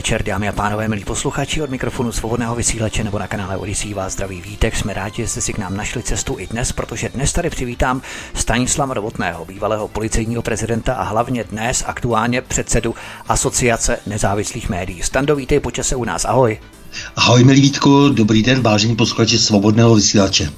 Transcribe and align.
Večer, 0.00 0.22
dámy 0.22 0.48
a 0.48 0.52
pánové, 0.52 0.88
milí 0.88 1.04
posluchači 1.04 1.62
od 1.62 1.70
mikrofonu 1.70 2.12
svobodného 2.12 2.54
vysílače 2.54 3.04
nebo 3.04 3.18
na 3.18 3.26
kanále 3.26 3.56
Odisí 3.56 3.94
vás 3.94 4.12
zdraví 4.12 4.40
vítek. 4.40 4.76
Jsme 4.76 4.94
rádi, 4.94 5.22
že 5.22 5.28
jste 5.28 5.40
si 5.40 5.52
k 5.52 5.58
nám 5.58 5.76
našli 5.76 6.02
cestu 6.02 6.36
i 6.38 6.46
dnes, 6.46 6.72
protože 6.72 7.08
dnes 7.08 7.32
tady 7.32 7.50
přivítám 7.50 8.02
Stanislava 8.34 8.94
Robotného, 8.94 9.44
bývalého 9.44 9.88
policejního 9.88 10.42
prezidenta 10.42 10.94
a 10.94 11.02
hlavně 11.02 11.44
dnes 11.44 11.84
aktuálně 11.86 12.42
předsedu 12.42 12.94
Asociace 13.28 13.98
nezávislých 14.06 14.68
médií. 14.68 15.02
Stando, 15.02 15.36
vítej 15.36 15.60
počase 15.60 15.96
u 15.96 16.04
nás, 16.04 16.24
ahoj. 16.24 16.58
Ahoj, 17.16 17.44
milí 17.44 17.60
Vítku, 17.60 18.08
dobrý 18.08 18.42
den, 18.42 18.62
vážení 18.62 18.96
posluchači 18.96 19.38
svobodného 19.38 19.94
vysílače. 19.94 20.50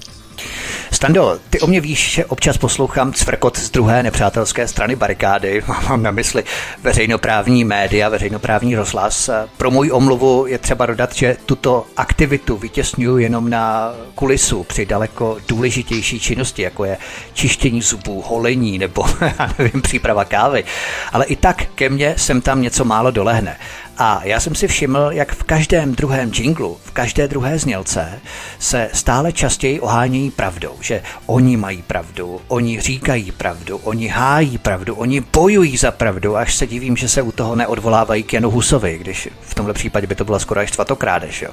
Stando, 0.92 1.38
ty 1.50 1.60
o 1.60 1.66
mě 1.66 1.80
víš, 1.80 2.12
že 2.12 2.24
občas 2.24 2.58
poslouchám 2.58 3.12
cvrkot 3.12 3.58
z 3.58 3.70
druhé 3.70 4.02
nepřátelské 4.02 4.68
strany 4.68 4.96
barikády. 4.96 5.62
Mám 5.88 6.02
na 6.02 6.10
mysli 6.10 6.44
veřejnoprávní 6.82 7.64
média, 7.64 8.08
veřejnoprávní 8.08 8.76
rozhlas. 8.76 9.30
Pro 9.56 9.70
můj 9.70 9.90
omluvu 9.92 10.46
je 10.46 10.58
třeba 10.58 10.86
dodat, 10.86 11.14
že 11.14 11.36
tuto 11.46 11.86
aktivitu 11.96 12.56
vytěsňuji 12.56 13.22
jenom 13.22 13.50
na 13.50 13.92
kulisu 14.14 14.64
při 14.64 14.86
daleko 14.86 15.36
důležitější 15.48 16.20
činnosti, 16.20 16.62
jako 16.62 16.84
je 16.84 16.98
čištění 17.32 17.82
zubů, 17.82 18.24
holení 18.26 18.78
nebo, 18.78 19.04
já 19.20 19.54
nevím, 19.58 19.82
příprava 19.82 20.24
kávy. 20.24 20.64
Ale 21.12 21.24
i 21.24 21.36
tak 21.36 21.64
ke 21.74 21.88
mně 21.88 22.14
sem 22.16 22.40
tam 22.40 22.62
něco 22.62 22.84
málo 22.84 23.10
dolehne. 23.10 23.56
A 23.98 24.20
já 24.24 24.40
jsem 24.40 24.54
si 24.54 24.68
všiml, 24.68 25.08
jak 25.10 25.34
v 25.34 25.42
každém 25.42 25.94
druhém 25.94 26.32
jinglu, 26.34 26.78
v 26.84 26.90
každé 26.90 27.28
druhé 27.28 27.58
znělce 27.58 28.20
se 28.58 28.90
stále 28.92 29.32
častěji 29.32 29.80
ohánějí 29.80 30.30
pravdou, 30.30 30.74
že 30.80 31.02
oni 31.26 31.56
mají 31.56 31.82
pravdu, 31.82 32.40
oni 32.48 32.80
říkají 32.80 33.32
pravdu, 33.32 33.76
oni 33.76 34.08
hájí 34.08 34.58
pravdu, 34.58 34.94
oni 34.94 35.20
bojují 35.20 35.76
za 35.76 35.90
pravdu, 35.90 36.36
až 36.36 36.54
se 36.54 36.66
divím, 36.66 36.96
že 36.96 37.08
se 37.08 37.22
u 37.22 37.32
toho 37.32 37.56
neodvolávají 37.56 38.22
k 38.22 38.32
Janu 38.32 38.50
Husovi, 38.50 38.98
když 38.98 39.28
v 39.40 39.54
tomhle 39.54 39.74
případě 39.74 40.06
by 40.06 40.14
to 40.14 40.24
byla 40.24 40.38
skoro 40.38 40.60
až 40.60 40.72
čtvrtokrádež. 40.72 41.42
Jo. 41.42 41.50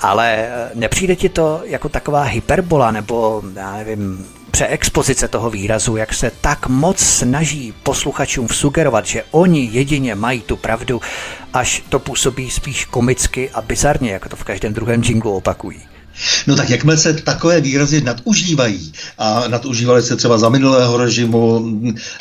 Ale 0.00 0.36
eh, 0.36 0.70
nepřijde 0.74 1.16
ti 1.16 1.28
to 1.28 1.62
jako 1.64 1.88
taková 1.88 2.22
hyperbola 2.22 2.90
nebo, 2.90 3.42
já 3.54 3.76
nevím, 3.76 4.26
přeexpozice 4.50 5.28
toho 5.28 5.50
výrazu, 5.50 5.96
jak 5.96 6.14
se 6.14 6.30
tak 6.40 6.66
moc 6.68 6.98
snaží 6.98 7.74
posluchačům 7.82 8.48
sugerovat, 8.48 9.06
že 9.06 9.24
oni 9.30 9.68
jedině 9.72 10.14
mají 10.14 10.40
tu 10.40 10.56
pravdu, 10.56 11.00
až 11.52 11.82
to 11.88 11.98
působí 11.98 12.50
spíš 12.50 12.84
komicky 12.84 13.50
a 13.50 13.62
bizarně, 13.62 14.12
jako 14.12 14.28
to 14.28 14.36
v 14.36 14.44
každém 14.44 14.74
druhém 14.74 15.02
jinglu 15.04 15.32
opakují. 15.32 15.89
No 16.46 16.56
tak 16.56 16.70
jakmile 16.70 16.96
se 16.96 17.14
takové 17.14 17.60
výrazy 17.60 18.00
nadužívají 18.00 18.92
a 19.18 19.44
nadužívali 19.48 20.02
se 20.02 20.16
třeba 20.16 20.38
za 20.38 20.48
minulého 20.48 20.96
režimu, 20.96 21.64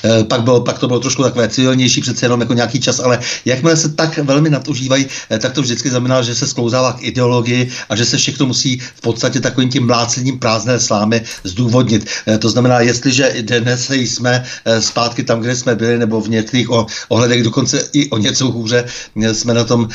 eh, 0.04 0.24
pak, 0.24 0.42
bylo, 0.44 0.62
pak 0.62 0.80
to 0.80 0.88
bylo 0.88 1.00
trošku 1.00 1.24
takové 1.24 1.50
civilnější, 1.50 2.02
přece 2.02 2.26
jenom 2.26 2.42
jako 2.42 2.54
nějaký 2.54 2.80
čas, 2.80 3.00
ale 3.00 3.20
jakmile 3.46 3.78
se 3.78 3.90
tak 3.90 4.18
velmi 4.18 4.50
nadužívají, 4.50 5.06
eh, 5.30 5.40
tak 5.40 5.54
to 5.54 5.62
vždycky 5.62 5.90
znamená, 5.90 6.22
že 6.22 6.36
se 6.36 6.48
sklouzává 6.48 6.94
k 6.94 7.04
ideologii 7.04 7.72
a 7.90 7.96
že 7.96 8.06
se 8.06 8.18
všechno 8.18 8.46
musí 8.46 8.80
v 8.96 9.02
podstatě 9.02 9.40
takovým 9.40 9.70
tím 9.70 9.88
mlácením 9.88 10.40
prázdné 10.40 10.80
slámy 10.80 11.22
zdůvodnit. 11.44 12.08
Eh, 12.28 12.38
to 12.38 12.50
znamená, 12.50 12.80
jestliže 12.80 13.34
dnes 13.42 13.90
jsme 13.90 14.44
zpátky 14.80 15.24
tam, 15.24 15.42
kde 15.42 15.56
jsme 15.56 15.76
byli, 15.76 15.98
nebo 15.98 16.22
v 16.22 16.30
některých 16.30 16.68
ohledech 17.10 17.44
dokonce 17.44 17.90
i 17.94 18.10
o 18.10 18.18
něco 18.18 18.52
hůře, 18.52 18.86
jsme 19.34 19.54
na 19.54 19.64
tom, 19.64 19.90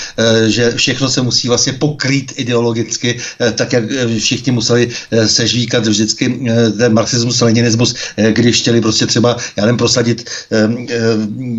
že 0.47 0.73
všechno 0.77 1.09
se 1.09 1.23
musí 1.23 1.49
vlastně 1.49 1.73
pokrýt 1.73 2.33
ideologicky, 2.37 3.19
tak 3.55 3.73
jak 3.73 3.85
všichni 4.19 4.53
museli 4.53 4.89
eh, 5.11 5.29
sežvíkat 5.29 5.87
vždycky 5.87 6.41
eh, 6.49 6.71
ten 6.71 6.95
marxismus, 6.95 7.41
leninismus, 7.41 7.95
eh, 8.17 8.33
když 8.33 8.61
chtěli 8.61 8.81
prostě 8.81 9.07
třeba, 9.07 9.37
já 9.57 9.65
nevím, 9.65 9.79
prosadit 9.79 10.31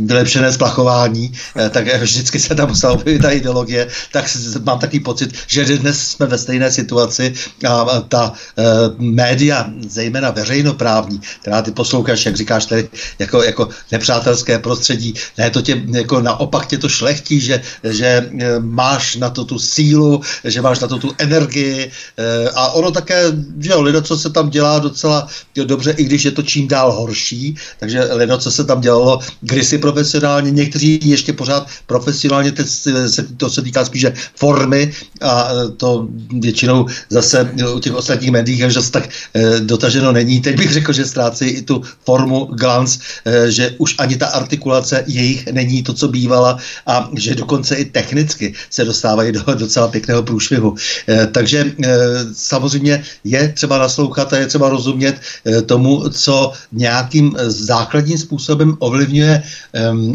vylepšené 0.05 0.53
splachování, 0.53 1.31
tak 1.69 2.01
vždycky 2.01 2.39
se 2.39 2.55
tam 2.55 2.69
musela 2.69 2.93
objevit 2.93 3.21
ta 3.21 3.31
ideologie, 3.31 3.87
tak 4.11 4.25
mám 4.63 4.79
takový 4.79 4.99
pocit, 4.99 5.33
že 5.47 5.77
dnes 5.77 5.99
jsme 5.99 6.25
ve 6.25 6.37
stejné 6.37 6.71
situaci 6.71 7.33
a 7.67 8.01
ta 8.07 8.33
média, 8.97 9.69
zejména 9.87 10.31
veřejnoprávní, 10.31 11.21
která 11.41 11.61
ty 11.61 11.71
posloucháš, 11.71 12.25
jak 12.25 12.35
říkáš 12.35 12.65
tady, 12.65 12.89
jako, 13.19 13.43
jako 13.43 13.69
nepřátelské 13.91 14.59
prostředí, 14.59 15.13
ne, 15.37 15.49
to 15.49 15.61
tě, 15.61 15.81
jako 15.91 16.21
naopak 16.21 16.67
tě 16.67 16.77
to 16.77 16.89
šlechtí, 16.89 17.39
že, 17.39 17.61
že 17.83 18.29
máš 18.59 19.15
na 19.15 19.29
to 19.29 19.45
tu 19.45 19.59
sílu, 19.59 20.21
že 20.43 20.61
máš 20.61 20.79
na 20.79 20.87
to 20.87 20.97
tu 20.97 21.11
energii, 21.17 21.91
Eh, 22.17 22.24
a 22.55 22.71
ono 22.71 22.91
také, 22.91 23.23
že 23.59 23.71
jo, 23.71 23.81
lido, 23.81 24.01
co 24.01 24.17
se 24.17 24.29
tam 24.29 24.49
dělá 24.49 24.79
docela 24.79 25.27
dobře, 25.63 25.91
i 25.91 26.03
když 26.03 26.25
je 26.25 26.31
to 26.31 26.41
čím 26.41 26.67
dál 26.67 26.91
horší, 26.91 27.55
takže 27.79 28.03
lido, 28.13 28.37
co 28.37 28.51
se 28.51 28.63
tam 28.63 28.81
dělalo 28.81 29.19
kdysi 29.41 29.77
profesionálně, 29.77 30.51
někteří 30.51 30.99
ještě 31.03 31.33
pořád 31.33 31.67
profesionálně, 31.85 32.51
teď 32.51 32.67
se, 32.67 33.23
to 33.37 33.49
se 33.49 33.61
týká 33.61 33.85
spíše 33.85 34.13
formy 34.35 34.93
a 35.21 35.49
eh, 35.51 35.69
to 35.77 36.07
většinou 36.39 36.85
zase 37.09 37.51
u 37.75 37.79
těch 37.79 37.93
ostatních 37.93 38.31
médiích 38.31 38.63
až 38.63 38.73
zase 38.73 38.91
tak 38.91 39.09
eh, 39.33 39.59
dotaženo 39.59 40.11
není. 40.11 40.41
Teď 40.41 40.57
bych 40.57 40.73
řekl, 40.73 40.93
že 40.93 41.05
ztrácí 41.05 41.45
i 41.45 41.61
tu 41.61 41.81
formu 42.05 42.45
glans, 42.45 42.99
že 43.47 43.75
už 43.77 43.95
ani 43.97 44.17
ta 44.17 44.27
artikulace 44.27 45.03
jejich 45.07 45.47
není 45.47 45.83
to, 45.83 45.93
co 45.93 46.07
bývala 46.07 46.57
a 46.87 47.09
že 47.17 47.35
dokonce 47.35 47.75
i 47.75 47.85
technicky 47.85 48.53
se 48.69 48.85
dostávají 48.85 49.31
do 49.31 49.43
docela 49.53 49.87
pěkného 49.87 50.23
průšvihu. 50.23 50.75
Takže 51.31 51.71
samozřejmě 52.33 53.03
je 53.23 53.53
třeba 53.55 53.77
naslouchat 53.77 54.33
a 54.33 54.37
je 54.37 54.47
třeba 54.47 54.69
rozumět 54.69 55.15
eh, 55.45 55.61
tomu, 55.61 56.09
co 56.09 56.51
nějakým 56.71 57.35
základním 57.47 58.17
způsobem 58.17 58.77
ovlivňuje, 58.79 59.43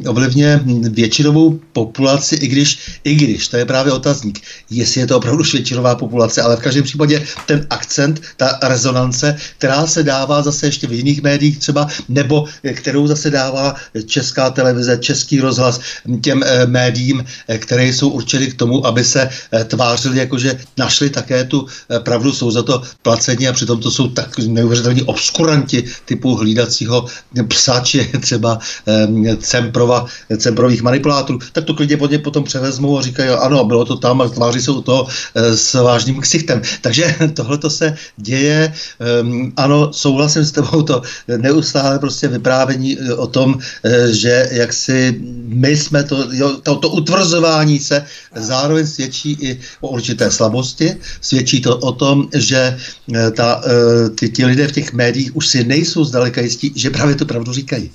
ovlivňuje 0.07 0.61
většinovou 0.91 1.61
populaci, 1.73 2.37
i 2.37 2.49
když, 2.49 3.01
i 3.05 3.15
když, 3.15 3.49
to 3.49 3.57
je 3.57 3.65
právě 3.65 3.93
otazník, 3.93 4.41
jestli 4.71 5.01
je 5.01 5.07
to 5.07 5.17
opravdu 5.17 5.45
většinová 5.53 5.95
populace, 5.95 6.43
ale 6.43 6.57
v 6.57 6.61
každém 6.61 6.85
případě 6.85 7.25
ten 7.47 7.67
akcent, 7.71 8.21
ta 8.37 8.59
rezonance, 8.63 9.37
která 9.59 9.87
se 9.87 10.03
dává 10.03 10.43
zase 10.43 10.67
ještě 10.67 10.87
v 10.87 10.93
jiných 10.93 11.23
médiích 11.23 11.59
třeba, 11.59 11.89
nebo 12.09 12.45
kterou 12.75 13.07
zase 13.07 13.31
dává 13.31 13.75
česká 14.07 14.51
televize, 14.51 14.99
český 14.99 15.41
rozhlas 15.41 15.81
těm 16.21 16.43
eh, 16.43 16.67
médiím, 16.67 17.25
eh, 17.49 17.59
které 17.59 17.87
jsou 17.87 18.09
určeny 18.09 18.47
k 18.47 18.59
tomu, 18.59 18.87
aby 18.87 19.05
se 19.05 19.29
tvářili, 19.67 20.19
jakože 20.19 20.61
našli 20.77 21.11
také 21.11 21.45
tu 21.45 21.61
Eh, 21.61 21.80
pravdu, 21.99 22.33
jsou 22.33 22.51
za 22.51 22.63
to 22.63 22.83
placeni 23.03 23.49
a 23.49 23.53
přitom 23.53 23.81
to 23.81 23.91
jsou 23.91 24.09
tak 24.09 24.39
neuvěřitelní 24.39 25.03
obskuranti 25.03 25.85
typu 26.05 26.35
hlídacího 26.35 27.07
psáče 27.49 28.05
třeba 28.21 28.59
eh, 28.89 29.37
Cemprova, 29.37 30.07
Cemprových 30.37 30.83
manipulátorů, 30.83 31.39
tak 31.53 31.65
to 31.65 31.75
klidně 31.75 31.97
pod 31.97 32.11
potom 32.23 32.45
převezmou 32.45 32.99
a 32.99 33.03
říkají, 33.03 33.31
ano, 33.31 33.65
bylo 33.65 33.85
to 33.85 33.97
tam 33.97 34.21
a 34.21 34.29
tváří 34.29 34.61
se 34.61 34.71
u 34.71 34.81
toho 34.81 35.07
eh, 35.35 35.57
s 35.57 35.75
vážným 35.75 36.21
ksichtem. 36.21 36.63
Takže 36.81 37.17
tohle 37.35 37.59
to 37.59 37.71
se 37.71 37.95
děje. 38.17 38.73
Eh, 39.01 39.51
ano, 39.57 39.93
souhlasím 39.93 40.45
s 40.45 40.53
tebou, 40.53 40.83
to 40.83 41.03
neustále 41.37 41.99
prostě 41.99 42.29
vyprávění 42.29 42.99
eh, 42.99 43.15
o 43.15 43.27
tom, 43.27 43.59
eh, 43.85 44.13
že 44.13 44.49
jak 44.53 44.73
si 44.73 45.21
my 45.47 45.77
jsme 45.77 46.05
to, 46.05 46.29
jo, 46.33 46.57
to, 46.63 46.77
to 46.77 46.89
utvrzování 46.89 47.79
se 47.79 48.05
zároveň 48.37 48.87
svědčí 48.87 49.33
i 49.41 49.61
o 49.81 49.89
určité 49.89 50.31
slabosti, 50.31 50.97
svědčí 51.21 51.61
to 51.61 51.80
o 51.81 51.93
tom, 51.93 52.29
že 52.35 52.77
eh, 53.15 53.31
ta, 53.31 53.63
eh, 53.67 54.09
ty, 54.11 54.29
ti 54.29 54.45
lidé 54.45 54.69
v 54.69 54.73
těch 54.73 54.93
médiích 54.93 55.37
už 55.37 55.47
si 55.47 55.65
nejsou 55.65 56.05
zdaleka 56.05 56.41
jistí, 56.41 56.73
že 56.77 56.91
právě 56.91 57.15
tu 57.15 57.27
pravdu 57.27 57.53
říkají. 57.53 57.91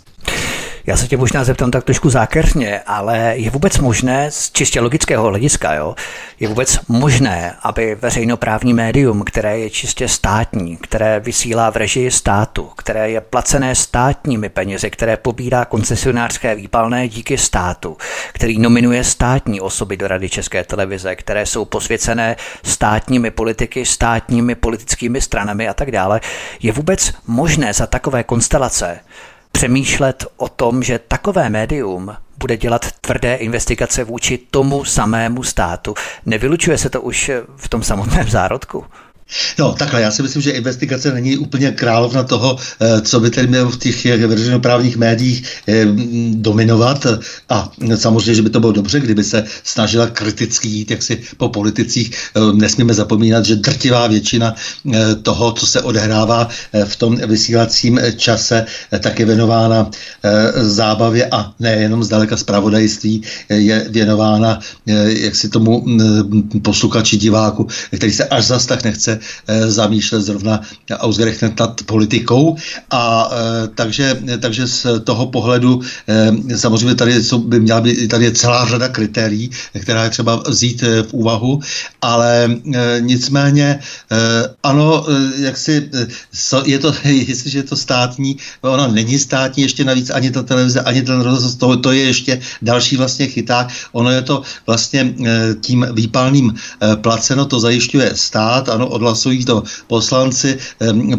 Já 0.88 0.98
se 0.98 1.08
tě 1.08 1.18
možná 1.18 1.44
zeptám 1.44 1.72
tak 1.72 1.84
trošku 1.84 2.10
zákeřně, 2.10 2.80
ale 2.80 3.34
je 3.36 3.50
vůbec 3.50 3.78
možné 3.78 4.32
z 4.32 4.52
čistě 4.52 4.80
logického 4.80 5.28
hlediska, 5.28 5.74
jo, 5.74 5.96
je 6.40 6.48
vůbec 6.48 6.80
možné, 6.88 7.56
aby 7.64 7.96
veřejnoprávní 7.96 8.74
médium, 8.74 9.24
které 9.24 9.60
je 9.60 9.70
čistě 9.70 10.08
státní, 10.08 10.78
které 10.78 11.20
vysílá 11.20 11.70
v 11.70 11.76
režii 11.76 12.12
státu, 12.12 12.72
které 12.78 13.10
je 13.10 13.22
placené 13.22 13.76
státními 13.76 14.50
penězi, 14.50 14.90
které 14.90 15.18
pobírá 15.18 15.66
koncesionářské 15.66 16.56
výpalné 16.56 17.08
díky 17.08 17.38
státu, 17.38 17.98
který 18.34 18.60
nominuje 18.60 19.04
státní 19.04 19.62
osoby 19.62 19.98
do 19.98 20.08
Rady 20.08 20.30
České 20.30 20.64
televize, 20.64 21.16
které 21.16 21.46
jsou 21.46 21.66
posvěcené 21.66 22.36
státními 22.64 23.32
politiky, 23.32 23.86
státními 23.86 24.56
politickými 24.56 25.22
stranami 25.22 25.68
a 25.68 25.74
tak 25.74 25.92
dále, 25.92 26.22
je 26.62 26.72
vůbec 26.72 27.14
možné 27.28 27.74
za 27.74 27.88
takové 27.88 28.24
konstelace 28.24 29.00
přemýšlet 29.56 30.26
o 30.38 30.50
tom, 30.50 30.84
že 30.84 31.00
takové 31.00 31.50
médium 31.50 32.16
bude 32.38 32.58
dělat 32.58 32.86
tvrdé 33.02 33.36
investigace 33.36 34.04
vůči 34.04 34.38
tomu 34.38 34.86
samému 34.86 35.44
státu. 35.44 35.94
Nevylučuje 36.26 36.78
se 36.78 36.90
to 36.90 37.02
už 37.02 37.32
v 37.56 37.70
tom 37.70 37.84
samotném 37.84 38.30
zárodku? 38.30 38.86
No, 39.60 39.74
takhle, 39.74 40.02
já 40.02 40.12
si 40.12 40.22
myslím, 40.22 40.42
že 40.42 40.52
investigace 40.52 41.14
není 41.14 41.38
úplně 41.38 41.72
královna 41.72 42.24
toho, 42.24 42.58
eh, 42.80 43.02
co 43.02 43.20
by 43.20 43.30
tedy 43.30 43.48
mělo 43.48 43.70
v 43.70 43.78
těch 43.78 44.06
veřejnoprávních 44.28 44.98
médiích 44.98 45.44
eh, 45.68 45.86
dominovat. 46.32 47.08
A 47.50 47.72
samozřejmě, 47.96 48.36
že 48.36 48.42
by 48.42 48.50
to 48.50 48.60
bylo 48.60 48.72
dobře, 48.72 49.00
kdyby 49.00 49.24
se 49.24 49.44
snažila 49.64 50.08
kriticky 50.08 50.68
jít 50.68 50.92
jaksi 50.92 51.22
po 51.38 51.50
politicích. 51.50 52.12
Eh, 52.12 52.40
nesmíme 52.54 52.94
zapomínat, 52.94 53.46
že 53.46 53.56
drtivá 53.56 54.08
většina 54.08 54.56
toho, 55.22 55.52
co 55.52 55.66
se 55.68 55.82
odehrává 55.82 56.50
v 56.86 56.96
tom 56.96 57.18
vysílacím 57.18 58.00
čase, 58.18 58.66
tak 59.00 59.20
je 59.20 59.26
věnována 59.26 59.90
zábavě 60.56 61.28
a 61.32 61.54
nejenom 61.60 62.04
zdaleka 62.04 62.38
zpravodajství, 62.38 63.22
je 63.50 63.86
věnována 63.90 64.60
jaksi 65.06 65.50
tomu 65.50 65.82
mm, 65.86 66.62
posluchači, 66.62 67.18
diváku, 67.18 67.68
který 67.96 68.12
se 68.12 68.24
až 68.24 68.46
zas 68.46 68.66
tak 68.66 68.84
nechce 68.84 69.15
Eh, 69.48 69.72
zamýšlet 69.72 70.22
zrovna 70.22 70.62
ausgerechnet 70.92 71.60
nad 71.60 71.82
politikou. 71.86 72.56
A 72.92 73.30
eh, 73.32 73.68
takže, 73.76 74.20
takže 74.40 74.68
z 74.68 74.86
toho 75.04 75.28
pohledu 75.28 75.82
eh, 76.08 76.58
samozřejmě 76.58 76.96
tady 76.96 77.22
by 77.38 77.60
měla 77.60 77.82
být, 77.82 78.08
tady 78.08 78.26
je 78.26 78.32
celá 78.32 78.66
řada 78.66 78.88
kritérií, 78.88 79.50
která 79.82 80.04
je 80.04 80.10
třeba 80.10 80.44
vzít 80.48 80.82
v 80.82 81.14
úvahu, 81.14 81.60
ale 82.02 82.50
nicméně 83.00 83.80
ano, 84.64 85.06
jak 85.38 85.58
si 85.58 85.90
je 86.66 86.80
to, 86.80 86.94
jestliže 87.04 87.60
je 87.60 87.64
to 87.64 87.76
státní, 87.76 88.38
ona 88.62 88.88
není 88.88 89.20
státní, 89.20 89.64
ještě 89.64 89.84
navíc 89.84 90.10
ani 90.10 90.32
ta 90.32 90.44
televize, 90.44 90.82
ani 90.82 91.02
ten 91.02 91.22
rozhlas, 91.22 91.56
to, 91.56 91.78
to 91.78 91.92
je 91.92 92.04
ještě 92.04 92.42
další 92.62 92.98
vlastně 92.98 93.28
chyták. 93.28 93.70
Ono 93.92 94.12
je 94.12 94.22
to 94.22 94.42
vlastně 94.68 95.14
tím 95.62 95.88
výpalným 95.94 96.54
placeno, 97.02 97.46
to 97.46 97.60
zajišťuje 97.60 98.12
stát, 98.16 98.70
ano, 98.70 98.88
od 98.88 99.02
odhlasují 99.06 99.46
to 99.46 99.64
poslanci, 99.88 100.58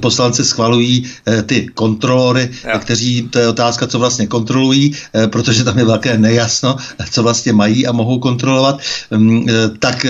poslanci 0.03 0.44
schvalují 0.44 1.06
eh, 1.06 1.43
ty 1.43 1.71
kontrolory, 1.75 2.50
ja. 2.65 2.79
kteří, 2.79 3.31
to 3.31 3.38
je 3.38 3.49
otázka, 3.49 3.87
co 3.87 3.99
vlastně 3.99 4.27
kontrolují, 4.27 4.91
eh, 4.91 5.31
protože 5.31 5.65
tam 5.65 5.79
je 5.79 5.85
velké 5.85 6.19
nejasno, 6.19 6.77
co 7.11 7.23
vlastně 7.23 7.53
mají 7.53 7.87
a 7.87 7.94
mohou 7.94 8.19
kontrolovat, 8.19 8.83
eh, 8.83 9.71
tak 9.79 10.06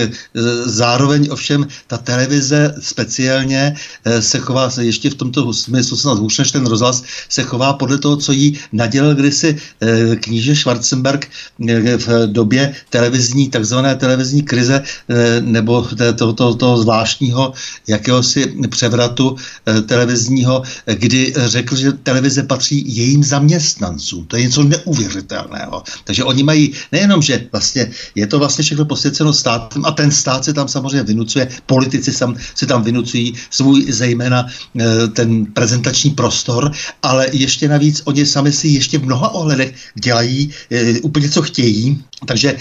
zároveň 0.65 1.29
ovšem 1.29 1.67
ta 1.87 1.97
televize 1.97 2.73
speciálně 2.79 3.75
se 4.19 4.39
chová 4.39 4.71
ještě 4.79 5.09
v 5.09 5.19
tomto 5.19 5.53
smyslu 5.53 5.97
snad 5.97 6.17
hůř 6.17 6.37
než 6.37 6.51
ten 6.51 6.65
rozhlas, 6.65 7.03
se 7.29 7.43
chová 7.43 7.73
podle 7.73 7.97
toho, 7.97 8.17
co 8.17 8.31
jí 8.31 8.59
nadělil 8.71 9.15
kdysi 9.15 9.57
kníže 10.21 10.55
Schwarzenberg 10.55 11.27
v 11.97 12.07
době 12.27 12.75
televizní, 12.89 13.49
takzvané 13.49 13.95
televizní 13.95 14.41
krize 14.41 14.83
nebo 15.41 15.87
toho, 16.15 16.33
toho, 16.33 16.53
toho 16.55 16.75
zvláštního 16.77 17.53
jakéhosi 17.87 18.53
převratu 18.69 19.35
eh, 19.35 19.81
televizního, 19.81 20.63
kdy 20.93 21.33
řekl, 21.37 21.75
že 21.75 21.91
televize 21.91 22.43
patří 22.43 22.95
jejím 22.95 23.23
zaměstnancům. 23.23 24.25
To 24.25 24.37
je 24.37 24.43
něco 24.43 24.63
neuvěřitelného. 24.63 25.83
Takže 26.03 26.23
oni 26.23 26.43
mají 26.43 26.73
nejenom, 26.91 27.21
že 27.21 27.47
vlastně 27.51 27.91
je 28.15 28.27
to 28.27 28.39
vlastně 28.39 28.63
všechno 28.63 28.85
posvěceno 28.85 29.33
státem 29.33 29.85
a 29.85 29.91
ten 29.91 30.11
stát 30.11 30.45
se 30.45 30.53
tam 30.53 30.67
samozřejmě 30.67 31.03
vynucuje, 31.03 31.47
politici 31.65 32.13
sam, 32.13 32.35
se 32.55 32.65
tam 32.65 32.83
vynucují 32.83 33.33
svůj 33.49 33.91
zejména 33.91 34.45
eh, 34.47 35.07
ten 35.07 35.45
prezentační 35.45 36.11
prostor, 36.11 36.71
ale 37.03 37.27
ještě 37.31 37.67
navíc 37.67 38.01
oni 38.05 38.25
sami 38.25 38.51
si 38.51 38.67
ještě 38.67 38.97
v 38.97 39.05
mnoha 39.05 39.29
ohledech 39.33 39.75
dělají 39.95 40.51
eh, 40.71 40.99
úplně 40.99 41.29
co 41.29 41.41
chtějí, 41.41 42.03
takže 42.25 42.57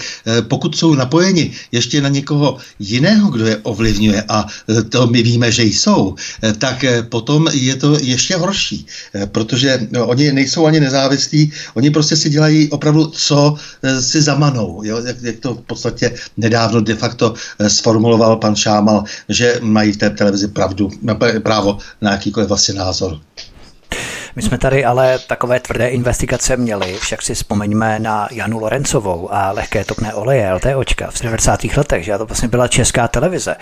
pokud 0.48 0.76
jsou 0.76 0.94
napojeni 0.94 1.50
ještě 1.72 2.00
na 2.00 2.08
někoho 2.08 2.58
jiného, 2.78 3.30
kdo 3.30 3.46
je 3.46 3.56
ovlivňuje 3.56 4.24
a 4.28 4.46
to 4.88 5.06
my 5.06 5.22
víme, 5.22 5.52
že 5.52 5.64
jsou, 5.64 6.14
eh, 6.42 6.52
tak 6.52 6.84
eh, 6.84 7.02
potom 7.02 7.48
je 7.52 7.76
to 7.76 7.96
ještě 8.02 8.36
horší, 8.36 8.86
eh, 9.14 9.26
protože 9.26 9.88
no, 9.90 10.06
oni 10.06 10.32
nejsou 10.32 10.66
ani 10.66 10.80
nezávislí, 10.80 11.52
oni 11.74 11.90
prostě 11.90 12.16
si 12.16 12.30
dělají 12.30 12.68
opravdu, 12.70 13.06
co 13.06 13.54
si 14.00 14.22
zamanou. 14.22 14.80
Jo? 14.84 15.00
Jak, 15.06 15.16
jak 15.22 15.36
to 15.40 15.54
v 15.54 15.60
podstatě 15.60 16.14
nedávno 16.36 16.80
de 16.80 16.94
facto 16.94 17.34
sformuloval 17.68 18.36
pan 18.36 18.56
Šámal, 18.56 19.04
že 19.28 19.58
mají 19.62 19.92
v 19.92 19.96
té 19.96 20.10
televizi 20.10 20.48
pravdu, 20.48 20.90
právo 21.42 21.78
na 22.00 22.12
jakýkoliv 22.12 22.48
vlastně 22.48 22.74
názor. 22.74 23.20
My 24.36 24.42
jsme 24.42 24.58
tady 24.58 24.84
ale 24.84 25.18
takové 25.18 25.60
tvrdé 25.60 25.88
investigace 25.88 26.56
měli, 26.56 26.94
však 26.94 27.22
si 27.22 27.34
vzpomeňme 27.34 27.98
na 27.98 28.28
Janu 28.30 28.58
Lorencovou 28.58 29.32
a 29.32 29.50
lehké 29.50 29.84
topné 29.84 30.14
oleje, 30.14 30.52
LTOčka 30.52 31.10
v 31.10 31.22
90. 31.22 31.64
letech, 31.76 32.04
že 32.04 32.18
to 32.18 32.26
vlastně 32.26 32.48
byla 32.48 32.68
česká 32.68 33.08
televize. 33.08 33.56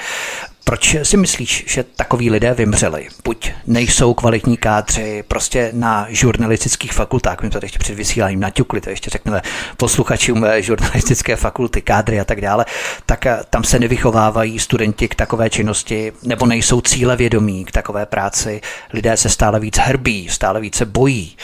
Proč 0.66 0.96
si 1.02 1.16
myslíš, 1.16 1.64
že 1.66 1.84
takoví 1.84 2.30
lidé 2.30 2.54
vymřeli? 2.54 3.08
Buď 3.24 3.50
nejsou 3.66 4.14
kvalitní 4.14 4.56
kádři, 4.56 5.24
prostě 5.28 5.70
na 5.72 6.06
žurnalistických 6.08 6.92
fakultách, 6.92 7.42
my 7.42 7.50
to 7.50 7.58
ještě 7.62 7.78
před 7.78 7.94
vysíláním 7.94 8.40
naťukli, 8.40 8.80
to 8.80 8.90
ještě 8.90 9.10
řekneme 9.10 9.42
posluchačům 9.76 10.46
žurnalistické 10.58 11.36
fakulty, 11.36 11.82
kádry 11.82 12.20
a 12.20 12.24
tak 12.24 12.40
dále, 12.40 12.64
tak 13.06 13.26
eh, 13.26 13.38
tam 13.50 13.64
se 13.64 13.78
nevychovávají 13.78 14.58
studenti 14.58 15.08
k 15.08 15.14
takové 15.14 15.50
činnosti, 15.50 16.12
nebo 16.22 16.46
nejsou 16.46 16.80
cíle 16.80 17.16
vědomí 17.16 17.64
k 17.64 17.72
takové 17.72 18.06
práci. 18.06 18.60
Lidé 18.92 19.16
se 19.16 19.28
stále 19.28 19.60
víc 19.60 19.78
hrbí, 19.78 20.28
stále 20.28 20.60
více 20.60 20.84
bojí, 20.84 21.36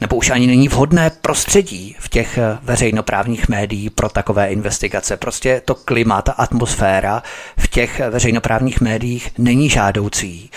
nebo 0.00 0.16
už 0.16 0.30
ani 0.30 0.46
není 0.46 0.68
vhodné 0.68 1.10
prostředí 1.10 1.96
v 1.98 2.08
těch 2.08 2.38
eh, 2.38 2.58
veřejnoprávních 2.62 3.48
médií 3.48 3.90
pro 3.90 4.08
takové 4.08 4.48
investigace. 4.48 5.16
Prostě 5.16 5.62
to 5.64 5.74
klima, 5.74 6.22
ta 6.22 6.32
atmosféra 6.32 7.22
v 7.58 7.68
těch 7.68 8.00
veřejnoprávních 8.10 8.65
sociálních 8.66 8.80
médiích 8.80 9.30
není 9.38 9.70
žádoucí. 9.70 10.50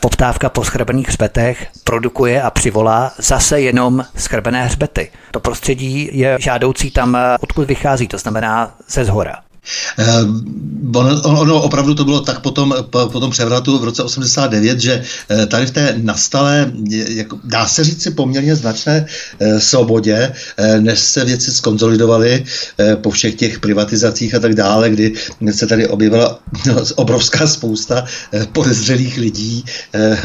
Poptávka 0.00 0.48
po 0.48 0.64
schrbených 0.64 1.08
hřbetech 1.08 1.66
produkuje 1.84 2.42
a 2.42 2.50
přivolá 2.50 3.12
zase 3.18 3.60
jenom 3.60 4.04
schrbené 4.16 4.64
hřbety. 4.64 5.10
To 5.30 5.40
prostředí 5.40 6.10
je 6.12 6.36
žádoucí 6.40 6.90
tam, 6.90 7.18
odkud 7.40 7.68
vychází, 7.68 8.08
to 8.08 8.18
znamená 8.18 8.74
ze 8.88 9.04
zhora. 9.04 9.42
Eh, 9.98 10.24
ono, 10.94 11.22
ono 11.22 11.62
opravdu 11.62 11.94
to 11.94 12.04
bylo 12.04 12.20
tak 12.20 12.40
potom, 12.40 12.74
po, 12.90 13.06
po 13.06 13.20
tom 13.20 13.30
převratu 13.30 13.78
v 13.78 13.84
roce 13.84 14.02
89, 14.02 14.80
že 14.80 15.02
eh, 15.30 15.46
tady 15.46 15.66
v 15.66 15.70
té 15.70 15.94
nastalé, 16.02 16.72
jako, 17.08 17.38
dá 17.44 17.66
se 17.66 17.84
říct 17.84 18.02
si 18.02 18.10
poměrně 18.10 18.56
značné 18.56 19.06
eh, 19.40 19.60
svobodě, 19.60 20.32
než 20.80 20.98
se 21.00 21.24
věci 21.24 21.52
skonzolidovaly 21.52 22.44
po 22.94 23.10
všech 23.10 23.34
těch 23.34 23.60
privatizacích 23.60 24.34
a 24.34 24.40
tak 24.40 24.54
dále, 24.54 24.90
kdy 24.90 25.12
se 25.50 25.66
tady 25.66 25.88
objevila 25.88 26.40
obrovská 26.94 27.46
spousta 27.46 28.04
podezřelých 28.52 29.18
lidí, 29.18 29.64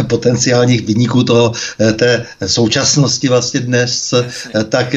potenciálních 0.07 0.85
vyniků 0.85 1.23
toho, 1.23 1.53
té 1.95 2.25
současnosti 2.45 3.29
vlastně 3.29 3.59
dnes, 3.59 4.13
tak 4.69 4.95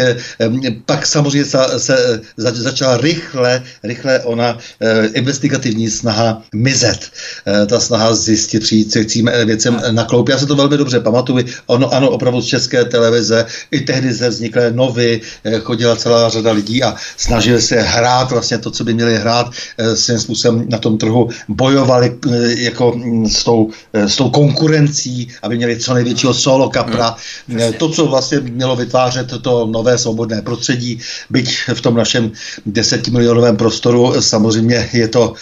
pak 0.86 1.06
samozřejmě 1.06 1.44
se, 1.44 1.58
se 1.78 2.20
začala 2.50 2.96
rychle, 2.96 3.62
rychle 3.82 4.20
ona 4.32 4.58
e, 4.80 5.06
investigativní 5.06 5.90
snaha 5.90 6.42
mizet, 6.54 7.10
e, 7.46 7.66
ta 7.66 7.80
snaha 7.80 8.14
zjistit, 8.14 8.62
přijít 8.62 8.92
se 8.92 9.04
tím 9.04 9.30
věcem 9.44 9.80
na 9.90 10.04
kloup. 10.04 10.28
Já 10.28 10.38
se 10.38 10.46
to 10.46 10.56
velmi 10.56 10.76
dobře 10.76 11.00
pamatuju. 11.00 11.44
Ono, 11.66 11.94
ano, 11.94 12.10
opravdu 12.10 12.40
z 12.40 12.46
české 12.46 12.84
televize, 12.84 13.46
i 13.70 13.80
tehdy 13.80 14.14
se 14.14 14.28
vznikly 14.28 14.62
novy, 14.72 15.20
e, 15.44 15.58
chodila 15.58 15.96
celá 15.96 16.28
řada 16.28 16.52
lidí 16.52 16.82
a 16.82 16.94
snažili 17.16 17.62
se 17.62 17.80
hrát 17.80 18.30
vlastně 18.30 18.58
to, 18.58 18.70
co 18.70 18.84
by 18.84 18.94
měli 18.94 19.18
hrát, 19.18 19.50
e, 19.78 19.96
svým 19.96 20.18
způsobem 20.18 20.64
na 20.68 20.78
tom 20.78 20.98
trhu 20.98 21.28
bojovali 21.48 22.18
e, 22.30 22.62
jako 22.62 23.00
s 23.26 23.44
tou, 23.44 23.70
e, 23.92 24.08
s 24.08 24.16
tou 24.16 24.30
konkurencí, 24.30 25.28
aby 25.42 25.56
měli 25.56 25.78
co 25.78 25.94
největšího 25.94 26.34
solo 26.34 26.70
kapra. 26.70 27.16
E, 27.58 27.72
to, 27.72 27.88
co 27.88 28.06
vlastně 28.06 28.40
mělo 28.40 28.76
vytvářet 28.76 29.32
to 29.42 29.66
nové 29.66 29.98
svobodné 29.98 30.42
prostředí, 30.42 31.00
byť 31.30 31.58
v 31.74 31.80
tom 31.80 31.94
našem 31.94 32.32
desetimilionovém 32.66 33.56
prostoru 33.56 34.20
samozřejmě 34.22 34.88
je 34.92 35.08
to 35.08 35.34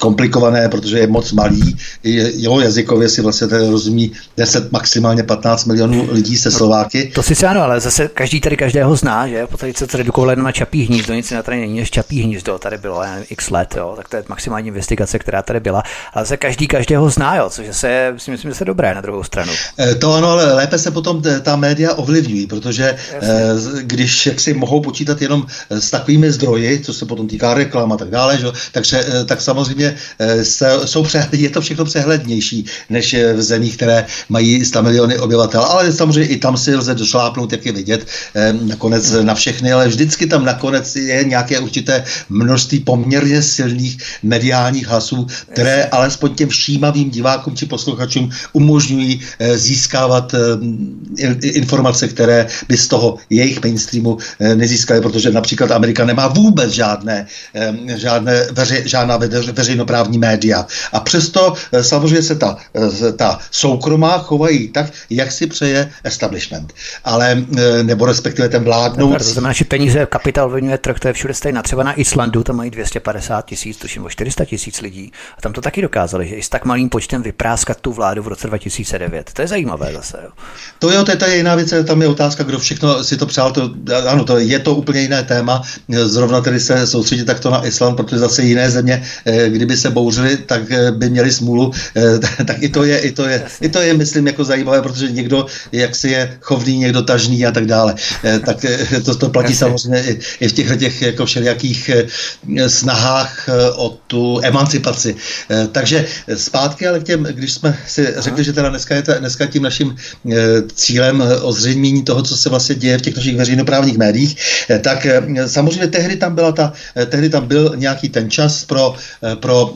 komplikované, 0.00 0.68
protože 0.68 0.98
je 0.98 1.06
moc 1.06 1.32
malý. 1.32 1.76
Jeho 2.02 2.60
jazykově 2.60 3.08
si 3.08 3.22
vlastně 3.22 3.46
rozumí 3.46 4.12
10, 4.36 4.72
maximálně 4.72 5.22
15 5.22 5.64
milionů 5.64 6.08
lidí 6.12 6.36
se 6.36 6.50
Slováky. 6.50 7.12
To 7.14 7.22
si 7.22 7.46
ano, 7.46 7.62
ale 7.62 7.80
zase 7.80 8.08
každý 8.08 8.40
tady 8.40 8.56
každého 8.56 8.96
zná, 8.96 9.28
že? 9.28 9.46
Potom 9.46 9.72
se 9.74 9.86
to 9.86 9.96
redukovalo 9.96 10.34
na 10.34 10.52
Čapí 10.52 10.84
hnízdo, 10.84 11.14
nic 11.14 11.30
na 11.30 11.42
tady 11.42 11.60
není 11.60 11.78
než 11.78 11.90
Čapí 11.90 12.22
hnízdo, 12.22 12.58
tady 12.58 12.78
bylo 12.78 13.02
já 13.02 13.10
nevím, 13.10 13.26
x 13.30 13.50
let, 13.50 13.74
jo? 13.76 13.94
tak 13.96 14.08
to 14.08 14.16
je 14.16 14.24
maximální 14.28 14.68
investigace, 14.68 15.18
která 15.18 15.42
tady 15.42 15.60
byla, 15.60 15.82
ale 16.12 16.24
zase 16.24 16.36
každý 16.36 16.68
každého 16.68 17.10
zná, 17.10 17.36
jo? 17.36 17.50
což 17.50 17.66
se, 17.70 18.14
si 18.16 18.30
myslím, 18.30 18.50
že 18.50 18.54
se 18.54 18.64
dobré 18.64 18.94
na 18.94 19.00
druhou 19.00 19.22
stranu. 19.22 19.52
To 19.98 20.12
ano, 20.12 20.28
ale 20.28 20.54
lépe 20.54 20.78
se 20.78 20.90
potom 20.90 21.22
ta 21.42 21.56
média 21.56 21.94
ovlivňují, 21.94 22.46
protože 22.46 22.96
Jasně. 23.14 23.82
když 23.82 24.26
jak 24.26 24.40
si 24.40 24.54
mohou 24.54 24.80
počítat 24.80 25.22
jenom 25.22 25.46
s 25.70 25.90
takovými 25.90 26.32
zdroji, 26.32 26.80
co 26.80 26.94
se 26.94 27.06
potom 27.06 27.28
týká 27.28 27.54
reklam 27.54 27.92
a 27.96 27.98
tak 27.98 28.10
dále, 28.10 28.38
že? 28.38 28.46
takže 28.72 29.04
tak 29.24 29.40
samozřejmě 29.40 29.96
se, 30.42 30.68
jsou 30.84 31.02
přehled, 31.02 31.34
je 31.46 31.50
to 31.50 31.60
všechno 31.60 31.84
přehlednější 31.84 32.66
než 32.90 33.16
v 33.34 33.42
zemích, 33.42 33.76
které 33.76 34.06
mají 34.28 34.64
100 34.64 34.82
miliony 34.82 35.18
obyvatel, 35.18 35.62
ale 35.62 35.92
samozřejmě 35.92 36.30
i 36.30 36.36
tam 36.36 36.56
si 36.56 36.76
lze 36.76 36.94
došlápnout, 36.94 37.52
jak 37.52 37.66
je 37.66 37.72
vidět, 37.72 38.06
nakonec 38.60 39.12
na 39.22 39.34
všechny, 39.34 39.72
ale 39.72 39.88
vždycky 39.88 40.26
tam 40.26 40.44
nakonec 40.44 40.96
je 40.96 41.24
nějaké 41.24 41.58
určité 41.58 42.04
množství 42.28 42.80
poměrně 42.80 43.42
silných 43.42 43.98
mediálních 44.22 44.86
hlasů, 44.86 45.26
které 45.52 45.84
alespoň 45.84 46.34
těm 46.34 46.48
všímavým 46.48 47.10
divákům 47.10 47.56
či 47.56 47.66
posluchačům 47.66 48.30
umožňují 48.52 49.20
eh, 49.38 49.58
získávat 49.58 50.34
eh, 50.34 51.26
informace, 51.48 52.08
které 52.08 52.46
by 52.68 52.76
z 52.76 52.88
toho 52.88 53.18
jejich 53.30 53.62
mainstreamu 53.62 54.18
eh, 54.40 54.54
nezískaly, 54.54 55.00
protože 55.00 55.30
například 55.30 55.70
Amerika 55.70 56.04
nemá 56.04 56.28
vůbec 56.28 56.70
žádné, 56.70 57.26
žádné 57.94 58.46
veře, 58.52 58.88
žádná 58.88 59.18
veřejnoprávní 59.52 60.18
média. 60.18 60.66
A 60.92 61.00
přesto 61.00 61.54
samozřejmě 61.80 62.22
se 62.22 62.34
ta, 62.34 62.56
ta 63.16 63.38
soukromá 63.50 64.18
chovají 64.18 64.68
tak, 64.68 64.86
jak 65.10 65.32
si 65.32 65.46
přeje 65.46 65.90
establishment. 66.04 66.72
Ale, 67.04 67.42
nebo 67.82 68.06
respektive 68.06 68.48
ten 68.48 68.64
vládnout. 68.64 69.18
To 69.18 69.24
znamená, 69.24 69.52
že 69.52 69.64
peníze, 69.64 70.06
kapitál 70.06 70.46
ovlivňuje 70.46 70.78
trh, 70.78 70.98
to 70.98 71.08
je 71.08 71.14
všude 71.14 71.34
stejná. 71.34 71.62
Třeba 71.62 71.82
na 71.82 71.92
Islandu 71.92 72.42
tam 72.42 72.56
mají 72.56 72.70
250 72.70 73.46
tisíc, 73.46 73.76
tuším 73.76 74.04
o 74.04 74.10
400 74.10 74.44
tisíc 74.44 74.80
lidí. 74.80 75.12
A 75.38 75.40
tam 75.40 75.52
to 75.52 75.60
taky 75.60 75.82
dokázali, 75.82 76.28
že 76.28 76.34
i 76.34 76.42
s 76.42 76.48
tak 76.48 76.64
malým 76.64 76.88
počtem 76.88 77.22
vypráskat 77.22 77.80
tu 77.80 77.92
vládu 77.92 78.22
v 78.22 78.28
roce 78.28 78.46
2009. 78.46 79.30
To 79.32 79.42
je 79.42 79.48
zajímavé 79.48 79.92
zase. 79.92 80.18
Jo. 80.24 80.30
To 80.78 80.90
jo, 80.90 81.04
to 81.04 81.10
je, 81.10 81.16
to 81.16 81.24
je 81.24 81.36
jiná 81.36 81.54
věc, 81.54 81.74
tam 81.86 82.02
je 82.02 82.08
otázka, 82.08 82.44
kdo 82.44 82.58
všechno 82.58 83.04
si 83.04 83.16
to 83.16 83.26
přál. 83.26 83.52
To, 83.52 83.70
ano, 84.06 84.24
to 84.24 84.38
je 84.38 84.58
to 84.58 84.74
úplně 84.74 85.00
jiné 85.00 85.22
téma. 85.22 85.62
Zrovna 85.88 86.40
tedy 86.40 86.60
se 86.60 86.86
soustředit 86.86 87.24
takto 87.24 87.50
na 87.50 87.65
Island, 87.66 87.96
protože 87.96 88.18
zase 88.18 88.42
jiné 88.42 88.70
země, 88.70 89.02
eh, 89.24 89.48
kdyby 89.48 89.76
se 89.76 89.90
bouřili, 89.90 90.36
tak 90.36 90.70
eh, 90.70 90.92
by 90.92 91.10
měli 91.10 91.32
smůlu. 91.32 91.72
Eh, 91.96 92.44
tak 92.44 92.62
i 92.62 92.68
to 92.68 92.84
je, 92.84 92.98
i 92.98 93.12
to 93.12 93.28
je, 93.28 93.42
i 93.60 93.68
to 93.68 93.80
je 93.80 93.94
myslím, 93.94 94.26
jako 94.26 94.44
zajímavé, 94.44 94.82
protože 94.82 95.10
někdo, 95.10 95.46
jak 95.72 95.94
si 95.94 96.08
je 96.08 96.38
chovný, 96.40 96.78
někdo 96.78 97.02
tažný 97.02 97.46
a 97.46 97.52
tak 97.52 97.66
dále. 97.66 97.94
Tak 98.44 98.66
to, 99.04 99.14
to 99.14 99.28
platí 99.28 99.52
Jasně. 99.52 99.66
samozřejmě 99.66 100.02
i, 100.02 100.18
i 100.40 100.48
v 100.48 100.52
těch, 100.52 100.76
těch 100.76 101.02
jako 101.02 101.26
všelijakých 101.26 101.90
snahách 102.66 103.48
o 103.76 103.98
tu 104.06 104.40
emancipaci. 104.42 105.16
Takže 105.72 106.06
zpátky 106.34 106.86
ale 106.86 107.00
k 107.00 107.02
těm, 107.02 107.22
když 107.22 107.52
jsme 107.52 107.78
si 107.86 108.14
řekli, 108.18 108.44
že 108.44 108.52
teda 108.52 108.68
dneska 108.68 108.94
je 108.94 109.02
ta, 109.02 109.18
dneska 109.18 109.46
tím 109.46 109.62
naším 109.62 109.96
cílem 110.74 111.22
ozřejmění 111.42 112.02
toho, 112.02 112.22
co 112.22 112.36
se 112.36 112.48
vlastně 112.48 112.74
děje 112.74 112.98
v 112.98 113.02
těch 113.02 113.16
našich 113.16 113.36
veřejnoprávních 113.36 113.98
médiích, 113.98 114.36
tak 114.80 115.06
samozřejmě 115.46 115.86
tehdy 115.86 116.16
tam 116.16 116.34
byla 116.34 116.52
ta, 116.52 116.72
tehdy 117.06 117.28
tam 117.28 117.46
byl 117.48 117.55
nějaký 117.74 118.08
ten 118.08 118.30
čas 118.30 118.64
pro, 118.64 118.94
pro 119.40 119.74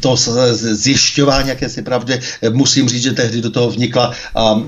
to 0.00 0.16
zjišťování 0.52 1.48
jakési 1.48 1.82
pravdy. 1.82 2.20
Musím 2.50 2.88
říct, 2.88 3.02
že 3.02 3.12
tehdy 3.12 3.40
do 3.40 3.50
toho 3.50 3.70
vnikla 3.70 4.12
a 4.34 4.62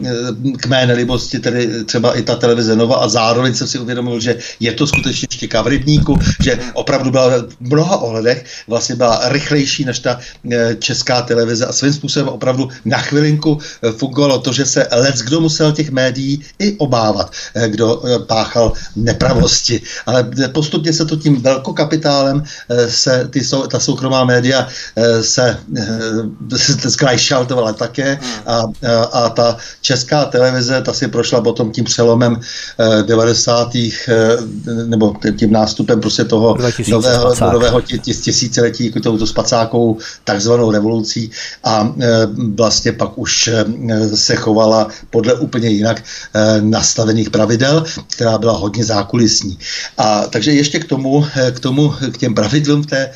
k 0.61 0.67
mé 0.67 0.87
nelibosti 0.87 1.39
tedy 1.39 1.85
třeba 1.85 2.19
i 2.19 2.23
ta 2.23 2.37
televize 2.37 2.77
Nova 2.77 2.97
a 2.97 3.09
zároveň 3.09 3.55
jsem 3.55 3.69
si 3.69 3.79
uvědomil, 3.79 4.21
že 4.21 4.39
je 4.61 4.73
to 4.73 4.87
skutečně 4.87 5.29
štěka 5.31 5.63
v 5.63 5.67
rybníku, 5.67 6.19
že 6.43 6.59
opravdu 6.75 7.11
byla 7.11 7.29
v 7.29 7.47
mnoha 7.61 7.97
ohledech 7.97 8.45
vlastně 8.69 8.95
byla 8.95 9.21
rychlejší 9.29 9.85
než 9.85 9.99
ta 9.99 10.19
česká 10.79 11.23
televize 11.23 11.67
a 11.67 11.73
svým 11.73 11.93
způsobem 11.93 12.29
opravdu 12.29 12.69
na 12.85 12.99
chvilinku 12.99 13.59
fungovalo 13.97 14.39
to, 14.39 14.53
že 14.53 14.67
se 14.67 14.87
lec 14.93 15.23
kdo 15.23 15.41
musel 15.41 15.73
těch 15.73 15.91
médií 15.91 16.45
i 16.59 16.77
obávat, 16.77 17.31
kdo 17.67 18.03
páchal 18.27 18.73
nepravosti. 18.97 19.81
Ale 20.07 20.31
postupně 20.53 20.93
se 20.93 21.05
to 21.05 21.17
tím 21.17 21.43
velkokapitálem 21.43 22.26
se 22.89 23.29
ty, 23.31 23.41
ta 23.71 23.81
soukromá 23.81 24.25
média 24.25 24.69
se 25.21 25.59
zkrajšaltovala 26.89 27.73
také 27.73 28.19
a, 28.47 28.53
a, 28.53 29.03
a 29.03 29.29
ta 29.29 29.57
česká 29.81 30.25
televize, 30.25 30.83
ta 30.83 30.93
si 30.93 31.09
prošla 31.09 31.41
potom 31.41 31.73
tím 31.73 31.85
přelomem 31.85 32.41
90. 33.07 33.73
nebo 34.87 35.15
tím 35.39 35.53
nástupem 35.53 36.01
prostě 36.01 36.25
toho 36.25 36.57
nového, 36.89 37.35
nového 37.53 37.81
tisíciletí, 37.81 38.87
jako 38.87 39.01
touto 39.01 39.27
spacákovou 39.27 39.99
takzvanou 40.25 40.71
revolucí 40.71 41.31
a 41.65 41.95
vlastně 42.55 42.93
pak 42.93 43.19
už 43.19 43.51
se 44.15 44.37
chovala 44.37 44.89
podle 45.11 45.35
úplně 45.35 45.69
jinak 45.69 46.03
nastavených 46.61 47.31
pravidel, 47.31 47.85
která 48.09 48.39
byla 48.39 48.53
hodně 48.53 48.85
zákulisní. 48.85 49.59
A 49.99 50.27
takže 50.27 50.53
ještě 50.53 50.79
k 50.79 50.85
tomu, 50.85 51.27
k 51.51 51.61
tomu, 51.61 51.95
k 52.17 52.19
těm 52.19 52.35
pravidlům 52.35 52.83
v 52.83 52.87
té 52.87 53.11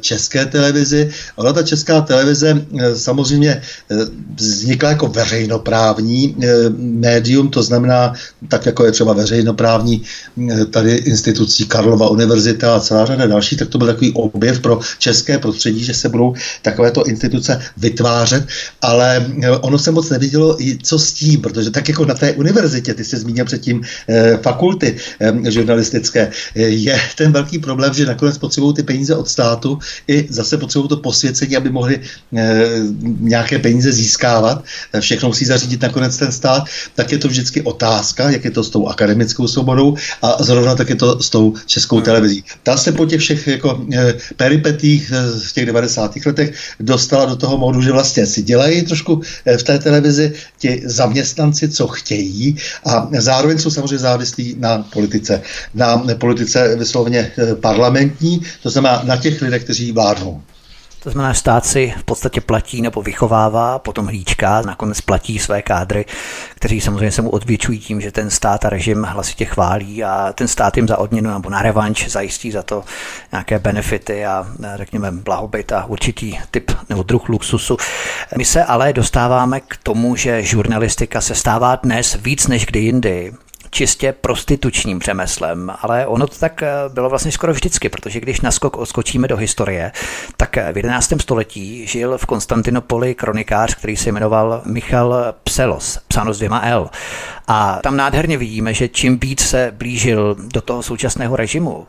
české 0.00 0.46
televizi. 0.46 1.10
Ona 1.36 1.52
ta 1.52 1.62
česká 1.62 2.00
televize 2.00 2.66
samozřejmě 2.94 3.62
vznikla 4.36 4.88
jako 4.88 5.06
veřejnoprávní 5.08 6.36
médium, 6.78 7.48
to 7.48 7.62
znamená 7.62 8.12
tak, 8.48 8.66
jako 8.66 8.84
je 8.84 8.92
třeba 8.92 9.12
veřejnoprávní 9.12 10.02
tady 10.70 10.94
institucí 10.94 11.66
Karlova 11.66 12.08
univerzita 12.08 12.76
a 12.76 12.80
celá 12.80 13.06
řada 13.06 13.26
další, 13.26 13.56
tak 13.56 13.68
to 13.68 13.78
byl 13.78 13.86
takový 13.86 14.12
objev 14.12 14.60
pro 14.60 14.80
české 14.98 15.38
prostředí, 15.38 15.84
že 15.84 15.94
se 15.94 16.08
budou 16.08 16.34
takovéto 16.62 17.04
instituce 17.04 17.60
vytvářet, 17.76 18.46
ale 18.82 19.26
eh, 19.42 19.50
ono 19.50 19.78
se 19.78 19.90
moc 19.90 20.10
nevidělo, 20.10 20.58
co 20.82 20.98
s 20.98 21.12
tím, 21.12 21.40
protože 21.40 21.70
tak 21.70 21.88
jako 21.88 22.04
na 22.04 22.14
té 22.14 22.32
univerzitě, 22.32 22.94
ty 22.94 23.04
jsi 23.04 23.16
zmínil 23.16 23.44
předtím 23.44 23.82
eh, 24.08 24.38
fakulty 24.42 24.96
eh, 25.20 25.50
žurnalistické, 25.50 26.30
je 26.54 27.00
ten 27.16 27.32
velký 27.32 27.58
problém, 27.58 27.94
že 27.94 28.06
nakonec 28.06 28.33
potřebují 28.38 28.74
ty 28.74 28.82
peníze 28.82 29.16
od 29.16 29.28
státu 29.28 29.78
i 30.08 30.26
zase 30.30 30.58
potřebují 30.58 30.88
to 30.88 30.96
posvěcení, 30.96 31.56
aby 31.56 31.70
mohli 31.70 32.00
nějaké 33.20 33.58
peníze 33.58 33.92
získávat. 33.92 34.64
Všechno 35.00 35.28
musí 35.28 35.44
zařídit 35.44 35.82
nakonec 35.82 36.16
ten 36.16 36.32
stát. 36.32 36.64
Tak 36.94 37.12
je 37.12 37.18
to 37.18 37.28
vždycky 37.28 37.62
otázka, 37.62 38.30
jak 38.30 38.44
je 38.44 38.50
to 38.50 38.64
s 38.64 38.70
tou 38.70 38.86
akademickou 38.86 39.48
svobodou 39.48 39.96
a 40.22 40.42
zrovna 40.42 40.74
tak 40.74 40.88
je 40.88 40.96
to 40.96 41.22
s 41.22 41.30
tou 41.30 41.54
českou 41.66 42.00
televizí. 42.00 42.44
Ta 42.62 42.76
se 42.76 42.92
po 42.92 43.06
těch 43.06 43.20
všech 43.20 43.46
jako 43.46 43.86
peripetích 44.36 45.12
v 45.48 45.52
těch 45.52 45.66
90. 45.66 46.16
letech 46.26 46.54
dostala 46.80 47.24
do 47.24 47.36
toho 47.36 47.58
modu, 47.58 47.82
že 47.82 47.92
vlastně 47.92 48.26
si 48.26 48.42
dělají 48.42 48.82
trošku 48.82 49.20
eh, 49.46 49.58
v 49.58 49.62
té 49.62 49.78
televizi 49.78 50.32
ti 50.58 50.82
zaměstnanci, 50.84 51.68
co 51.68 51.86
chtějí 51.86 52.56
a 52.84 53.08
zároveň 53.18 53.58
jsou 53.58 53.70
samozřejmě 53.70 53.98
závislí 53.98 54.56
na 54.58 54.78
politice. 54.78 55.42
Na 55.74 56.04
politice 56.18 56.76
vysloveně 56.76 57.32
eh, 57.38 57.54
parlamentní, 58.24 58.40
to 58.62 58.70
znamená 58.70 59.02
na 59.04 59.16
těch 59.16 59.42
lidech, 59.42 59.64
kteří 59.64 59.92
vládnou. 59.92 60.42
To 61.02 61.10
znamená, 61.10 61.34
stát 61.34 61.66
si 61.66 61.94
v 61.98 62.04
podstatě 62.04 62.40
platí 62.40 62.82
nebo 62.82 63.02
vychovává, 63.02 63.78
potom 63.78 64.06
hlíčka, 64.06 64.62
nakonec 64.62 65.00
platí 65.00 65.38
své 65.38 65.62
kádry, 65.62 66.04
kteří 66.54 66.80
samozřejmě 66.80 67.12
se 67.12 67.22
mu 67.22 67.30
odvětšují 67.30 67.78
tím, 67.78 68.00
že 68.00 68.12
ten 68.12 68.30
stát 68.30 68.64
a 68.64 68.70
režim 68.70 69.02
hlasitě 69.02 69.44
chválí 69.44 70.04
a 70.04 70.32
ten 70.32 70.48
stát 70.48 70.76
jim 70.76 70.88
za 70.88 70.98
odměnu 70.98 71.30
nebo 71.32 71.50
na 71.50 71.62
revanč 71.62 72.08
zajistí 72.08 72.50
za 72.50 72.62
to 72.62 72.84
nějaké 73.32 73.58
benefity 73.58 74.26
a 74.26 74.46
řekněme 74.74 75.10
blahobyt 75.10 75.72
a 75.72 75.84
určitý 75.84 76.38
typ 76.50 76.70
nebo 76.88 77.02
druh 77.02 77.28
luxusu. 77.28 77.76
My 78.36 78.44
se 78.44 78.64
ale 78.64 78.92
dostáváme 78.92 79.60
k 79.60 79.76
tomu, 79.82 80.16
že 80.16 80.42
žurnalistika 80.42 81.20
se 81.20 81.34
stává 81.34 81.76
dnes 81.76 82.18
víc 82.22 82.46
než 82.46 82.66
kdy 82.66 82.80
jindy 82.80 83.32
čistě 83.74 84.14
prostitučním 84.20 85.00
řemeslem, 85.00 85.72
ale 85.80 86.06
ono 86.06 86.26
to 86.26 86.34
tak 86.38 86.62
eh, 86.62 86.68
bylo 86.88 87.10
vlastně 87.10 87.32
skoro 87.32 87.52
vždycky, 87.52 87.88
protože 87.88 88.20
když 88.20 88.40
naskok 88.40 88.76
odskočíme 88.76 89.28
do 89.28 89.36
historie, 89.36 89.92
tak 90.36 90.56
v 90.72 90.76
11. 90.76 91.12
století 91.20 91.86
žil 91.86 92.18
v 92.18 92.26
Konstantinopoli 92.26 93.14
kronikář, 93.14 93.74
který 93.74 93.96
se 93.96 94.12
jmenoval 94.12 94.62
Michal 94.64 95.34
Pselos, 95.44 95.98
psáno 96.08 96.34
s 96.34 96.38
dvěma 96.38 96.60
L. 96.64 96.90
A 97.48 97.78
tam 97.82 97.96
nádherně 97.96 98.38
vidíme, 98.38 98.74
že 98.74 98.88
čím 98.88 99.18
víc 99.18 99.40
se 99.40 99.72
blížil 99.76 100.36
do 100.38 100.60
toho 100.60 100.82
současného 100.82 101.36
režimu, 101.36 101.86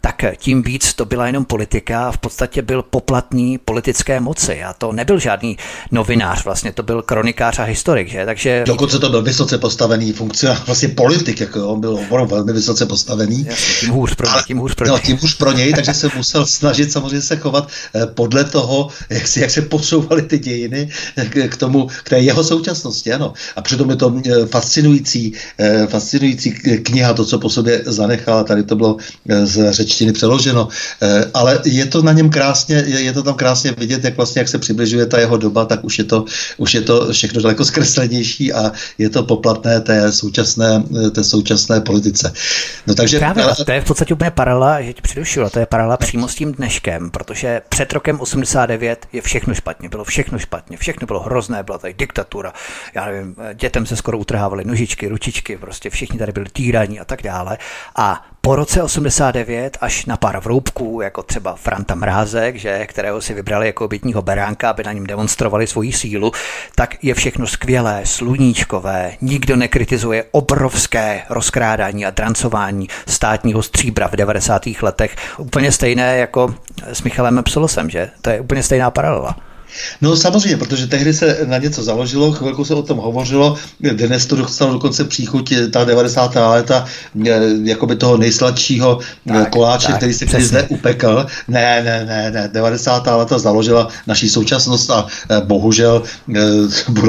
tak 0.00 0.24
tím 0.36 0.62
víc 0.62 0.94
to 0.94 1.04
byla 1.04 1.26
jenom 1.26 1.44
politika 1.44 2.08
a 2.08 2.12
v 2.12 2.18
podstatě 2.18 2.62
byl 2.62 2.82
poplatný 2.82 3.58
politické 3.58 4.20
moci. 4.20 4.62
A 4.62 4.72
to 4.72 4.92
nebyl 4.92 5.18
žádný 5.18 5.56
novinář, 5.90 6.44
vlastně 6.44 6.72
to 6.72 6.82
byl 6.82 7.02
kronikář 7.02 7.58
a 7.58 7.62
historik, 7.62 8.08
že? 8.08 8.26
Takže... 8.26 8.62
Dokonce 8.66 8.98
to 8.98 9.08
byl 9.10 9.22
vysoce 9.22 9.58
postavený 9.58 10.12
funkcionář, 10.12 10.66
vlastně 10.66 10.88
politik, 10.88 11.40
jako 11.40 11.68
on 11.68 11.80
byl 11.80 11.94
opravdu 11.94 12.34
velmi 12.34 12.52
vysoce 12.52 12.86
postavený. 12.86 13.44
Jasně, 13.44 13.74
tím 13.80 13.90
hůř 13.90 14.14
pro 14.14 14.28
něj, 14.28 14.42
tím 14.46 14.58
hůř 14.58 14.74
pro 14.74 14.86
no, 14.86 14.92
něj. 14.92 15.00
No, 15.02 15.06
tím 15.06 15.18
hůř 15.18 15.34
pro 15.34 15.52
něj, 15.52 15.74
takže 15.74 15.94
se 15.94 16.10
musel 16.16 16.46
snažit 16.46 16.92
samozřejmě 16.92 17.22
se 17.22 17.36
chovat 17.36 17.68
eh, 17.94 18.06
podle 18.06 18.44
toho, 18.44 18.88
jak, 19.10 19.26
si, 19.26 19.40
jak 19.40 19.50
se 19.50 19.62
posouvaly 19.62 20.22
ty 20.22 20.38
dějiny 20.38 20.88
k 21.48 21.56
tomu, 21.56 21.86
k 21.86 22.08
té 22.08 22.18
jeho 22.18 22.44
současnosti, 22.44 23.12
ano. 23.12 23.32
A 23.56 23.62
přitom 23.62 23.90
je 23.90 23.96
to 23.96 24.20
eh, 24.26 24.46
fascinující, 24.46 25.32
eh, 25.58 25.86
fascinující 25.86 26.50
kniha, 26.82 27.12
to, 27.12 27.24
co 27.24 27.38
po 27.38 27.50
sobě 27.50 27.82
zanechala, 27.86 28.44
tady 28.44 28.62
to 28.62 28.76
bylo 28.76 28.96
z 29.44 29.72
řečtiny 29.90 30.12
přeloženo, 30.12 30.68
ale 31.34 31.60
je 31.64 31.86
to 31.86 32.02
na 32.02 32.12
něm 32.12 32.30
krásně, 32.30 32.84
je 32.86 33.12
to 33.12 33.22
tam 33.22 33.34
krásně 33.34 33.72
vidět, 33.72 34.04
jak 34.04 34.16
vlastně, 34.16 34.40
jak 34.40 34.48
se 34.48 34.58
přibližuje 34.58 35.06
ta 35.06 35.18
jeho 35.18 35.36
doba, 35.36 35.64
tak 35.64 35.84
už 35.84 35.98
je 35.98 36.04
to, 36.04 36.24
už 36.56 36.74
je 36.74 36.80
to 36.80 37.12
všechno 37.12 37.42
daleko 37.42 37.64
zkreslenější 37.70 38.52
a 38.52 38.72
je 38.98 39.10
to 39.10 39.22
poplatné 39.22 39.80
té 39.80 40.12
současné, 40.12 40.82
té 41.14 41.24
současné 41.24 41.80
politice. 41.80 42.32
No 42.86 42.94
takže, 42.94 43.18
Právě, 43.18 43.44
ale, 43.44 43.54
to 43.54 43.72
je 43.72 43.80
v 43.80 43.84
podstatě 43.84 44.14
úplně 44.14 44.30
paralela, 44.30 44.82
že 44.82 44.92
ti 44.92 45.02
předušilo, 45.02 45.50
to 45.50 45.58
je 45.58 45.66
paralela 45.66 45.96
přímo 45.96 46.28
s 46.28 46.34
tím 46.34 46.52
dneškem, 46.52 47.10
protože 47.10 47.62
před 47.68 47.92
rokem 47.92 48.20
89 48.20 49.06
je 49.12 49.22
všechno 49.22 49.54
špatně, 49.54 49.88
bylo 49.88 50.04
všechno 50.04 50.38
špatně, 50.38 50.76
všechno 50.76 51.06
bylo 51.06 51.20
hrozné, 51.20 51.62
byla 51.62 51.78
tady 51.78 51.94
diktatura, 51.94 52.52
já 52.94 53.06
nevím, 53.06 53.36
dětem 53.54 53.86
se 53.86 53.96
skoro 53.96 54.18
utrhávaly 54.18 54.64
nožičky, 54.64 55.08
ručičky, 55.08 55.56
prostě 55.56 55.90
všichni 55.90 56.18
tady 56.18 56.32
byli 56.32 56.46
týraní 56.52 57.00
a 57.00 57.04
tak 57.04 57.22
dále. 57.22 57.58
A 57.96 58.30
po 58.40 58.56
roce 58.56 58.82
89 58.82 59.78
až 59.80 60.06
na 60.06 60.16
pár 60.16 60.40
vroubků, 60.40 61.00
jako 61.00 61.22
třeba 61.22 61.54
Franta 61.54 61.94
Mrázek, 61.94 62.56
že, 62.56 62.86
kterého 62.86 63.20
si 63.20 63.34
vybrali 63.34 63.66
jako 63.66 63.84
obytního 63.84 64.22
beránka, 64.22 64.70
aby 64.70 64.84
na 64.84 64.92
něm 64.92 65.06
demonstrovali 65.06 65.66
svoji 65.66 65.92
sílu, 65.92 66.32
tak 66.74 67.04
je 67.04 67.14
všechno 67.14 67.46
skvělé, 67.46 68.00
sluníčkové, 68.04 69.12
nikdo 69.20 69.56
nekritizuje 69.56 70.24
obrovské 70.30 71.22
rozkrádání 71.28 72.06
a 72.06 72.10
drancování 72.10 72.88
státního 73.06 73.62
stříbra 73.62 74.08
v 74.08 74.16
90. 74.16 74.62
letech. 74.82 75.16
Úplně 75.38 75.72
stejné 75.72 76.16
jako 76.16 76.54
s 76.82 77.02
Michalem 77.02 77.38
Epsilosem, 77.38 77.90
že? 77.90 78.10
To 78.22 78.30
je 78.30 78.40
úplně 78.40 78.62
stejná 78.62 78.90
paralela. 78.90 79.36
No 80.00 80.16
samozřejmě, 80.16 80.56
protože 80.56 80.86
tehdy 80.86 81.14
se 81.14 81.38
na 81.44 81.58
něco 81.58 81.82
založilo, 81.82 82.32
chvilku 82.32 82.64
se 82.64 82.74
o 82.74 82.82
tom 82.82 82.98
hovořilo, 82.98 83.56
dnes 83.80 84.26
to 84.26 84.36
dostalo 84.36 84.72
dokonce 84.72 85.04
příchuť 85.04 85.52
ta 85.70 85.84
90. 85.84 86.34
léta 86.34 86.84
jakoby 87.62 87.96
toho 87.96 88.16
nejsladšího 88.16 88.98
tak, 89.28 89.50
koláče, 89.50 89.86
tak, 89.86 89.96
který 89.96 90.14
se 90.14 90.26
který 90.26 90.44
zde 90.44 90.62
upekl. 90.68 91.26
Ne, 91.48 91.82
ne, 91.84 92.04
ne, 92.06 92.30
ne, 92.30 92.50
90. 92.52 93.06
léta 93.06 93.38
založila 93.38 93.88
naší 94.06 94.28
současnost 94.28 94.90
a 94.90 95.06
eh, 95.30 95.40
bohužel 95.40 96.02
eh, 96.36 96.40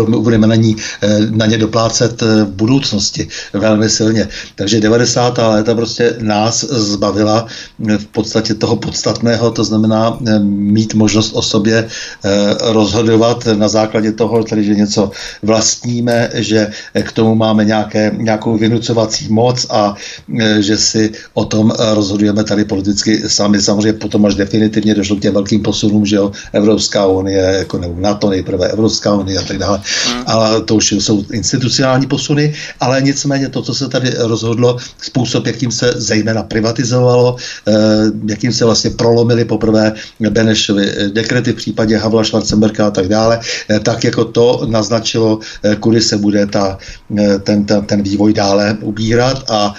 budeme 0.06 0.48
na, 0.48 0.56
ní, 0.56 0.76
eh, 1.02 1.20
na 1.30 1.46
ně 1.46 1.58
doplácet 1.58 2.22
v 2.22 2.46
budoucnosti 2.46 3.28
velmi 3.54 3.90
silně. 3.90 4.28
Takže 4.56 4.80
90. 4.80 5.38
léta 5.38 5.76
prostě 5.76 6.16
nás 6.20 6.64
zbavila 6.64 7.46
v 7.80 8.06
podstatě 8.06 8.54
toho 8.54 8.76
podstatného, 8.76 9.52
to 9.52 9.64
znamená 9.64 10.18
mít 10.44 10.94
možnost 10.94 11.32
o 11.34 11.42
sobě 11.42 11.88
rozhodovat 12.60 13.48
na 13.54 13.68
základě 13.68 14.12
toho, 14.12 14.44
tedy, 14.44 14.64
že 14.64 14.76
něco 14.76 15.12
vlastníme, 15.44 16.30
že 16.34 16.72
k 17.04 17.12
tomu 17.12 17.36
máme 17.36 17.66
nějaké, 17.66 18.12
nějakou 18.18 18.58
vynucovací 18.58 19.28
moc 19.30 19.66
a 19.70 19.96
e, 20.40 20.62
že 20.62 20.78
si 20.78 21.12
o 21.34 21.46
tom 21.46 21.72
rozhodujeme 21.94 22.44
tady 22.44 22.66
politicky 22.66 23.30
sami. 23.30 23.62
Samozřejmě 23.62 23.94
potom 23.94 24.26
až 24.26 24.36
definitivně 24.36 24.96
došlo 24.96 25.16
k 25.16 25.22
těm 25.22 25.34
velkým 25.34 25.62
posunům, 25.62 26.06
že 26.06 26.16
jo, 26.16 26.32
Evropská 26.54 27.06
unie, 27.06 27.42
jako 27.42 27.78
nebo 27.78 27.96
NATO 28.00 28.30
nejprve 28.30 28.68
Evropská 28.68 29.14
unie 29.14 29.40
a 29.40 29.44
tak 29.44 29.58
dále. 29.58 29.82
Hmm. 30.08 30.24
Ale 30.28 30.62
to 30.62 30.76
už 30.76 30.92
jsou 30.92 31.26
institucionální 31.32 32.08
posuny, 32.08 32.54
ale 32.80 33.02
nicméně 33.02 33.50
to, 33.50 33.62
co 33.62 33.74
se 33.74 33.90
tady 33.90 34.10
rozhodlo, 34.18 34.78
způsob, 35.02 35.48
jakým 35.48 35.72
se 35.72 35.94
zejména 35.96 36.44
privatizovalo, 36.44 37.36
e, 37.68 37.74
jakým 38.28 38.54
se 38.54 38.66
vlastně 38.66 38.90
prolomili 38.90 39.46
poprvé 39.46 39.94
Benešovi 40.30 40.92
dekrety 41.14 41.52
v 41.52 41.56
případě 41.56 41.98
Havla 41.98 42.24
Schwarzenberga 42.42 42.88
a 42.88 42.92
tak 42.92 43.08
dále, 43.08 43.40
eh, 43.70 43.80
tak 43.80 44.04
jako 44.04 44.26
to 44.26 44.66
naznačilo, 44.66 45.40
eh, 45.64 45.76
kudy 45.76 46.02
se 46.02 46.18
bude 46.18 46.46
ta, 46.46 46.78
eh, 47.18 47.40
ten, 47.40 47.66
ten, 47.66 47.86
ten 47.86 48.02
vývoj 48.02 48.34
dále 48.34 48.78
ubírat 48.82 49.44
a 49.52 49.74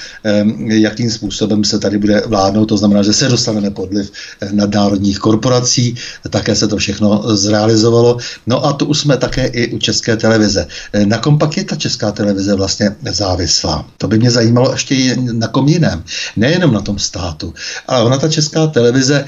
jakým 0.69 1.11
způsobem 1.11 1.65
se 1.65 1.79
tady 1.79 1.99
bude 1.99 2.23
vládnout. 2.27 2.67
To 2.67 2.77
znamená, 2.77 3.03
že 3.03 3.13
se 3.13 3.29
dostaneme 3.29 3.71
pod 3.71 3.91
vliv 3.91 4.13
nadnárodních 4.53 5.19
korporací, 5.19 5.95
také 6.31 6.55
se 6.55 6.69
to 6.69 6.77
všechno 6.77 7.37
zrealizovalo. 7.37 8.17
No 8.47 8.65
a 8.65 8.73
tu 8.73 8.87
už 8.87 8.99
jsme 8.99 9.17
také 9.17 9.47
i 9.47 9.73
u 9.73 9.79
české 9.79 10.17
televize. 10.17 10.67
Na 11.05 11.19
kom 11.19 11.39
pak 11.39 11.57
je 11.57 11.65
ta 11.65 11.77
česká 11.77 12.13
televize 12.13 12.55
vlastně 12.55 12.97
závislá? 13.11 13.85
To 13.99 14.09
by 14.09 14.19
mě 14.19 14.31
zajímalo 14.31 14.73
ještě 14.73 15.17
na 15.17 15.49
kom 15.49 15.69
jiném. 15.69 16.05
Nejenom 16.37 16.73
na 16.73 16.81
tom 16.81 16.99
státu, 16.99 17.55
ale 17.89 18.05
ona 18.05 18.19
ta 18.19 18.29
česká 18.29 18.67
televize 18.67 19.25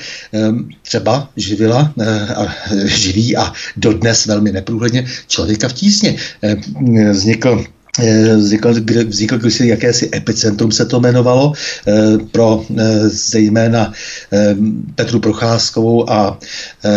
třeba 0.83 1.29
živila 1.37 1.93
a 2.37 2.43
živí 2.85 3.24
a 3.37 3.52
dodnes 3.76 4.26
velmi 4.26 4.52
neprůhledně 4.52 5.07
člověka 5.28 5.69
v 5.69 5.73
tísně. 5.73 6.16
Eh, 6.43 6.57
vznikl 7.99 8.02
Eh, 8.02 8.37
vznikl, 8.37 8.75
vznikl 9.09 9.39
kdysi 9.39 9.69
jakési 9.69 10.11
epicentrum 10.15 10.73
se 10.73 10.85
to 10.85 10.99
jmenovalo 10.99 11.52
eh, 11.87 11.93
pro 12.33 12.65
eh, 12.78 13.09
zejména 13.09 13.93
Petru 14.95 15.21
Procházkovou 15.21 16.11
a 16.11 16.39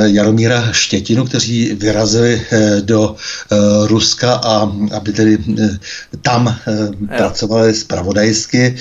Jaromíra 0.06 0.72
Štětinu, 0.72 1.26
kteří 1.26 1.74
vyrazili 1.74 2.42
do 2.82 3.16
Ruska 3.86 4.34
a 4.34 4.72
aby 4.92 5.14
tedy 5.14 5.38
tam 6.22 6.56
pracovali 7.18 7.74
spravodajsky. 7.74 8.76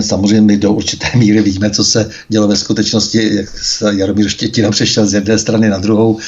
Samozřejmě 0.00 0.40
my 0.40 0.56
do 0.56 0.72
určité 0.72 1.06
míry 1.14 1.42
víme, 1.42 1.70
co 1.70 1.84
se 1.84 2.10
dělo 2.28 2.48
ve 2.48 2.56
skutečnosti, 2.56 3.36
jak 3.36 3.48
Jaromír 3.90 4.28
Štětina 4.28 4.70
přešel 4.70 5.06
z 5.06 5.14
jedné 5.14 5.38
strany 5.38 5.68
na 5.68 5.78
druhou, 5.78 6.18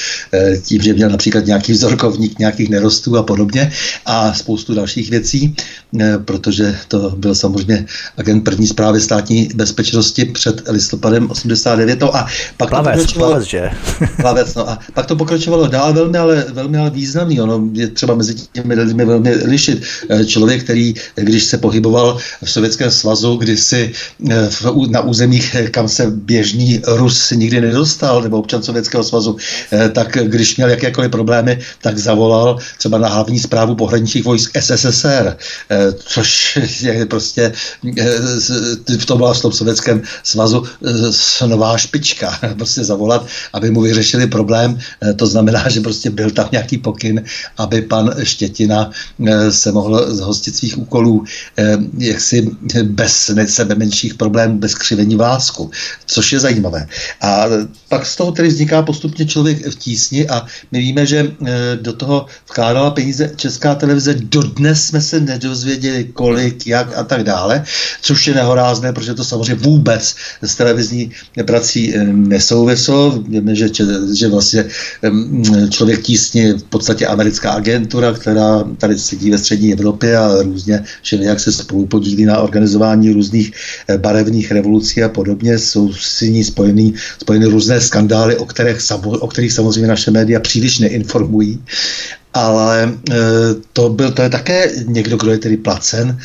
tím, 0.63 0.81
že 0.81 0.93
měl 0.93 1.09
například 1.09 1.45
nějaký 1.45 1.71
vzorkovník 1.71 2.39
nějakých 2.39 2.69
nerostů 2.69 3.17
a 3.17 3.23
podobně 3.23 3.71
a 4.05 4.33
spoustu 4.33 4.73
dalších 4.73 5.09
věcí 5.09 5.26
věcí, 5.27 5.55
eh, 5.99 6.17
protože 6.25 6.75
to 6.87 7.09
byl 7.17 7.35
samozřejmě 7.35 7.85
agent 8.17 8.43
první 8.43 8.67
zprávy 8.67 9.01
státní 9.01 9.49
bezpečnosti 9.55 10.25
před 10.25 10.61
listopadem 10.69 11.31
89. 11.31 12.01
No 12.01 12.15
a 12.15 12.27
pak 12.57 12.69
plavec, 12.69 12.95
to 12.95 13.01
pokračovalo, 13.01 13.31
plavec, 13.31 13.47
že? 13.47 13.69
plavec, 14.21 14.55
no 14.55 14.69
a 14.69 14.79
pak 14.93 15.05
to 15.05 15.15
pokračovalo 15.15 15.67
dál 15.67 15.93
velmi, 15.93 16.17
ale, 16.17 16.45
velmi 16.53 16.77
ale 16.77 16.89
významný. 16.89 17.41
Ono 17.41 17.69
je 17.73 17.87
třeba 17.87 18.15
mezi 18.15 18.35
těmi 18.51 18.73
lidmi 18.73 19.05
velmi 19.05 19.31
lišit. 19.35 19.83
Eh, 20.09 20.25
člověk, 20.25 20.63
který, 20.63 20.93
když 21.15 21.43
se 21.43 21.57
pohyboval 21.57 22.17
v 22.43 22.51
Sovětském 22.51 22.91
svazu, 22.91 23.35
kdy 23.35 23.57
si 23.57 23.91
eh, 24.31 24.49
na 24.89 25.01
územích, 25.01 25.55
kam 25.71 25.87
se 25.87 26.11
běžný 26.11 26.81
Rus 26.87 27.31
nikdy 27.31 27.61
nedostal, 27.61 28.21
nebo 28.21 28.39
občan 28.39 28.63
Sovětského 28.63 29.03
svazu, 29.03 29.37
tak 29.91 30.17
když 30.23 30.57
měl 30.57 30.69
jakékoliv 30.69 31.11
problémy, 31.11 31.59
tak 31.81 31.97
zavolal 31.97 32.57
třeba 32.77 32.97
na 32.97 33.07
hlavní 33.07 33.39
zprávu 33.39 33.75
pohraničních 33.75 34.25
vojsk 34.25 34.51
SSSR 34.59 35.16
Hitler, 35.17 35.37
eh, 35.69 35.93
což 35.93 36.59
je 36.81 37.05
prostě 37.05 37.53
eh, 37.99 38.97
v 38.97 39.05
tom 39.05 39.17
byla 39.17 39.33
v 39.33 39.37
sovětském 39.37 40.01
svazu 40.23 40.63
eh, 41.41 41.47
nová 41.47 41.77
špička, 41.77 42.39
prostě 42.57 42.83
zavolat, 42.83 43.27
aby 43.53 43.71
mu 43.71 43.81
vyřešili 43.81 44.27
problém, 44.27 44.79
to 45.15 45.27
znamená, 45.27 45.69
že 45.69 45.81
prostě 45.81 46.09
byl 46.09 46.31
tam 46.31 46.49
nějaký 46.51 46.77
pokyn, 46.77 47.23
aby 47.57 47.81
pan 47.81 48.15
Štětina 48.23 48.91
se 49.49 49.71
mohl 49.71 50.15
zhostit 50.15 50.55
svých 50.55 50.77
úkolů 50.77 51.23
jaksi 51.97 52.51
bez 52.83 53.31
sebe 53.45 53.75
menších 53.75 54.13
problémů, 54.13 54.57
bez 54.57 54.75
křivení 54.75 55.15
vlásku, 55.15 55.71
což 56.05 56.33
je 56.33 56.39
zajímavé. 56.39 56.87
A 57.21 57.45
pak 57.89 58.05
z 58.05 58.15
toho 58.15 58.31
tedy 58.31 58.47
vzniká 58.47 58.81
postupně 58.81 59.25
člověk 59.25 59.67
v 59.67 59.75
tísni 59.75 60.27
a 60.27 60.45
my 60.71 60.79
víme, 60.79 61.05
že 61.05 61.31
do 61.81 61.93
toho 61.93 62.25
vkládala 62.49 62.91
peníze 62.91 63.31
Česká 63.35 63.75
televize. 63.75 64.13
Dodnes 64.13 64.85
jsme 64.85 65.01
se 65.07 65.19
nedozvěděli, 65.19 66.03
kolik, 66.13 66.67
jak 66.67 66.97
a 66.97 67.03
tak 67.03 67.23
dále, 67.23 67.63
což 68.01 68.27
je 68.27 68.33
nehorázné, 68.35 68.93
protože 68.93 69.13
to 69.13 69.23
samozřejmě 69.23 69.55
vůbec 69.55 70.15
s 70.41 70.55
televizní 70.55 71.11
prací 71.45 71.93
nesouvislo. 72.11 73.23
Víme, 73.27 73.55
že, 73.55 73.69
že 74.13 74.27
vlastně 74.27 74.65
člověk 75.69 76.01
tísně 76.01 76.53
v 76.53 76.63
podstatě 76.63 77.07
americká 77.07 77.51
agentura, 77.51 78.13
která 78.13 78.63
tady 78.77 78.99
sedí 78.99 79.31
ve 79.31 79.37
střední 79.37 79.73
Evropě 79.73 80.17
a 80.17 80.41
různě, 80.41 80.83
že 81.01 81.17
jak 81.21 81.39
se 81.39 81.51
spolu 81.51 81.85
podílí 81.85 82.25
na 82.25 82.39
organizování 82.39 83.11
různých 83.11 83.51
eh, 83.87 83.97
barevných 83.97 84.51
revolucí 84.51 85.03
a 85.03 85.09
podobně. 85.09 85.59
Jsou 85.59 85.93
s 85.93 86.21
ní 86.21 86.43
spojený, 86.43 86.93
spojeny 87.21 87.45
různé 87.45 87.81
skandály, 87.81 88.37
o 88.37 88.45
kterých, 88.45 88.77
o 89.01 89.27
kterých 89.27 89.53
samozřejmě 89.53 89.87
naše 89.87 90.11
média 90.11 90.39
příliš 90.39 90.79
neinformují. 90.79 91.59
Ale 92.37 92.93
to, 93.73 93.89
byl, 93.89 94.11
to 94.11 94.21
je 94.21 94.29
také 94.29 94.71
někdo, 94.85 95.17
kdo 95.17 95.31
je 95.31 95.37
tedy 95.37 95.57
placen 95.57 96.19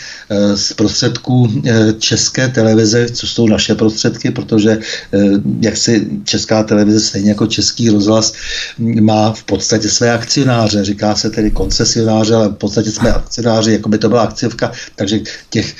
z 0.54 0.72
prostředků 0.72 1.62
české 1.98 2.48
televize, 2.48 3.08
co 3.08 3.26
jsou 3.26 3.46
naše 3.46 3.74
prostředky, 3.74 4.30
protože 4.30 4.78
jak 5.60 5.76
si 5.76 6.06
česká 6.24 6.62
televize, 6.62 7.00
stejně 7.00 7.28
jako 7.28 7.46
český 7.46 7.90
rozhlas, 7.90 8.32
má 9.00 9.32
v 9.32 9.42
podstatě 9.42 9.88
své 9.88 10.12
akcionáře. 10.12 10.84
Říká 10.84 11.14
se 11.14 11.30
tedy 11.30 11.50
koncesionáře, 11.50 12.34
ale 12.34 12.48
v 12.48 12.52
podstatě 12.54 12.90
jsme 12.90 13.12
akcionáři, 13.12 13.72
jako 13.72 13.88
by 13.88 13.98
to 13.98 14.08
byla 14.08 14.22
akciovka, 14.22 14.72
takže 14.96 15.20
těch 15.50 15.74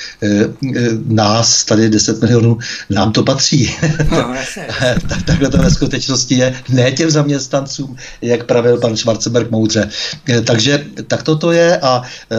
nás, 1.05 1.63
tady 1.63 1.89
10 1.89 2.21
milionů, 2.21 2.57
nám 2.89 3.11
to 3.11 3.23
patří. 3.23 3.75
No, 4.11 4.33
Takhle 5.25 5.49
to 5.49 5.57
ve 5.57 5.71
skutečnosti 5.71 6.35
je. 6.35 6.53
Ne 6.69 6.91
těm 6.91 7.09
zaměstnancům, 7.09 7.95
jak 8.21 8.43
pravil 8.43 8.77
pan 8.77 8.97
Schwarzenberg 8.97 9.51
moudře. 9.51 9.89
Eh, 10.29 10.41
takže 10.41 10.85
tak 11.07 11.23
to 11.23 11.51
je 11.51 11.77
a 11.77 12.01
eh, 12.31 12.35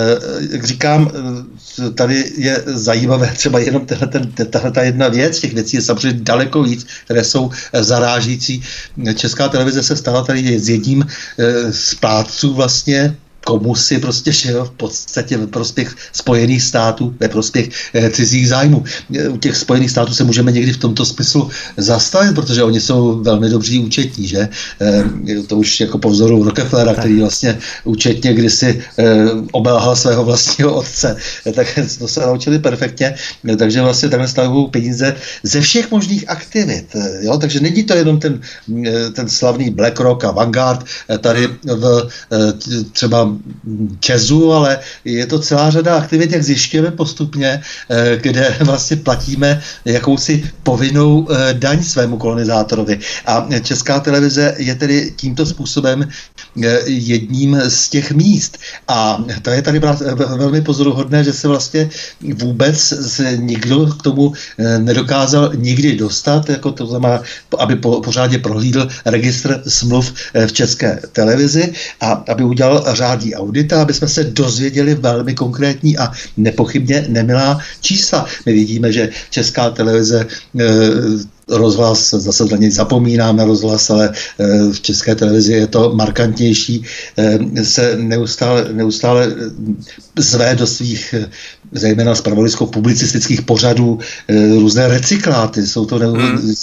jak 0.50 0.64
říkám, 0.64 1.10
eh, 1.14 1.90
tady 1.90 2.32
je 2.36 2.62
zajímavé 2.66 3.32
třeba 3.36 3.58
jenom 3.58 3.86
tahle 4.50 4.70
ta 4.70 4.82
jedna 4.82 5.08
věc, 5.08 5.40
těch 5.40 5.54
věcí 5.54 5.76
je 5.76 5.82
samozřejmě 5.82 6.20
daleko 6.22 6.62
víc, 6.62 6.86
které 7.04 7.24
jsou 7.24 7.50
zarážící. 7.72 8.62
Česká 9.14 9.48
televize 9.48 9.82
se 9.82 9.96
stala 9.96 10.24
tady 10.24 10.58
s 10.58 10.68
jedním 10.68 11.06
z 11.70 11.94
plátců 11.94 12.54
vlastně 12.54 13.16
komu 13.44 13.74
si 13.74 13.98
prostě, 13.98 14.30
jo, 14.48 14.64
v 14.64 14.70
podstatě 14.70 15.36
ve 15.36 15.46
prospěch 15.46 15.96
Spojených 16.12 16.62
států, 16.62 17.14
ve 17.20 17.28
prospěch 17.28 17.70
e, 17.94 18.10
cizích 18.10 18.48
zájmů. 18.48 18.84
Eh, 19.14 19.28
u 19.28 19.36
těch 19.36 19.56
Spojených 19.56 19.90
států 19.90 20.14
se 20.14 20.24
můžeme 20.24 20.52
někdy 20.52 20.72
v 20.72 20.78
tomto 20.78 21.04
smyslu 21.04 21.50
zastavit, 21.76 22.34
protože 22.34 22.62
oni 22.62 22.80
jsou 22.80 23.22
velmi 23.22 23.48
dobří 23.48 23.78
účetní, 23.78 24.28
že? 24.28 24.48
E, 24.80 25.04
to 25.46 25.56
už 25.56 25.80
jako 25.80 25.98
po 25.98 26.10
vzoru 26.10 26.44
Rockefellera, 26.44 26.94
který 26.94 27.20
vlastně 27.20 27.58
účetně 27.84 28.34
kdysi 28.34 28.82
e, 28.98 29.04
obelhal 29.52 29.96
svého 29.96 30.24
vlastního 30.24 30.74
otce, 30.74 31.16
e, 31.46 31.52
tak 31.52 31.78
to 31.98 32.08
se 32.08 32.20
naučili 32.20 32.58
perfektně, 32.58 33.14
e, 33.48 33.56
takže 33.56 33.82
vlastně 33.82 34.08
takhle 34.08 34.28
stavují 34.28 34.68
peníze 34.70 35.16
ze 35.42 35.60
všech 35.60 35.90
možných 35.90 36.24
aktivit, 36.28 36.96
jo? 37.20 37.38
takže 37.38 37.60
není 37.60 37.82
to 37.84 37.94
jenom 37.94 38.20
ten, 38.20 38.40
ten 39.12 39.28
slavný 39.28 39.70
BlackRock 39.70 40.24
a 40.24 40.30
Vanguard, 40.30 40.84
tady 41.20 41.48
v 41.64 42.08
třeba 42.92 43.33
Česu, 44.00 44.52
ale 44.52 44.78
je 45.04 45.26
to 45.26 45.38
celá 45.38 45.70
řada 45.70 45.96
aktivit, 45.96 46.32
jak 46.32 46.42
zjišťujeme 46.42 46.90
postupně, 46.90 47.62
eh, 47.90 48.18
kde 48.22 48.56
vlastně 48.60 48.96
platíme 48.96 49.62
jakousi 49.84 50.50
povinnou 50.62 51.28
eh, 51.30 51.54
daň 51.54 51.82
svému 51.82 52.16
kolonizátorovi. 52.16 52.98
A 53.26 53.48
Česká 53.62 54.00
televize 54.00 54.54
je 54.58 54.74
tedy 54.74 55.12
tímto 55.16 55.46
způsobem 55.46 56.08
eh, 56.08 56.78
jedním 56.86 57.60
z 57.68 57.88
těch 57.88 58.12
míst. 58.12 58.58
A 58.88 59.24
to 59.42 59.50
je 59.50 59.62
tady 59.62 59.80
velmi 60.36 60.60
pozoruhodné, 60.60 61.24
že 61.24 61.32
se 61.32 61.48
vlastně 61.48 61.90
vůbec 62.34 62.94
nikdo 63.36 63.86
k 63.86 64.02
tomu 64.02 64.32
nedokázal 64.78 65.52
nikdy 65.54 65.96
dostat, 65.96 66.50
jako 66.50 66.72
to 66.72 66.86
znamená, 66.86 67.22
aby 67.58 67.76
po, 67.76 68.00
pořádně 68.00 68.38
prohlídl 68.38 68.88
registr 69.04 69.62
smluv 69.68 70.12
v 70.46 70.52
České 70.52 71.00
televizi 71.12 71.72
a 72.00 72.24
aby 72.28 72.44
udělal 72.44 72.84
řád 72.92 73.23
provádí 73.24 73.34
audita, 73.34 73.82
aby 73.82 73.94
jsme 73.94 74.08
se 74.08 74.24
dozvěděli 74.24 74.94
velmi 74.94 75.34
konkrétní 75.34 75.98
a 75.98 76.12
nepochybně 76.36 77.04
nemilá 77.08 77.58
čísla. 77.80 78.26
My 78.46 78.52
vidíme, 78.52 78.92
že 78.92 79.10
Česká 79.30 79.70
televize 79.70 80.26
e, 80.60 80.64
rozhlas, 81.48 82.10
zase 82.10 82.44
za 82.44 82.56
něj 82.56 82.70
zapomínám 82.70 83.36
na 83.36 83.44
rozhlas, 83.44 83.90
ale 83.90 84.08
e, 84.08 84.72
v 84.72 84.80
české 84.80 85.14
televizi 85.14 85.52
je 85.52 85.66
to 85.66 85.92
markantnější, 85.94 86.84
e, 87.18 87.64
se 87.64 87.96
neustále, 87.96 88.68
neustále 88.72 89.34
zve 90.18 90.54
do 90.54 90.66
svých 90.66 91.14
zejména 91.72 92.14
spravodajsko-publicistických 92.14 93.42
pořadů 93.42 93.98
různé 94.58 94.88
recykláty. 94.88 95.66
Jsou 95.66 95.86
to 95.86 95.98
hmm. 95.98 96.54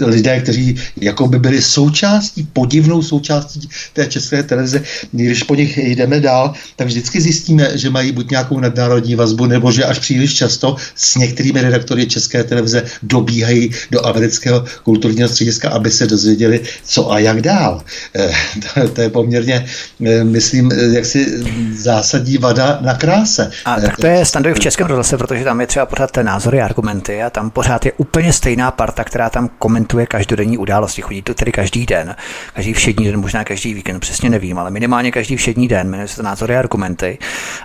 lidé, 0.00 0.40
kteří 0.40 0.76
jako 1.00 1.28
by 1.28 1.38
byli 1.38 1.62
součástí, 1.62 2.48
podivnou 2.52 3.02
součástí 3.02 3.68
té 3.92 4.06
české 4.06 4.42
televize. 4.42 4.82
Když 5.12 5.42
po 5.42 5.54
nich 5.54 5.78
jdeme 5.78 6.20
dál, 6.20 6.54
tak 6.76 6.86
vždycky 6.86 7.20
zjistíme, 7.20 7.78
že 7.78 7.90
mají 7.90 8.12
buď 8.12 8.30
nějakou 8.30 8.60
nadnárodní 8.60 9.14
vazbu, 9.14 9.46
nebo 9.46 9.72
že 9.72 9.84
až 9.84 9.98
příliš 9.98 10.34
často 10.34 10.76
s 10.94 11.16
některými 11.16 11.60
redaktory 11.60 12.06
české 12.06 12.44
televize 12.44 12.82
dobíhají 13.02 13.70
do 13.90 14.00
amerického 14.24 14.64
kulturního 14.82 15.28
střediska, 15.28 15.70
aby 15.70 15.90
se 15.90 16.06
dozvěděli, 16.06 16.60
co 16.84 17.12
a 17.12 17.18
jak 17.18 17.42
dál. 17.42 17.82
Eh, 18.16 18.32
to, 18.74 18.88
to 18.88 19.00
je 19.00 19.10
poměrně, 19.10 19.66
eh, 20.06 20.24
myslím, 20.24 20.72
eh, 20.72 20.94
jaksi 20.96 21.44
zásadní 21.76 22.38
vada 22.38 22.78
na 22.80 22.94
kráse. 22.94 23.50
A 23.64 23.80
tak 23.80 23.96
to 23.96 24.06
je 24.06 24.24
standard 24.24 24.56
v 24.56 24.60
českém 24.60 24.86
rozhlase, 24.86 25.18
protože 25.18 25.44
tam 25.44 25.60
je 25.60 25.66
třeba 25.66 25.86
pořád 25.86 26.10
té 26.10 26.24
názory, 26.24 26.60
argumenty 26.60 27.22
a 27.22 27.30
tam 27.30 27.50
pořád 27.50 27.86
je 27.86 27.92
úplně 27.96 28.32
stejná 28.32 28.70
parta, 28.70 29.04
která 29.04 29.30
tam 29.30 29.50
komentuje 29.58 30.06
každodenní 30.06 30.58
události. 30.58 31.02
Chodí 31.02 31.22
to 31.22 31.34
tedy 31.34 31.52
každý 31.52 31.86
den, 31.86 32.16
každý 32.54 32.72
všední 32.72 33.04
den, 33.04 33.20
možná 33.20 33.44
každý 33.44 33.74
víkend, 33.74 34.00
přesně 34.00 34.30
nevím, 34.30 34.58
ale 34.58 34.70
minimálně 34.70 35.12
každý 35.12 35.36
všední 35.36 35.68
den, 35.68 35.90
jmenuje 35.90 36.08
se 36.08 36.16
to 36.16 36.22
názory 36.22 36.56
a 36.56 36.58
argumenty. 36.58 37.18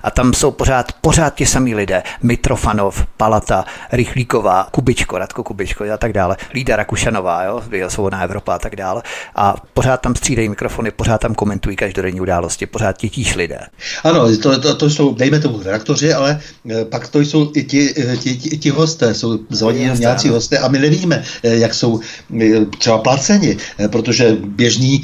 A 0.03 0.11
tam 0.11 0.33
jsou 0.33 0.51
pořád, 0.51 0.91
pořád 1.01 1.35
ti 1.35 1.45
samí 1.45 1.75
lidé. 1.75 2.03
Mitrofanov, 2.23 3.05
Palata, 3.17 3.65
Rychlíková, 3.91 4.67
Kubičko, 4.71 5.17
Radko 5.17 5.43
Kubičko 5.43 5.83
a 5.93 5.97
tak 5.97 6.13
dále. 6.13 6.37
Lída 6.53 6.75
Rakušanová, 6.75 7.43
jo, 7.43 7.61
Svobodná 7.87 8.23
Evropa 8.23 8.55
a 8.55 8.59
tak 8.59 8.75
dále. 8.75 9.01
A 9.35 9.55
pořád 9.73 10.01
tam 10.01 10.15
střídají 10.15 10.49
mikrofony, 10.49 10.91
pořád 10.91 11.21
tam 11.21 11.35
komentují 11.35 11.75
každodenní 11.75 12.21
události, 12.21 12.65
pořád 12.65 12.97
ti 12.97 13.09
tíž 13.09 13.35
lidé. 13.35 13.59
Ano, 14.03 14.37
to, 14.37 14.59
to, 14.59 14.75
to 14.75 14.89
jsou, 14.89 15.13
dejme 15.13 15.39
tomu 15.39 15.63
redaktoři, 15.63 16.13
ale 16.13 16.39
eh, 16.71 16.85
pak 16.85 17.07
to 17.07 17.19
jsou 17.19 17.51
i 17.55 17.63
ti, 17.63 17.93
eh, 17.97 18.17
ti, 18.17 18.37
ti, 18.37 18.57
ti 18.57 18.69
hosté, 18.69 19.13
jsou 19.13 19.39
zvaní 19.49 19.79
nějací 19.79 20.29
hosté 20.29 20.57
a 20.57 20.67
my 20.67 20.79
nevíme, 20.79 21.23
eh, 21.43 21.55
jak 21.55 21.73
jsou 21.73 21.99
třeba 22.77 22.97
placeni, 22.97 23.57
protože 23.87 24.37
běžní, 24.45 25.01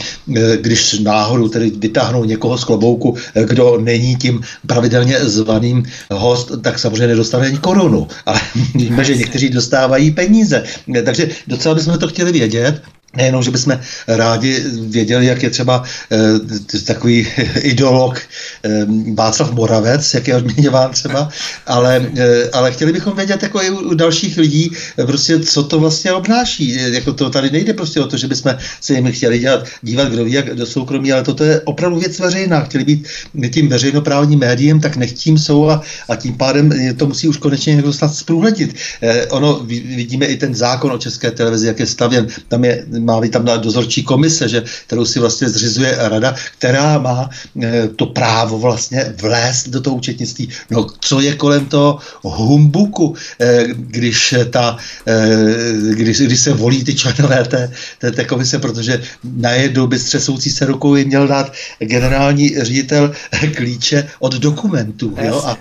když 0.61 0.99
náhodou 0.99 1.49
tedy 1.49 1.69
vytáhnou 1.69 2.23
někoho 2.23 2.57
z 2.57 2.63
klobouku, 2.63 3.15
kdo 3.43 3.77
není 3.81 4.15
tím 4.15 4.41
pravidelně 4.67 5.19
zvaným 5.19 5.83
host, 6.11 6.51
tak 6.61 6.79
samozřejmě 6.79 7.07
nedostane 7.07 7.47
ani 7.47 7.57
korunu. 7.57 8.07
Ale 8.25 8.39
víme, 8.75 9.03
že 9.03 9.15
někteří 9.15 9.49
dostávají 9.49 10.11
peníze. 10.11 10.63
Takže 11.05 11.29
docela 11.47 11.75
bychom 11.75 11.99
to 11.99 12.07
chtěli 12.07 12.31
vědět. 12.31 12.81
Nejenom, 13.15 13.43
že 13.43 13.51
bychom 13.51 13.79
rádi 14.07 14.63
věděli, 14.89 15.25
jak 15.25 15.43
je 15.43 15.49
třeba 15.49 15.83
e, 16.11 16.79
takový 16.79 17.27
ideolog 17.59 18.17
e, 18.17 18.85
Václav 19.13 19.51
Moravec, 19.51 20.13
jak 20.13 20.27
je 20.27 20.35
odměňován 20.35 20.91
třeba, 20.91 21.29
ale, 21.65 22.11
e, 22.17 22.49
ale 22.49 22.71
chtěli 22.71 22.93
bychom 22.93 23.15
vědět 23.15 23.43
jako 23.43 23.61
i 23.61 23.69
u, 23.69 23.77
u 23.77 23.93
dalších 23.93 24.37
lidí, 24.37 24.71
prostě, 25.05 25.39
co 25.39 25.63
to 25.63 25.79
vlastně 25.79 26.13
obnáší. 26.13 26.93
Jako 26.93 27.13
to 27.13 27.29
tady 27.29 27.51
nejde 27.51 27.73
prostě 27.73 28.01
o 28.01 28.07
to, 28.07 28.17
že 28.17 28.27
bychom 28.27 28.55
se 28.81 28.93
jim 28.93 29.11
chtěli 29.11 29.39
dělat, 29.39 29.67
dívat, 29.81 30.07
kdo 30.07 30.25
ví, 30.25 30.31
jak 30.31 30.55
do 30.55 30.65
soukromí, 30.65 31.11
ale 31.11 31.23
toto 31.23 31.43
je 31.43 31.61
opravdu 31.61 31.99
věc 31.99 32.19
veřejná. 32.19 32.61
Chtěli 32.61 32.83
být 32.83 33.07
tím 33.53 33.69
veřejnoprávním 33.69 34.39
médiem, 34.39 34.79
tak 34.79 34.95
nechtím 34.95 35.37
jsou 35.37 35.69
a, 35.69 35.81
a 36.09 36.15
tím 36.15 36.37
pádem 36.37 36.71
to 36.97 37.07
musí 37.07 37.27
už 37.27 37.37
konečně 37.37 37.75
někdo 37.75 37.93
snad 37.93 38.15
zprůhledit. 38.15 38.75
E, 39.01 39.25
ono, 39.25 39.59
vidíme 39.95 40.25
i 40.25 40.37
ten 40.37 40.55
zákon 40.55 40.91
o 40.91 40.97
české 40.97 41.31
televizi, 41.31 41.67
jak 41.67 41.79
je 41.79 41.85
stavěn. 41.85 42.27
Tam 42.47 42.65
je 42.65 42.85
má 43.05 43.21
být 43.21 43.31
tam 43.31 43.45
dozorčí 43.45 44.03
komise, 44.03 44.49
že, 44.49 44.63
kterou 44.87 45.05
si 45.05 45.19
vlastně 45.19 45.49
zřizuje 45.49 45.95
rada, 45.97 46.35
která 46.57 46.97
má 46.97 47.29
e, 47.63 47.87
to 47.87 48.05
právo 48.05 48.59
vlastně 48.59 49.13
vlézt 49.21 49.69
do 49.69 49.81
toho 49.81 49.95
účetnictví. 49.95 50.49
No, 50.71 50.87
co 50.99 51.19
je 51.19 51.35
kolem 51.35 51.65
toho 51.65 51.99
humbuku, 52.21 53.15
e, 53.39 53.67
když, 53.67 54.35
ta, 54.49 54.77
e, 55.07 55.93
když, 55.93 56.21
když 56.21 56.39
se 56.39 56.53
volí 56.53 56.83
ty 56.83 56.95
členové 56.95 57.43
té, 57.43 57.71
té, 57.99 58.11
té 58.11 58.23
komise, 58.25 58.59
protože 58.59 59.01
najednou 59.23 59.87
by 59.87 59.99
střesoucí 59.99 60.49
se 60.49 60.65
rukou 60.65 60.95
jim 60.95 61.07
měl 61.07 61.27
dát 61.27 61.53
generální 61.79 62.55
ředitel 62.61 63.11
klíče 63.55 64.07
od 64.19 64.33
dokumentů. 64.33 65.15
Jo? 65.21 65.41
A, 65.45 65.57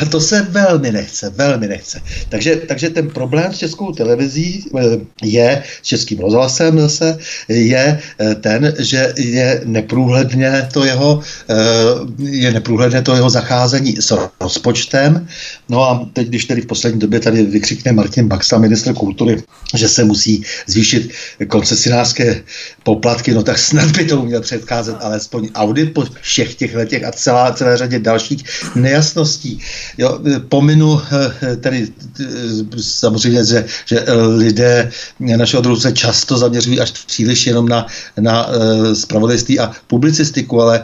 a 0.00 0.04
to 0.04 0.20
se 0.20 0.42
velmi 0.42 0.92
nechce, 0.92 1.30
velmi 1.30 1.68
nechce. 1.68 2.00
Takže, 2.28 2.56
takže 2.56 2.90
ten 2.90 3.10
problém 3.10 3.52
s 3.52 3.58
českou 3.58 3.92
televizí 3.92 4.64
je, 5.22 5.62
s 5.82 5.86
českým 5.86 6.18
rozhlasem, 6.18 6.75
zase 6.80 7.18
je 7.48 7.98
eh, 8.20 8.34
ten, 8.34 8.74
že 8.78 9.12
je 9.16 9.60
neprůhledně 9.64 10.68
to 10.72 10.84
jeho, 10.84 11.20
eh, 11.50 11.54
je 12.18 12.52
neprůhledné 12.52 13.02
to 13.02 13.14
jeho 13.14 13.30
zacházení 13.30 13.96
s 14.00 14.14
rozpočtem. 14.40 15.28
No 15.68 15.82
a 15.82 16.08
teď, 16.12 16.28
když 16.28 16.44
tedy 16.44 16.60
v 16.60 16.66
poslední 16.66 17.00
době 17.00 17.20
tady 17.20 17.42
vykřikne 17.42 17.92
Martin 17.92 18.28
Baxa, 18.28 18.58
ministr 18.58 18.94
kultury, 18.94 19.42
že 19.74 19.88
se 19.88 20.04
musí 20.04 20.42
zvýšit 20.66 21.10
koncesionářské 21.48 22.42
poplatky, 22.82 23.34
no 23.34 23.42
tak 23.42 23.58
snad 23.58 23.90
by 23.90 24.04
to 24.04 24.22
měl 24.22 24.40
předcházet 24.40 24.96
alespoň 25.00 25.48
audit 25.54 25.94
po 25.94 26.04
všech 26.20 26.54
těch 26.54 26.74
letech 26.74 27.04
a 27.04 27.12
celá, 27.12 27.52
celé 27.52 27.76
řadě 27.76 27.98
dalších 27.98 28.44
nejasností. 28.74 29.60
Jo, 29.98 30.18
pominu 30.48 31.00
eh, 31.42 31.56
tedy 31.56 31.88
samozřejmě, 32.80 33.44
že, 33.44 33.64
že 33.86 34.04
lidé 34.36 34.90
našeho 35.20 35.62
druhu 35.62 35.80
se 35.80 35.92
často 35.92 36.38
zaměřují 36.38 36.65
zaměřují 36.66 36.80
až 36.80 36.90
příliš 37.06 37.46
jenom 37.46 37.68
na, 37.68 37.86
na 38.20 38.48
spravodajství 38.94 39.58
a 39.60 39.70
publicistiku, 39.86 40.62
ale 40.62 40.82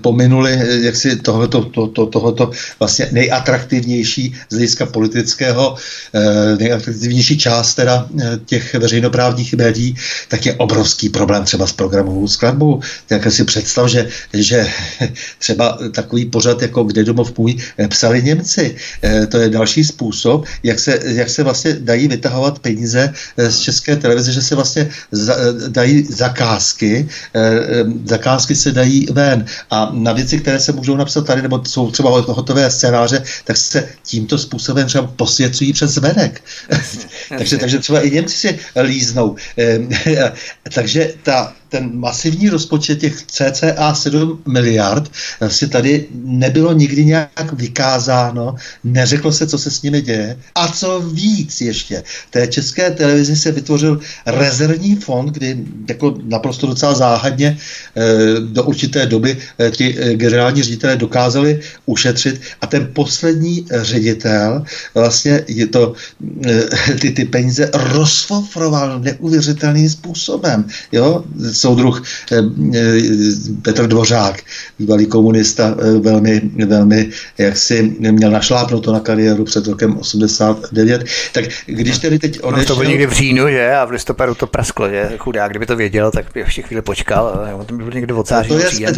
pominuli 0.00 0.58
jaksi 0.82 1.16
tohoto, 1.16 1.64
to, 1.64 1.86
to, 1.86 2.06
tohoto 2.06 2.50
vlastně 2.78 3.08
nejatraktivnější 3.12 4.34
z 4.50 4.54
hlediska 4.54 4.86
politického, 4.86 5.76
nejatraktivnější 6.58 7.38
část 7.38 7.74
teda 7.74 8.06
těch 8.46 8.74
veřejnoprávních 8.74 9.54
médií, 9.54 9.94
tak 10.28 10.46
je 10.46 10.54
obrovský 10.54 11.08
problém 11.08 11.44
třeba 11.44 11.66
s 11.66 11.72
programovou 11.72 12.28
skladbou. 12.28 12.80
Tak 13.06 13.32
si 13.32 13.44
představ, 13.44 13.88
že, 13.88 14.08
že 14.32 14.66
třeba 15.38 15.78
takový 15.92 16.24
pořad 16.24 16.62
jako 16.62 16.84
Kde 16.84 17.04
domov 17.04 17.38
můj 17.38 17.56
psali 17.88 18.22
Němci. 18.22 18.76
To 19.28 19.36
je 19.38 19.48
další 19.48 19.84
způsob, 19.84 20.44
jak 20.62 20.78
se, 20.78 20.98
jak 21.04 21.28
se 21.30 21.42
vlastně 21.42 21.76
dají 21.80 22.08
vytahovat 22.08 22.58
peníze 22.58 23.12
z 23.36 23.58
české 23.58 23.96
televize, 23.96 24.32
že 24.32 24.42
se 24.42 24.54
vlastně 24.54 24.71
dají 25.68 26.04
zakázky, 26.04 27.08
zakázky 28.04 28.54
se 28.54 28.72
dají 28.72 29.06
ven 29.12 29.46
a 29.70 29.90
na 29.92 30.12
věci, 30.12 30.38
které 30.38 30.60
se 30.60 30.72
můžou 30.72 30.96
napsat 30.96 31.26
tady, 31.26 31.42
nebo 31.42 31.64
jsou 31.64 31.90
třeba 31.90 32.10
hotové 32.10 32.70
scénáře, 32.70 33.22
tak 33.44 33.56
se 33.56 33.88
tímto 34.06 34.38
způsobem 34.38 34.86
třeba 34.86 35.06
posvěcují 35.06 35.72
přes 35.72 35.96
venek. 35.96 36.42
takže, 37.38 37.58
takže 37.58 37.78
třeba 37.78 38.00
i 38.00 38.10
Němci 38.10 38.36
si 38.36 38.58
líznou. 38.82 39.36
takže 40.74 41.14
ta 41.22 41.54
ten 41.72 41.90
masivní 41.94 42.48
rozpočet 42.48 43.00
těch 43.00 43.22
cca 43.26 43.94
7 43.94 44.42
miliard 44.46 45.10
si 45.48 45.68
tady 45.68 46.06
nebylo 46.12 46.72
nikdy 46.72 47.04
nějak 47.04 47.52
vykázáno, 47.52 48.54
neřeklo 48.84 49.32
se, 49.32 49.46
co 49.46 49.58
se 49.58 49.70
s 49.70 49.82
nimi 49.82 50.00
děje. 50.00 50.36
A 50.54 50.68
co 50.68 51.00
víc 51.00 51.60
ještě, 51.60 52.02
té 52.30 52.46
české 52.46 52.90
televizi 52.90 53.36
se 53.36 53.52
vytvořil 53.52 54.00
rezervní 54.26 54.96
fond, 54.96 55.32
kdy 55.32 55.64
jako 55.88 56.14
naprosto 56.24 56.66
docela 56.66 56.94
záhadně 56.94 57.56
eh, 57.56 58.40
do 58.52 58.62
určité 58.68 59.06
doby 59.06 59.36
eh, 59.58 59.70
ti 59.70 59.96
eh, 59.96 60.14
generální 60.14 60.62
ředitelé 60.62 60.96
dokázali 60.96 61.60
ušetřit 61.86 62.40
a 62.60 62.66
ten 62.66 62.92
poslední 62.92 63.66
ředitel 63.72 64.64
vlastně 64.94 65.44
je 65.48 65.66
to, 65.66 65.94
ty, 67.00 67.10
ty 67.10 67.24
peníze 67.24 67.70
rozfofroval 67.72 69.00
neuvěřitelným 69.00 69.88
způsobem. 69.88 70.68
Jo? 70.92 71.24
Soudruh 71.62 72.02
eh, 72.32 72.42
eh, 72.74 72.98
Petr 73.62 73.86
Dvořák, 73.86 74.42
bývalý 74.78 75.06
komunista, 75.06 75.74
eh, 75.78 75.98
velmi, 75.98 76.42
velmi 76.66 77.10
jak 77.38 77.56
si 77.56 77.96
měl 77.98 78.30
našlápnuto 78.30 78.92
na 78.92 79.00
kariéru 79.00 79.44
před 79.44 79.66
rokem 79.66 79.98
89. 79.98 81.04
Tak 81.32 81.44
když 81.66 81.98
tedy 81.98 82.18
teď 82.18 82.40
odešel... 82.40 82.62
No 82.62 82.66
to 82.66 82.74
bylo 82.74 82.90
někdy 82.90 83.06
v 83.06 83.12
říjnu, 83.12 83.48
že? 83.48 83.74
A 83.74 83.84
v 83.84 83.90
listopadu 83.90 84.34
to 84.34 84.46
prasklo, 84.46 84.88
že? 84.88 85.10
Chudák, 85.18 85.50
kdyby 85.50 85.66
to 85.66 85.76
věděl, 85.76 86.10
tak 86.10 86.26
by 86.34 86.40
ještě 86.40 86.62
chvíli 86.62 86.82
počkal. 86.82 87.46
On 87.54 87.64
to 87.64 87.74
byl 87.74 87.90
někdy 87.94 88.12
od 88.12 88.28
září 88.28 88.48
to, 88.48 88.58
je 88.58 88.70
spe, 88.70 88.92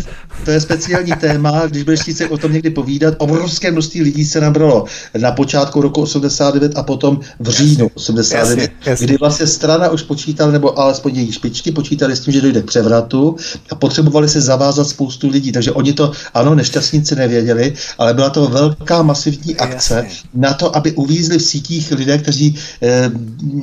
to 0.44 0.50
je 0.50 0.60
speciální 0.60 1.12
téma, 1.20 1.66
když 1.66 1.82
budeš 1.82 2.00
chtít 2.00 2.22
o 2.30 2.38
tom 2.38 2.52
někdy 2.52 2.70
povídat. 2.70 3.14
Obrovské 3.18 3.70
množství 3.70 4.02
lidí 4.02 4.24
se 4.24 4.40
nabralo 4.40 4.84
na 5.18 5.32
počátku 5.32 5.82
roku 5.82 6.02
89 6.02 6.72
a 6.76 6.82
potom 6.82 7.20
v 7.40 7.48
říjnu 7.48 7.90
89, 7.94 8.58
jasně, 8.58 8.68
jasně. 8.86 9.06
kdy 9.06 9.16
vlastně 9.16 9.46
strana 9.46 9.88
už 9.90 10.02
počítala, 10.02 10.50
nebo 10.50 10.78
alespoň 10.78 11.16
její 11.16 11.32
špičky 11.32 11.72
počítali 11.72 12.16
s 12.16 12.20
tím, 12.20 12.32
že 12.32 12.40
dojde 12.54 12.66
k 12.66 12.66
převratu 12.66 13.36
a 13.70 13.74
potřebovali 13.74 14.28
se 14.28 14.40
zavázat 14.40 14.88
spoustu 14.88 15.28
lidí. 15.28 15.52
Takže 15.52 15.72
oni 15.72 15.92
to, 15.92 16.12
ano, 16.34 16.54
nešťastníci 16.54 17.16
nevěděli, 17.16 17.74
ale 17.98 18.14
byla 18.14 18.30
to 18.30 18.46
velká 18.46 19.02
masivní 19.02 19.56
akce 19.56 19.94
Jasně. 19.94 20.30
na 20.34 20.54
to, 20.54 20.76
aby 20.76 20.92
uvízli 20.92 21.38
v 21.38 21.42
sítích 21.42 21.92
lidé, 21.92 22.18
kteří 22.18 22.58
eh, 22.82 23.10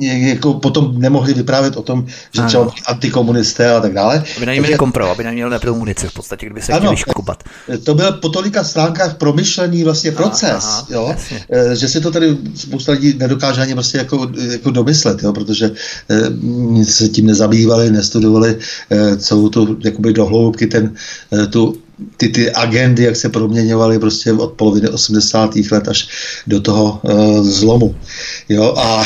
jako 0.00 0.54
potom 0.54 1.00
nemohli 1.00 1.34
vyprávět 1.34 1.76
o 1.76 1.82
tom, 1.82 2.06
že 2.34 2.42
třeba 2.42 2.70
antikomunisté 2.86 3.70
a 3.70 3.80
tak 3.80 3.94
dále. 3.94 4.24
Aby 4.36 4.46
na 4.46 4.52
měli 4.52 4.76
kompro, 4.76 5.10
aby 5.10 5.24
neměli 5.24 5.50
nebyl 5.50 5.74
munici 5.74 6.08
v 6.08 6.14
podstatě, 6.14 6.46
kdyby 6.46 6.62
se 6.62 6.72
ano, 6.72 6.80
chtěli 6.80 6.96
škubat. 6.96 7.42
To 7.84 7.94
byl 7.94 8.12
po 8.12 8.28
tolika 8.28 8.64
stránkách 8.64 9.16
promyšlený 9.16 9.84
vlastně 9.84 10.12
proces, 10.12 10.64
aha, 10.64 10.86
jo, 10.90 11.14
eh, 11.50 11.76
že 11.76 11.88
si 11.88 12.00
to 12.00 12.10
tady 12.10 12.36
spousta 12.54 12.92
lidí 12.92 13.14
nedokáže 13.18 13.62
ani 13.62 13.74
prostě 13.74 13.98
jako, 13.98 14.30
jako 14.50 14.70
domyslet, 14.70 15.22
jo, 15.22 15.32
protože 15.32 15.70
eh, 16.10 16.84
se 16.84 17.08
tím 17.08 17.26
nezabývali, 17.26 17.90
nestudovali 17.90 18.58
celou 19.18 19.48
tu 19.48 19.78
jakoby 19.84 20.12
dohloubky 20.12 20.66
ten, 20.66 20.94
eh, 21.32 21.46
tu 21.46 21.76
ty, 22.16 22.28
ty 22.28 22.52
agendy, 22.52 23.02
jak 23.02 23.16
se 23.16 23.28
proměňovaly 23.28 23.98
prostě 23.98 24.32
od 24.32 24.52
poloviny 24.52 24.88
80. 24.88 25.50
let 25.72 25.88
až 25.88 26.08
do 26.46 26.60
toho 26.60 27.00
uh, 27.02 27.46
zlomu. 27.46 27.94
Jo, 28.48 28.74
a 28.76 28.96
uh, 28.96 29.04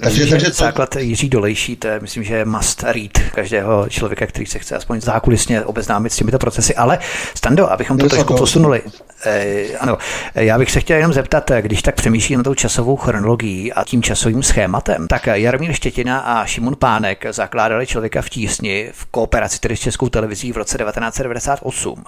takže, 0.00 0.20
myslím, 0.20 0.30
takže 0.30 0.46
to... 0.46 0.56
Základ 0.56 0.96
Jiří 0.96 1.28
Dolejší, 1.28 1.76
to 1.76 1.88
je, 1.88 2.00
myslím, 2.00 2.24
že 2.24 2.34
je 2.34 2.44
must 2.44 2.82
read 2.82 3.12
každého 3.34 3.86
člověka, 3.88 4.26
který 4.26 4.46
se 4.46 4.58
chce 4.58 4.76
aspoň 4.76 5.00
zákulisně 5.00 5.62
obeznámit 5.62 6.12
s 6.12 6.16
těmito 6.16 6.38
procesy. 6.38 6.74
Ale 6.74 6.98
Stando, 7.34 7.72
abychom 7.72 7.98
to 7.98 8.08
trošku 8.08 8.34
posunuli. 8.34 8.82
Eh, 9.24 9.78
ano, 9.80 9.98
já 10.34 10.58
bych 10.58 10.70
se 10.70 10.80
chtěl 10.80 10.96
jenom 10.96 11.12
zeptat, 11.12 11.50
když 11.60 11.82
tak 11.82 11.94
přemýšlím 11.94 12.38
na 12.38 12.44
tou 12.44 12.54
časovou 12.54 12.96
chronologií 12.96 13.72
a 13.72 13.84
tím 13.84 14.02
časovým 14.02 14.42
schématem, 14.42 15.08
tak 15.08 15.26
Jaromír 15.26 15.72
Štětina 15.72 16.18
a 16.18 16.46
Šimon 16.46 16.76
Pánek 16.76 17.26
zakládali 17.30 17.86
člověka 17.86 18.22
v 18.22 18.28
tísni 18.28 18.90
v 18.92 19.06
kooperaci 19.06 19.60
tedy 19.60 19.76
s 19.76 19.80
Českou 19.80 20.08
televizí 20.08 20.52
v 20.52 20.56
roce 20.56 20.78
1998. 20.78 22.04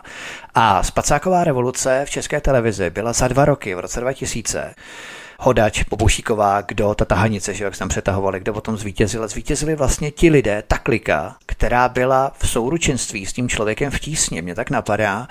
A 0.55 0.83
Spacáková 0.83 1.45
revoluce 1.45 2.03
v 2.05 2.11
české 2.11 2.41
televizi 2.41 2.91
byla 2.91 3.13
za 3.13 3.29
dva 3.29 3.45
roky, 3.45 3.75
v 3.75 3.81
roce 3.81 4.01
2000. 4.01 4.75
Hodač, 5.43 5.83
Pobušíková, 5.83 6.61
kdo, 6.61 6.95
ta 6.95 7.05
tahanice, 7.05 7.55
že 7.55 7.65
jak 7.65 7.75
se 7.75 7.79
tam 7.79 7.89
přetahovali, 7.89 8.41
kdo 8.41 8.53
potom 8.53 8.77
zvítězil. 8.77 9.29
Zvítězili 9.29 9.77
vlastně 9.77 10.11
ti 10.11 10.31
lidé, 10.31 10.63
ta 10.69 10.79
klika, 10.79 11.37
která 11.47 11.89
byla 11.89 12.33
v 12.39 12.49
souručenství 12.49 13.27
s 13.27 13.33
tím 13.33 13.49
člověkem 13.49 13.91
v 13.91 13.99
tísně. 13.99 14.43
Mě 14.43 14.55
tak 14.55 14.71
napadá, 14.71 15.29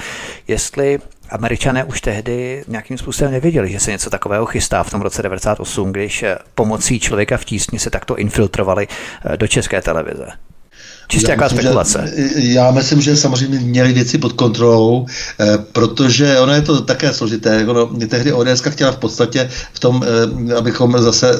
jestli 0.47 0.99
Američané 1.29 1.83
už 1.83 2.01
tehdy 2.01 2.63
nějakým 2.67 2.97
způsobem 2.97 3.31
nevěděli, 3.31 3.71
že 3.71 3.79
se 3.79 3.91
něco 3.91 4.09
takového 4.09 4.45
chystá 4.45 4.83
v 4.83 4.91
tom 4.91 5.01
roce 5.01 5.21
98, 5.21 5.91
když 5.91 6.25
pomocí 6.55 6.99
člověka 6.99 7.37
v 7.37 7.45
tísni 7.45 7.79
se 7.79 7.89
takto 7.89 8.17
infiltrovali 8.17 8.87
do 9.35 9.47
české 9.47 9.81
televize. 9.81 10.27
Čistě 11.11 11.31
jaká 11.31 11.49
spekulace. 11.49 12.13
Že, 12.15 12.53
já 12.53 12.71
myslím, 12.71 13.01
že 13.01 13.15
samozřejmě 13.15 13.59
měli 13.59 13.93
věci 13.93 14.17
pod 14.17 14.33
kontrolou, 14.33 15.05
eh, 15.39 15.57
protože 15.71 16.39
ono 16.39 16.53
je 16.53 16.61
to 16.61 16.81
také 16.81 17.13
složité. 17.13 17.65
Ono, 17.67 17.85
tehdy 17.85 18.33
ODS 18.33 18.61
chtěla 18.69 18.91
v 18.91 18.97
podstatě 18.97 19.49
v 19.73 19.79
tom, 19.79 20.03
eh, 20.05 20.53
abychom 20.53 21.01
zase 21.01 21.29
eh, 21.31 21.37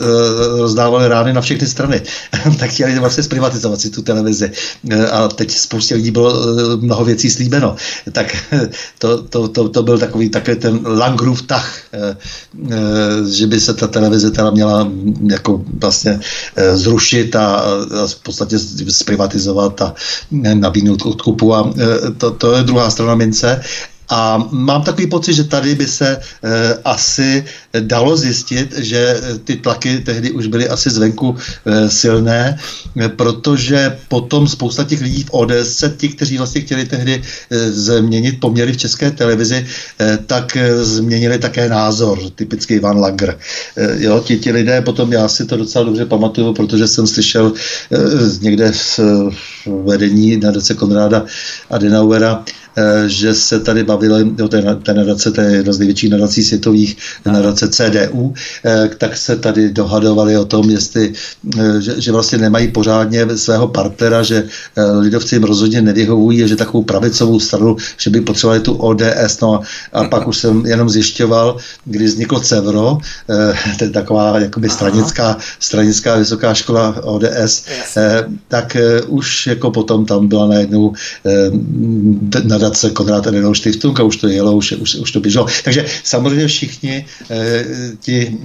rozdávali 0.57 1.07
rány 1.07 1.33
na 1.33 1.41
všechny 1.41 1.67
strany, 1.67 2.01
tak 2.59 2.69
chtěli 2.69 2.99
vlastně 2.99 3.23
zprivatizovat 3.23 3.81
si 3.81 3.89
tu 3.89 4.01
televizi. 4.01 4.51
Eh, 4.91 5.07
a 5.07 5.27
teď 5.27 5.51
spoustě 5.51 5.95
lidí 5.95 6.11
bylo 6.11 6.33
eh, 6.33 6.77
mnoho 6.77 7.05
věcí 7.05 7.29
slíbeno. 7.29 7.75
Tak 8.11 8.35
to, 8.99 9.23
to, 9.23 9.47
to, 9.47 9.69
to 9.69 9.83
byl 9.83 9.97
takový 9.99 10.29
také 10.29 10.55
ten 10.55 10.79
Langrův 10.83 11.41
tah, 11.41 11.79
eh, 11.93 12.17
že 13.29 13.47
by 13.47 13.59
se 13.59 13.73
ta 13.73 13.87
televize 13.87 14.31
teda 14.31 14.49
měla 14.49 14.83
mm, 14.83 15.27
jako 15.31 15.61
vlastně 15.81 16.19
zrušit 16.73 17.35
a, 17.35 17.45
a 17.45 18.07
v 18.07 18.15
podstatě 18.15 18.59
zprivatizovat 18.89 19.58
realizovat 19.59 19.81
a 19.81 19.93
nabídnout 20.53 21.01
odkupu 21.01 21.55
a 21.55 21.73
e, 21.77 22.11
to, 22.11 22.31
to 22.31 22.53
je 22.53 22.63
druhá 22.63 22.89
strana 22.89 23.15
mince. 23.15 23.61
A 24.09 24.47
mám 24.51 24.83
takový 24.83 25.07
pocit, 25.07 25.33
že 25.33 25.43
tady 25.43 25.75
by 25.75 25.87
se 25.87 26.09
e, 26.09 26.19
asi 26.85 27.45
dalo 27.79 28.17
zjistit, 28.17 28.77
že 28.77 29.21
ty 29.43 29.55
tlaky 29.55 29.99
tehdy 29.99 30.31
už 30.31 30.47
byly 30.47 30.69
asi 30.69 30.89
zvenku 30.89 31.35
e, 31.65 31.89
silné, 31.89 32.57
protože 33.15 33.97
potom 34.07 34.47
spousta 34.47 34.83
těch 34.83 35.01
lidí 35.01 35.23
v 35.23 35.29
ODS, 35.31 35.83
ti, 35.97 36.09
kteří 36.09 36.37
vlastně 36.37 36.61
chtěli 36.61 36.85
tehdy 36.85 37.21
e, 37.49 37.71
změnit 37.71 38.39
poměry 38.39 38.73
v 38.73 38.77
české 38.77 39.11
televizi, 39.11 39.65
e, 40.01 40.17
tak 40.17 40.57
e, 40.57 40.85
změnili 40.85 41.39
také 41.39 41.69
názor, 41.69 42.19
typický 42.35 42.73
Ivan 42.73 42.99
Langer. 42.99 43.37
E, 43.77 44.03
jo, 44.03 44.23
ti, 44.25 44.37
ti 44.37 44.51
lidé 44.51 44.81
potom, 44.81 45.13
já 45.13 45.27
si 45.27 45.45
to 45.45 45.57
docela 45.57 45.85
dobře 45.85 46.05
pamatuju, 46.05 46.53
protože 46.53 46.87
jsem 46.87 47.07
slyšel 47.07 47.53
e, 47.91 47.97
někde 48.41 48.71
v, 48.71 48.99
v 48.99 49.83
vedení 49.85 50.37
nadace 50.37 50.73
Konráda 50.73 51.25
Adenauera, 51.69 52.43
Eh, 52.68 52.68
že 53.07 53.33
se 53.33 53.59
tady 53.59 53.83
bavili 53.83 54.31
o 54.43 54.47
té, 54.47 54.61
té 54.83 54.93
nadace, 54.93 55.31
to 55.31 55.41
je 55.41 55.55
jedna 55.55 55.73
z 55.73 55.79
největších 55.79 56.09
nadací 56.09 56.43
světových, 56.43 56.97
nadace 57.25 57.67
CDU, 57.67 58.33
eh, 58.65 58.89
tak 58.97 59.17
se 59.17 59.35
tady 59.35 59.69
dohadovali 59.69 60.37
o 60.37 60.45
tom, 60.45 60.69
jestli, 60.69 61.13
eh, 61.59 61.81
že, 61.81 62.01
že 62.01 62.11
vlastně 62.11 62.37
nemají 62.37 62.67
pořádně 62.67 63.37
svého 63.37 63.67
partnera, 63.67 64.23
že 64.23 64.47
lidovci 64.99 65.35
jim 65.35 65.43
rozhodně 65.43 65.81
nevyhovují, 65.81 66.47
že 66.47 66.55
takovou 66.55 66.83
pravicovou 66.83 67.39
stranu, 67.39 67.77
že 67.97 68.09
by 68.09 68.21
potřebovali 68.21 68.59
tu 68.59 68.73
ODS, 68.73 69.39
no 69.41 69.61
a 69.93 70.03
pak 70.03 70.27
už 70.27 70.37
jsem 70.37 70.65
jenom 70.65 70.89
zjišťoval, 70.89 71.57
kdy 71.85 72.05
vzniklo 72.05 72.39
CEVRO, 72.39 72.97
to 73.77 73.83
je 73.83 73.89
taková 73.89 74.39
jakoby 74.39 74.69
stranická, 74.69 75.37
stranická 75.59 76.15
vysoká 76.15 76.53
škola 76.53 77.03
ODS, 77.03 77.65
yes. 77.67 77.97
tak 78.47 78.77
už 79.07 79.47
jako 79.47 79.71
potom 79.71 80.05
tam 80.05 80.27
byla 80.27 80.47
najednou 80.47 80.93
nadace 82.43 82.68
nadace 82.69 82.89
Konrad 82.89 83.27
Adenauer 83.27 83.55
Stiftung 83.55 83.99
a 83.99 84.03
už 84.03 84.17
to 84.17 84.27
jelo, 84.27 84.55
už, 84.55 84.71
už, 84.71 84.95
už 84.95 85.11
to 85.11 85.19
běželo. 85.19 85.47
Takže 85.63 85.85
samozřejmě 86.03 86.47
všichni 86.47 87.05
ti, 87.99 88.37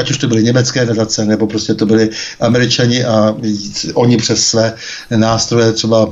ať 0.00 0.10
už 0.10 0.18
to 0.18 0.28
byly 0.28 0.42
německé 0.42 0.86
nadace, 0.86 1.24
nebo 1.24 1.46
prostě 1.46 1.74
to 1.74 1.86
byli 1.86 2.10
američani 2.40 3.04
a 3.04 3.36
oni 3.94 4.16
přes 4.16 4.46
své 4.46 4.72
nástroje, 5.16 5.72
třeba 5.72 6.10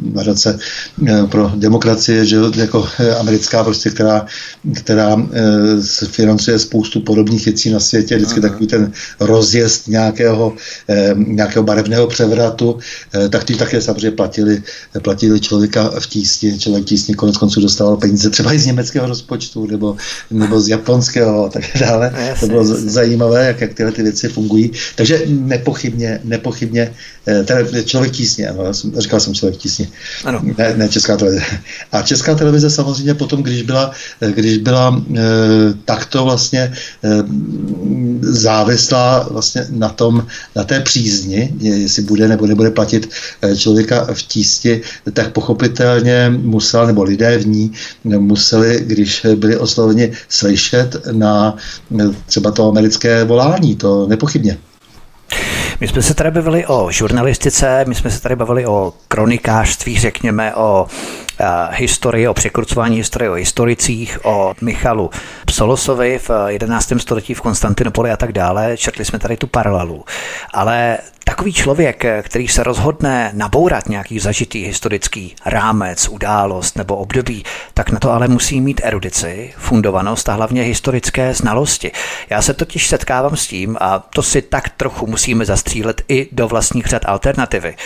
nadace 0.00 0.58
pro 1.30 1.52
demokracie, 1.54 2.24
že 2.26 2.36
jako 2.56 2.88
americká 3.20 3.64
prostě, 3.64 3.90
která, 3.90 4.26
která 4.74 5.16
financuje 6.10 6.58
spoustu 6.58 7.00
podobných 7.00 7.44
věcí 7.44 7.70
na 7.70 7.80
světě, 7.80 8.16
vždycky 8.16 8.40
Aha. 8.40 8.48
takový 8.48 8.66
ten 8.66 8.92
rozjezd 9.20 9.88
nějakého, 9.88 10.52
nějakého 11.16 11.62
barevného 11.62 12.06
převratu, 12.06 12.78
tak 13.30 13.44
ty 13.44 13.54
také 13.54 13.80
samozřejmě 13.80 14.10
platili, 14.10 14.62
platili 15.02 15.40
člověka 15.40 15.90
v 16.00 16.06
tísni, 16.16 16.58
člověk 16.58 16.84
v 16.84 16.88
tísni 16.88 17.14
konec 17.14 17.36
konců 17.36 17.60
dostával 17.60 17.96
peníze 17.96 18.30
třeba 18.30 18.52
i 18.52 18.58
z 18.58 18.66
německého 18.66 19.06
rozpočtu 19.06 19.66
nebo, 19.66 19.96
nebo 20.30 20.60
z 20.60 20.68
japonského 20.68 21.44
a 21.44 21.48
tak 21.48 21.64
dále. 21.80 22.12
No, 22.16 22.40
to 22.40 22.46
bylo 22.46 22.64
zajímavé, 22.64 23.46
jak, 23.46 23.60
jak 23.60 23.74
tyhle 23.74 23.92
ty 23.92 24.02
věci 24.02 24.28
fungují. 24.28 24.70
Takže 24.96 25.22
nepochybně, 25.28 26.20
nepochybně, 26.24 26.92
eh, 27.28 27.42
teda 27.44 27.82
člověk 27.84 28.12
tísně, 28.12 28.48
ano, 28.48 28.72
říkal 28.98 29.20
jsem 29.20 29.34
člověk 29.34 29.56
tísně, 29.60 29.88
ano. 30.24 30.40
Ne, 30.58 30.74
ne 30.76 30.88
česká 30.88 31.16
televize. 31.16 31.44
A 31.92 32.02
česká 32.02 32.34
televize 32.34 32.70
samozřejmě 32.70 33.14
potom, 33.14 33.42
když 33.42 33.62
byla, 33.62 33.90
eh, 34.20 34.32
když 34.32 34.58
byla 34.58 34.88
e, 34.96 35.20
takto 35.84 36.24
vlastně 36.24 36.60
e, 36.62 36.72
závislá 38.20 39.28
vlastně 39.30 39.66
na 39.70 39.88
tom, 39.88 40.26
na 40.56 40.64
té 40.64 40.80
přízni, 40.80 41.52
jestli 41.60 42.02
bude 42.02 42.28
nebo 42.28 42.46
nebude 42.46 42.70
platit 42.70 43.10
člověka 43.56 44.06
v 44.14 44.22
tísti, 44.22 44.80
tak 45.12 45.32
pochopitelně 45.32 45.95
musel, 46.30 46.86
nebo 46.86 47.02
lidé 47.02 47.38
v 47.38 47.46
ní 47.46 47.72
museli, 48.04 48.80
když 48.86 49.26
byli 49.34 49.56
osloveni, 49.56 50.12
slyšet 50.28 50.96
na 51.12 51.56
třeba 52.26 52.50
to 52.50 52.68
americké 52.68 53.24
volání, 53.24 53.76
to 53.76 54.06
nepochybně. 54.06 54.58
My 55.80 55.88
jsme 55.88 56.02
se 56.02 56.14
tady 56.14 56.30
bavili 56.30 56.66
o 56.66 56.90
žurnalistice, 56.90 57.84
my 57.88 57.94
jsme 57.94 58.10
se 58.10 58.20
tady 58.20 58.36
bavili 58.36 58.66
o 58.66 58.92
kronikářství, 59.08 59.98
řekněme, 59.98 60.54
o 60.54 60.86
historii, 61.70 62.28
o 62.28 62.34
překrucování 62.34 62.96
historie, 62.96 63.30
o 63.30 63.34
historicích, 63.34 64.18
o 64.22 64.54
Michalu 64.60 65.10
Psolosovi 65.46 66.18
v 66.18 66.30
11. 66.46 66.92
století 66.98 67.34
v 67.34 67.40
Konstantinopoli 67.40 68.10
a 68.10 68.16
tak 68.16 68.32
dále. 68.32 68.76
Četli 68.76 69.04
jsme 69.04 69.18
tady 69.18 69.36
tu 69.36 69.46
paralelu. 69.46 70.04
Ale 70.52 70.98
Takový 71.36 71.52
člověk, 71.52 72.04
který 72.22 72.48
se 72.48 72.62
rozhodne 72.62 73.30
nabourat 73.34 73.88
nějaký 73.88 74.18
zažitý 74.18 74.64
historický 74.64 75.34
rámec, 75.46 76.08
událost 76.08 76.76
nebo 76.76 76.96
období, 76.96 77.44
tak 77.74 77.90
na 77.90 77.98
to 77.98 78.12
ale 78.12 78.28
musí 78.28 78.60
mít 78.60 78.80
erudici, 78.84 79.54
fundovanost 79.56 80.28
a 80.28 80.32
hlavně 80.32 80.62
historické 80.62 81.34
znalosti. 81.34 81.92
Já 82.30 82.42
se 82.42 82.54
totiž 82.54 82.86
setkávám 82.86 83.36
s 83.36 83.46
tím, 83.46 83.76
a 83.80 83.98
to 83.98 84.22
si 84.22 84.42
tak 84.42 84.68
trochu 84.68 85.06
musíme 85.06 85.44
zastřílet 85.44 86.02
i 86.08 86.28
do 86.32 86.48
vlastních 86.48 86.86
řad 86.86 87.02
alternativy, 87.04 87.76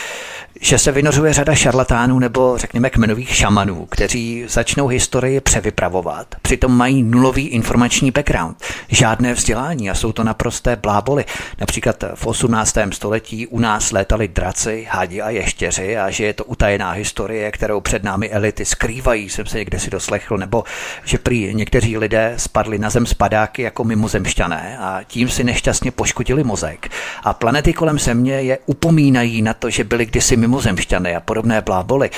že 0.63 0.77
se 0.77 0.91
vynořuje 0.91 1.33
řada 1.33 1.55
šarlatánů 1.55 2.19
nebo 2.19 2.57
řekněme 2.57 2.89
kmenových 2.89 3.35
šamanů, 3.35 3.87
kteří 3.91 4.45
začnou 4.47 4.87
historii 4.87 5.41
převypravovat. 5.41 6.27
Přitom 6.41 6.77
mají 6.77 7.03
nulový 7.03 7.47
informační 7.47 8.11
background, 8.11 8.63
žádné 8.89 9.33
vzdělání 9.33 9.89
a 9.89 9.95
jsou 9.95 10.11
to 10.11 10.23
naprosté 10.23 10.75
bláboli. 10.75 11.25
Například 11.59 12.03
v 12.15 12.27
18. 12.27 12.77
století 12.91 13.47
u 13.47 13.59
nás 13.59 13.91
létali 13.91 14.27
draci, 14.27 14.87
hadi 14.89 15.21
a 15.21 15.29
ještěři 15.29 15.97
a 15.97 16.09
že 16.09 16.25
je 16.25 16.33
to 16.33 16.43
utajená 16.45 16.91
historie, 16.91 17.51
kterou 17.51 17.81
před 17.81 18.03
námi 18.03 18.29
elity 18.29 18.65
skrývají, 18.65 19.29
jsem 19.29 19.45
se 19.45 19.57
někde 19.57 19.79
si 19.79 19.89
doslechl, 19.89 20.37
nebo 20.37 20.63
že 21.03 21.17
prý 21.17 21.53
někteří 21.53 21.97
lidé 21.97 22.33
spadli 22.37 22.79
na 22.79 22.89
zem 22.89 23.05
spadáky 23.05 23.61
jako 23.61 23.83
mimozemšťané 23.83 24.77
a 24.79 24.99
tím 25.07 25.29
si 25.29 25.43
nešťastně 25.43 25.91
poškodili 25.91 26.43
mozek. 26.43 26.89
A 27.23 27.33
planety 27.33 27.73
kolem 27.73 27.99
Země 27.99 28.33
je 28.33 28.59
upomínají 28.65 29.41
na 29.41 29.53
to, 29.53 29.69
že 29.69 29.83
byli 29.83 30.05
kdysi 30.05 30.37
mimozemšťany 30.51 31.15
a 31.15 31.23
podobné 31.23 31.61
bláboli. 31.61 32.11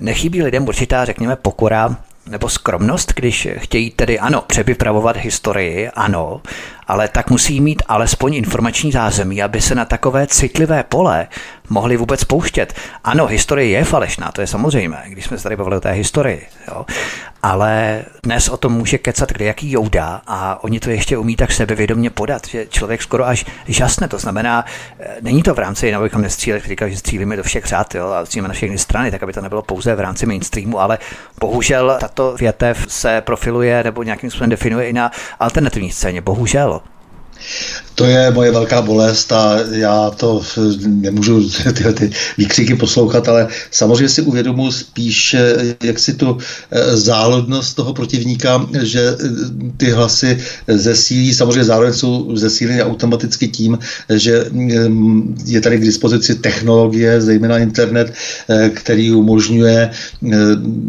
Nechybí 0.00 0.42
lidem 0.42 0.68
určitá, 0.68 1.04
řekněme, 1.04 1.36
pokora 1.36 1.96
nebo 2.28 2.48
skromnost, 2.48 3.12
když 3.16 3.48
chtějí 3.56 3.90
tedy 3.90 4.18
ano, 4.18 4.44
převypravovat 4.46 5.16
historii, 5.16 5.88
ano, 5.88 6.40
ale 6.88 7.08
tak 7.08 7.30
musí 7.30 7.60
mít 7.60 7.82
alespoň 7.88 8.34
informační 8.34 8.92
zázemí, 8.92 9.42
aby 9.42 9.60
se 9.60 9.74
na 9.74 9.84
takové 9.84 10.26
citlivé 10.26 10.82
pole 10.82 11.28
mohli 11.70 11.96
vůbec 11.96 12.24
pouštět. 12.24 12.74
Ano, 13.04 13.26
historie 13.26 13.68
je 13.68 13.84
falešná, 13.84 14.32
to 14.32 14.40
je 14.40 14.46
samozřejmé, 14.46 15.04
když 15.08 15.24
jsme 15.24 15.36
se 15.36 15.42
tady 15.42 15.56
bavili 15.56 15.76
o 15.76 15.80
té 15.80 15.92
historii. 15.92 16.46
Jo 16.68 16.86
ale 17.42 18.04
dnes 18.22 18.48
o 18.48 18.56
tom 18.56 18.72
může 18.72 18.98
kecat 18.98 19.32
kde 19.32 19.44
jaký 19.44 19.70
jouda 19.70 20.22
a 20.26 20.64
oni 20.64 20.80
to 20.80 20.90
ještě 20.90 21.18
umí 21.18 21.36
tak 21.36 21.52
sebevědomě 21.52 22.10
podat, 22.10 22.46
že 22.46 22.66
člověk 22.66 23.02
skoro 23.02 23.26
až 23.26 23.44
žasne. 23.68 24.08
To 24.08 24.18
znamená, 24.18 24.64
eh, 25.00 25.16
není 25.20 25.42
to 25.42 25.54
v 25.54 25.58
rámci, 25.58 25.90
nebo 25.90 26.04
bychom 26.04 26.22
nestříleli, 26.22 26.62
říkali, 26.66 26.90
že 26.90 26.96
střílíme 26.96 27.36
do 27.36 27.42
všech 27.42 27.66
řád 27.66 27.94
jo, 27.94 28.06
a 28.06 28.24
střílíme 28.24 28.48
na 28.48 28.54
všechny 28.54 28.78
strany, 28.78 29.10
tak 29.10 29.22
aby 29.22 29.32
to 29.32 29.40
nebylo 29.40 29.62
pouze 29.62 29.94
v 29.94 30.00
rámci 30.00 30.26
mainstreamu, 30.26 30.80
ale 30.80 30.98
bohužel 31.40 31.96
tato 32.00 32.36
větev 32.36 32.86
se 32.88 33.20
profiluje 33.20 33.84
nebo 33.84 34.02
nějakým 34.02 34.30
způsobem 34.30 34.50
definuje 34.50 34.88
i 34.88 34.92
na 34.92 35.10
alternativní 35.40 35.90
scéně. 35.90 36.20
Bohužel. 36.20 36.77
To 37.98 38.04
je 38.04 38.30
moje 38.30 38.50
velká 38.50 38.82
bolest 38.82 39.32
a 39.32 39.58
já 39.70 40.10
to 40.10 40.42
nemůžu 40.86 41.50
tyhle 41.74 41.92
ty 41.92 42.10
výkřiky 42.38 42.74
poslouchat, 42.74 43.28
ale 43.28 43.48
samozřejmě 43.70 44.08
si 44.08 44.22
uvědomuji 44.22 44.72
spíš, 44.72 45.36
jak 45.82 45.98
si 45.98 46.14
tu 46.14 46.38
eh, 46.70 46.96
záludnost 46.96 47.76
toho 47.76 47.94
protivníka, 47.94 48.66
že 48.82 49.00
eh, 49.00 49.28
ty 49.76 49.90
hlasy 49.90 50.38
zesílí, 50.68 51.34
samozřejmě 51.34 51.64
zároveň 51.64 51.92
jsou 51.92 52.36
zesíleny 52.36 52.82
automaticky 52.82 53.48
tím, 53.48 53.78
že 54.14 54.46
mm, 54.50 55.38
je 55.46 55.60
tady 55.60 55.78
k 55.78 55.84
dispozici 55.84 56.34
technologie, 56.34 57.20
zejména 57.20 57.58
internet, 57.58 58.14
eh, 58.48 58.70
který 58.70 59.10
umožňuje 59.12 59.90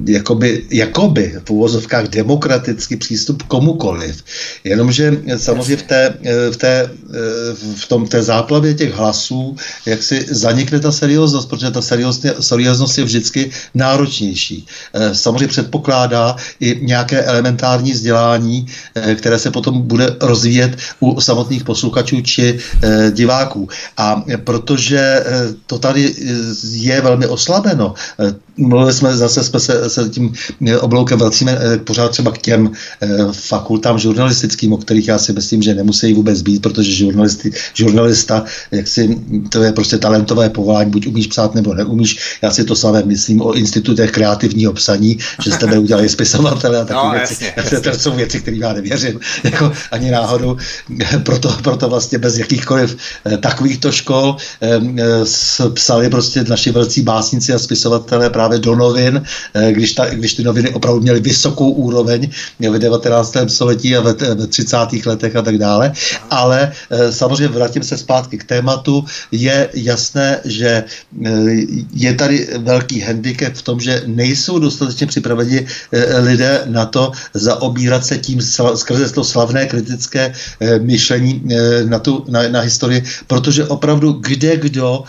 jakoby, 0.05 0.63
jakoby 0.71 1.39
v 1.45 1.49
uvozovkách 1.49 2.07
demokratický 2.07 2.95
přístup 2.95 3.43
komukoliv. 3.43 4.23
Jenomže 4.63 5.17
samozřejmě 5.37 5.77
v 5.77 5.83
té, 5.83 6.13
v 6.51 6.57
té 6.57 6.89
v 7.75 7.87
tom 7.87 8.07
té 8.07 8.23
záplavě 8.23 8.73
těch 8.73 8.93
hlasů, 8.93 9.55
jak 9.85 10.03
si 10.03 10.25
zanikne 10.29 10.79
ta 10.79 10.91
serióznost, 10.91 11.49
protože 11.49 11.71
ta 11.71 11.81
serióznost 12.39 12.97
je 12.97 13.03
vždycky 13.03 13.51
náročnější. 13.73 14.65
Eh, 14.93 15.15
samozřejmě 15.15 15.47
předpokládá 15.47 16.35
i 16.59 16.79
nějaké 16.81 17.23
elementární 17.23 17.91
vzdělání, 17.91 18.65
eh, 18.95 19.15
které 19.15 19.39
se 19.39 19.51
potom 19.51 19.81
bude 19.81 20.15
rozvíjet 20.21 20.77
u 20.99 21.21
samotných 21.21 21.63
posluchačů 21.63 22.21
či 22.21 22.59
eh, 22.83 23.11
diváků. 23.11 23.67
A 23.97 24.23
protože 24.43 25.23
to 25.65 25.79
tady 25.79 26.15
je 26.71 27.01
velmi 27.01 27.27
oslabeno, 27.27 27.93
mluvili 28.59 28.93
jsme 28.93 29.17
zase 29.17 29.43
jsme 29.43 29.59
se, 29.59 29.89
se 29.89 30.09
tím 30.09 30.33
obloukem 30.79 31.19
vracíme 31.19 31.59
pořád 31.83 32.11
třeba 32.11 32.31
k 32.31 32.37
těm 32.37 32.71
fakultám 33.31 33.99
žurnalistickým, 33.99 34.73
o 34.73 34.77
kterých 34.77 35.07
já 35.07 35.17
si 35.17 35.33
myslím, 35.33 35.61
že 35.61 35.73
nemusí 35.73 36.13
vůbec 36.13 36.41
být, 36.41 36.61
protože 36.61 36.91
žurnalisty, 36.91 37.51
žurnalista, 37.73 38.43
jak 38.71 38.87
si, 38.87 39.19
to 39.49 39.63
je 39.63 39.71
prostě 39.71 39.97
talentové 39.97 40.49
povolání, 40.49 40.91
buď 40.91 41.07
umíš 41.07 41.27
psát 41.27 41.55
nebo 41.55 41.73
neumíš. 41.73 42.37
Já 42.41 42.51
si 42.51 42.63
to 42.63 42.75
samé 42.75 43.03
myslím 43.05 43.41
o 43.41 43.53
institutech 43.53 44.11
kreativního 44.11 44.73
psaní, 44.73 45.17
že 45.43 45.51
jste 45.51 45.79
udělali 45.79 46.09
spisovatele 46.19 46.81
a 46.81 46.85
takové 46.85 47.05
no, 47.05 47.11
věci. 47.11 47.33
Jasně, 47.33 47.53
jasně. 47.57 47.91
To 47.91 47.99
jsou 47.99 48.11
věci, 48.11 48.39
kterým 48.39 48.61
já 48.61 48.73
nevěřím, 48.73 49.19
jako 49.43 49.71
ani 49.91 50.11
náhodou. 50.11 50.57
Proto, 51.23 51.57
proto 51.63 51.89
vlastně 51.89 52.17
bez 52.17 52.37
jakýchkoliv 52.37 52.97
eh, 53.25 53.37
takovýchto 53.37 53.91
škol 53.91 54.35
eh, 54.61 54.79
psali 55.73 56.09
prostě 56.09 56.43
naši 56.43 56.71
velcí 56.71 57.01
básníci 57.01 57.53
a 57.53 57.59
spisovatelé 57.59 58.29
právě 58.29 58.48
do 58.57 58.75
novin, 58.75 59.21
eh, 59.53 59.71
když, 59.71 59.93
ta, 59.93 60.09
když 60.09 60.33
ty 60.33 60.43
noviny 60.43 60.69
opravdu 60.69 61.01
měly 61.01 61.19
vysokou 61.19 61.71
úroveň 61.71 62.29
v 62.59 62.79
19. 62.79 63.37
století 63.47 63.95
a 63.95 64.01
ve, 64.01 64.13
ve 64.13 64.47
30. 64.47 64.77
letech 65.05 65.35
a 65.35 65.41
tak 65.41 65.57
dále. 65.57 65.93
Ale 66.29 66.71
samozřejmě 67.09 67.47
vrátím 67.47 67.83
se 67.83 67.97
zpátky 67.97 68.37
k 68.37 68.43
tématu, 68.43 69.05
je 69.31 69.69
jasné, 69.73 70.39
že 70.45 70.83
eh, 70.83 71.29
je 71.93 72.13
tady 72.13 72.47
velký 72.57 72.99
handicap 72.99 73.53
v 73.53 73.61
tom, 73.61 73.79
že 73.79 74.03
nejsou 74.05 74.59
dostatečně 74.59 75.07
připraveni 75.07 75.67
eh, 75.91 76.19
lidé 76.19 76.61
na 76.65 76.85
to 76.85 77.11
zaobírat 77.33 78.05
se 78.05 78.17
tím 78.17 78.41
skrze 78.75 79.09
to 79.13 79.23
slavné 79.23 79.65
kritické 79.65 80.33
eh, 80.33 80.79
myšlení 80.79 81.43
na, 81.85 81.99
tu, 81.99 82.25
na, 82.27 82.47
na 82.47 82.59
historii, 82.59 83.03
protože 83.27 83.65
opravdu 83.65 84.13
kde 84.21 84.57
kdo, 84.57 85.03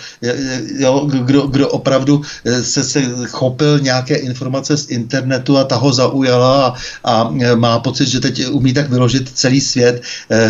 jo, 0.79 1.07
kdo, 1.07 1.47
kdo 1.47 1.69
opravdu 1.69 2.23
se, 2.63 2.85
se 2.85 3.03
chopil 3.31 3.81
nějaké 3.81 4.15
informace 4.15 4.77
z 4.77 4.91
internetu 4.91 5.59
a 5.59 5.65
ta 5.65 5.77
ho 5.77 5.93
zaujala 5.93 6.67
a, 6.67 6.75
a 7.05 7.31
má 7.55 7.79
pocit, 7.79 8.09
že 8.09 8.21
teď 8.21 8.49
umí 8.49 8.73
tak 8.73 8.91
vyložit 8.91 9.31
celý 9.35 9.61
svět, 9.61 10.03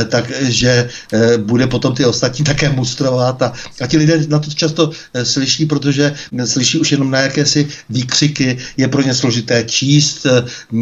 takže 0.08 0.88
bude 1.36 1.66
potom 1.66 1.94
ty 1.94 2.04
ostatní 2.04 2.44
také 2.50 2.68
mustrovat 2.68 3.42
a, 3.42 3.52
a 3.80 3.86
ti 3.86 3.96
lidé 3.96 4.26
na 4.28 4.38
to 4.38 4.50
často 4.50 4.90
slyší, 5.22 5.66
protože 5.66 6.14
slyší 6.44 6.78
už 6.78 6.92
jenom 6.92 7.10
na 7.10 7.20
jakési 7.20 7.68
výkřiky, 7.90 8.58
je 8.76 8.88
pro 8.88 9.02
ně 9.02 9.14
složité 9.14 9.64
číst, 9.64 10.26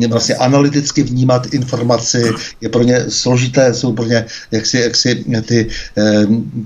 vlastně 0.08 0.34
analyticky 0.34 1.02
vnímat 1.02 1.46
informaci, 1.54 2.32
je 2.60 2.68
pro 2.68 2.82
ně 2.82 3.04
složité, 3.08 3.74
jsou 3.74 3.92
pro 3.92 4.04
ně 4.04 4.24
jaksi, 4.50 4.78
jaksi 4.78 5.24
ty 5.42 5.68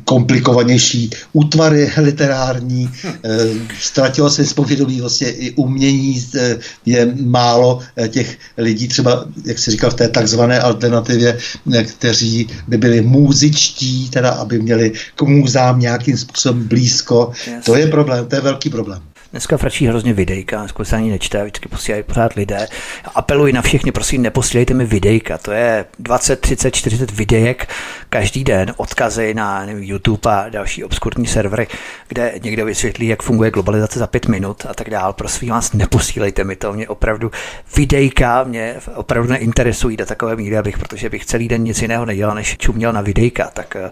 komplikovanější 0.05 1.11
útvary 1.33 1.93
literární, 1.97 2.91
ztratilo 3.81 4.31
se 4.31 4.47
zpovědomí 4.47 5.01
vlastně 5.13 5.31
i 5.31 5.51
umění, 5.51 6.25
eh, 6.35 6.59
je 6.87 7.13
málo 7.21 7.81
eh, 7.97 8.09
těch 8.09 8.39
lidí, 8.59 8.89
třeba, 8.89 9.25
jak 9.45 9.59
se 9.59 9.71
říkal, 9.71 9.91
v 9.91 9.95
té 9.95 10.09
takzvané 10.09 10.61
alternativě, 10.61 11.39
eh, 11.73 11.85
kteří 11.85 12.49
by 12.69 12.77
byli 12.77 13.01
muzičtí, 13.01 14.11
teda 14.11 14.31
aby 14.31 14.59
měli 14.59 14.93
k 15.17 15.23
můzám 15.23 15.81
nějakým 15.81 16.17
způsobem 16.17 16.69
blízko. 16.69 17.33
Yes. 17.47 17.65
To 17.65 17.77
je 17.77 17.87
problém, 17.87 18.27
to 18.27 18.35
je 18.35 18.41
velký 18.41 18.71
problém. 18.71 19.12
Dneska 19.33 19.57
fračí 19.57 19.87
hrozně 19.87 20.13
videjka, 20.13 20.69
skoro 20.69 20.87
se 20.87 20.97
ani 20.97 21.11
nečte, 21.11 21.43
vždycky 21.43 21.69
posílají 21.69 22.03
pořád 22.03 22.33
lidé. 22.35 22.69
Apeluji 23.15 23.53
na 23.53 23.63
všechny, 23.63 23.93
prosím, 23.93 24.23
neposílejte 24.23 24.75
mi 24.75 24.85
videjka. 24.85 25.39
To 25.39 25.53
je 25.53 25.85
20, 25.99 26.41
30, 26.41 26.71
40 26.71 27.11
videjek 27.11 27.69
každý 28.09 28.45
den, 28.45 28.75
odkazy 28.77 29.35
na 29.35 29.67
nevím, 29.67 29.83
YouTube 29.83 30.31
a 30.31 30.49
další 30.49 30.85
obskurní 30.85 31.27
servery, 31.27 31.67
kde 32.09 32.35
někdo 32.43 32.65
vysvětlí, 32.65 33.07
jak 33.07 33.23
funguje 33.23 33.51
globalizace 33.51 33.99
za 33.99 34.07
pět 34.07 34.27
minut 34.27 34.67
a 34.69 34.75
tak 34.75 34.91
dál. 34.91 35.13
Prosím 35.13 35.49
vás, 35.49 35.73
neposílejte 35.73 36.45
mi 36.45 36.57
to. 36.57 36.73
Mě 36.73 36.89
opravdu 36.89 37.31
videjka 37.77 38.45
mě 38.45 38.75
opravdu 38.95 39.31
neinteresují 39.31 39.97
do 39.97 40.07
takové 40.07 40.37
míry, 40.37 40.59
abych, 40.59 40.79
protože 40.79 41.11
bych 41.11 41.27
celý 41.27 41.49
den 41.49 41.63
nic 41.63 41.83
jiného 41.83 42.05
nedělal, 42.07 42.35
než 42.35 42.57
čuměl 42.57 42.93
na 42.93 43.01
videjka. 43.01 43.51
Tak 43.55 43.77
eh, 43.77 43.91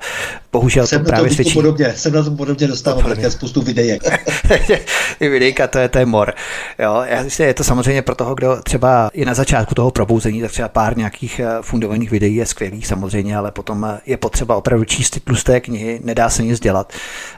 bohužel 0.52 0.86
jsem 0.86 1.04
to 1.04 1.08
právě 1.08 1.28
to 1.28 1.34
svědčí. 1.34 1.54
Podobně, 1.54 1.92
jsem 1.96 2.12
na 2.12 2.22
tom 2.22 2.36
podobně 2.36 2.66
dostával 2.66 3.02
také 3.02 3.30
spoustu 3.30 3.62
videjek. 3.62 4.02
videjka, 5.30 5.66
to 5.66 5.78
je, 5.78 5.88
to 5.88 5.98
je 5.98 6.06
mor. 6.06 6.34
Jo, 6.78 7.04
je 7.38 7.54
to 7.54 7.64
samozřejmě 7.64 8.02
pro 8.02 8.14
toho, 8.14 8.34
kdo 8.34 8.56
třeba 8.62 9.10
je 9.14 9.26
na 9.26 9.34
začátku 9.34 9.74
toho 9.74 9.90
probouzení, 9.90 10.40
tak 10.40 10.50
třeba 10.50 10.68
pár 10.68 10.96
nějakých 10.96 11.40
eh, 11.40 11.48
fundovaných 11.60 12.10
videí 12.10 12.36
je 12.36 12.46
skvělých 12.46 12.86
samozřejmě, 12.86 13.36
ale 13.36 13.50
potom 13.50 13.84
eh, 13.84 14.00
je 14.06 14.16
potřeba 14.16 14.56
opravdu 14.56 14.84
číst 14.84 15.10
ty 15.10 15.20
tlusté 15.20 15.60
knihy, 15.60 16.00
nedá 16.04 16.30
se 16.30 16.42
nic 16.42 16.60
dělat, 16.60 16.92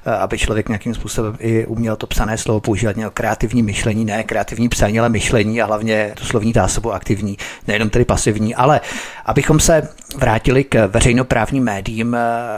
eh, 0.07 0.11
aby 0.11 0.39
člověk 0.39 0.69
nějakým 0.69 0.95
způsobem 0.95 1.37
i 1.39 1.67
uměl 1.67 1.97
to 1.97 2.07
psané 2.07 2.39
slovo 2.39 2.61
používat, 2.61 2.97
měl 2.97 3.11
kreativní 3.11 3.63
myšlení, 3.63 4.05
ne 4.05 4.25
kreativní 4.25 4.69
psaní, 4.69 5.01
ale 5.01 5.09
myšlení 5.09 5.63
a 5.63 5.67
hlavně 5.67 6.13
tu 6.15 6.25
slovní 6.25 6.53
zásobu 6.53 6.93
aktivní, 6.93 7.39
nejenom 7.69 7.91
tedy 7.91 8.05
pasivní, 8.05 8.55
ale 8.55 8.81
abychom 9.25 9.61
se 9.61 9.89
vrátili 10.17 10.65
k 10.65 10.87
veřejnoprávním 10.87 11.65
médiím, 11.65 12.17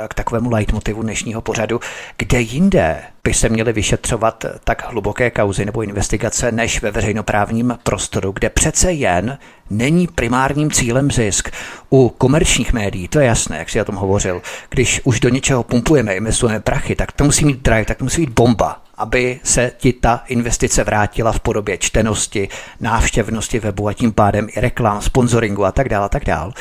k 0.08 0.14
takovému 0.14 0.50
leitmotivu 0.50 1.02
dnešního 1.02 1.40
pořadu, 1.40 1.80
kde 2.16 2.40
jinde 2.40 3.02
by 3.24 3.34
se 3.34 3.48
měly 3.48 3.72
vyšetřovat 3.72 4.44
tak 4.64 4.90
hluboké 4.90 5.30
kauzy 5.30 5.64
nebo 5.64 5.82
investigace 5.82 6.52
než 6.52 6.82
ve 6.82 6.90
veřejnoprávním 6.90 7.78
prostoru, 7.82 8.32
kde 8.32 8.50
přece 8.50 8.92
jen 8.92 9.38
není 9.70 10.06
primárním 10.06 10.70
cílem 10.70 11.10
zisk. 11.10 11.50
U 11.90 12.08
komerčních 12.08 12.72
médií, 12.72 13.08
to 13.08 13.20
je 13.20 13.26
jasné, 13.26 13.58
jak 13.58 13.70
si 13.70 13.80
o 13.80 13.84
tom 13.84 13.94
hovořil, 13.94 14.42
když 14.70 15.00
už 15.04 15.20
do 15.20 15.28
něčeho 15.28 15.62
pumpujeme, 15.62 16.14
investujeme 16.14 16.60
prachy, 16.60 16.96
tak 16.96 17.12
to 17.12 17.24
musí 17.24 17.44
mít 17.44 17.62
drive, 17.62 17.84
tak 17.84 17.98
to 17.98 18.04
musí 18.04 18.26
být 18.26 18.34
bomba, 18.34 18.83
aby 18.96 19.40
se 19.42 19.72
ti 19.76 19.92
ta 19.92 20.22
investice 20.28 20.84
vrátila 20.84 21.32
v 21.32 21.40
podobě 21.40 21.78
čtenosti, 21.78 22.48
návštěvnosti 22.80 23.60
webu 23.60 23.88
a 23.88 23.92
tím 23.92 24.12
pádem 24.12 24.48
i 24.56 24.60
reklam, 24.60 25.02
sponsoringu 25.02 25.64
a 25.64 25.72
tak 25.72 25.88
dále, 25.88 26.06
a 26.06 26.08
tak 26.08 26.24
dále 26.24 26.52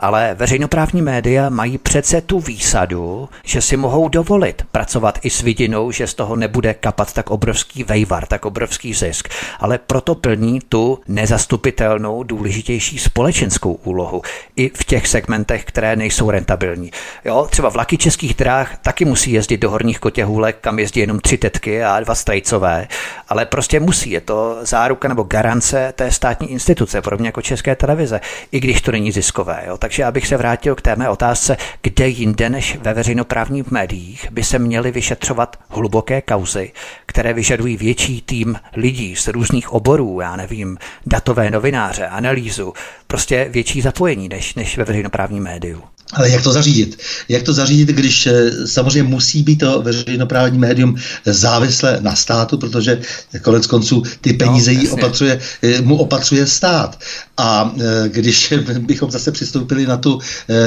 ale 0.00 0.34
veřejnoprávní 0.34 1.02
média 1.02 1.48
mají 1.48 1.78
přece 1.78 2.20
tu 2.20 2.40
výsadu, 2.40 3.28
že 3.44 3.62
si 3.62 3.76
mohou 3.76 4.08
dovolit 4.08 4.62
pracovat 4.72 5.18
i 5.22 5.30
s 5.30 5.42
vidinou, 5.42 5.90
že 5.90 6.06
z 6.06 6.14
toho 6.14 6.36
nebude 6.36 6.74
kapat 6.74 7.12
tak 7.12 7.30
obrovský 7.30 7.84
vejvar, 7.84 8.26
tak 8.26 8.44
obrovský 8.44 8.94
zisk, 8.94 9.28
ale 9.58 9.78
proto 9.78 10.14
plní 10.14 10.60
tu 10.68 10.98
nezastupitelnou, 11.08 12.22
důležitější 12.22 12.98
společenskou 12.98 13.72
úlohu 13.72 14.22
i 14.56 14.70
v 14.74 14.84
těch 14.84 15.06
segmentech, 15.06 15.64
které 15.64 15.96
nejsou 15.96 16.30
rentabilní. 16.30 16.90
Jo, 17.24 17.46
třeba 17.50 17.68
vlaky 17.68 17.98
českých 17.98 18.34
dráh 18.34 18.76
taky 18.82 19.04
musí 19.04 19.32
jezdit 19.32 19.58
do 19.58 19.70
horních 19.70 19.98
kotěhůlek, 19.98 20.56
kam 20.60 20.78
jezdí 20.78 21.00
jenom 21.00 21.20
tři 21.20 21.38
tetky 21.38 21.79
a 21.84 22.00
dva 22.00 22.14
strajcové, 22.14 22.88
ale 23.28 23.46
prostě 23.46 23.80
musí, 23.80 24.10
je 24.10 24.20
to 24.20 24.58
záruka 24.62 25.08
nebo 25.08 25.22
garance 25.22 25.92
té 25.96 26.10
státní 26.10 26.50
instituce, 26.50 27.02
podobně 27.02 27.28
jako 27.28 27.42
české 27.42 27.76
televize, 27.76 28.20
i 28.52 28.60
když 28.60 28.80
to 28.80 28.92
není 28.92 29.12
ziskové. 29.12 29.62
Jo. 29.66 29.78
Tak 29.78 29.90
takže 29.90 30.04
abych 30.04 30.26
se 30.26 30.36
vrátil 30.36 30.74
k 30.74 30.82
té 30.82 30.96
mé 30.96 31.08
otázce, 31.08 31.56
kde 31.82 32.08
jinde 32.08 32.50
než 32.50 32.76
ve 32.76 32.94
veřejnoprávních 32.94 33.70
médiích 33.70 34.26
by 34.30 34.44
se 34.44 34.58
měly 34.58 34.90
vyšetřovat 34.90 35.56
hluboké 35.68 36.22
kauzy, 36.22 36.72
které 37.06 37.32
vyžadují 37.32 37.76
větší 37.76 38.22
tým 38.22 38.56
lidí 38.76 39.16
z 39.16 39.28
různých 39.28 39.72
oborů, 39.72 40.20
já 40.20 40.36
nevím, 40.36 40.78
datové 41.06 41.50
novináře, 41.50 42.06
analýzu, 42.06 42.72
prostě 43.06 43.46
větší 43.50 43.80
zapojení 43.80 44.28
než, 44.28 44.54
než 44.54 44.78
ve 44.78 44.84
veřejnoprávním 44.84 45.42
médiu. 45.42 45.82
Ale 46.12 46.30
jak 46.30 46.42
to 46.42 46.52
zařídit? 46.52 46.98
Jak 47.28 47.42
to 47.42 47.52
zařídit, 47.52 47.88
když 47.88 48.26
eh, 48.26 48.50
samozřejmě 48.66 49.02
musí 49.02 49.42
být 49.42 49.56
to 49.56 49.82
veřejnoprávní 49.82 50.58
médium 50.58 50.96
závislé 51.26 51.98
na 52.00 52.16
státu, 52.16 52.58
protože 52.58 53.00
konec 53.42 53.66
konců 53.66 54.02
ty 54.20 54.32
peníze 54.32 54.72
no, 54.74 54.80
jí 54.80 54.88
opatřuje, 54.88 55.40
eh, 55.62 55.80
mu 55.80 55.96
opatřuje 55.96 56.46
stát. 56.46 56.98
A 57.36 57.74
eh, 57.80 58.08
když 58.08 58.52
bychom 58.78 59.10
zase 59.10 59.32
přistoupili 59.32 59.86
na 59.86 59.96
tu, 59.96 60.18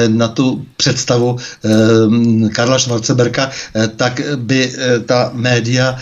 na 0.08 0.28
tu 0.28 0.64
představu 0.76 1.36
Karla 2.52 2.78
Schwarzenberka, 2.78 3.50
tak 3.96 4.20
by 4.36 4.72
ta 5.06 5.30
média 5.34 5.98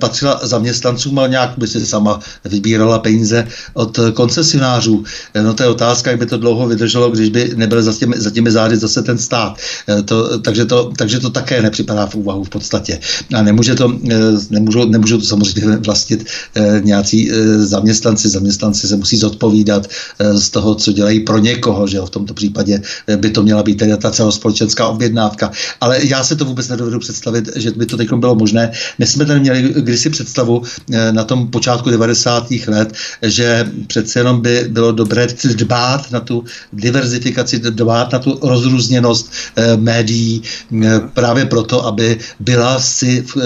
patřila 0.00 0.40
zaměstnancům 0.42 1.18
a 1.18 1.26
nějak 1.26 1.58
by 1.58 1.66
si 1.66 1.86
sama 1.86 2.20
vybírala 2.44 2.98
peníze 2.98 3.48
od 3.74 3.98
koncesionářů. 4.14 5.04
No 5.42 5.54
to 5.54 5.62
je 5.62 5.68
otázka, 5.68 6.10
jak 6.10 6.20
by 6.20 6.26
to 6.26 6.38
dlouho 6.38 6.68
vydrželo, 6.68 7.10
když 7.10 7.28
by 7.28 7.52
nebyly 7.56 7.82
za 7.82 7.92
těmi, 7.92 8.20
za 8.20 8.30
těmi 8.30 8.50
zády 8.50 8.76
zase 8.86 9.02
ten 9.02 9.18
stát. 9.18 9.58
Eh, 9.88 10.02
to, 10.02 10.38
takže, 10.38 10.64
to, 10.64 10.92
takže 10.96 11.20
to 11.20 11.30
také 11.30 11.62
nepřipadá 11.62 12.06
v 12.06 12.14
úvahu 12.14 12.44
v 12.44 12.48
podstatě. 12.48 13.00
A 13.34 13.42
nemůže 13.42 13.74
to, 13.74 13.92
eh, 14.10 14.16
nemůžou, 14.50 14.84
nemůžou 14.88 15.18
to 15.18 15.26
samozřejmě 15.26 15.76
vlastnit 15.76 16.26
eh, 16.54 16.80
nějací 16.84 17.30
zaměstnanci. 17.56 18.28
Zaměstnanci 18.28 18.88
se 18.88 18.96
musí 18.96 19.16
zodpovídat 19.16 19.88
z 20.18 20.50
toho, 20.50 20.74
co 20.74 20.92
dělají 20.92 21.20
pro 21.20 21.38
někoho, 21.38 21.86
že 21.86 22.00
v 22.00 22.10
tomto 22.10 22.34
případě 22.34 22.82
by 23.16 23.30
to 23.30 23.42
měla 23.42 23.62
být 23.62 23.78
teda 23.78 23.96
ta 23.96 24.10
celospolečenská 24.10 24.88
objednávka. 24.88 25.50
Ale 25.80 25.98
já 26.06 26.24
se 26.24 26.36
to 26.36 26.44
vůbec 26.44 26.68
nedovedu 26.68 26.98
představit, 26.98 27.48
že 27.56 27.70
by 27.70 27.86
to 27.86 27.96
teď 27.96 28.12
bylo 28.12 28.34
možné. 28.34 28.70
My 28.98 29.06
jsme 29.06 29.24
tady 29.24 29.40
měli 29.40 29.62
kdysi 29.76 30.10
představu 30.10 30.62
na 31.10 31.24
tom 31.24 31.48
počátku 31.48 31.90
90. 31.90 32.50
let, 32.66 32.92
že 33.22 33.66
přece 33.86 34.20
jenom 34.20 34.40
by 34.40 34.66
bylo 34.68 34.92
dobré 34.92 35.26
dbát 35.54 36.10
na 36.10 36.20
tu 36.20 36.44
diverzifikaci, 36.72 37.58
dbát 37.58 38.12
na 38.12 38.18
tu 38.18 38.38
rozrůst 38.42 38.75
rozrůzněnost 38.76 39.32
eh, 39.56 39.76
médií 39.76 40.42
eh, 40.84 41.00
právě 41.14 41.46
proto, 41.46 41.86
aby 41.86 42.18
byla 42.40 42.80
si 42.80 43.24
eh, 43.24 43.40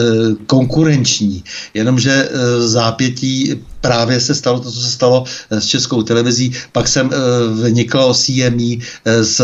konkurenční. 0.46 1.44
Jenomže 1.74 2.28
zápětí 2.58 3.54
právě 3.80 4.20
se 4.20 4.34
stalo 4.34 4.60
to, 4.60 4.72
co 4.72 4.80
se 4.80 4.90
stalo 4.90 5.24
s 5.50 5.66
českou 5.66 6.02
televizí. 6.02 6.52
Pak 6.72 6.88
jsem 6.88 7.10
vnikl 7.52 8.14
CME 8.14 8.76
s 9.04 9.42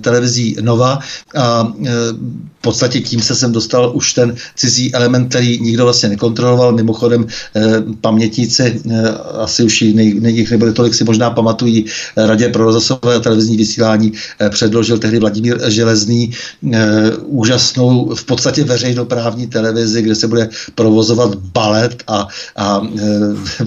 televizí 0.00 0.56
Nova 0.60 0.98
a 1.36 1.72
v 2.58 2.60
podstatě 2.60 3.00
tím 3.00 3.22
se 3.22 3.34
jsem 3.34 3.52
dostal 3.52 3.92
už 3.94 4.12
ten 4.12 4.34
cizí 4.56 4.94
element, 4.94 5.28
který 5.28 5.60
nikdo 5.60 5.84
vlastně 5.84 6.08
nekontroloval. 6.08 6.72
Mimochodem 6.72 7.26
pamětníci, 8.00 8.80
asi 9.38 9.62
už 9.62 9.82
jich 9.82 10.50
nebyly 10.50 10.72
tolik, 10.72 10.94
si 10.94 11.04
možná 11.04 11.30
pamatují, 11.30 11.84
Radě 12.16 12.48
pro 12.48 12.64
rozhlasové 12.64 13.14
a 13.14 13.20
televizní 13.20 13.56
vysílání 13.56 14.12
předložil 14.50 14.98
tehdy 14.98 15.18
Vladimír 15.18 15.70
Železný 15.70 16.32
úžasnou 17.24 18.14
v 18.14 18.24
podstatě 18.24 18.64
veřejnoprávní 18.64 19.46
televizi, 19.46 20.02
kde 20.02 20.14
se 20.14 20.28
bude 20.28 20.48
provozovat 20.74 21.34
balet 21.34 22.02
a, 22.06 22.28
a 22.56 22.82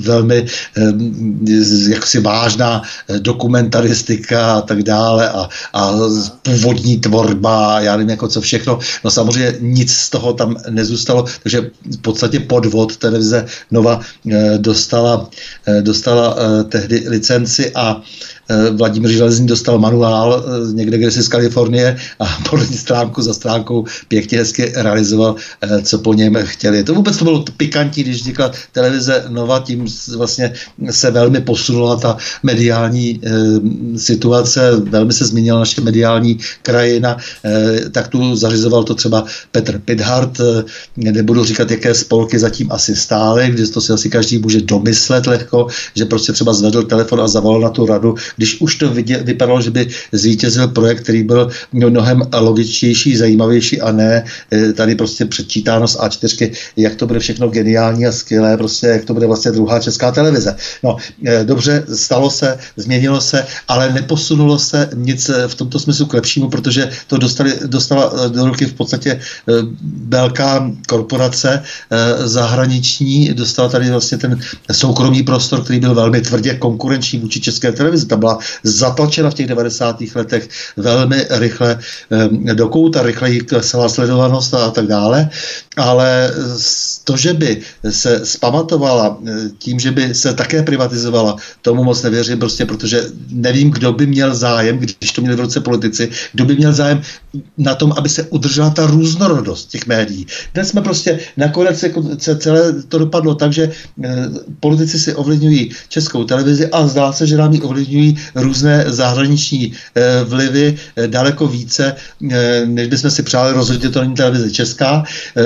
velmi 0.10 0.46
jaksi 1.90 2.20
vážná 2.20 2.82
dokumentaristika 3.20 4.58
a 4.58 4.62
tak 4.62 4.84
dále 4.84 5.30
a, 5.30 5.50
a 5.74 5.82
původní 6.42 6.98
tvorba, 6.98 7.80
já 7.80 7.94
nevím 7.94 8.10
jako 8.10 8.28
co 8.28 8.42
všechno. 8.42 8.80
No 9.04 9.12
samozřejmě 9.12 9.54
nic 9.60 9.94
z 9.94 10.10
toho 10.10 10.34
tam 10.34 10.56
nezůstalo, 10.70 11.26
takže 11.44 11.70
v 11.86 12.02
podstatě 12.02 12.40
podvod 12.40 12.98
televize 12.98 13.46
Nova 13.72 14.00
e, 14.02 14.58
dostala, 14.58 15.30
e, 15.68 15.82
dostala 15.82 16.36
tehdy 16.70 17.04
licenci 17.08 17.72
a 17.76 18.02
Eh, 18.50 18.70
Vladimír 18.72 19.12
Železný 19.12 19.48
dostal 19.48 19.80
manuál 19.80 20.44
eh, 20.46 20.74
někde, 20.74 20.98
kde 20.98 21.12
si 21.12 21.24
z 21.24 21.28
Kalifornie 21.28 21.98
a 22.20 22.26
podle 22.50 22.66
stránku 22.66 23.22
za 23.22 23.34
stránkou 23.34 23.86
pěkně 24.08 24.38
hezky 24.38 24.72
realizoval, 24.76 25.36
eh, 25.62 25.82
co 25.82 26.00
po 26.00 26.14
něm 26.14 26.38
chtěli. 26.44 26.84
To 26.84 26.94
vůbec 26.94 27.18
to 27.18 27.24
bylo 27.24 27.46
pikantní, 27.58 28.04
když 28.04 28.22
vznikla 28.22 28.52
televize 28.72 29.26
Nova, 29.28 29.60
tím 29.60 29.88
vlastně 30.08 30.54
se 30.90 31.12
velmi 31.12 31.42
posunula 31.42 31.96
ta 31.96 32.18
mediální 32.44 33.22
situace, 33.98 34.72
velmi 34.76 35.14
se 35.14 35.26
změnila 35.26 35.60
naše 35.60 35.82
mediální 35.82 36.40
krajina, 36.62 37.18
tak 37.92 38.08
tu 38.08 38.36
zařizoval 38.36 38.84
to 38.84 38.96
třeba 38.96 39.26
Petr 39.52 39.80
Pidhart, 39.80 40.42
nebudu 40.98 41.46
říkat, 41.46 41.72
jaké 41.72 41.94
spolky 41.94 42.40
zatím 42.40 42.72
asi 42.72 42.96
stály, 42.96 43.48
když 43.48 43.70
to 43.70 43.82
si 43.82 43.94
asi 43.94 44.10
každý 44.10 44.38
může 44.38 44.62
domyslet 44.62 45.28
lehko, 45.28 45.68
že 45.96 46.06
prostě 46.06 46.34
třeba 46.34 46.54
zvedl 46.54 46.84
telefon 46.84 47.22
a 47.22 47.28
zavolal 47.28 47.62
na 47.62 47.70
tu 47.70 47.86
radu, 47.86 48.16
když 48.36 48.62
už 48.62 48.76
to 48.76 48.90
vidě, 48.90 49.18
vypadalo, 49.18 49.62
že 49.62 49.72
by 49.72 49.88
zvítězil 50.12 50.68
projekt, 50.68 51.04
který 51.04 51.24
byl 51.24 51.50
mnohem 51.72 52.22
logičtější, 52.40 53.18
zajímavější 53.18 53.82
a 53.82 53.92
ne 53.92 54.24
eh, 54.52 54.74
tady 54.74 54.96
prostě 54.96 55.26
předčítáno 55.26 55.88
z 55.88 55.98
A4, 55.98 56.52
jak 56.78 56.96
to 56.96 57.08
bude 57.08 57.20
všechno 57.20 57.48
geniální 57.48 58.06
a 58.06 58.12
skvělé, 58.12 58.58
prostě 58.58 58.88
jak 58.88 59.06
to 59.06 59.14
bude 59.14 59.28
vlastně 59.28 59.52
druhá 59.52 59.80
česká 59.90 60.12
televize. 60.12 60.56
No, 60.84 60.98
eh, 61.26 61.44
dobře, 61.44 61.84
stalo 61.94 62.30
se, 62.30 62.58
změnilo 62.78 63.22
se, 63.22 63.46
ale 63.68 63.94
neposunulo 63.94 64.60
se 64.60 64.90
nic 64.94 65.30
eh, 65.30 65.48
v 65.48 65.56
tomto 65.56 65.80
smyslu 65.80 66.06
k 66.06 66.14
lepšímu, 66.14 66.50
protože 66.50 66.90
to 67.10 67.18
dostali, 67.18 67.54
dostala 67.66 68.28
do 68.28 68.46
ruky 68.46 68.66
v 68.66 68.74
podstatě 68.74 69.20
velká 70.08 70.72
korporace 70.88 71.64
zahraniční, 72.24 73.34
dostala 73.34 73.70
tady 73.70 73.90
vlastně 73.90 74.18
ten 74.18 74.40
soukromý 74.72 75.24
prostor, 75.24 75.64
který 75.64 75.80
byl 75.80 75.96
velmi 75.96 76.22
tvrdě 76.22 76.54
konkurenční 76.56 77.20
vůči 77.20 77.42
české 77.42 77.72
televizi. 77.72 78.06
Ta 78.06 78.18
byla 78.18 78.38
zatlačena 78.64 79.30
v 79.30 79.34
těch 79.34 79.48
90. 79.48 80.02
letech 80.16 80.50
velmi 80.78 81.26
rychle 81.30 81.80
do 82.54 82.68
kouta, 82.68 83.02
rychleji 83.02 83.42
klesala 83.42 83.90
sledovanost 83.90 84.54
a 84.54 84.72
tak 84.72 84.88
dále, 84.88 85.30
ale 85.80 86.32
to, 87.04 87.18
že 87.18 87.34
by 87.34 87.62
se 87.90 88.22
spamatovala 88.24 89.18
eh, 89.18 89.50
tím, 89.58 89.80
že 89.80 89.92
by 89.92 90.14
se 90.14 90.34
také 90.34 90.64
privatizovala, 90.64 91.36
tomu 91.62 91.84
moc 91.84 92.04
nevěřím, 92.04 92.40
prostě 92.40 92.66
protože 92.66 93.04
nevím, 93.30 93.72
kdo 93.72 93.94
by 93.94 94.06
měl 94.06 94.36
zájem, 94.36 94.78
když 94.78 95.12
to 95.12 95.22
měli 95.22 95.36
v 95.36 95.40
ruce 95.40 95.60
politici, 95.60 96.10
kdo 96.34 96.46
by 96.46 96.56
měl 96.56 96.74
zájem 96.74 97.02
na 97.58 97.76
tom, 97.76 97.94
aby 97.98 98.10
se 98.10 98.24
udržela 98.24 98.70
ta 98.70 98.86
různorodost 98.86 99.70
těch 99.70 99.88
médií. 99.88 100.28
Dnes 100.54 100.70
jsme 100.70 100.82
prostě 100.82 101.20
nakonec 101.38 101.86
se 102.18 102.36
celé 102.38 102.74
to 102.84 102.98
dopadlo 102.98 103.36
tak, 103.36 103.54
že 103.54 103.72
eh, 104.04 104.30
politici 104.60 105.00
si 105.00 105.16
ovlivňují 105.16 105.72
českou 105.90 106.24
televizi 106.24 106.68
a 106.68 106.88
zdá 106.88 107.12
se, 107.12 107.28
že 107.28 107.38
nám 107.38 107.54
ji 107.54 107.62
ovlivňují 107.62 108.18
různé 108.36 108.86
zahraniční 108.88 109.74
eh, 109.96 110.24
vlivy 110.24 110.78
daleko 111.08 111.48
více, 111.48 111.96
než 112.66 112.88
bychom 112.88 113.12
si 113.12 113.24
přáli. 113.24 113.54
Rozhodně 113.54 113.90
to 113.90 114.02
není 114.02 114.16
televize 114.16 114.52
česká, 114.52 115.04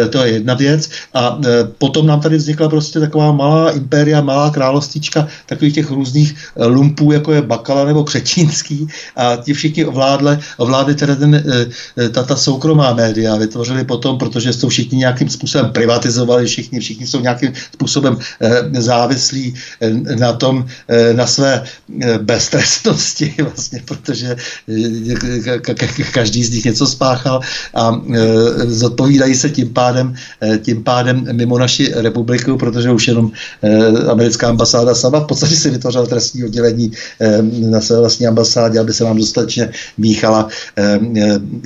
to 0.09 0.22
je 0.25 0.33
jedna 0.33 0.53
věc. 0.53 0.89
A 1.13 1.39
potom 1.77 2.07
nám 2.07 2.21
tady 2.21 2.37
vznikla 2.37 2.69
prostě 2.69 2.99
taková 2.99 3.31
malá 3.31 3.71
impéria, 3.71 4.21
malá 4.21 4.49
královstíčka 4.49 5.27
takových 5.45 5.73
těch 5.73 5.91
různých 5.91 6.35
eh, 6.35 6.65
lumpů, 6.65 7.11
jako 7.11 7.31
je 7.31 7.41
Bakala 7.41 7.85
nebo 7.85 8.03
Křečínský 8.03 8.87
a 9.15 9.35
ti 9.35 9.53
všichni 9.53 9.85
ovládli, 9.85 10.37
ovládli 10.57 10.95
teda 10.95 11.15
ten, 11.15 11.35
eh, 11.35 11.41
eh, 11.97 12.09
ta 12.09 12.35
soukromá 12.35 12.93
média, 12.93 13.35
vytvořili 13.35 13.83
potom, 13.83 14.17
protože 14.17 14.53
jsou 14.53 14.69
všichni 14.69 14.97
nějakým 14.97 15.29
způsobem 15.29 15.71
privatizovali, 15.71 16.45
všichni, 16.45 16.79
všichni 16.79 17.07
jsou 17.07 17.19
nějakým 17.19 17.53
způsobem 17.73 18.17
závislí 18.77 19.53
na 20.19 20.33
tom, 20.33 20.65
na 21.13 21.27
své 21.27 21.63
beztrestnosti 22.21 23.35
vlastně, 23.43 23.81
protože 23.85 24.35
každý 26.11 26.43
z 26.43 26.51
nich 26.51 26.65
něco 26.65 26.87
spáchal 26.87 27.41
a 27.73 28.01
zodpovídají 28.67 29.35
se 29.35 29.49
tím 29.49 29.73
pádem, 29.73 30.12
tím 30.61 30.83
pádem 30.83 31.25
mimo 31.31 31.57
naši 31.57 31.91
republiku, 31.95 32.57
protože 32.57 32.91
už 32.91 33.07
jenom 33.07 33.31
eh, 33.61 33.87
americká 34.11 34.49
ambasáda 34.49 34.95
sama 34.95 35.19
v 35.19 35.27
podstatě 35.27 35.55
si 35.55 35.69
vytvořila 35.69 36.05
trestní 36.05 36.43
oddělení 36.43 36.91
eh, 37.19 37.41
na 37.41 37.81
své 37.81 37.99
vlastní 37.99 38.27
ambasádě, 38.27 38.79
aby 38.79 38.93
se 38.93 39.03
nám 39.03 39.17
dostatečně 39.17 39.69
míchala 39.97 40.47
eh, 40.77 40.99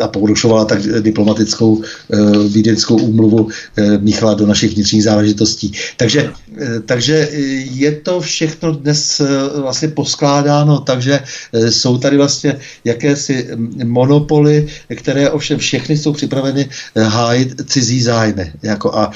a 0.04 0.08
porušovala 0.08 0.66
tak 0.66 0.82
diplomatickou 1.02 1.82
eh, 1.82 2.18
vídeňskou 2.48 2.95
úmluvu, 2.98 3.50
eh, 3.78 3.98
míchala 3.98 4.34
do 4.34 4.48
našich 4.48 4.74
vnitřních 4.74 5.04
záležitostí. 5.04 5.72
Takže, 5.98 6.22
eh, 6.30 6.47
takže 6.86 7.30
je 7.72 7.91
to 7.91 8.22
všechno 8.22 8.72
dnes 8.72 9.20
eh, 9.20 9.26
vlastně 9.62 9.88
poskládáno, 9.88 10.80
takže 10.80 11.20
eh, 11.20 11.72
jsou 11.72 11.97
tady 11.97 12.18
vlastně 12.18 12.60
jakési 12.84 13.47
monopoly, 13.84 14.68
které 14.95 15.30
ovšem 15.30 15.60
všechny 15.60 15.97
jsou 15.97 16.14
připraveny 16.14 16.70
eh, 16.95 17.03
hájit 17.03 17.62
cizí 17.66 18.01
zájmy. 18.01 18.51
Jako 18.64 18.95
a 18.95 19.12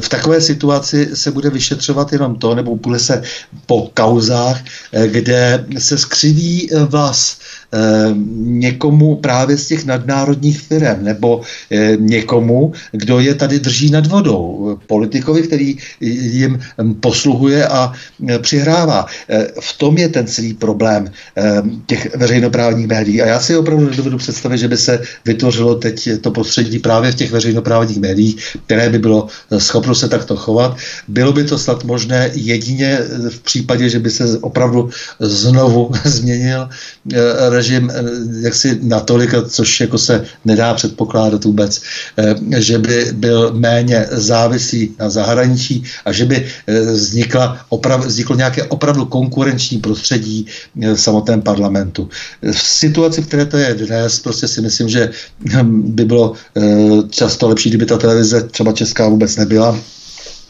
v 0.00 0.08
takové 0.08 0.40
situaci 0.40 1.08
se 1.14 1.30
bude 1.30 1.50
vyšetřovat 1.50 2.12
jenom 2.12 2.34
to, 2.36 2.54
nebo 2.54 2.76
bude 2.76 2.98
se 2.98 3.22
po 3.66 3.90
kauzách, 3.94 4.64
eh, 4.92 5.08
kde 5.08 5.66
se 5.78 5.98
skřiví 5.98 6.68
eh, 6.72 6.84
vás 6.84 7.38
Eh, 7.72 8.14
někomu 8.36 9.16
právě 9.16 9.56
z 9.56 9.66
těch 9.66 9.84
nadnárodních 9.84 10.60
firm 10.60 11.04
nebo 11.04 11.40
eh, 11.70 11.96
někomu, 11.96 12.72
kdo 12.92 13.20
je 13.20 13.34
tady 13.34 13.58
drží 13.58 13.90
nad 13.90 14.06
vodou. 14.06 14.78
Politikovi, 14.86 15.42
který 15.42 15.76
jim 16.00 16.55
posluhuje 17.00 17.66
a 17.66 17.92
eh, 18.28 18.38
přihrává. 18.38 19.06
V 19.60 19.78
tom 19.78 19.98
je 19.98 20.08
ten 20.08 20.26
celý 20.26 20.54
problém 20.54 21.10
těch 21.86 22.16
veřejnoprávních 22.16 22.86
médií. 22.86 23.22
A 23.22 23.26
já 23.26 23.40
si 23.40 23.56
opravdu 23.56 23.90
nedovedu 23.90 24.18
představit, 24.18 24.58
že 24.58 24.68
by 24.68 24.76
se 24.76 25.02
vytvořilo 25.24 25.74
teď 25.74 26.08
to 26.20 26.30
prostředí 26.30 26.78
právě 26.78 27.12
v 27.12 27.14
těch 27.14 27.30
veřejnoprávních 27.30 27.98
médiích, 27.98 28.56
které 28.66 28.90
by 28.90 28.98
bylo 28.98 29.26
schopno 29.58 29.94
se 29.94 30.08
takto 30.08 30.36
chovat. 30.36 30.76
Bylo 31.08 31.32
by 31.32 31.44
to 31.44 31.58
snad 31.58 31.84
možné 31.84 32.30
jedině 32.34 32.98
v 33.28 33.38
případě, 33.40 33.88
že 33.88 33.98
by 33.98 34.10
se 34.10 34.38
opravdu 34.38 34.90
znovu 35.20 35.90
změnil 36.04 36.68
režim 37.48 37.92
jaksi 38.40 38.78
natolik, 38.82 39.34
což 39.48 39.80
jako 39.80 39.98
se 39.98 40.24
nedá 40.44 40.74
předpokládat 40.74 41.44
vůbec, 41.44 41.82
že 42.58 42.78
by 42.78 43.06
byl 43.12 43.52
méně 43.54 44.06
závislý 44.10 44.94
na 44.98 45.10
zahraničí 45.10 45.84
a 46.04 46.12
že 46.12 46.24
by 46.24 46.45
vznikla 46.92 47.66
oprav, 47.68 48.06
vzniklo 48.06 48.36
nějaké 48.36 48.62
opravdu 48.62 49.04
konkurenční 49.04 49.78
prostředí 49.78 50.46
v 50.74 50.96
samotném 50.96 51.42
parlamentu. 51.42 52.08
V 52.52 52.58
situaci, 52.58 53.22
v 53.22 53.26
které 53.26 53.46
to 53.46 53.56
je 53.56 53.74
dnes, 53.74 54.20
prostě 54.20 54.48
si 54.48 54.60
myslím, 54.60 54.88
že 54.88 55.10
hm, 55.52 55.82
by 55.94 56.04
bylo 56.04 56.32
často 57.10 57.48
lepší, 57.48 57.68
kdyby 57.68 57.86
ta 57.86 57.98
televize 57.98 58.42
třeba 58.42 58.72
česká 58.72 59.08
vůbec 59.08 59.36
nebyla, 59.36 59.78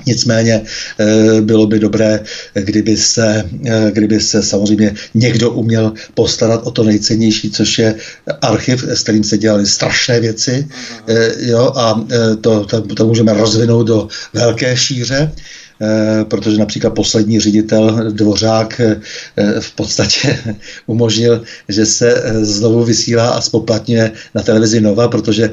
Nicméně 0.06 0.62
eh, 0.98 1.40
bylo 1.40 1.66
by 1.66 1.78
dobré, 1.78 2.20
kdyby 2.54 2.96
se, 2.96 3.44
eh, 3.66 3.90
kdyby 3.92 4.20
se 4.20 4.42
samozřejmě 4.42 4.94
někdo 5.14 5.50
uměl 5.50 5.92
postarat 6.14 6.66
o 6.66 6.70
to 6.70 6.84
nejcennější, 6.84 7.50
což 7.50 7.78
je 7.78 7.94
archiv, 8.42 8.84
s 8.88 9.02
kterým 9.02 9.24
se 9.24 9.38
dělaly 9.38 9.66
strašné 9.66 10.20
věci. 10.20 10.68
Eh, 11.08 11.32
jo, 11.38 11.72
a 11.76 12.06
to, 12.40 12.64
to, 12.64 12.80
to 12.82 13.06
můžeme 13.06 13.32
rozvinout 13.32 13.86
do 13.86 14.08
velké 14.34 14.76
šíře. 14.76 15.32
Eh, 15.82 16.24
protože 16.24 16.58
například 16.58 16.90
poslední 16.90 17.40
ředitel 17.40 18.10
Dvořák 18.12 18.80
eh, 18.80 19.00
v 19.60 19.72
podstatě 19.72 20.38
umožnil, 20.86 21.42
že 21.68 21.86
se 21.86 22.22
eh, 22.24 22.44
znovu 22.44 22.84
vysílá 22.84 23.28
a 23.28 23.40
spoplatňuje 23.40 24.12
na 24.34 24.42
televizi 24.42 24.80
Nova, 24.80 25.08
protože 25.08 25.50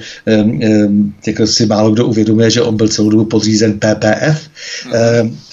jako 1.28 1.48
si 1.48 1.66
málo 1.66 1.92
kdo 1.92 2.06
uvědomuje, 2.06 2.50
že 2.50 2.62
on 2.62 2.76
byl 2.76 2.88
celou 2.88 3.10
dobu 3.10 3.26
podřízen 3.26 3.80
PPF 3.80 4.50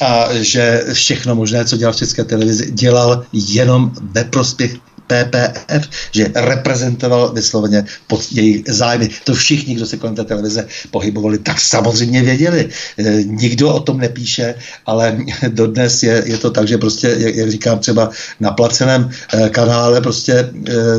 a 0.01 0.29
že 0.33 0.85
všechno 0.93 1.35
možné, 1.35 1.65
co 1.65 1.77
dělal 1.77 1.93
v 1.93 1.97
české 1.97 2.25
televizi, 2.25 2.71
dělal 2.73 3.25
jenom 3.33 3.93
ve 4.03 4.25
prospěch 4.25 4.77
PPF, 5.11 5.89
že 6.13 6.31
reprezentoval 6.35 7.33
vysloveně 7.33 7.85
pod 8.07 8.23
jejich 8.33 8.63
zájmy. 8.69 9.09
To 9.25 9.35
všichni, 9.35 9.75
kdo 9.75 9.87
se 9.87 9.97
kolem 9.97 10.15
té 10.15 10.25
televize 10.25 10.67
pohybovali, 10.91 11.39
tak 11.39 11.61
samozřejmě 11.61 12.23
věděli. 12.23 12.69
E, 12.99 13.03
nikdo 13.25 13.75
o 13.75 13.81
tom 13.81 13.99
nepíše, 13.99 14.55
ale 14.87 15.19
dodnes 15.49 16.03
je, 16.03 16.23
je 16.27 16.39
to 16.39 16.51
tak, 16.51 16.69
že 16.69 16.79
prostě, 16.79 17.15
jak, 17.19 17.35
jak 17.35 17.51
říkám, 17.51 17.79
třeba 17.79 18.11
na 18.41 18.51
placeném 18.51 19.11
e, 19.35 19.49
kanále 19.49 20.01
prostě 20.01 20.33
e, 20.33 20.51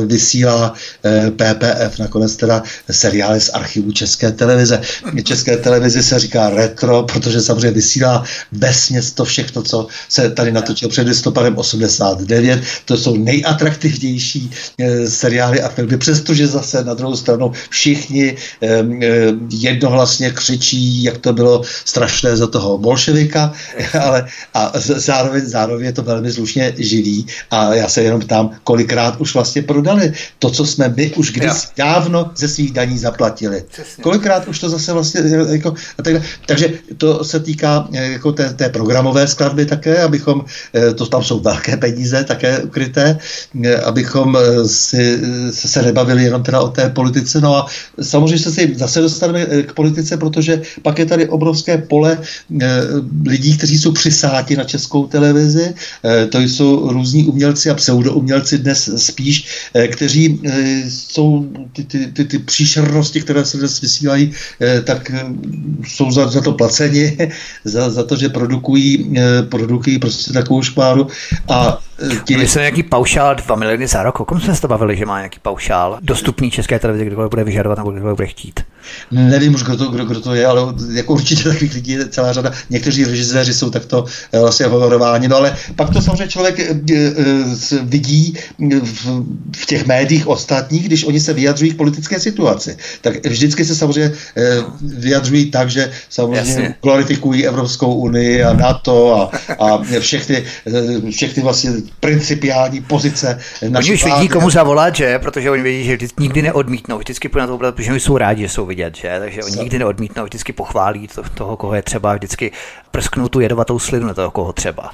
vysílá 0.06 0.74
PPF, 1.36 1.98
nakonec 1.98 2.36
teda 2.36 2.62
seriály 2.90 3.40
z 3.40 3.48
archivu 3.48 3.92
České 3.92 4.32
televize. 4.32 4.80
České 5.24 5.56
televizi 5.56 6.02
se 6.02 6.18
říká 6.18 6.50
retro, 6.50 7.02
protože 7.02 7.40
samozřejmě 7.40 7.70
vysílá 7.70 8.24
vesměs 8.52 9.12
to 9.12 9.24
všechno, 9.24 9.62
co 9.62 9.86
se 10.08 10.30
tady 10.30 10.52
natočilo 10.52 10.90
před 10.90 11.08
listopadem 11.08 11.58
89. 11.58 12.62
To 12.84 12.96
jsou 12.96 13.16
nejatraktivnější 13.16 14.01
nejdůležitější 14.02 14.50
e, 14.78 15.10
seriály 15.10 15.62
a 15.62 15.68
filmy, 15.68 15.96
přestože 15.96 16.46
zase 16.46 16.84
na 16.84 16.94
druhou 16.94 17.16
stranu 17.16 17.52
všichni 17.70 18.26
e, 18.26 18.66
e, 18.66 18.84
jednohlasně 19.50 20.30
křičí, 20.30 21.02
jak 21.02 21.18
to 21.18 21.32
bylo 21.32 21.62
strašné 21.84 22.36
za 22.36 22.46
toho 22.46 22.78
bolševika, 22.78 23.52
ale 24.00 24.26
a 24.54 24.72
zároveň, 24.76 25.46
zároveň 25.46 25.86
je 25.86 25.92
to 25.92 26.02
velmi 26.02 26.30
zlušně 26.30 26.74
živý 26.78 27.26
a 27.50 27.74
já 27.74 27.88
se 27.88 28.02
jenom 28.02 28.20
ptám, 28.20 28.50
kolikrát 28.64 29.20
už 29.20 29.34
vlastně 29.34 29.62
prodali 29.62 30.12
to, 30.38 30.50
co 30.50 30.66
jsme 30.66 30.94
my 30.96 31.12
už 31.16 31.32
když 31.32 31.52
dávno 31.76 32.30
ze 32.36 32.48
svých 32.48 32.72
daní 32.72 32.98
zaplatili. 32.98 33.64
Přesně. 33.68 34.02
Kolikrát 34.02 34.48
už 34.48 34.58
to 34.58 34.68
zase 34.68 34.92
vlastně 34.92 35.20
jako, 35.50 35.74
a 35.98 36.02
tak, 36.02 36.22
takže 36.46 36.68
to 36.96 37.24
se 37.24 37.40
týká 37.40 37.88
jako 37.92 38.32
té, 38.32 38.54
té 38.54 38.68
programové 38.68 39.28
skladby 39.28 39.66
také, 39.66 40.02
abychom, 40.02 40.44
to 40.96 41.06
tam 41.06 41.24
jsou 41.24 41.40
velké 41.40 41.76
peníze 41.76 42.24
také 42.24 42.58
ukryté, 42.58 43.18
abychom 43.92 44.38
si, 44.66 45.20
se 45.50 45.82
nebavili 45.82 46.24
jenom 46.24 46.42
teda 46.42 46.60
o 46.60 46.68
té 46.68 46.88
politice. 46.90 47.40
No 47.40 47.56
a 47.56 47.66
samozřejmě 48.00 48.38
se 48.38 48.52
si 48.52 48.74
zase 48.76 49.00
dostaneme 49.00 49.46
k 49.62 49.72
politice, 49.72 50.16
protože 50.16 50.62
pak 50.82 50.98
je 50.98 51.06
tady 51.06 51.28
obrovské 51.28 51.78
pole 51.78 52.18
lidí, 53.26 53.56
kteří 53.56 53.78
jsou 53.78 53.92
přisáti 53.92 54.56
na 54.56 54.64
českou 54.64 55.06
televizi. 55.06 55.74
To 56.28 56.40
jsou 56.40 56.92
různí 56.92 57.24
umělci 57.24 57.70
a 57.70 57.74
pseudoumělci 57.74 58.58
dnes 58.58 58.90
spíš, 58.96 59.68
kteří 59.92 60.40
jsou 60.88 61.46
ty, 61.72 61.84
ty, 61.84 62.06
ty, 62.06 62.24
ty 62.24 62.38
příšernosti, 62.38 63.20
které 63.20 63.44
se 63.44 63.56
dnes 63.58 63.80
vysílají, 63.80 64.32
tak 64.84 65.12
jsou 65.84 66.10
za, 66.10 66.28
za 66.30 66.40
to 66.40 66.52
placeni, 66.52 67.16
za, 67.64 67.90
za 67.90 68.02
to, 68.02 68.16
že 68.16 68.28
produkují, 68.28 69.14
produkují 69.48 69.98
prostě 69.98 70.32
takovou 70.32 70.62
škváru 70.62 71.06
a 71.48 71.78
ti... 72.24 72.36
Myslíte 72.36 72.60
nějaký 72.60 72.82
paušál 72.82 73.34
2 73.34 73.56
miliony 73.56 73.86
za 73.86 74.02
rok? 74.02 74.20
O 74.20 74.24
kom 74.24 74.40
jsme 74.40 74.54
se 74.54 74.60
to 74.60 74.68
bavili, 74.68 74.96
že 74.96 75.06
má 75.06 75.18
nějaký 75.18 75.38
paušál 75.42 75.98
dostupný 76.00 76.50
české 76.50 76.78
televizi, 76.78 77.04
kdo 77.04 77.28
bude 77.28 77.44
vyžadovat 77.44 77.78
nebo 77.78 77.90
kdo 77.90 78.14
bude 78.14 78.26
chtít? 78.26 78.60
Nevím 79.10 79.54
už, 79.54 79.62
kdo 79.62 79.76
to, 79.76 79.88
kdo, 79.88 80.04
kdo 80.04 80.20
to 80.20 80.34
je, 80.34 80.46
ale 80.46 80.62
jako 80.92 81.12
určitě 81.12 81.44
takových 81.44 81.74
lidí 81.74 81.92
je 81.92 82.08
celá 82.08 82.32
řada. 82.32 82.52
Někteří 82.70 83.04
režiséři 83.04 83.54
jsou 83.54 83.70
takto 83.70 84.04
eh, 84.32 84.38
vlastně 84.38 84.66
honorováni, 84.66 85.28
no 85.28 85.36
ale 85.36 85.56
pak 85.76 85.90
to 85.90 86.02
samozřejmě 86.02 86.28
člověk 86.28 86.60
eh, 86.60 86.74
eh, 86.92 87.78
vidí 87.82 88.34
v, 88.82 89.06
v 89.56 89.66
těch 89.66 89.86
médiích 89.86 90.26
ostatních, 90.26 90.86
když 90.86 91.04
oni 91.04 91.20
se 91.20 91.32
vyjadřují 91.32 91.70
k 91.72 91.76
politické 91.76 92.20
situaci. 92.20 92.76
Tak 93.00 93.26
vždycky 93.26 93.64
se 93.64 93.74
samozřejmě 93.74 94.12
vyjadřují 94.82 95.50
tak, 95.50 95.70
že 95.70 95.90
samozřejmě 96.08 96.50
Jasně. 96.50 96.74
glorifikují 96.82 97.46
Evropskou 97.46 97.94
unii 97.94 98.44
a 98.44 98.52
NATO 98.52 99.14
a, 99.14 99.30
a 99.58 99.82
všechny, 100.00 100.44
všechny 101.10 101.42
vlastně 101.42 101.70
principiální 102.00 102.80
pozice. 102.80 103.38
Oni 103.76 103.92
už 103.94 104.04
vidí, 104.04 104.28
komu 104.28 104.50
zavolat, 104.50 104.96
že? 104.96 105.18
Protože 105.18 105.50
oni 105.50 105.62
vědí, 105.62 105.84
že 105.84 105.98
nikdy 106.18 106.42
neodmítnou, 106.42 106.98
vždycky 106.98 107.30
na 107.38 107.46
to 107.46 107.58
protože 107.58 107.90
oni 107.90 108.00
jsou 108.00 108.18
rádi, 108.18 108.42
že 108.42 108.48
jsou 108.48 108.66
vidět, 108.72 108.96
že? 108.96 109.16
Takže 109.18 109.44
oni 109.44 109.56
nikdy 109.56 109.78
neodmítnou, 109.78 110.24
vždycky 110.24 110.52
pochválí 110.52 111.08
to, 111.08 111.22
toho, 111.22 111.56
koho 111.56 111.74
je 111.74 111.82
třeba, 111.82 112.14
vždycky 112.14 112.52
prsknou 112.90 113.28
tu 113.28 113.40
jedovatou 113.40 113.78
slinu 113.78 114.06
na 114.06 114.14
toho, 114.14 114.30
koho 114.30 114.52
třeba. 114.52 114.90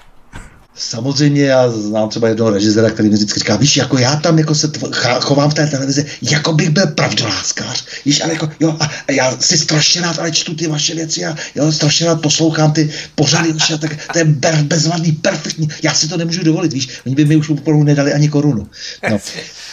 Samozřejmě 0.78 1.44
já 1.44 1.70
znám 1.70 2.08
třeba 2.08 2.28
jednoho 2.28 2.50
režisera, 2.50 2.90
který 2.90 3.08
mi 3.08 3.14
vždycky 3.14 3.40
říká, 3.40 3.56
víš, 3.56 3.76
jako 3.76 3.98
já 3.98 4.16
tam 4.16 4.38
jako 4.38 4.54
se 4.54 4.72
tvo- 4.72 5.20
chovám 5.20 5.50
v 5.50 5.54
té 5.54 5.66
televizi, 5.66 6.06
jako 6.22 6.52
bych 6.52 6.70
byl 6.70 6.86
pravdoláskář, 6.86 7.84
víš, 8.04 8.20
ale 8.20 8.32
jako, 8.32 8.50
jo, 8.60 8.76
a, 8.80 8.90
a 9.08 9.12
já 9.12 9.36
si 9.40 9.58
strašně 9.58 10.00
rád 10.00 10.18
ale 10.18 10.32
čtu 10.32 10.54
ty 10.54 10.66
vaše 10.66 10.94
věci 10.94 11.24
a 11.24 11.36
jo, 11.54 11.72
strašně 11.72 12.06
rád 12.06 12.20
poslouchám 12.20 12.72
ty 12.72 12.90
pořady, 13.14 13.52
víš, 13.52 13.72
tak 13.80 13.96
to 14.12 14.18
je 14.18 14.24
bezvadný, 14.62 15.12
perfektní, 15.12 15.68
já 15.82 15.94
si 15.94 16.08
to 16.08 16.16
nemůžu 16.16 16.44
dovolit, 16.44 16.72
víš, 16.72 16.88
oni 17.06 17.14
by 17.14 17.24
mi 17.24 17.36
už 17.36 17.48
úplnou 17.48 17.82
nedali 17.82 18.12
ani 18.12 18.28
korunu. 18.28 18.66
No. 19.10 19.18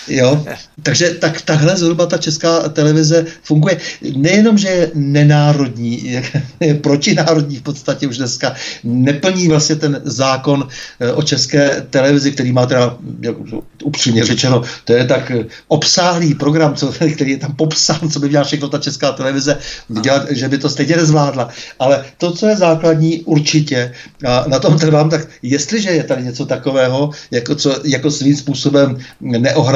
Jo, 0.08 0.46
takže 0.84 1.10
tak, 1.10 1.42
takhle 1.42 1.78
zhruba 1.78 2.06
ta 2.06 2.18
česká 2.18 2.70
televize 2.70 3.26
funguje. 3.44 3.78
Nejenom, 4.16 4.58
že 4.58 4.68
je 4.68 4.92
nenárodní, 4.94 6.22
je 6.60 6.74
protinárodní 6.74 7.58
v 7.58 7.62
podstatě 7.62 8.08
už 8.08 8.18
dneska, 8.18 8.56
neplní 8.84 9.48
vlastně 9.48 9.76
ten 9.76 10.02
zákon 10.04 10.68
o 11.14 11.24
české 11.24 11.86
televizi, 11.90 12.32
který 12.32 12.52
má 12.52 12.66
teda, 12.66 12.98
jak, 13.22 13.36
upřímně 13.84 14.24
řečeno, 14.24 14.62
to 14.86 14.94
je 14.94 15.06
tak 15.06 15.32
obsáhlý 15.68 16.36
program, 16.36 16.76
co, 16.76 16.94
který 17.16 17.32
je 17.32 17.38
tam 17.38 17.56
popsán, 17.56 18.10
co 18.10 18.20
by 18.20 18.30
měla 18.30 18.44
všechno 18.44 18.70
ta 18.70 18.78
česká 18.78 19.12
televize 19.12 19.58
dělat, 20.02 20.32
že 20.32 20.50
by 20.50 20.58
to 20.58 20.70
stejně 20.70 20.96
nezvládla. 20.96 21.50
Ale 21.80 22.06
to, 22.18 22.32
co 22.32 22.48
je 22.48 22.56
základní, 22.58 23.22
určitě, 23.22 23.92
a 24.28 24.46
na 24.48 24.60
tom 24.60 24.80
trvám, 24.80 25.10
tak 25.10 25.28
jestliže 25.42 25.90
je 25.90 26.04
tady 26.04 26.24
něco 26.24 26.46
takového, 26.46 27.10
jako, 27.32 27.56
co, 27.56 27.80
jako 27.84 28.12
svým 28.12 28.36
způsobem 28.36 28.98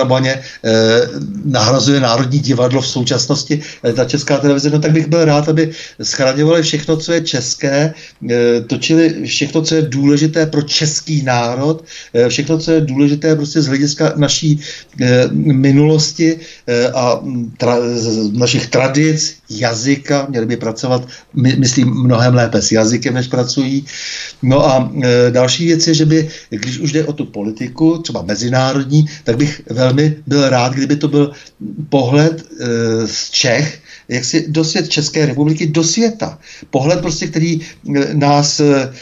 opakovaně 0.09 0.41
eh, 0.63 1.07
nahrazuje 1.45 1.99
Národní 1.99 2.39
divadlo 2.39 2.81
v 2.81 2.87
současnosti, 2.87 3.61
eh, 3.83 3.93
ta 3.93 4.05
česká 4.05 4.37
televize, 4.37 4.69
no 4.69 4.79
tak 4.79 4.91
bych 4.91 5.07
byl 5.07 5.25
rád, 5.25 5.49
aby 5.49 5.71
schraňovali 6.01 6.63
všechno, 6.63 6.97
co 6.97 7.13
je 7.13 7.21
české, 7.21 7.93
eh, 8.29 8.61
točili 8.67 9.25
všechno, 9.25 9.61
co 9.61 9.75
je 9.75 9.81
důležité 9.81 10.45
pro 10.45 10.61
český 10.61 11.08
národ, 11.09 11.83
eh, 12.13 12.29
všechno, 12.29 12.57
co 12.57 12.71
je 12.71 12.81
důležité 12.81 13.35
prostě 13.35 13.61
z 13.61 13.67
hlediska 13.67 14.13
naší 14.15 14.59
eh, 15.01 15.27
minulosti 15.33 16.39
eh, 16.67 16.91
a 16.91 17.21
tra, 17.57 17.77
našich 18.31 18.67
tradic, 18.67 19.35
jazyka, 19.49 20.25
měli 20.29 20.45
by 20.45 20.57
pracovat, 20.57 21.07
my, 21.33 21.55
myslím, 21.55 21.87
mnohem 21.89 22.33
lépe 22.33 22.61
s 22.61 22.71
jazykem, 22.71 23.13
než 23.13 23.27
pracují. 23.27 23.85
No 24.43 24.65
a 24.65 24.91
další 25.29 25.65
věc 25.65 25.87
je, 25.87 25.93
že 25.93 26.05
by, 26.05 26.29
když 26.49 26.79
už 26.79 26.91
jde 26.91 27.05
o 27.05 27.13
tu 27.13 27.25
politiku, 27.25 27.97
třeba 27.97 28.21
mezinárodní, 28.21 29.05
tak 29.23 29.37
bych 29.37 29.61
velmi 29.69 30.15
byl 30.27 30.49
rád, 30.49 30.73
kdyby 30.73 30.95
to 30.95 31.07
byl 31.07 31.31
pohled 31.89 32.45
z 33.05 33.29
Čech, 33.29 33.81
jak 34.09 34.25
si 34.25 34.45
do 34.47 34.63
svět 34.63 34.89
České 34.89 35.25
republiky, 35.25 35.67
do 35.67 35.83
světa. 35.83 36.39
Pohled 36.69 37.01
prostě, 37.01 37.27
který 37.27 37.61
e, 37.61 38.13
nás, 38.13 38.59
e, 38.59 38.93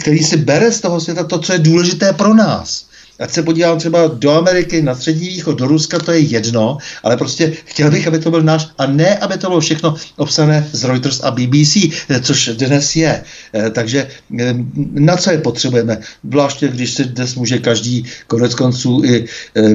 který 0.00 0.18
si 0.18 0.36
bere 0.36 0.72
z 0.72 0.80
toho 0.80 1.00
světa 1.00 1.24
to, 1.24 1.38
co 1.38 1.52
je 1.52 1.58
důležité 1.58 2.12
pro 2.12 2.34
nás 2.34 2.85
ať 3.20 3.30
se 3.30 3.42
podívám 3.42 3.78
třeba 3.78 4.06
do 4.06 4.30
Ameriky, 4.30 4.82
na 4.82 4.94
střední 4.94 5.28
východ, 5.28 5.58
do 5.58 5.66
Ruska, 5.66 5.98
to 5.98 6.12
je 6.12 6.18
jedno, 6.18 6.78
ale 7.02 7.16
prostě 7.16 7.52
chtěl 7.64 7.90
bych, 7.90 8.06
aby 8.06 8.18
to 8.18 8.30
byl 8.30 8.42
náš, 8.42 8.68
a 8.78 8.86
ne, 8.86 9.18
aby 9.18 9.38
to 9.38 9.48
bylo 9.48 9.60
všechno 9.60 9.94
obsané 10.16 10.68
z 10.72 10.84
Reuters 10.84 11.20
a 11.20 11.30
BBC, 11.30 11.76
což 12.22 12.50
dnes 12.54 12.96
je. 12.96 13.22
Eh, 13.54 13.70
takže 13.70 14.08
eh, 14.40 14.54
na 14.92 15.16
co 15.16 15.30
je 15.30 15.38
potřebujeme? 15.38 15.98
Zvláště, 16.30 16.68
když 16.68 16.90
se 16.92 17.04
dnes 17.04 17.34
může 17.34 17.58
každý 17.58 18.04
konec 18.26 18.54
konců 18.54 19.02
i 19.04 19.24
eh, 19.54 19.74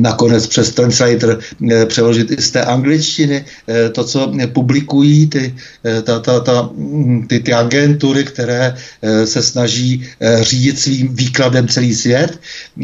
nakonec 0.00 0.46
přes 0.46 0.72
translator 0.72 1.38
přeložit 1.86 2.30
i 2.30 2.42
z 2.42 2.50
té 2.50 2.64
angličtiny 2.64 3.44
to, 3.92 4.04
co 4.04 4.32
publikují 4.52 5.26
ty, 5.26 5.54
ta, 6.02 6.18
ta, 6.20 6.40
ta, 6.40 6.70
hm, 6.76 7.26
ty, 7.28 7.40
ty 7.40 7.52
agentury, 7.52 8.24
které 8.24 8.76
se 9.24 9.42
snaží 9.42 10.04
řídit 10.40 10.78
svým 10.78 11.16
výkladem 11.16 11.68
celý 11.68 11.94
svět, 11.94 12.38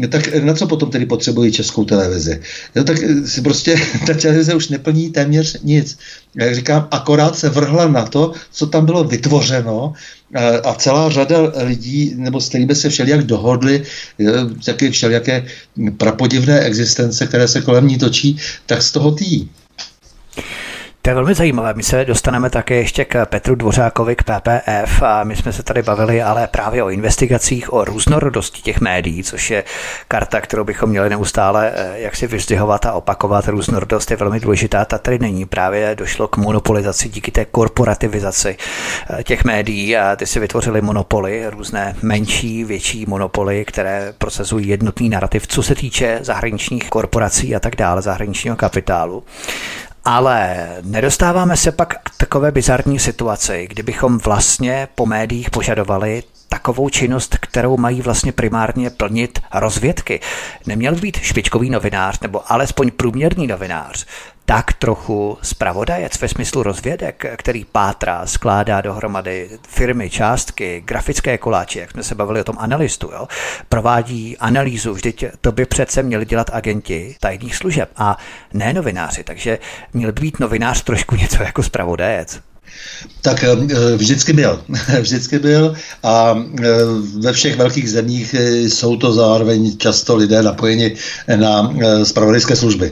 tak 0.09 0.35
na 0.35 0.53
co 0.53 0.67
potom 0.67 0.91
tedy 0.91 1.05
potřebují 1.05 1.51
českou 1.51 1.85
televizi? 1.85 2.41
No, 2.75 2.83
tak 2.83 2.97
si 3.25 3.41
prostě 3.41 3.75
ta 4.07 4.13
televize 4.13 4.55
už 4.55 4.69
neplní 4.69 5.09
téměř 5.09 5.57
nic. 5.63 5.97
Jak 6.35 6.55
říkám, 6.55 6.87
akorát 6.91 7.37
se 7.37 7.49
vrhla 7.49 7.87
na 7.87 8.05
to, 8.05 8.33
co 8.51 8.67
tam 8.67 8.85
bylo 8.85 9.03
vytvořeno 9.03 9.93
a 10.63 10.73
celá 10.73 11.09
řada 11.09 11.37
lidí, 11.63 12.13
nebo 12.15 12.41
s 12.41 12.49
kterými 12.49 12.75
se 12.75 12.89
všelijak 12.89 13.23
dohodli, 13.23 13.83
jaké 14.67 14.91
všelijaké 14.91 15.45
prapodivné 15.97 16.59
existence, 16.59 17.27
které 17.27 17.47
se 17.47 17.61
kolem 17.61 17.87
ní 17.87 17.97
točí, 17.97 18.37
tak 18.65 18.81
z 18.81 18.91
toho 18.91 19.11
tý. 19.11 19.47
To 21.05 21.09
je 21.09 21.15
velmi 21.15 21.33
zajímavé. 21.33 21.73
My 21.73 21.83
se 21.83 22.05
dostaneme 22.05 22.49
také 22.49 22.75
ještě 22.75 23.05
k 23.05 23.25
Petru 23.25 23.55
Dvořákovi, 23.55 24.15
k 24.15 24.23
PPF 24.23 25.01
a 25.01 25.23
my 25.23 25.35
jsme 25.35 25.53
se 25.53 25.63
tady 25.63 25.81
bavili 25.81 26.21
ale 26.21 26.47
právě 26.47 26.83
o 26.83 26.89
investigacích, 26.89 27.73
o 27.73 27.85
různorodosti 27.85 28.61
těch 28.61 28.81
médií, 28.81 29.23
což 29.23 29.51
je 29.51 29.63
karta, 30.07 30.41
kterou 30.41 30.63
bychom 30.63 30.89
měli 30.89 31.09
neustále 31.09 31.71
eh, 31.75 31.99
jak 31.99 32.15
si 32.15 32.27
vyzdvihovat 32.27 32.85
a 32.85 32.93
opakovat. 32.93 33.47
Různorodost 33.47 34.11
je 34.11 34.17
velmi 34.17 34.39
důležitá, 34.39 34.85
ta 34.85 34.97
tady 34.97 35.19
není. 35.19 35.45
Právě 35.45 35.95
došlo 35.95 36.27
k 36.27 36.37
monopolizaci 36.37 37.09
díky 37.09 37.31
té 37.31 37.45
korporativizaci 37.45 38.57
eh, 39.19 39.23
těch 39.23 39.43
médií 39.43 39.97
a 39.97 40.15
ty 40.15 40.25
si 40.25 40.39
vytvořili 40.39 40.81
monopoly, 40.81 41.49
různé 41.49 41.95
menší, 42.01 42.63
větší 42.63 43.05
monopoly, 43.07 43.65
které 43.65 44.13
procesují 44.17 44.67
jednotný 44.67 45.09
narrativ, 45.09 45.47
co 45.47 45.63
se 45.63 45.75
týče 45.75 46.19
zahraničních 46.21 46.89
korporací 46.89 47.55
a 47.55 47.59
tak 47.59 47.75
dále, 47.75 48.01
zahraničního 48.01 48.55
kapitálu. 48.55 49.23
Ale 50.05 50.67
nedostáváme 50.81 51.57
se 51.57 51.71
pak 51.71 51.93
k 52.03 52.09
takové 52.17 52.51
bizarní 52.51 52.99
situaci, 52.99 53.67
kdybychom 53.69 54.17
vlastně 54.17 54.87
po 54.95 55.05
médiích 55.05 55.49
požadovali 55.49 56.23
takovou 56.49 56.89
činnost, 56.89 57.37
kterou 57.37 57.77
mají 57.77 58.01
vlastně 58.01 58.31
primárně 58.31 58.89
plnit 58.89 59.39
rozvědky. 59.53 60.19
Neměl 60.65 60.95
být 60.95 61.17
špičkový 61.17 61.69
novinář 61.69 62.19
nebo 62.19 62.51
alespoň 62.51 62.91
průměrný 62.91 63.47
novinář 63.47 64.05
tak 64.45 64.73
trochu 64.73 65.37
zpravodajec 65.41 66.21
ve 66.21 66.27
smyslu 66.27 66.63
rozvědek, 66.63 67.25
který 67.37 67.65
pátrá, 67.65 68.25
skládá 68.25 68.81
dohromady 68.81 69.49
firmy, 69.67 70.09
částky, 70.09 70.81
grafické 70.85 71.37
koláče, 71.37 71.79
jak 71.79 71.91
jsme 71.91 72.03
se 72.03 72.15
bavili 72.15 72.41
o 72.41 72.43
tom 72.43 72.55
analistu, 72.59 73.11
jo? 73.11 73.27
provádí 73.69 74.37
analýzu, 74.37 74.93
vždyť 74.93 75.25
to 75.41 75.51
by 75.51 75.65
přece 75.65 76.03
měli 76.03 76.25
dělat 76.25 76.49
agenti 76.53 77.15
tajných 77.19 77.55
služeb 77.55 77.89
a 77.95 78.17
ne 78.53 78.73
novináři, 78.73 79.23
takže 79.23 79.59
měl 79.93 80.11
být 80.11 80.39
novinář 80.39 80.83
trošku 80.83 81.15
něco 81.21 81.43
jako 81.43 81.63
zpravodajec. 81.63 82.41
Tak 83.21 83.43
eh, 83.43 83.55
vždycky 83.97 84.33
byl. 84.33 84.61
vždycky 85.01 85.39
byl 85.39 85.75
a 86.03 86.43
eh, 86.63 86.63
ve 87.19 87.33
všech 87.33 87.57
velkých 87.57 87.91
zemích 87.91 88.35
eh, 88.39 88.69
jsou 88.69 88.95
to 88.95 89.13
zároveň 89.13 89.77
často 89.77 90.15
lidé 90.15 90.43
napojeni 90.43 90.95
na 91.35 91.73
spravodajské 92.03 92.55
služby. 92.55 92.91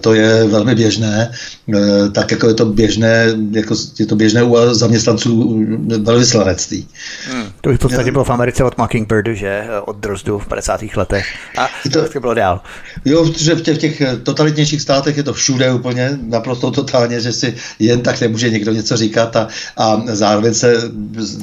To 0.00 0.14
je 0.14 0.44
velmi 0.44 0.74
běžné, 0.74 1.32
tak 2.12 2.30
jako 2.30 2.48
je 2.48 2.54
to 2.54 2.66
běžné, 2.66 3.26
jako 3.50 3.74
je 3.98 4.06
to 4.06 4.16
běžné 4.16 4.42
u 4.42 4.74
zaměstnanců 4.74 5.64
velvyslanectví. 6.02 6.88
Hmm. 7.30 7.44
To 7.60 7.70
už 7.70 7.76
v 7.76 7.78
podstatě 7.78 8.12
bylo 8.12 8.24
v 8.24 8.30
Americe 8.30 8.64
od 8.64 8.78
Mockingbirdu, 8.78 9.34
že? 9.34 9.64
Od 9.84 9.96
Drozdu 9.96 10.38
v 10.38 10.46
50. 10.46 10.80
letech. 10.96 11.26
A 11.58 11.68
to, 11.92 12.08
to 12.08 12.20
bylo 12.20 12.34
dál. 12.34 12.60
Jo, 13.04 13.24
protože 13.24 13.54
v 13.54 13.62
těch, 13.62 13.76
v 13.76 13.80
těch 13.80 14.02
totalitnějších 14.22 14.82
státech 14.82 15.16
je 15.16 15.22
to 15.22 15.32
všude 15.32 15.72
úplně 15.72 16.18
naprosto 16.22 16.70
totálně, 16.70 17.20
že 17.20 17.32
si 17.32 17.54
jen 17.78 18.00
tak 18.00 18.20
nemůže 18.20 18.50
někdo 18.50 18.72
něco 18.72 18.83
říkat 18.92 19.36
a, 19.36 19.48
a 19.76 20.02
zároveň 20.12 20.54
se 20.54 20.90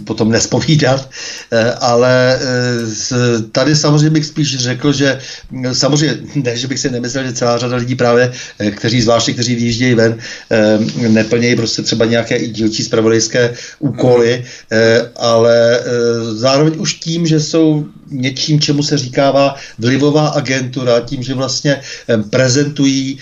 potom 0.05 0.31
nespovídat. 0.31 1.09
Eh, 1.51 1.73
ale 1.79 2.39
eh, 2.41 3.41
tady 3.51 3.75
samozřejmě 3.75 4.09
bych 4.09 4.25
spíš 4.25 4.57
řekl, 4.57 4.93
že 4.93 5.19
hm, 5.51 5.73
samozřejmě, 5.73 6.17
ne, 6.35 6.57
že 6.57 6.67
bych 6.67 6.79
si 6.79 6.89
nemyslel, 6.89 7.23
že 7.23 7.33
celá 7.33 7.57
řada 7.57 7.75
lidí 7.75 7.95
právě, 7.95 8.31
eh, 8.59 8.71
kteří 8.71 9.01
zvláště, 9.01 9.33
kteří 9.33 9.55
vyjíždějí 9.55 9.95
ven, 9.95 10.17
neplnějí 11.07 11.55
prostě 11.55 11.81
třeba 11.81 12.05
nějaké 12.05 12.35
i 12.35 12.47
dílčí 12.47 12.83
spravodajské 12.83 13.53
úkoly, 13.79 14.45
ale 15.15 15.79
zároveň 16.33 16.73
už 16.77 16.93
tím, 16.93 17.27
že 17.27 17.39
jsou 17.39 17.85
něčím, 18.11 18.59
čemu 18.59 18.83
se 18.83 18.97
říkává 18.97 19.55
vlivová 19.77 20.27
agentura, 20.27 20.99
tím, 20.99 21.23
že 21.23 21.33
vlastně 21.33 21.81
prezentují 22.29 23.17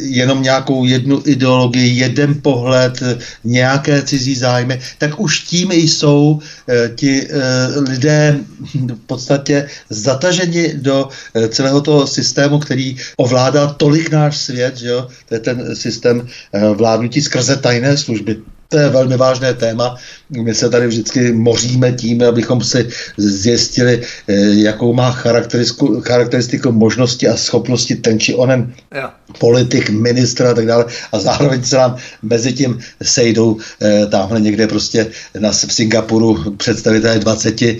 jenom 0.00 0.42
nějakou 0.42 0.84
jednu 0.84 1.22
ideologii, 1.24 1.98
jeden 1.98 2.40
pohled, 2.42 3.02
nějaké 3.44 4.02
cizí 4.02 4.34
zájmy, 4.34 4.80
tak 4.98 5.20
už 5.20 5.40
tím 5.40 5.72
jsou 5.72 6.40
ti 6.96 7.28
lidé 7.88 8.38
v 8.72 9.06
podstatě 9.06 9.68
zataženi 9.90 10.74
do 10.74 11.08
celého 11.48 11.80
toho 11.80 12.06
systému, 12.06 12.58
který 12.58 12.96
ovládá 13.16 13.66
tolik 13.66 14.10
náš 14.10 14.36
svět, 14.36 14.76
že 14.76 14.88
jo? 14.88 15.08
to 15.28 15.34
je 15.34 15.40
ten 15.40 15.76
systém 15.76 16.26
vládnutí 16.74 17.20
skrze 17.20 17.56
tajné 17.56 17.96
služby. 17.96 18.36
To 18.72 18.78
je 18.78 18.88
velmi 18.88 19.16
vážné 19.16 19.54
téma. 19.54 19.96
My 20.30 20.54
se 20.54 20.70
tady 20.70 20.86
vždycky 20.86 21.32
moříme 21.32 21.92
tím, 21.92 22.24
abychom 22.24 22.64
si 22.64 22.88
zjistili, 23.16 24.00
eh, 24.28 24.34
jakou 24.64 24.96
má 24.96 25.12
charakteristiku, 25.12 26.00
charakteristiku 26.00 26.72
možnosti 26.72 27.28
a 27.28 27.36
schopnosti 27.36 28.00
ten 28.00 28.16
či 28.20 28.34
onen 28.34 28.72
jo. 28.88 29.08
politik, 29.38 29.90
ministr 29.90 30.46
a 30.46 30.54
tak 30.54 30.66
dále. 30.66 30.84
A 31.12 31.18
zároveň 31.20 31.60
se 31.64 31.76
nám 31.76 31.96
mezi 32.22 32.52
tím 32.52 32.80
sejdou 33.02 33.60
eh, 33.60 34.06
tamhle 34.08 34.40
někde 34.40 34.66
prostě 34.66 35.06
na, 35.36 35.52
v 35.52 35.72
Singapuru 35.72 36.56
představitelé 36.56 37.18
20 37.18 37.62
eh, 37.62 37.76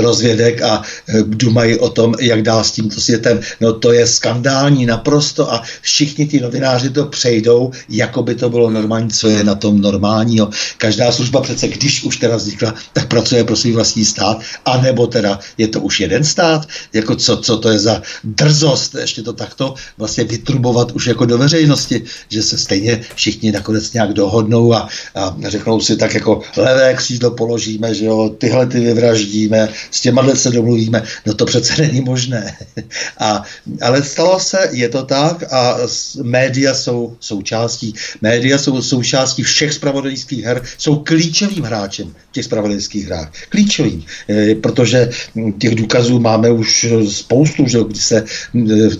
rozvědek 0.00 0.62
a 0.62 0.82
dumají 1.24 1.78
o 1.78 1.88
tom, 1.88 2.14
jak 2.20 2.42
dál 2.42 2.64
s 2.64 2.72
tímto 2.72 2.96
světem. 3.00 3.40
No 3.60 3.76
to 3.76 3.92
je 3.92 4.06
skandální 4.06 4.86
naprosto 4.86 5.52
a 5.52 5.62
všichni 5.80 6.26
ti 6.26 6.40
novináři 6.40 6.90
to 6.90 7.06
přejdou, 7.12 7.70
jako 7.88 8.22
by 8.22 8.34
to 8.34 8.48
bylo 8.48 8.70
normální, 8.70 9.10
co 9.10 9.28
je 9.28 9.44
na 9.44 9.54
tom 9.54 9.80
normální 9.80 9.97
normálního. 9.98 10.50
Každá 10.78 11.12
služba 11.12 11.40
přece, 11.40 11.68
když 11.68 12.04
už 12.04 12.16
teda 12.16 12.36
vznikla, 12.36 12.74
tak 12.92 13.08
pracuje 13.08 13.44
pro 13.44 13.56
svůj 13.56 13.72
vlastní 13.72 14.04
stát, 14.04 14.38
anebo 14.64 15.06
teda 15.06 15.38
je 15.58 15.68
to 15.68 15.80
už 15.80 16.00
jeden 16.00 16.24
stát, 16.24 16.68
jako 16.92 17.16
co, 17.16 17.36
co 17.36 17.56
to 17.58 17.68
je 17.70 17.78
za 17.78 18.02
drzost, 18.24 18.94
ještě 18.94 19.22
to 19.22 19.32
takto 19.32 19.74
vlastně 19.98 20.24
vytrubovat 20.24 20.92
už 20.92 21.06
jako 21.06 21.26
do 21.26 21.38
veřejnosti, 21.38 22.02
že 22.28 22.42
se 22.42 22.58
stejně 22.58 23.00
všichni 23.14 23.52
nakonec 23.52 23.92
nějak 23.92 24.12
dohodnou 24.14 24.74
a, 24.74 24.88
a 25.14 25.36
řeknou 25.48 25.80
si 25.80 25.96
tak 25.96 26.14
jako 26.14 26.40
levé 26.56 26.94
křídlo 26.94 27.30
položíme, 27.30 27.94
že 27.94 28.04
jo, 28.04 28.30
tyhle 28.38 28.66
ty 28.66 28.80
vyvraždíme, 28.80 29.68
s 29.90 30.00
těma 30.00 30.22
se 30.34 30.50
domluvíme, 30.50 31.02
no 31.26 31.34
to 31.34 31.44
přece 31.44 31.82
není 31.82 32.00
možné. 32.00 32.56
A, 33.18 33.42
ale 33.82 34.02
stalo 34.02 34.40
se, 34.40 34.68
je 34.72 34.88
to 34.88 35.02
tak 35.02 35.52
a 35.52 35.78
média 36.22 36.74
jsou 36.74 37.16
součástí, 37.20 37.94
média 38.22 38.58
jsou 38.58 38.82
součástí 38.82 39.42
všech 39.42 39.72
spravodajských 39.88 40.44
her 40.44 40.62
jsou 40.78 40.96
klíčovým 40.96 41.64
hráčem 41.64 42.06
v 42.30 42.32
těch 42.32 42.44
spravodajských 42.44 43.06
hrách. 43.06 43.32
Klíčovým, 43.48 44.04
e, 44.28 44.54
protože 44.54 45.10
těch 45.58 45.74
důkazů 45.74 46.20
máme 46.20 46.50
už 46.50 46.86
spoustu, 47.08 47.66
že 47.66 47.78
kdy 47.88 48.00
se 48.00 48.24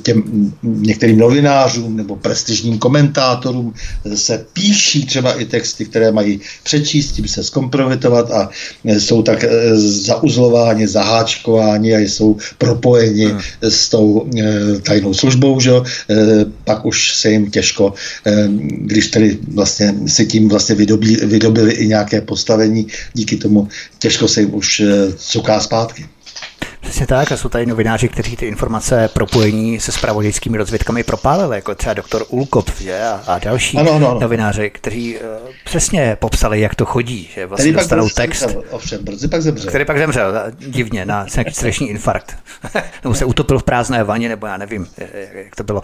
těm 0.03 0.53
některým 0.63 1.19
novinářům 1.19 1.97
nebo 1.97 2.17
prestižním 2.17 2.79
komentátorům 2.79 3.75
se 4.15 4.47
píší 4.53 5.07
třeba 5.07 5.33
i 5.41 5.45
texty, 5.45 5.85
které 5.85 6.13
mají 6.13 6.41
přečíst, 6.63 7.13
tím 7.13 7.29
se 7.29 7.45
zkompromitovat 7.45 8.31
a 8.31 8.49
jsou 8.85 9.23
tak 9.23 9.45
zauzlováni, 9.77 10.89
zaháčkováni 10.89 11.95
a 11.95 11.99
jsou 11.99 12.37
propojeni 12.59 13.27
hmm. 13.27 13.41
s 13.63 13.89
tou 13.89 14.31
tajnou 14.83 15.15
službou, 15.15 15.61
že 15.61 15.73
pak 16.65 16.87
už 16.87 17.15
se 17.15 17.31
jim 17.31 17.51
těžko, 17.51 17.95
když 18.69 19.07
tedy 19.07 19.39
vlastně 19.55 19.95
si 20.07 20.27
tím 20.27 20.49
vlastně 20.49 20.75
vydobí, 20.79 21.17
vydobili 21.17 21.73
i 21.73 21.87
nějaké 21.87 22.21
postavení, 22.21 22.87
díky 23.15 23.37
tomu 23.37 23.69
těžko 23.99 24.29
se 24.29 24.41
jim 24.41 24.55
už 24.55 24.81
eh, 24.81 25.13
cuká 25.17 25.61
zpátky. 25.61 26.07
Přesně 26.81 27.07
tak, 27.07 27.33
a 27.33 27.37
jsou 27.37 27.49
tady 27.49 27.67
novináři, 27.67 28.09
kteří 28.09 28.37
ty 28.37 28.47
informace 28.47 29.09
propojení 29.13 29.81
se 29.81 29.93
spravodajskými 29.93 30.59
rozvědkami 30.59 31.05
propálili, 31.05 31.57
jako 31.57 31.75
třeba 31.75 31.95
doktor 31.95 32.25
Ulkop 32.29 32.69
že? 32.81 33.01
A, 33.03 33.23
a 33.27 33.39
další 33.39 33.79
ano, 33.79 33.93
ano, 33.93 34.11
ano. 34.11 34.21
novináři, 34.21 34.71
kteří 34.71 35.17
uh, 35.17 35.23
přesně 35.65 36.17
popsali, 36.21 36.61
jak 36.61 36.75
to 36.75 36.85
chodí, 36.85 37.31
že 37.35 37.47
vlastně 37.47 37.73
který 37.73 37.77
dostanou 37.77 38.09
text. 38.09 38.41
Zemřel, 38.41 38.63
ovšem, 38.71 39.05
brzy 39.05 39.29
pak 39.29 39.43
zemřel. 39.43 39.69
Který 39.69 39.85
pak 39.85 39.99
zemřel, 39.99 40.33
divně, 40.59 41.05
na 41.05 41.27
srdeční 41.53 41.91
infarkt. 41.91 42.37
nebo 43.05 43.15
se 43.15 43.25
utopil 43.25 43.59
v 43.59 43.63
prázdné 43.63 44.05
vaně, 44.05 44.29
nebo 44.29 44.47
já 44.47 44.57
nevím, 44.57 44.87
jak 45.33 45.57
to 45.57 45.65
bylo. 45.65 45.83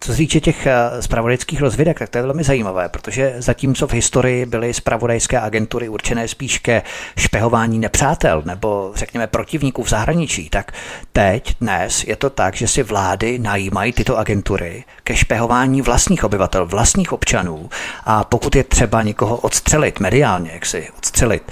Co 0.00 0.12
se 0.12 0.16
týče 0.16 0.40
těch 0.40 0.66
spravodajských 1.00 1.58
eh, 1.58 1.62
rozvědek, 1.62 1.98
tak 1.98 2.08
to 2.08 2.18
je 2.18 2.22
velmi 2.22 2.44
zajímavé, 2.44 2.88
protože 2.88 3.34
zatímco 3.38 3.86
v 3.86 3.92
historii 3.92 4.46
byly 4.46 4.74
spravodajské 4.74 5.40
agentury 5.40 5.88
určené 5.88 6.28
spíš 6.28 6.58
ke 6.58 6.82
špehování 7.16 7.78
nepřátel 7.78 8.42
nebo 8.46 8.92
řekněme 8.94 9.26
protivníků 9.26 9.82
v 9.82 9.88
zahraničí, 9.88 10.31
zahraničí, 10.32 10.50
tak 10.50 10.72
teď, 11.12 11.56
dnes 11.60 12.04
je 12.04 12.16
to 12.16 12.30
tak, 12.30 12.56
že 12.56 12.68
si 12.68 12.82
vlády 12.82 13.38
najímají 13.38 13.92
tyto 13.92 14.18
agentury 14.18 14.84
ke 15.04 15.16
špehování 15.16 15.82
vlastních 15.82 16.24
obyvatel, 16.24 16.66
vlastních 16.66 17.12
občanů. 17.12 17.70
A 18.04 18.24
pokud 18.24 18.56
je 18.56 18.64
třeba 18.64 19.02
někoho 19.02 19.36
odstřelit 19.36 20.00
mediálně, 20.00 20.50
jak 20.54 20.66
si 20.66 20.88
odstřelit, 20.98 21.42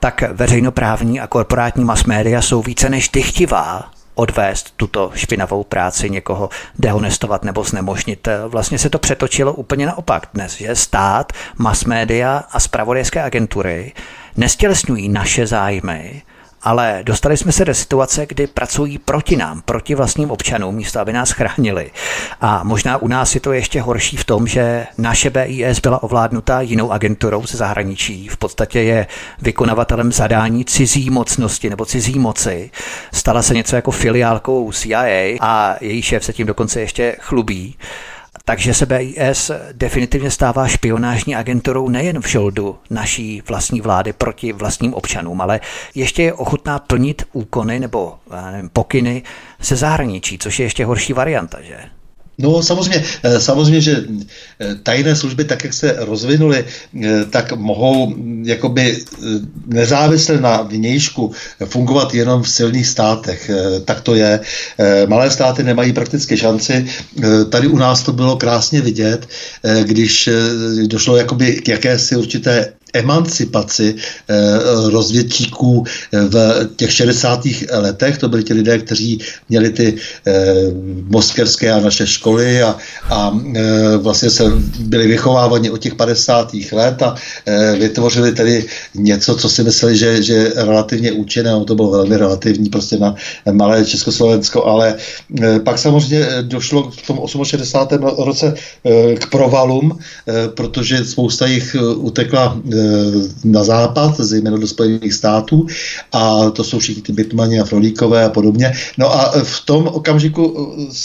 tak 0.00 0.22
veřejnoprávní 0.32 1.20
a 1.20 1.26
korporátní 1.26 1.84
mass 1.84 2.04
média 2.04 2.42
jsou 2.42 2.62
více 2.62 2.88
než 2.88 3.08
dychtivá 3.08 3.90
odvést 4.14 4.74
tuto 4.76 5.12
špinavou 5.14 5.64
práci, 5.64 6.10
někoho 6.10 6.48
dehonestovat 6.78 7.44
nebo 7.44 7.64
znemožnit. 7.64 8.28
Vlastně 8.48 8.78
se 8.78 8.90
to 8.90 8.98
přetočilo 8.98 9.52
úplně 9.52 9.86
naopak. 9.86 10.28
Dnes, 10.34 10.56
že 10.56 10.76
stát, 10.76 11.32
mass 11.58 11.84
média 11.84 12.44
a 12.52 12.60
spravodajské 12.60 13.22
agentury 13.22 13.92
nestělesňují 14.36 15.08
naše 15.08 15.46
zájmy, 15.46 16.22
ale 16.62 17.00
dostali 17.02 17.36
jsme 17.36 17.52
se 17.52 17.64
do 17.64 17.74
situace, 17.74 18.26
kdy 18.26 18.46
pracují 18.46 18.98
proti 18.98 19.36
nám, 19.36 19.62
proti 19.62 19.94
vlastním 19.94 20.30
občanům, 20.30 20.74
místo 20.74 21.00
aby 21.00 21.12
nás 21.12 21.30
chránili. 21.30 21.90
A 22.40 22.64
možná 22.64 22.96
u 22.96 23.08
nás 23.08 23.34
je 23.34 23.40
to 23.40 23.52
ještě 23.52 23.80
horší 23.80 24.16
v 24.16 24.24
tom, 24.24 24.46
že 24.46 24.86
naše 24.98 25.30
BIS 25.30 25.80
byla 25.80 26.02
ovládnuta 26.02 26.60
jinou 26.60 26.92
agenturou 26.92 27.46
ze 27.46 27.58
zahraničí. 27.58 28.28
V 28.28 28.36
podstatě 28.36 28.80
je 28.80 29.06
vykonavatelem 29.42 30.12
zadání 30.12 30.64
cizí 30.64 31.10
mocnosti 31.10 31.70
nebo 31.70 31.84
cizí 31.84 32.18
moci. 32.18 32.70
Stala 33.12 33.42
se 33.42 33.54
něco 33.54 33.76
jako 33.76 33.90
filiálkou 33.90 34.72
CIA 34.72 35.36
a 35.40 35.76
její 35.80 36.02
šéf 36.02 36.24
se 36.24 36.32
tím 36.32 36.46
dokonce 36.46 36.80
ještě 36.80 37.16
chlubí. 37.20 37.76
Takže 38.50 38.74
se 38.74 38.86
BIS 38.86 39.50
definitivně 39.72 40.30
stává 40.30 40.68
špionážní 40.68 41.36
agenturou 41.36 41.88
nejen 41.88 42.20
v 42.20 42.28
žoldu 42.28 42.78
naší 42.90 43.42
vlastní 43.48 43.80
vlády 43.80 44.12
proti 44.12 44.52
vlastním 44.52 44.94
občanům, 44.94 45.40
ale 45.40 45.60
ještě 45.94 46.22
je 46.22 46.34
ochotná 46.34 46.78
plnit 46.78 47.22
úkony 47.32 47.80
nebo 47.80 48.18
nevím, 48.50 48.68
pokyny 48.68 49.22
ze 49.60 49.76
zahraničí, 49.76 50.38
což 50.38 50.58
je 50.58 50.66
ještě 50.66 50.84
horší 50.84 51.12
varianta, 51.12 51.62
že? 51.62 51.76
No 52.40 52.62
samozřejmě, 52.62 53.04
eh, 53.22 53.40
samozřejmě, 53.40 53.80
že 53.80 54.04
eh, 54.60 54.74
tajné 54.82 55.16
služby, 55.16 55.44
tak 55.44 55.64
jak 55.64 55.74
se 55.74 55.96
rozvinuly, 55.98 56.64
eh, 56.64 57.24
tak 57.30 57.52
mohou 57.52 58.06
mm, 58.06 58.44
jakoby 58.46 59.04
nezávisle 59.66 60.40
na 60.40 60.62
vnějšku 60.62 61.32
fungovat 61.64 62.14
jenom 62.14 62.42
v 62.42 62.48
silných 62.48 62.86
státech. 62.86 63.50
Tak 63.84 64.00
to 64.00 64.14
je. 64.14 64.40
Malé 65.06 65.30
státy 65.30 65.62
nemají 65.62 65.92
prakticky 65.92 66.36
šanci. 66.36 66.86
Tady 67.50 67.68
u 67.68 67.76
nás 67.76 68.02
to 68.02 68.12
bylo 68.12 68.36
krásně 68.36 68.80
vidět, 68.80 69.28
když 69.82 70.28
došlo 70.86 71.16
jakoby 71.16 71.52
k 71.52 71.68
jakési 71.68 72.16
určité 72.16 72.72
emancipaci 72.92 73.94
eh, 74.28 74.34
rozvědčíků 74.90 75.84
eh, 76.12 76.20
v 76.20 76.68
těch 76.76 76.92
60. 76.92 77.40
letech. 77.72 78.18
To 78.18 78.28
byli 78.28 78.44
ti 78.44 78.54
lidé, 78.54 78.78
kteří 78.78 79.20
měli 79.48 79.70
ty 79.70 79.94
eh, 80.26 80.54
moskevské 81.08 81.72
a 81.72 81.80
naše 81.80 82.06
školy 82.06 82.62
a, 82.62 82.76
a 83.10 83.38
vlastně 83.96 84.30
se 84.30 84.44
byli 84.78 85.06
vychováváni 85.06 85.70
od 85.70 85.78
těch 85.78 85.94
50. 85.94 86.52
let 86.72 87.02
a 87.02 87.14
vytvořili 87.78 88.32
tedy 88.32 88.66
něco, 88.94 89.36
co 89.36 89.48
si 89.48 89.64
mysleli, 89.64 89.96
že, 89.96 90.06
je 90.06 90.52
relativně 90.56 91.12
účinné, 91.12 91.64
to 91.64 91.74
bylo 91.74 91.90
velmi 91.90 92.16
relativní 92.16 92.68
prostě 92.68 92.96
na 92.96 93.14
malé 93.52 93.84
Československo, 93.84 94.64
ale 94.64 94.94
pak 95.64 95.78
samozřejmě 95.78 96.26
došlo 96.42 96.90
v 96.90 97.06
tom 97.06 97.44
68. 97.44 98.04
roce 98.18 98.54
k 99.18 99.30
provalům, 99.30 99.98
protože 100.54 101.04
spousta 101.04 101.46
jich 101.46 101.76
utekla 101.94 102.60
na 103.44 103.64
západ, 103.64 104.20
zejména 104.20 104.56
do 104.56 104.66
Spojených 104.66 105.14
států 105.14 105.66
a 106.12 106.50
to 106.50 106.64
jsou 106.64 106.78
všichni 106.78 107.02
ty 107.02 107.12
Bitmani 107.12 107.60
a 107.60 107.64
Frolíkové 107.64 108.24
a 108.24 108.28
podobně. 108.28 108.72
No 108.98 109.14
a 109.14 109.32
v 109.42 109.60
tom 109.64 109.86
okamžiku 109.86 110.42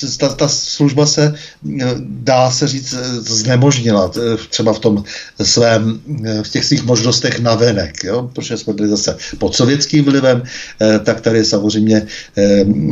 eh, 0.04 0.18
ta, 0.18 0.30
ta 0.30 0.48
služba 0.48 1.06
se, 1.06 1.34
eh, 1.82 1.96
dá 2.00 2.52
se 2.52 2.68
říct, 2.68 2.94
eh, 2.94 3.22
znemožnila 3.22 4.12
třeba 4.50 4.74
v 4.74 4.80
tom 4.80 5.04
svém, 5.42 6.00
v 6.44 6.50
těch 6.50 6.66
svých 6.66 6.86
možnostech 6.86 7.40
na 7.40 7.56
venek, 7.56 8.04
jo? 8.04 8.30
protože 8.34 8.58
jsme 8.58 8.74
byli 8.74 8.90
zase 8.90 9.18
pod 9.38 9.56
sovětským 9.56 10.06
vlivem, 10.06 10.44
tak 11.04 11.22
tady 11.22 11.46
samozřejmě 11.46 12.08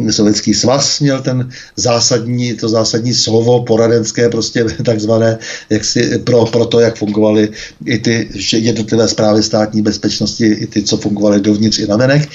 sovětský 0.10 0.54
svaz 0.54 1.00
měl 1.00 1.22
ten 1.22 1.50
zásadní, 1.76 2.54
to 2.54 2.70
zásadní 2.70 3.14
slovo 3.14 3.64
poradenské, 3.64 4.30
prostě 4.30 4.66
takzvané, 4.86 5.38
jak 5.70 5.86
si, 5.86 6.20
pro, 6.20 6.46
pro 6.46 6.66
to, 6.66 6.80
jak 6.80 6.98
fungovaly 6.98 7.50
i 7.86 7.98
ty 8.00 8.30
jednotlivé 8.74 9.08
zprávy 9.08 9.44
státní 9.44 9.82
bezpečnosti, 9.82 10.46
i 10.46 10.68
ty, 10.68 10.84
co 10.84 10.98
fungovaly 10.98 11.42
dovnitř 11.42 11.80
i 11.80 11.88
na 11.88 11.98
venek. 11.98 12.30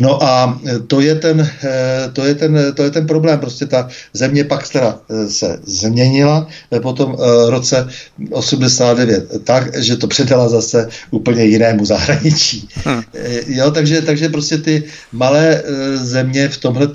No 0.00 0.22
a 0.22 0.60
to 0.86 1.00
je 1.00 1.14
ten, 1.14 1.38
eh, 1.64 2.10
to 2.12 2.24
je 2.24 2.34
ten, 2.34 2.58
to 2.74 2.82
je 2.82 2.90
ten 2.90 3.06
problém. 3.06 3.38
Prostě 3.38 3.66
ta 3.66 3.88
země 4.12 4.44
pak 4.44 4.68
teda 4.68 4.98
eh, 5.10 5.30
se 5.30 5.58
změnila 5.66 6.46
po 6.82 6.92
tom 6.92 7.16
roce 7.48 7.88
89 8.30 9.44
tak, 9.44 9.82
že 9.82 9.96
to 9.96 10.06
předala 10.06 10.48
zase 10.48 10.88
úplně 11.10 11.44
jinému 11.44 11.84
zahraničí. 11.84 12.68
Hmm. 12.84 13.02
Jo, 13.46 13.70
takže, 13.70 14.02
takže 14.02 14.28
prostě 14.28 14.58
ty 14.58 14.82
malé 15.12 15.62
země 15.94 16.48
v 16.48 16.58
tomhle 16.58 16.88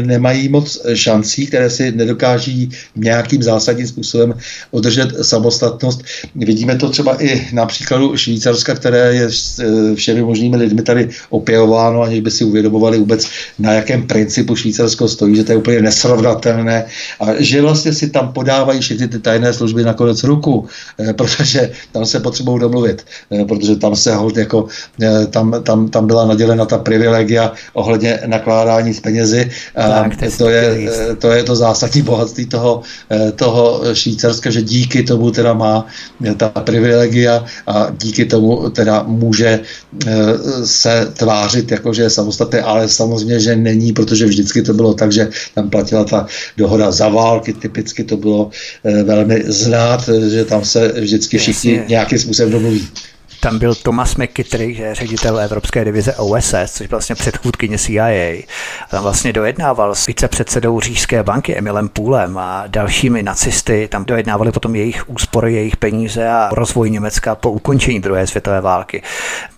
nemají 0.00 0.48
moc 0.48 0.78
šancí, 0.94 1.46
které 1.46 1.70
si 1.70 1.92
nedokáží 1.92 2.70
nějakým 2.96 3.42
zásadním 3.42 3.86
způsobem 3.86 4.34
udržet 4.70 5.08
samostatnost. 5.22 6.02
Vidíme 6.34 6.76
to 6.76 6.90
třeba 6.90 7.22
i 7.22 7.48
na 7.52 7.66
příkladu 7.66 8.16
Švýcarska, 8.16 8.31
které 8.74 9.14
je 9.14 9.28
e, 9.28 9.94
všemi 9.94 10.22
možnými 10.22 10.56
lidmi 10.56 10.82
tady 10.82 11.08
opěvováno, 11.30 12.02
aniž 12.02 12.20
by 12.20 12.30
si 12.30 12.44
uvědomovali 12.44 12.98
vůbec, 12.98 13.26
na 13.58 13.72
jakém 13.72 14.06
principu 14.06 14.56
Švýcarsko 14.56 15.08
stojí, 15.08 15.36
že 15.36 15.44
to 15.44 15.52
je 15.52 15.58
úplně 15.58 15.82
nesrovnatelné 15.82 16.84
a 17.20 17.26
že 17.38 17.62
vlastně 17.62 17.92
si 17.92 18.10
tam 18.10 18.32
podávají 18.32 18.80
všechny 18.80 19.08
ty 19.08 19.18
tajné 19.18 19.52
služby 19.52 19.84
nakonec 19.84 20.24
ruku, 20.24 20.66
e, 21.00 21.12
protože 21.12 21.70
tam 21.92 22.06
se 22.06 22.20
potřebují 22.20 22.60
domluvit, 22.60 23.06
e, 23.32 23.44
protože 23.44 23.76
tam 23.76 23.96
se 23.96 24.14
hold 24.14 24.36
jako, 24.36 24.66
tam, 25.30 25.54
tam, 25.62 25.88
tam 25.88 26.06
byla 26.06 26.26
nadělena 26.26 26.64
ta 26.64 26.78
privilegia 26.78 27.52
ohledně 27.72 28.20
nakládání 28.26 28.94
s 28.94 29.00
penězi. 29.00 29.50
Tak, 29.74 30.12
to, 30.38 30.48
je, 30.48 30.90
to 31.18 31.30
je 31.30 31.42
to 31.42 31.56
zásadní 31.56 32.02
bohatství 32.10 32.46
toho, 32.46 32.82
toho 33.36 33.80
Švýcarska, 33.92 34.50
že 34.50 34.62
díky 34.62 35.02
tomu 35.02 35.30
teda 35.30 35.52
má 35.52 35.86
ta 36.36 36.48
privilegia 36.48 37.44
a 37.66 37.90
díky 37.98 38.21
tomu 38.24 38.70
teda 38.70 39.02
může 39.06 39.60
eh, 40.06 40.16
se 40.64 41.12
tvářit 41.16 41.70
jako, 41.70 41.94
že 41.94 42.02
je 42.02 42.10
samostatný, 42.10 42.58
ale 42.58 42.88
samozřejmě, 42.88 43.40
že 43.40 43.56
není, 43.56 43.92
protože 43.92 44.26
vždycky 44.26 44.62
to 44.62 44.74
bylo 44.74 44.94
tak, 44.94 45.12
že 45.12 45.28
tam 45.54 45.70
platila 45.70 46.04
ta 46.04 46.26
dohoda 46.56 46.90
za 46.90 47.08
války, 47.08 47.52
typicky 47.52 48.04
to 48.04 48.16
bylo 48.16 48.50
eh, 48.84 49.02
velmi 49.02 49.42
znát, 49.46 50.10
že 50.30 50.44
tam 50.44 50.64
se 50.64 50.92
vždycky 51.00 51.38
všichni 51.38 51.72
Jasně. 51.72 51.86
nějakým 51.88 52.18
způsobem 52.18 52.52
domluví. 52.52 52.88
Tam 53.42 53.58
byl 53.58 53.74
Thomas 53.74 54.16
McKittrick, 54.16 54.76
že 54.76 54.82
je 54.82 54.94
ředitel 54.94 55.40
Evropské 55.40 55.84
divize 55.84 56.14
OSS, 56.14 56.54
což 56.66 56.90
vlastně 56.90 57.14
předchůdkyně 57.14 57.78
CIA. 57.78 58.06
A 58.08 58.44
tam 58.90 59.02
vlastně 59.02 59.32
dojednával 59.32 59.94
s 59.94 60.06
vicepředsedou 60.06 60.80
Řížské 60.80 61.22
banky 61.22 61.56
Emilem 61.58 61.88
Půlem 61.88 62.38
a 62.38 62.64
dalšími 62.66 63.22
nacisty. 63.22 63.88
Tam 63.88 64.04
dojednávali 64.04 64.52
potom 64.52 64.74
jejich 64.74 65.10
úspory, 65.10 65.54
jejich 65.54 65.76
peníze 65.76 66.28
a 66.28 66.48
rozvoj 66.52 66.90
Německa 66.90 67.34
po 67.34 67.50
ukončení 67.50 68.00
druhé 68.00 68.26
světové 68.26 68.60
války 68.60 69.02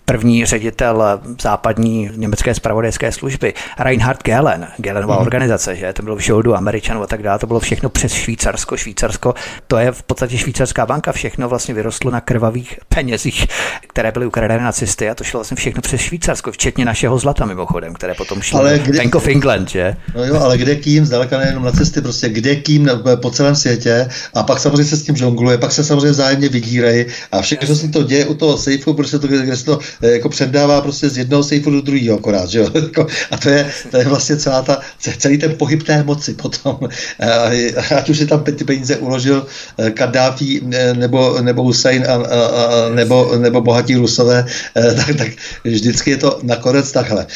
první 0.04 0.46
ředitel 0.46 1.20
západní 1.42 2.10
německé 2.16 2.54
spravodajské 2.54 3.12
služby, 3.12 3.54
Reinhard 3.78 4.22
Gehlen, 4.22 4.66
Gehlenová 4.76 5.14
mm. 5.14 5.20
organizace, 5.20 5.76
že 5.76 5.92
to 5.92 6.02
bylo 6.02 6.16
v 6.16 6.20
žoldu 6.20 6.54
Američanů 6.56 7.02
a 7.02 7.06
tak 7.06 7.22
dále, 7.22 7.38
to 7.38 7.46
bylo 7.46 7.60
všechno 7.60 7.88
přes 7.88 8.12
Švýcarsko. 8.12 8.76
Švýcarsko, 8.76 9.34
to 9.66 9.78
je 9.78 9.92
v 9.92 10.02
podstatě 10.02 10.38
švýcarská 10.38 10.86
banka, 10.86 11.12
všechno 11.12 11.48
vlastně 11.48 11.74
vyrostlo 11.74 12.10
na 12.10 12.20
krvavých 12.20 12.78
penězích, 12.88 13.46
které 13.88 14.12
byly 14.12 14.26
ukradené 14.26 14.64
nacisty 14.64 15.10
a 15.10 15.14
to 15.14 15.24
šlo 15.24 15.38
vlastně 15.38 15.56
všechno 15.56 15.82
přes 15.82 16.00
Švýcarsko, 16.00 16.52
včetně 16.52 16.84
našeho 16.84 17.18
zlata 17.18 17.46
mimochodem, 17.46 17.94
které 17.94 18.14
potom 18.14 18.42
šlo 18.42 18.60
ale 18.60 18.78
kde, 18.78 18.98
Bank 18.98 19.14
of 19.14 19.28
England, 19.28 19.68
že? 19.68 19.96
No 20.14 20.24
jo, 20.24 20.40
ale 20.40 20.58
kde 20.58 20.76
kým, 20.76 21.06
zdaleka 21.06 21.38
nejenom 21.38 21.64
nacisty, 21.64 22.00
prostě 22.00 22.28
kde 22.28 22.56
kým 22.56 22.90
po 23.22 23.30
celém 23.30 23.56
světě 23.56 24.08
a 24.34 24.42
pak 24.42 24.58
samozřejmě 24.58 24.84
se 24.84 24.96
s 24.96 25.02
tím 25.02 25.16
žongluje, 25.16 25.58
pak 25.58 25.72
se 25.72 25.84
samozřejmě 25.84 26.10
vzájemně 26.10 26.48
vydírají 26.48 27.06
a 27.32 27.42
všechno 27.42 27.76
se 27.76 27.88
to 27.88 28.02
děje 28.02 28.26
u 28.26 28.34
toho 28.34 28.58
sejfu, 28.58 28.94
protože 28.94 29.18
to, 29.18 29.26
kde 29.26 29.56
se 29.56 29.64
to 29.64 29.78
jako 30.02 30.28
předává 30.28 30.80
prostě 30.80 31.08
z 31.08 31.18
jednoho 31.18 31.42
sejfu 31.42 31.70
do 31.70 31.80
druhého 31.80 32.18
akorát, 32.18 32.50
že 32.50 32.58
jo? 32.58 32.70
Jako, 32.84 33.06
a 33.30 33.36
to 33.36 33.48
je, 33.48 33.70
to 33.90 33.96
je 33.96 34.04
vlastně 34.04 34.36
celá 34.36 34.62
ta, 34.62 34.80
celý 35.18 35.38
ten 35.38 35.54
pohyb 35.58 35.82
té 35.82 36.02
moci 36.02 36.34
potom. 36.34 36.78
Eh, 37.20 37.72
ať 37.96 38.10
už 38.10 38.18
si 38.18 38.26
tam 38.26 38.44
ty 38.44 38.64
peníze 38.64 38.96
uložil 38.96 39.46
eh, 39.78 39.90
Kadáfi 39.90 40.60
nebo, 40.92 41.38
nebo 41.40 41.62
Hussein 41.62 42.04
a, 42.08 42.14
a, 42.14 42.18
a, 42.18 42.88
nebo, 42.94 43.36
nebo 43.38 43.60
bohatí 43.60 43.94
Rusové, 43.94 44.46
tak, 44.74 45.16
tak 45.16 45.28
vždycky 45.64 46.10
je 46.10 46.16
to 46.16 46.38
nakonec 46.42 46.92
takhle. 46.92 47.26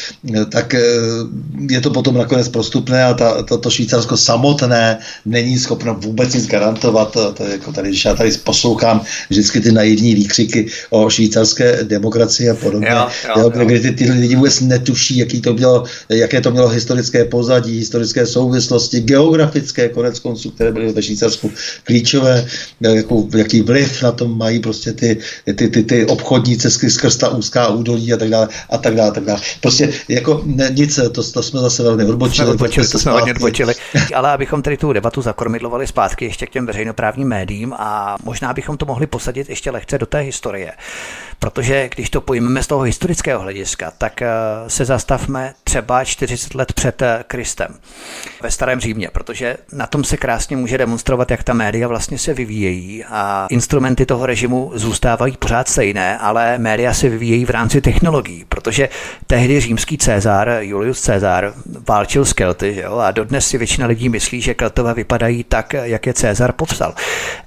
Tak 0.51 0.75
je 1.69 1.81
to 1.81 1.89
potom 1.89 2.17
nakonec 2.17 2.47
prostupné 2.49 3.03
a 3.03 3.13
ta, 3.13 3.43
to, 3.43 3.57
to 3.57 3.69
Švýcarsko 3.69 4.17
samotné 4.17 4.97
není 5.25 5.59
schopno 5.59 5.95
vůbec 5.95 6.33
nic 6.33 6.47
garantovat. 6.47 7.11
To, 7.11 7.33
to 7.33 7.43
je 7.43 7.51
jako 7.51 7.71
tady, 7.71 7.89
když 7.89 8.05
já 8.05 8.15
tady 8.15 8.31
poslouchám 8.31 9.01
vždycky 9.29 9.59
ty 9.59 9.71
naivní 9.71 10.15
výkřiky 10.15 10.67
o 10.89 11.09
švýcarské 11.09 11.83
demokracii 11.83 12.48
a 12.51 12.55
podobně, 12.55 12.87
jo, 12.89 13.07
jo, 13.37 13.51
jo, 13.55 13.65
kde 13.65 13.79
ty, 13.79 13.91
ty 13.91 14.11
lidi 14.11 14.35
vůbec 14.35 14.61
netuší, 14.61 15.17
jaký 15.17 15.41
to 15.41 15.53
mělo, 15.53 15.83
jaké 16.09 16.41
to 16.41 16.51
mělo 16.51 16.67
historické 16.67 17.25
pozadí, 17.25 17.79
historické 17.79 18.25
souvislosti, 18.25 19.01
geografické 19.01 19.89
konec 19.89 20.19
konců, 20.19 20.51
které 20.51 20.71
byly 20.71 20.93
ve 20.93 21.01
Švýcarsku 21.03 21.51
klíčové, 21.83 22.45
jakou, 22.81 23.29
jaký 23.37 23.61
vliv 23.61 24.01
na 24.03 24.11
tom 24.11 24.37
mají 24.37 24.59
prostě 24.59 24.93
ty, 24.93 25.17
ty, 25.55 25.67
ty, 25.67 25.83
ty 25.83 26.05
obchodní 26.05 26.57
cesty 26.57 26.89
skrz 26.89 27.17
ta 27.17 27.29
úzká 27.29 27.67
údolí 27.67 28.13
a 28.13 28.17
tak 28.17 28.29
dále, 28.29 28.47
a 28.69 28.77
tak 28.77 28.95
dále, 28.95 29.09
a 29.09 29.13
tak 29.13 29.23
dále. 29.23 29.39
Prostě 29.61 29.89
jako 30.07 30.41
ne, 30.45 30.69
nic, 30.73 30.99
to, 31.13 31.23
to 31.31 31.43
jsme 31.43 31.59
zase 31.59 31.83
velmi 31.83 32.05
odbočili. 32.05 32.45
Jsme 32.45 32.53
odbočili 32.53 32.87
to 32.87 32.99
jsme 32.99 33.11
hodně 33.11 33.33
odbočili. 33.33 33.73
Ale 34.15 34.31
abychom 34.31 34.61
tady 34.61 34.77
tu 34.77 34.93
debatu 34.93 35.21
zakormidlovali 35.21 35.87
zpátky 35.87 36.25
ještě 36.25 36.47
k 36.47 36.49
těm 36.49 36.65
veřejnoprávním 36.65 37.27
médiím 37.27 37.73
a 37.73 38.17
možná 38.23 38.53
bychom 38.53 38.77
to 38.77 38.85
mohli 38.85 39.07
posadit 39.07 39.49
ještě 39.49 39.71
lehce 39.71 39.97
do 39.97 40.05
té 40.05 40.19
historie. 40.19 40.71
Protože 41.39 41.89
když 41.95 42.09
to 42.09 42.21
pojmeme 42.21 42.63
z 42.63 42.67
toho 42.67 42.81
historického 42.81 43.41
hlediska, 43.41 43.91
tak 43.97 44.21
eh, 44.21 44.27
se 44.67 44.85
zastavme 44.85 45.53
třeba 45.63 46.03
40 46.03 46.55
let 46.55 46.73
před 46.73 47.01
eh, 47.01 47.23
Kristem 47.27 47.75
ve 48.41 48.51
starém 48.51 48.79
Římě, 48.79 49.09
protože 49.13 49.57
na 49.71 49.87
tom 49.87 50.03
se 50.03 50.17
krásně 50.17 50.57
může 50.57 50.77
demonstrovat, 50.77 51.31
jak 51.31 51.43
ta 51.43 51.53
média 51.53 51.87
vlastně 51.87 52.17
se 52.17 52.33
vyvíjejí 52.33 53.03
a 53.03 53.47
instrumenty 53.49 54.05
toho 54.05 54.25
režimu 54.25 54.71
zůstávají 54.75 55.37
pořád 55.37 55.69
stejné, 55.69 56.17
ale 56.17 56.57
média 56.57 56.93
se 56.93 57.09
vyvíjejí 57.09 57.45
v 57.45 57.49
rámci 57.49 57.81
technologií, 57.81 58.45
protože 58.49 58.89
tehdy 59.27 59.59
římský 59.59 59.97
Cezar, 59.97 60.57
Julius 60.59 61.01
Cezar, 61.01 61.53
válčil 61.87 62.25
s 62.25 62.33
Kelty 62.33 62.73
že 62.73 62.81
jo? 62.81 62.97
a 62.97 63.11
dodnes 63.11 63.47
si 63.47 63.57
většina 63.57 63.87
lidí 63.87 64.09
myslí, 64.09 64.41
že 64.41 64.53
Keltové 64.53 64.93
vypadají 64.93 65.43
tak, 65.43 65.73
jak 65.73 66.05
je 66.05 66.13
Cezar 66.13 66.51
popsal. 66.51 66.93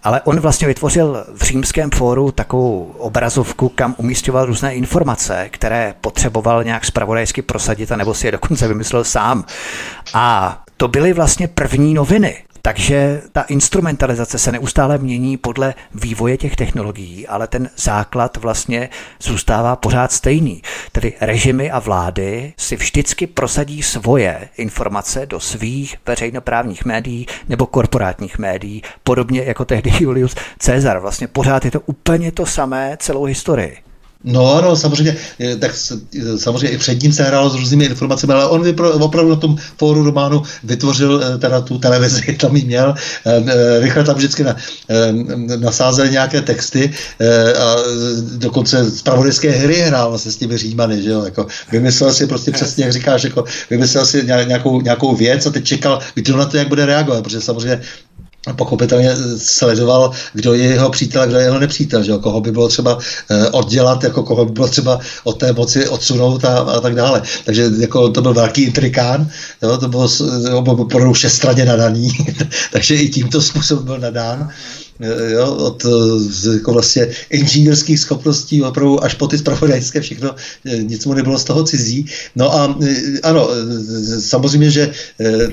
Ale 0.02 0.20
on 0.24 0.40
vlastně 0.40 0.66
vytvořil 0.66 1.24
v 1.34 1.42
římském 1.42 1.90
fóru 1.90 2.32
takovou 2.32 2.94
obrazovku, 2.98 3.68
kam 3.82 3.94
umístěval 3.98 4.46
různé 4.46 4.74
informace, 4.74 5.48
které 5.50 5.94
potřeboval 6.00 6.64
nějak 6.64 6.84
spravodajsky 6.84 7.42
prosadit, 7.42 7.92
anebo 7.92 8.14
si 8.14 8.26
je 8.26 8.32
dokonce 8.32 8.68
vymyslel 8.68 9.04
sám. 9.04 9.44
A 10.14 10.58
to 10.76 10.88
byly 10.88 11.12
vlastně 11.12 11.48
první 11.48 11.94
noviny 11.94 12.44
Takže 12.62 13.22
ta 13.32 13.42
instrumentalizace 13.42 14.38
se 14.38 14.52
neustále 14.52 14.98
mění 14.98 15.36
podle 15.36 15.74
vývoje 15.94 16.36
těch 16.36 16.56
technologií, 16.56 17.26
ale 17.26 17.46
ten 17.46 17.70
základ 17.76 18.36
vlastně 18.36 18.88
zůstává 19.22 19.76
pořád 19.76 20.12
stejný. 20.12 20.62
Tedy 20.92 21.12
režimy 21.20 21.70
a 21.70 21.78
vlády 21.78 22.52
si 22.56 22.76
vždycky 22.76 23.26
prosadí 23.26 23.82
svoje 23.82 24.48
informace 24.56 25.26
do 25.26 25.40
svých 25.40 25.96
veřejnoprávních 26.06 26.84
médií 26.84 27.26
nebo 27.48 27.66
korporátních 27.66 28.38
médií, 28.38 28.82
podobně 29.04 29.42
jako 29.42 29.64
tehdy 29.64 29.92
Julius 30.00 30.34
Caesar. 30.58 30.98
Vlastně 30.98 31.26
pořád 31.26 31.64
je 31.64 31.70
to 31.70 31.80
úplně 31.80 32.32
to 32.32 32.46
samé 32.46 32.96
celou 33.00 33.24
historii. 33.24 33.81
No 34.24 34.54
ano, 34.54 34.76
samozřejmě, 34.76 35.16
tak 35.58 35.72
samozřejmě 36.36 36.68
i 36.68 36.78
před 36.78 37.02
ním 37.02 37.12
se 37.12 37.22
hrálo 37.22 37.50
s 37.50 37.54
různými 37.54 37.84
informacemi, 37.84 38.32
ale 38.32 38.46
on 38.46 38.62
vypro, 38.62 38.92
opravdu 38.92 39.30
na 39.30 39.36
tom 39.36 39.56
fóru 39.76 40.04
románu 40.04 40.42
vytvořil 40.64 41.24
eh, 41.24 41.38
teda 41.38 41.60
tu 41.60 41.78
televizi, 41.78 42.36
tam 42.40 42.56
ji 42.56 42.64
měl, 42.64 42.94
eh, 43.26 43.44
eh, 43.46 43.80
rychle 43.80 44.04
tam 44.04 44.14
vždycky 44.14 44.44
na, 44.44 44.56
nasázel 45.56 46.08
nějaké 46.08 46.40
texty 46.40 46.92
a 47.58 47.76
dokonce 48.36 48.90
zpravodajské 48.90 49.50
hry 49.50 49.80
hrál 49.80 50.08
vlastně 50.08 50.32
s 50.32 50.36
těmi 50.36 50.58
římany, 50.58 51.02
že 51.02 51.10
jo, 51.10 51.24
jako 51.24 51.46
vymyslel 51.72 52.12
si 52.12 52.26
prostě 52.26 52.50
přesně, 52.50 52.84
jak 52.84 52.92
říkáš, 52.92 53.24
jako 53.24 53.44
vymyslel 53.70 54.06
si 54.06 54.26
nějakou, 54.26 54.80
nějakou 54.80 55.16
věc 55.16 55.46
a 55.46 55.50
teď 55.50 55.64
čekal, 55.64 55.98
kdo 56.14 56.36
na 56.36 56.44
to 56.44 56.56
jak 56.56 56.68
bude 56.68 56.86
reagovat, 56.86 57.24
protože 57.24 57.40
samozřejmě 57.40 57.80
pochopitelně 58.56 59.16
sledoval, 59.36 60.10
kdo 60.32 60.54
je 60.54 60.64
jeho 60.64 60.90
přítel 60.90 61.22
a 61.22 61.26
kdo 61.26 61.36
je 61.36 61.44
jeho 61.44 61.58
nepřítel, 61.58 62.02
že 62.02 62.10
jo? 62.10 62.18
koho 62.18 62.40
by 62.40 62.52
bylo 62.52 62.68
třeba 62.68 62.98
eh, 63.30 63.48
oddělat, 63.48 64.04
jako 64.04 64.22
koho 64.22 64.44
by 64.44 64.52
bylo 64.52 64.68
třeba 64.68 65.00
od 65.24 65.32
té 65.32 65.52
moci 65.52 65.88
odsunout 65.88 66.44
a, 66.44 66.58
a 66.58 66.80
tak 66.80 66.94
dále. 66.94 67.22
Takže 67.44 67.70
jako 67.78 68.08
to 68.08 68.22
byl 68.22 68.34
velký 68.34 68.62
intrikán, 68.62 69.30
jo? 69.62 69.78
to 69.78 69.88
bylo, 69.88 70.08
bylo 70.60 70.76
opravdu 70.76 71.12
všestranně 71.12 71.64
nadaný, 71.64 72.10
takže 72.72 72.94
i 72.94 73.08
tímto 73.08 73.42
způsobem 73.42 73.84
byl 73.84 73.98
nadán. 73.98 74.50
Eh, 75.02 75.32
jo, 75.32 75.54
od 75.54 75.84
eh, 75.84 76.54
jako 76.54 76.72
vlastně 76.72 77.06
inženýrských 77.30 77.98
schopností 77.98 78.62
opravdu 78.62 79.04
až 79.04 79.14
po 79.14 79.26
ty 79.26 79.38
spravodajské 79.38 80.00
všechno, 80.00 80.34
eh, 80.64 80.76
nic 80.76 81.06
mu 81.06 81.14
nebylo 81.14 81.38
z 81.38 81.44
toho 81.44 81.64
cizí. 81.64 82.06
No 82.36 82.54
a 82.54 82.76
ano, 83.22 83.48
samozřejmě, 84.20 84.70
že 84.70 84.92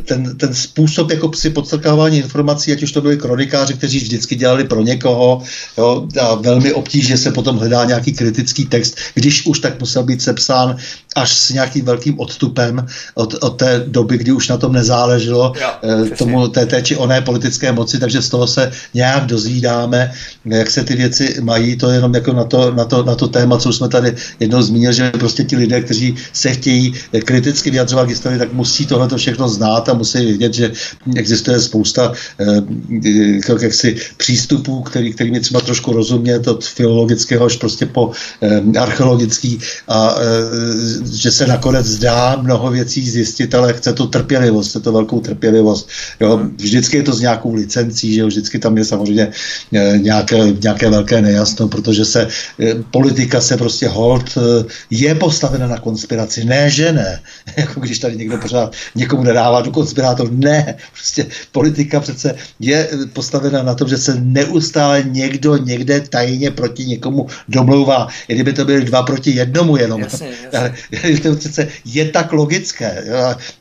ten, 0.06 0.38
ten 0.38 0.54
způsob 0.54 1.12
jako 1.12 1.34
si 1.34 1.50
podstrkávání 1.50 2.18
informací, 2.18 2.72
ať 2.72 2.84
už 2.84 2.92
to 2.92 3.02
byli 3.02 3.18
kronikáři, 3.18 3.74
kteří 3.74 4.00
vždycky 4.00 4.36
dělali 4.36 4.64
pro 4.64 4.82
někoho, 4.82 5.42
jo, 5.78 6.08
a 6.22 6.36
velmi 6.36 6.74
obtížně 6.74 7.18
se 7.18 7.32
potom 7.32 7.58
hledá 7.58 7.86
nějaký 7.86 8.14
kritický 8.14 8.66
text, 8.66 8.98
když 9.14 9.46
už 9.46 9.60
tak 9.60 9.80
musel 9.80 10.04
být 10.04 10.22
sepsán 10.22 10.78
až 11.16 11.38
s 11.38 11.50
nějakým 11.50 11.86
velkým 11.86 12.20
odstupem 12.20 12.86
od, 13.16 13.34
od 13.34 13.50
té 13.50 13.84
doby, 13.88 14.18
kdy 14.18 14.32
už 14.32 14.48
na 14.48 14.58
tom 14.58 14.74
nezáleželo 14.74 15.54
jo, 15.62 15.70
tomu 16.18 16.48
té, 16.48 16.66
té 16.66 16.82
či 16.82 16.96
oné 16.96 17.22
politické 17.22 17.72
moci, 17.72 18.00
takže 18.00 18.22
z 18.22 18.30
toho 18.30 18.48
se 18.48 18.72
nějak 18.94 19.26
dozvídáme, 19.40 20.12
jak 20.46 20.72
se 20.72 20.84
ty 20.84 20.96
věci 20.96 21.36
mají, 21.42 21.76
to 21.80 21.90
je 21.90 21.96
jenom 21.96 22.14
jako 22.14 22.34
na 22.34 22.44
to, 22.44 22.72
na 22.76 22.86
to, 22.86 23.04
na 23.04 23.16
to 23.16 23.28
téma, 23.28 23.58
co 23.58 23.74
jsme 23.74 23.88
tady 23.90 24.16
jednou 24.40 24.62
zmínili, 24.62 24.94
že 24.94 25.12
prostě 25.16 25.44
ti 25.44 25.56
lidé, 25.56 25.82
kteří 25.82 26.16
se 26.34 26.52
chtějí 26.52 26.94
kriticky 27.24 27.72
vyjadřovat 27.72 28.06
k 28.06 28.10
historii, 28.20 28.40
tak 28.40 28.54
musí 28.54 28.86
tohle 28.86 29.08
všechno 29.18 29.50
znát 29.50 29.90
a 29.90 29.94
musí 29.94 30.26
vědět, 30.26 30.54
že 30.54 30.72
existuje 31.16 31.60
spousta 31.60 32.12
eh, 32.40 33.64
jaksi 33.64 33.96
přístupů, 34.18 34.82
který, 34.82 35.14
kterými 35.14 35.40
třeba 35.40 35.62
trošku 35.62 35.94
rozumět 35.94 36.48
od 36.48 36.66
filologického 36.66 37.46
až 37.46 37.56
prostě 37.56 37.86
po 37.86 38.12
eh, 38.44 38.80
archeologický 38.80 39.60
a 39.88 40.16
eh, 40.20 41.16
že 41.16 41.32
se 41.32 41.48
nakonec 41.48 41.86
zdá 41.86 42.36
mnoho 42.36 42.72
věcí 42.72 43.10
zjistit, 43.10 43.56
ale 43.56 43.74
chce 43.74 43.94
to 43.94 44.08
trpělivost, 44.08 44.70
chce 44.70 44.80
to 44.80 44.92
velkou 44.92 45.20
trpělivost. 45.20 45.88
Jo, 46.20 46.40
vždycky 46.60 46.98
je 46.98 47.04
to 47.04 47.14
s 47.14 47.22
nějakou 47.22 47.54
licencí, 47.54 48.14
že 48.14 48.22
jo, 48.22 48.28
vždycky 48.28 48.60
tam 48.60 48.78
je 48.78 48.86
samozřejmě 48.86 49.29
eh, 49.74 49.98
nějaké, 49.98 50.38
nějaké 50.62 50.90
velké 50.90 51.22
nejasno, 51.22 51.68
protože 51.68 52.06
se 52.06 52.28
eh, 52.60 52.76
politika 52.92 53.42
se 53.42 53.58
prostě 53.58 53.88
hold 53.88 54.38
eh, 54.38 54.66
je 54.90 55.16
postavena 55.16 55.68
na 55.68 55.80
konspiraci. 55.80 56.46
Ne, 56.46 56.70
že 56.70 56.92
ne. 56.92 57.20
Jako 57.58 57.80
když 57.80 58.00
tady 58.00 58.18
někdo 58.18 58.38
pořád 58.38 58.74
někomu 58.96 59.24
nedává 59.24 59.62
do 59.62 59.72
konspirátor. 59.72 60.32
Ne. 60.32 60.76
Prostě 60.94 61.26
politika 61.52 62.00
přece 62.00 62.36
je 62.60 62.90
postavena 63.14 63.64
na 63.64 63.76
tom, 63.76 63.90
že 63.90 63.98
se 63.98 64.16
neustále 64.20 65.04
někdo 65.04 65.58
někde 65.58 66.02
tajně 66.02 66.52
proti 66.52 66.86
někomu 66.86 67.28
domlouvá. 67.48 68.08
I 68.28 68.34
kdyby 68.34 68.54
to 68.54 68.66
byly 68.66 68.86
dva 68.86 69.04
proti 69.04 69.32
jednomu 69.32 69.78
jenom. 69.78 70.02
Jasně, 70.02 70.30
jasně. 70.54 71.20
to 71.24 71.36
přece 71.36 71.68
je 71.86 72.06
tak 72.06 72.34
logické. 72.34 73.04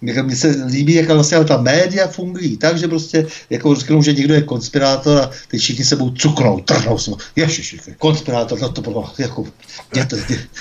Mně 0.00 0.36
se 0.36 0.48
líbí, 0.66 0.94
jak 0.94 1.08
vlastně 1.10 1.44
ta 1.44 1.56
média 1.56 2.06
fungují 2.08 2.56
tak, 2.56 2.78
že 2.78 2.88
prostě 2.88 3.26
jako 3.50 3.74
řeknou, 3.74 4.02
že 4.02 4.12
někdo 4.12 4.34
je 4.34 4.42
konspirátor 4.42 5.18
a 5.18 5.30
teď 5.50 5.60
všichni 5.60 5.84
sebou 5.84 6.10
cuknou, 6.10 6.60
trhnou 6.60 6.98
se. 6.98 7.10
Ježiš, 7.36 7.76
konspirátor, 7.98 8.60
no 8.60 8.68
to 8.68 8.80
bylo, 8.80 9.10
jako, 9.18 9.44
jděte, 9.92 10.16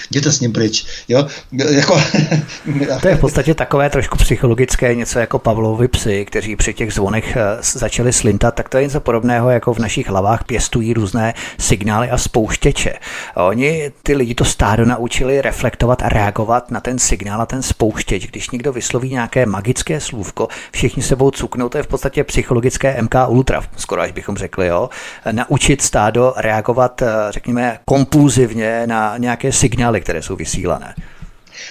jděte 0.09 0.31
s 0.31 0.39
ním 0.39 0.53
pryč. 0.53 0.85
Jo? 1.07 1.27
Jako, 1.51 2.01
to 3.01 3.07
je 3.07 3.15
v 3.15 3.19
podstatě 3.19 3.53
takové 3.53 3.89
trošku 3.89 4.17
psychologické, 4.17 4.95
něco 4.95 5.19
jako 5.19 5.39
Pavlovi 5.39 5.88
psy, 5.88 6.25
kteří 6.25 6.55
při 6.55 6.73
těch 6.73 6.93
zvonech 6.93 7.35
eh, 7.35 7.57
začali 7.61 8.13
slintat, 8.13 8.55
tak 8.55 8.69
to 8.69 8.77
je 8.77 8.83
něco 8.83 8.99
podobného, 8.99 9.49
jako 9.49 9.73
v 9.73 9.79
našich 9.79 10.07
hlavách 10.07 10.43
pěstují 10.43 10.93
různé 10.93 11.33
signály 11.59 12.09
a 12.09 12.17
spouštěče. 12.17 12.93
Oni 13.35 13.91
ty 14.03 14.15
lidi 14.15 14.35
to 14.35 14.45
stádo 14.45 14.85
naučili 14.85 15.41
reflektovat 15.41 16.01
a 16.01 16.09
reagovat 16.09 16.71
na 16.71 16.79
ten 16.79 16.99
signál 16.99 17.41
a 17.41 17.45
ten 17.45 17.61
spouštěč. 17.61 18.27
Když 18.27 18.49
někdo 18.49 18.73
vysloví 18.73 19.09
nějaké 19.09 19.45
magické 19.45 19.99
slůvko, 19.99 20.47
všichni 20.71 21.03
sebou 21.03 21.31
cuknou, 21.31 21.69
to 21.69 21.77
je 21.77 21.83
v 21.83 21.88
podstatě 21.88 22.23
psychologické 22.23 23.01
MK 23.01 23.15
Ultra, 23.27 23.61
skoro 23.77 24.01
až 24.01 24.11
bychom 24.11 24.38
řekli. 24.38 24.67
Jo? 24.67 24.76
Jo, 24.78 24.89
naučit 25.32 25.82
stádo 25.82 26.34
reagovat, 26.38 27.01
eh, 27.01 27.07
řekněme, 27.30 27.80
kompulzivně 27.86 28.88
na 28.88 29.17
nějaké 29.17 29.51
signály, 29.51 30.01
které 30.01 30.21
jsou 30.21 30.36
vysílané. 30.36 30.95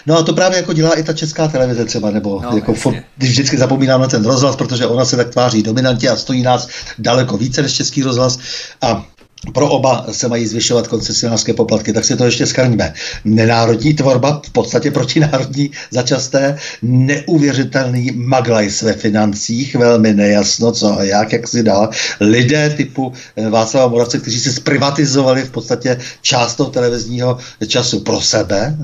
No 0.07 0.19
a 0.19 0.23
to 0.23 0.33
právě 0.33 0.57
jako 0.57 0.73
dělá 0.73 0.95
i 0.95 1.03
ta 1.03 1.13
česká 1.13 1.49
televize 1.49 1.85
třeba, 1.85 2.11
nebo 2.11 2.41
no, 2.43 2.57
jako 2.57 2.75
for, 2.75 2.95
když 3.17 3.31
vždycky 3.31 3.59
zapomínám 3.59 4.01
na 4.01 4.09
ten 4.09 4.25
rozhlas, 4.25 4.57
protože 4.57 4.87
ona 4.87 5.05
se 5.05 5.17
tak 5.17 5.29
tváří 5.29 5.63
dominantně 5.63 6.09
a 6.09 6.17
stojí 6.17 6.43
nás 6.43 6.69
daleko 6.99 7.37
více 7.37 7.63
než 7.63 7.75
český 7.75 8.03
rozhlas 8.03 8.39
a 8.83 9.05
pro 9.53 9.71
oba 9.71 10.07
se 10.11 10.29
mají 10.29 10.47
zvyšovat 10.47 10.89
koncesionářské 10.89 11.53
poplatky, 11.53 11.93
tak 11.93 12.05
si 12.05 12.17
to 12.17 12.25
ještě 12.25 12.47
schrníme. 12.47 12.95
Nenárodní 13.25 13.95
tvorba, 13.95 14.41
v 14.47 14.51
podstatě 14.51 14.91
protinárodní 14.91 15.71
začasté, 15.91 16.59
neuvěřitelný 16.83 18.11
maglaj 18.15 18.71
své 18.71 18.93
financích, 18.93 19.75
velmi 19.75 20.15
nejasno, 20.15 20.73
co 20.73 20.99
a 20.99 21.03
jak, 21.05 21.33
jak 21.33 21.49
si 21.49 21.63
dál. 21.63 21.91
Lidé 22.21 22.71
typu 22.71 23.13
eh, 23.37 23.51
Václava 23.51 23.89
Moravce, 23.89 24.19
kteří 24.19 24.41
si 24.41 24.53
zprivatizovali 24.53 25.43
v 25.43 25.51
podstatě 25.51 25.99
část 26.23 26.55
toho 26.55 26.71
televizního 26.71 27.39
času 27.67 28.01
pro 28.01 28.21
sebe, 28.21 28.77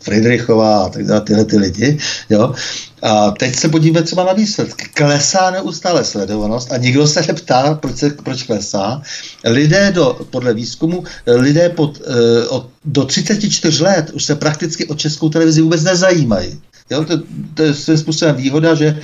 Friedrichová 0.00 0.84
a 0.84 0.88
tak 0.88 1.04
dále, 1.04 1.20
tyhle 1.20 1.44
ty 1.44 1.58
lidi, 1.58 1.98
jo, 2.30 2.54
a 3.02 3.30
teď 3.30 3.56
se 3.56 3.68
podívejme 3.68 4.02
třeba 4.02 4.24
na 4.24 4.32
výsledky. 4.32 4.88
Klesá 4.94 5.50
neustále 5.50 6.04
sledovanost 6.04 6.72
a 6.72 6.76
nikdo 6.76 7.06
se 7.06 7.22
neptá, 7.28 7.74
proč, 7.74 7.96
se, 7.96 8.10
proč 8.10 8.42
klesá. 8.42 9.02
Lidé 9.44 9.92
do, 9.92 10.26
podle 10.30 10.54
výzkumu, 10.54 11.04
lidé 11.26 11.68
pod, 11.68 12.00
eh, 12.06 12.46
od, 12.48 12.68
do 12.84 13.04
34 13.04 13.82
let 13.82 14.10
už 14.10 14.24
se 14.24 14.34
prakticky 14.34 14.86
o 14.86 14.94
českou 14.94 15.28
televizi 15.28 15.62
vůbec 15.62 15.82
nezajímají. 15.82 16.60
Jo, 16.90 17.04
to, 17.04 17.18
to 17.54 17.62
je 17.62 17.74
svým 17.74 17.98
způsobem 17.98 18.36
výhoda, 18.36 18.74
že 18.74 18.86
e, 18.86 18.98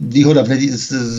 výhoda 0.00 0.42
nevý, 0.42 0.72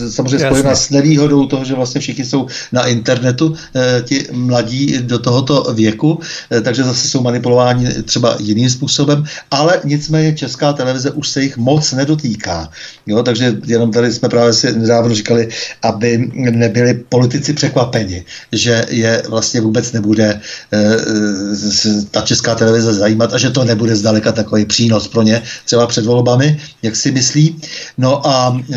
samozřejmě 0.08 0.44
Jasně. 0.44 0.58
spojená 0.58 0.74
s 0.74 0.90
nevýhodou 0.90 1.46
toho, 1.46 1.64
že 1.64 1.74
vlastně 1.74 2.00
všichni 2.00 2.24
jsou 2.24 2.46
na 2.72 2.86
internetu, 2.86 3.54
e, 3.76 4.02
ti 4.02 4.26
mladí 4.32 4.98
do 5.00 5.18
tohoto 5.18 5.74
věku, 5.74 6.20
e, 6.52 6.60
takže 6.60 6.84
zase 6.84 7.08
jsou 7.08 7.22
manipulováni 7.22 8.02
třeba 8.02 8.36
jiným 8.40 8.70
způsobem, 8.70 9.24
ale 9.50 9.80
nicméně 9.84 10.32
česká 10.32 10.72
televize 10.72 11.10
už 11.10 11.28
se 11.28 11.42
jich 11.42 11.56
moc 11.56 11.92
nedotýká. 11.92 12.70
Jo, 13.06 13.22
takže 13.22 13.56
jenom 13.66 13.92
tady 13.92 14.12
jsme 14.12 14.28
právě 14.28 14.52
si 14.52 14.72
nedávno 14.72 15.14
říkali, 15.14 15.48
aby 15.82 16.30
nebyli 16.34 16.94
politici 17.08 17.52
překvapeni, 17.52 18.24
že 18.52 18.84
je 18.88 19.22
vlastně 19.28 19.60
vůbec 19.60 19.92
nebude 19.92 20.40
e, 20.72 20.96
ta 22.10 22.20
česká 22.20 22.54
televize 22.54 22.94
zajímat 22.94 23.34
a 23.34 23.38
že 23.38 23.50
to 23.50 23.64
nebude 23.64 23.96
zdaleka 23.96 24.32
takový 24.32 24.64
přínos 24.64 25.08
pro 25.08 25.22
ně, 25.22 25.41
třeba 25.64 25.86
před 25.86 26.04
volbami, 26.06 26.60
jak 26.82 26.96
si 26.96 27.10
myslí. 27.10 27.60
No 27.98 28.26
a 28.26 28.60
e, 28.72 28.76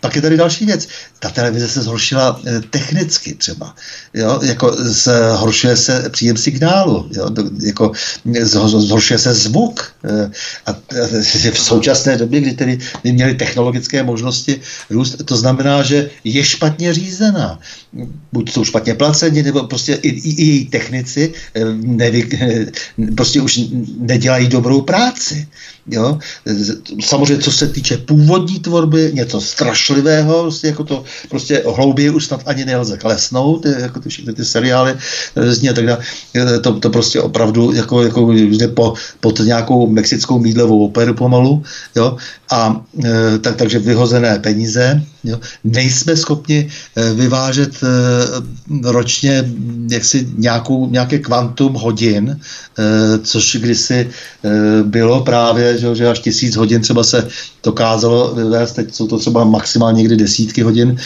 pak 0.00 0.16
je 0.16 0.22
tady 0.22 0.36
další 0.36 0.66
věc. 0.66 0.88
Ta 1.18 1.30
televize 1.30 1.68
se 1.68 1.82
zhoršila 1.82 2.40
e, 2.46 2.60
technicky 2.60 3.34
třeba. 3.34 3.74
Jo? 4.14 4.40
Jako 4.42 4.76
zhoršuje 4.78 5.76
se 5.76 6.10
příjem 6.10 6.36
signálu. 6.36 7.08
Jo? 7.12 7.30
Jako 7.62 7.92
zhoršuje 8.44 9.18
se 9.18 9.34
zvuk. 9.34 9.94
E, 10.04 10.30
a, 10.66 10.70
a 10.70 10.76
v 11.52 11.58
současné 11.58 12.16
době, 12.16 12.40
kdy 12.40 12.52
tedy 12.52 12.78
měli 13.04 13.34
technologické 13.34 14.02
možnosti 14.02 14.60
růst, 14.90 15.24
to 15.24 15.36
znamená, 15.36 15.82
že 15.82 16.10
je 16.24 16.44
špatně 16.44 16.94
řízená. 16.94 17.58
Buď 18.32 18.52
jsou 18.52 18.64
špatně 18.64 18.94
placeni, 18.94 19.42
nebo 19.42 19.64
prostě 19.64 19.94
i, 19.94 20.08
i, 20.08 20.30
i 20.30 20.44
její 20.44 20.64
technici 20.66 21.32
e, 21.54 21.64
nevy, 21.74 22.28
e, 22.40 22.66
prostě 23.16 23.40
už 23.40 23.60
nedělají 23.98 24.48
dobrou 24.48 24.80
práci. 24.80 25.48
Jo? 25.86 26.18
Samozřejmě, 27.04 27.42
co 27.42 27.52
se 27.52 27.68
týče 27.68 27.96
původní 27.96 28.60
tvorby, 28.60 29.10
něco 29.14 29.40
strašlivého, 29.40 30.42
prostě 30.42 30.66
jako 30.66 30.84
to 30.84 31.04
prostě 31.28 31.62
hlouběji 31.76 32.10
už 32.10 32.26
snad 32.26 32.42
ani 32.46 32.64
nelze 32.64 32.96
klesnout, 32.96 33.66
jako 33.66 34.00
ty 34.00 34.08
všechny 34.08 34.32
ty 34.32 34.44
seriály 34.44 34.94
eh, 35.36 35.52
zní 35.52 35.70
a 35.70 35.72
tak 35.72 35.86
dále. 35.86 35.98
To, 36.62 36.80
to 36.80 36.90
prostě 36.90 37.20
opravdu 37.20 37.72
jako, 37.72 38.02
jako 38.02 38.32
jde 38.32 38.68
po, 38.68 38.94
pod 39.20 39.38
nějakou 39.38 39.86
mexickou 39.86 40.38
mídlovou 40.38 40.84
operu 40.84 41.14
pomalu. 41.14 41.62
Jo? 41.96 42.16
A 42.50 42.84
e, 43.04 43.38
tak, 43.38 43.56
takže 43.56 43.78
vyhozené 43.78 44.38
peníze. 44.38 45.02
Jo? 45.26 45.40
Nejsme 45.64 46.16
schopni 46.16 46.68
e, 46.96 47.12
vyvážet 47.14 47.82
e, 47.82 47.86
ročně 48.90 49.44
jaksi 49.90 50.28
nějakou, 50.38 50.90
nějaké 50.90 51.18
kvantum 51.18 51.74
hodin, 51.74 52.40
což 53.22 53.56
kdysi 53.56 54.10
bylo 54.82 55.24
právě, 55.24 55.78
že, 55.94 56.08
až 56.08 56.18
tisíc 56.18 56.56
hodin 56.56 56.82
třeba 56.82 57.04
se 57.04 57.28
dokázalo 57.64 58.34
vyvést, 58.34 58.76
teď 58.76 58.94
jsou 58.94 59.06
to 59.06 59.18
třeba 59.18 59.44
maximálně 59.44 59.98
někdy 59.98 60.16
desítky 60.16 60.62
hodin, 60.62 60.96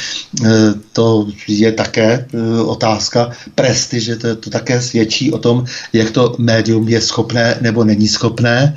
to 0.93 1.29
je 1.49 1.73
také 1.73 2.27
otázka 2.65 3.31
prestiže, 3.55 4.17
to, 4.17 4.37
to 4.37 4.51
také 4.51 4.83
svědčí 4.83 5.33
o 5.33 5.39
tom, 5.39 5.65
jak 5.93 6.11
to 6.11 6.35
médium 6.39 6.89
je 6.89 7.01
schopné 7.01 7.59
nebo 7.61 7.85
není 7.85 8.09
schopné. 8.09 8.77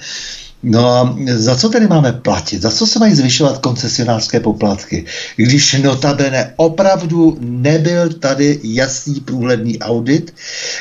No 0.64 0.88
a 0.89 1.18
za 1.36 1.55
co 1.55 1.70
tedy 1.70 1.88
máme 1.88 2.11
platit? 2.11 2.61
Za 2.61 2.72
co 2.72 2.88
se 2.88 2.99
mají 2.99 3.16
zvyšovat 3.16 3.57
koncesionářské 3.57 4.39
poplatky? 4.39 5.05
Když 5.36 5.74
notabene 5.84 6.53
opravdu 6.55 7.38
nebyl 7.39 8.09
tady 8.14 8.59
jasný 8.64 9.20
průhledný 9.20 9.80
audit, 9.80 10.34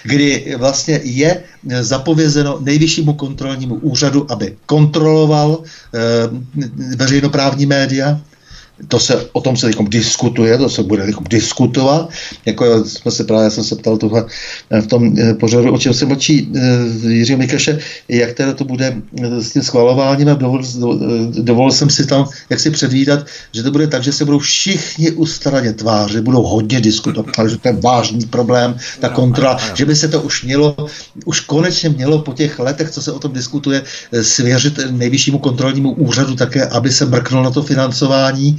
kdy 0.04 0.54
vlastně 0.58 1.00
je 1.02 1.42
zapovězeno 1.80 2.58
nejvyššímu 2.60 3.12
kontrolnímu 3.14 3.74
úřadu, 3.74 4.26
aby 4.32 4.56
kontroloval 4.66 5.62
e, 5.62 5.98
veřejnoprávní 6.96 7.66
média, 7.66 8.20
to 8.88 8.98
se, 8.98 9.26
o 9.32 9.40
tom 9.40 9.56
se 9.56 9.66
teď 9.66 9.76
diskutuje, 9.88 10.58
to 10.58 10.68
se 10.68 10.82
bude 10.82 11.06
diskutovat. 11.30 12.10
Jako 12.46 12.84
jsme 12.84 13.10
se 13.10 13.24
právě, 13.24 13.50
jsem 13.50 13.64
se 13.64 13.76
ptal 13.76 13.96
tohle 13.96 14.24
eh, 14.70 14.80
v 14.80 14.86
tom 14.86 15.14
eh, 15.18 15.34
pořadu, 15.34 15.72
o 15.72 15.78
čem 15.78 15.94
se 15.94 16.06
mlčí 16.06 16.42
uh, 16.42 17.10
Jiřího 17.10 17.38
Mikaše, 17.38 17.78
jak 18.08 18.32
teda 18.32 18.52
to 18.52 18.64
bude 18.64 19.02
s 19.38 19.52
tím 19.52 19.62
schvalováním 19.62 20.28
a 20.28 20.34
dovol, 20.34 20.62
dovolil 21.30 21.72
jsem 21.72 21.90
si 21.90 22.06
tam, 22.06 22.28
jak 22.50 22.60
si 22.60 22.70
předvídat, 22.70 23.26
že 23.52 23.62
to 23.62 23.70
bude 23.70 23.86
tak, 23.86 24.02
že 24.02 24.12
se 24.12 24.24
budou 24.24 24.38
všichni 24.38 25.10
ustaraně 25.10 25.72
tvářit, 25.72 26.24
budou 26.24 26.42
hodně 26.42 26.80
diskutovat, 26.80 27.34
že 27.48 27.56
to 27.56 27.68
je 27.68 27.76
vážný 27.80 28.26
problém, 28.26 28.76
ta 29.00 29.08
kontrola, 29.08 29.58
že 29.74 29.84
by 29.84 29.96
se 29.96 30.08
to 30.08 30.22
už 30.22 30.44
mělo, 30.44 30.76
už 31.24 31.40
konečně 31.40 31.88
mělo 31.88 32.18
po 32.18 32.32
těch 32.32 32.58
letech, 32.58 32.90
co 32.90 33.02
se 33.02 33.12
o 33.12 33.18
tom 33.18 33.32
diskutuje, 33.32 33.82
svěřit 34.22 34.78
nejvyššímu 34.90 35.38
kontrolnímu 35.38 35.92
úřadu 35.92 36.34
také, 36.34 36.66
aby 36.66 36.90
se 36.90 37.06
mrknul 37.06 37.42
na 37.42 37.50
to 37.50 37.62
financování 37.62 38.58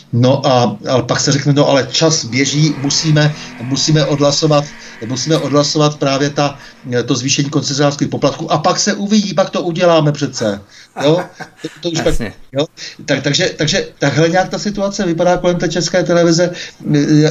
No 0.13 0.47
a 0.47 0.77
ale 0.89 1.03
pak 1.03 1.19
se 1.19 1.31
řekne, 1.31 1.53
no 1.53 1.69
ale 1.69 1.87
čas 1.91 2.25
běží, 2.25 2.75
musíme, 2.77 3.35
musíme 3.61 4.05
odhlasovat, 4.05 4.65
musíme 5.05 5.37
odhlasovat 5.37 5.95
právě 5.95 6.29
ta, 6.29 6.57
to 7.05 7.15
zvýšení 7.15 7.49
koncesionářských 7.49 8.07
poplatků 8.07 8.51
a 8.51 8.57
pak 8.57 8.79
se 8.79 8.93
uvidí, 8.93 9.33
pak 9.33 9.49
to 9.49 9.61
uděláme 9.61 10.11
přece. 10.11 10.61
Jo? 11.03 11.23
To, 11.61 11.67
to 11.81 11.89
už 11.89 12.01
pak, 12.01 12.15
jo? 12.51 12.65
Tak, 13.05 13.23
takže, 13.23 13.53
takže 13.57 13.87
takhle 13.99 14.29
nějak 14.29 14.49
ta 14.49 14.59
situace 14.59 15.05
vypadá 15.05 15.37
kolem 15.37 15.57
té 15.57 15.69
české 15.69 16.03
televize. 16.03 16.51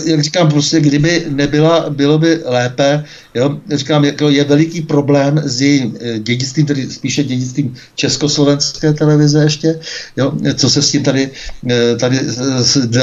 Jak 0.04 0.20
říkám, 0.22 0.48
prostě 0.50 0.80
kdyby 0.80 1.26
nebyla, 1.28 1.90
bylo 1.90 2.18
by 2.18 2.40
lépe. 2.44 3.04
Jo? 3.34 3.60
Říkám, 3.72 4.04
jako 4.04 4.28
je 4.28 4.44
veliký 4.44 4.80
problém 4.82 5.42
s 5.44 5.60
jejím 5.60 5.98
eh, 6.00 6.18
dědictvím, 6.18 6.66
tedy 6.66 6.90
spíše 6.90 7.24
dědictvím 7.24 7.74
československé 7.94 8.92
televize 8.92 9.42
ještě. 9.42 9.80
Jo? 10.16 10.32
Co 10.54 10.70
se 10.70 10.82
s 10.82 10.90
tím 10.90 11.02
tady, 11.02 11.30
eh, 11.70 11.96
tady 11.96 12.20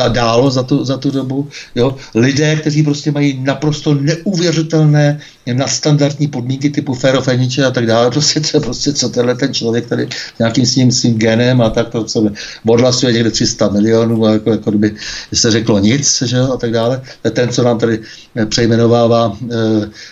dálo 0.09 0.51
za 0.51 0.63
tu, 0.63 0.85
za 0.85 0.97
tu 0.97 1.11
dobu. 1.11 1.47
Jo? 1.75 1.95
Lidé, 2.15 2.55
kteří 2.55 2.83
prostě 2.83 3.11
mají 3.11 3.39
naprosto 3.43 3.93
neuvěřitelné 3.93 5.19
na 5.53 5.67
standardní 5.67 6.27
podmínky 6.27 6.69
typu 6.69 6.93
ferofeniče 6.93 7.65
a 7.65 7.71
tak 7.71 7.85
dále, 7.85 8.11
prostě, 8.11 8.39
to, 8.39 8.59
prostě 8.59 8.93
co 8.93 9.09
tenhle 9.09 9.35
ten 9.35 9.53
člověk 9.53 9.87
tady 9.87 10.09
nějakým 10.39 10.65
svým, 10.65 10.91
svým 10.91 11.17
genem 11.17 11.61
a 11.61 11.69
tak 11.69 11.89
to, 11.89 12.03
co 12.03 12.29
odhlasuje 12.67 13.13
někde 13.13 13.31
300 13.31 13.69
milionů, 13.69 14.25
a 14.25 14.31
jako, 14.31 14.51
jako 14.51 14.69
kdyby 14.69 14.95
se 15.33 15.51
řeklo 15.51 15.79
nic, 15.79 16.23
že 16.25 16.39
a 16.39 16.57
tak 16.57 16.71
dále. 16.71 17.01
Ten, 17.31 17.49
co 17.49 17.63
nám 17.63 17.79
tady 17.79 17.99
přejmenovává 18.45 19.37
e, 19.41 19.55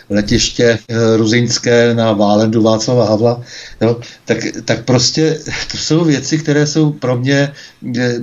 letiště 0.10 0.80
e, 0.88 1.18
ruzinské 1.18 1.94
na 1.94 2.14
Válendu 2.14 2.62
Václava 2.62 3.10
Havla, 3.10 3.42
jo, 3.82 4.00
tak, 4.26 4.38
tak 4.66 4.84
prostě 4.84 5.40
to 5.72 5.78
jsou 5.78 6.04
věci, 6.04 6.38
které 6.38 6.68
jsou 6.68 6.92
pro 6.92 7.18
mě 7.18 7.52
e, 7.98 8.16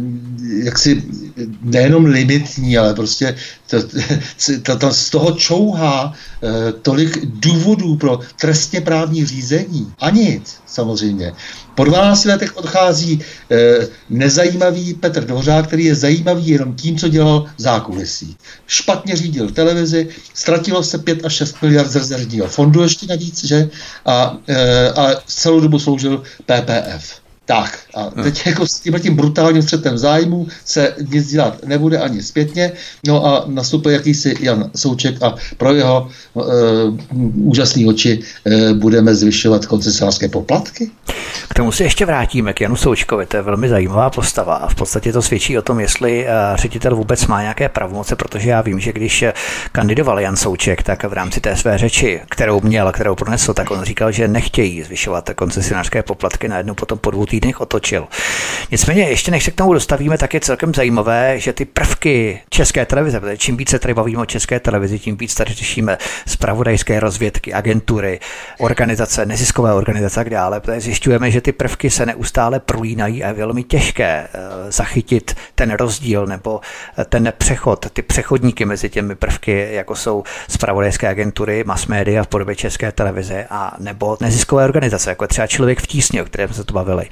jaksi 0.64 1.02
nejenom 1.62 2.04
limitní, 2.04 2.78
ale 2.78 2.94
prostě 2.94 3.34
to, 3.70 3.76
to, 4.62 4.76
to, 4.76 4.92
z 4.92 5.10
toho 5.10 5.32
čouhá 5.32 6.12
e, 6.42 6.72
tolik 6.72 7.01
důvodů 7.24 7.96
pro 7.96 8.20
trestně 8.40 8.80
právní 8.80 9.26
řízení. 9.26 9.92
A 10.00 10.10
nic, 10.10 10.56
samozřejmě. 10.66 11.32
Po 11.74 11.84
12 11.84 12.24
letech 12.24 12.56
odchází 12.56 13.20
e, 13.50 13.88
nezajímavý 14.10 14.94
Petr 14.94 15.24
Dvořák, 15.24 15.66
který 15.66 15.84
je 15.84 15.94
zajímavý 15.94 16.48
jenom 16.48 16.74
tím, 16.74 16.98
co 16.98 17.08
dělal 17.08 17.46
zákulisí. 17.56 18.36
Špatně 18.66 19.16
řídil 19.16 19.50
televizi, 19.50 20.08
ztratilo 20.34 20.82
se 20.82 20.98
5 20.98 21.24
až 21.24 21.32
6 21.32 21.62
miliard 21.62 21.90
z 21.90 21.96
rezervního 21.96 22.46
fondu 22.46 22.82
ještě 22.82 23.06
navíc, 23.06 23.44
že? 23.44 23.70
A, 24.06 24.36
e, 24.48 24.90
a 24.90 25.22
celou 25.26 25.60
dobu 25.60 25.78
sloužil 25.78 26.22
PPF. 26.46 27.21
Tak 27.52 27.78
a 27.94 28.10
hm. 28.16 28.22
teď 28.22 28.46
jako 28.46 28.66
s 28.66 28.80
tím, 28.80 29.00
tím 29.00 29.16
brutálním 29.16 29.62
střetem 29.62 29.98
zájmu 29.98 30.46
se 30.64 30.94
nic 31.12 31.30
dělat 31.30 31.64
nebude 31.64 31.98
ani 31.98 32.22
zpětně. 32.22 32.72
No 33.06 33.26
a 33.26 33.44
nastupuje 33.46 33.94
jakýsi 33.94 34.34
Jan 34.40 34.70
Souček 34.76 35.22
a 35.22 35.34
pro 35.56 35.74
jeho 35.74 36.08
e, 36.08 36.40
úžasné 37.34 37.86
oči 37.86 38.20
e, 38.46 38.74
budeme 38.74 39.14
zvyšovat 39.14 39.66
koncesionářské 39.66 40.28
poplatky. 40.28 40.90
K 41.48 41.54
tomu 41.54 41.72
se 41.72 41.84
ještě 41.84 42.06
vrátíme, 42.06 42.52
k 42.52 42.60
Janu 42.60 42.76
Součkovi, 42.76 43.26
to 43.26 43.36
je 43.36 43.42
velmi 43.42 43.68
zajímavá 43.68 44.10
postava 44.10 44.54
a 44.54 44.68
v 44.68 44.74
podstatě 44.74 45.12
to 45.12 45.22
svědčí 45.22 45.58
o 45.58 45.62
tom, 45.62 45.80
jestli 45.80 46.26
e, 46.26 46.30
ředitel 46.54 46.96
vůbec 46.96 47.26
má 47.26 47.42
nějaké 47.42 47.68
pravomoce, 47.68 48.16
protože 48.16 48.50
já 48.50 48.60
vím, 48.60 48.80
že 48.80 48.92
když 48.92 49.24
kandidoval 49.72 50.20
Jan 50.20 50.36
Souček, 50.36 50.82
tak 50.82 51.04
v 51.04 51.12
rámci 51.12 51.40
té 51.40 51.56
své 51.56 51.78
řeči, 51.78 52.20
kterou 52.28 52.60
měl, 52.60 52.92
kterou 52.92 53.14
pronesl, 53.14 53.54
tak 53.54 53.70
on 53.70 53.84
říkal, 53.84 54.12
že 54.12 54.28
nechtějí 54.28 54.82
zvyšovat 54.82 55.30
koncesionářské 55.34 56.02
poplatky, 56.02 56.48
najednou 56.48 56.74
potom 56.74 56.98
po 56.98 57.10
dvou 57.10 57.26
týdnech 57.42 57.60
otočil. 57.60 58.08
Nicméně, 58.70 59.02
ještě 59.02 59.30
než 59.30 59.44
se 59.44 59.50
k 59.50 59.54
tomu 59.54 59.72
dostavíme, 59.72 60.18
tak 60.18 60.34
je 60.34 60.40
celkem 60.40 60.74
zajímavé, 60.74 61.38
že 61.38 61.52
ty 61.52 61.64
prvky 61.64 62.40
české 62.50 62.86
televize, 62.86 63.20
protože 63.20 63.36
čím 63.36 63.56
více 63.56 63.78
tady 63.78 63.94
bavíme 63.94 64.22
o 64.22 64.26
české 64.26 64.60
televizi, 64.60 64.98
tím 64.98 65.16
víc 65.16 65.34
tady 65.34 65.54
řešíme 65.54 65.98
zpravodajské 66.26 67.00
rozvědky, 67.00 67.52
agentury, 67.52 68.20
organizace, 68.58 69.26
neziskové 69.26 69.74
organizace 69.74 70.20
a 70.20 70.24
tak 70.24 70.30
dále, 70.30 70.60
protože 70.60 70.80
zjišťujeme, 70.80 71.30
že 71.30 71.40
ty 71.40 71.52
prvky 71.52 71.90
se 71.90 72.06
neustále 72.06 72.60
prolínají 72.60 73.24
a 73.24 73.28
je 73.28 73.34
velmi 73.34 73.62
těžké 73.62 74.28
eh, 74.34 74.72
zachytit 74.72 75.34
ten 75.54 75.70
rozdíl 75.70 76.26
nebo 76.26 76.60
eh, 76.98 77.04
ten 77.04 77.32
přechod, 77.38 77.86
ty 77.92 78.02
přechodníky 78.02 78.64
mezi 78.64 78.90
těmi 78.90 79.14
prvky, 79.14 79.68
jako 79.70 79.96
jsou 79.96 80.24
zpravodajské 80.48 81.08
agentury, 81.08 81.64
mass 81.66 81.86
media 81.86 82.24
v 82.24 82.26
podobě 82.26 82.56
české 82.56 82.92
televize 82.92 83.46
a 83.50 83.76
nebo 83.78 84.16
neziskové 84.20 84.64
organizace, 84.64 85.10
jako 85.10 85.26
třeba 85.26 85.46
člověk 85.46 85.80
v 85.80 85.86
tísně, 85.86 86.22
o 86.22 86.24
kterém 86.24 86.52
se 86.52 86.64
tu 86.64 86.74
bavili. 86.74 87.08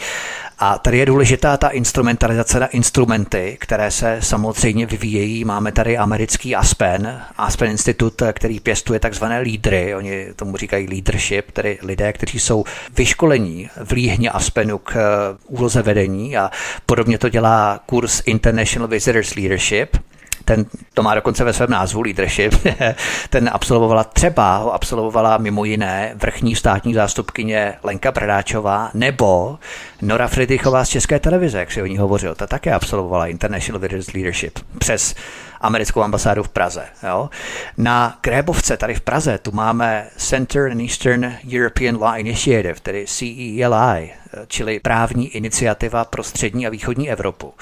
A 0.63 0.79
tady 0.79 0.99
je 0.99 1.07
důležitá 1.07 1.57
ta 1.57 1.69
instrumentalizace 1.69 2.61
na 2.61 2.67
instrumenty, 2.67 3.57
které 3.61 3.91
se 3.91 4.19
samozřejmě 4.21 4.87
vyvíjejí. 4.87 5.45
Máme 5.45 5.73
tady 5.73 5.99
americký 5.99 6.57
Aspen, 6.57 7.23
Aspen 7.37 7.71
Institut, 7.71 8.23
který 8.33 8.61
pěstuje 8.61 9.01
takzvané 9.01 9.41
lídry, 9.41 9.95
oni 9.95 10.27
tomu 10.37 10.57
říkají 10.57 10.87
leadership, 10.89 11.51
tedy 11.51 11.79
lidé, 11.83 12.13
kteří 12.13 12.41
jsou 12.41 12.65
vyškolení 12.97 13.71
v 13.85 13.93
líhně 13.93 14.31
Aspenu 14.31 14.79
k 14.79 14.97
eh, 14.97 15.39
úloze 15.47 15.83
vedení 15.83 16.37
a 16.37 16.51
podobně 16.87 17.19
to 17.19 17.29
dělá 17.29 17.81
kurz 17.87 18.23
International 18.27 18.89
Visitors 18.89 19.35
Leadership, 19.35 19.97
ten 20.45 20.65
to 20.95 21.03
má 21.03 21.15
dokonce 21.15 21.45
ve 21.45 21.53
svém 21.53 21.71
názvu 21.71 22.03
leadership, 22.03 22.55
ten 23.31 23.51
absolvovala 23.53 24.05
třeba, 24.05 24.57
ho 24.57 24.75
absolvovala 24.75 25.39
mimo 25.39 25.65
jiné 25.65 26.13
vrchní 26.15 26.57
státní 26.57 26.95
zástupkyně 26.95 27.75
Lenka 27.83 28.13
Bradáčová 28.13 28.91
nebo 28.95 29.59
Nora 30.03 30.29
Friedrichová 30.29 30.85
z 30.85 30.89
České 30.89 31.19
televize, 31.19 31.59
jak 31.59 31.73
si 31.73 31.83
o 31.83 31.87
ní 31.87 31.99
hovořil, 31.99 32.35
ta 32.35 32.47
také 32.47 32.73
absolvovala 32.73 33.27
International 33.27 33.81
Leadership 34.15 34.59
přes 34.79 35.15
americkou 35.61 36.03
ambasádu 36.03 36.43
v 36.43 36.49
Praze. 36.49 36.85
Jo. 37.09 37.31
Na 37.79 38.19
Grébovce 38.23 38.77
tady 38.77 38.95
v 38.95 39.01
Praze 39.01 39.39
tu 39.39 39.53
máme 39.53 40.07
Center 40.17 40.71
and 40.71 40.81
Eastern 40.81 41.35
European 41.55 41.97
Law 41.97 42.19
Initiative, 42.19 42.75
tedy 42.83 43.05
CELI, 43.07 44.13
čili 44.47 44.81
právní 44.81 45.29
iniciativa 45.29 46.05
pro 46.05 46.23
střední 46.23 46.67
a 46.67 46.71
východní 46.71 47.11
Evropu. 47.11 47.55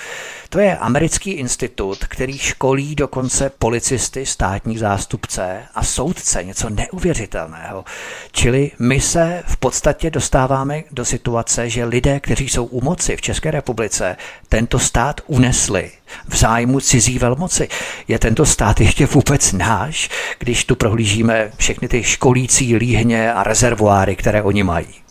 To 0.48 0.58
je 0.58 0.76
americký 0.76 1.30
institut, 1.30 1.98
který 2.04 2.38
školí 2.38 2.94
dokonce 2.94 3.50
policisty, 3.58 4.26
státní 4.26 4.78
zástupce 4.78 5.62
a 5.74 5.84
soudce, 5.84 6.44
něco 6.44 6.70
neuvěřitelného. 6.70 7.84
Čili 8.32 8.70
my 8.78 9.00
se 9.00 9.42
v 9.46 9.56
podstatě 9.56 10.10
dostáváme 10.10 10.82
do 10.90 11.04
situace, 11.04 11.70
že 11.70 11.84
lidé, 11.84 12.20
kteří 12.20 12.48
jsou 12.48 12.64
u 12.64 12.84
moci 12.84 13.16
v 13.16 13.20
České 13.20 13.50
republice, 13.50 14.16
tento 14.48 14.78
stát 14.78 15.20
unesli 15.26 15.90
v 16.28 16.36
zájmu 16.36 16.80
cizí 16.80 17.18
velmoci. 17.18 17.68
Je 18.08 18.18
tento 18.18 18.46
stát 18.46 18.80
ještě 18.80 19.06
vůbec 19.06 19.52
náš, 19.52 20.10
když 20.38 20.64
tu 20.64 20.76
prohlížíme 20.76 21.52
všechny 21.56 21.88
ty 21.88 22.04
školící 22.04 22.76
líhně 22.76 23.32
a 23.32 23.42
rezervoáry, 23.42 24.16
které 24.16 24.42
oni 24.42 24.62
mají? 24.62 25.07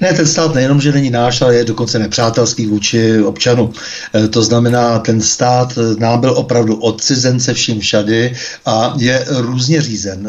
Ne, 0.00 0.12
ten 0.12 0.26
stát 0.26 0.54
nejenom, 0.54 0.80
že 0.80 0.92
není 0.92 1.10
náš, 1.10 1.42
ale 1.42 1.54
je 1.54 1.64
dokonce 1.64 1.98
nepřátelský 1.98 2.66
vůči 2.66 3.22
občanu. 3.22 3.72
E, 4.14 4.28
to 4.28 4.42
znamená, 4.42 4.98
ten 4.98 5.20
stát 5.20 5.78
nám 5.98 6.20
byl 6.20 6.30
opravdu 6.30 6.76
odcizen 6.76 7.40
se 7.40 7.54
vším 7.54 7.80
všady 7.80 8.36
a 8.66 8.94
je 8.98 9.24
různě 9.28 9.82
řízen. 9.82 10.28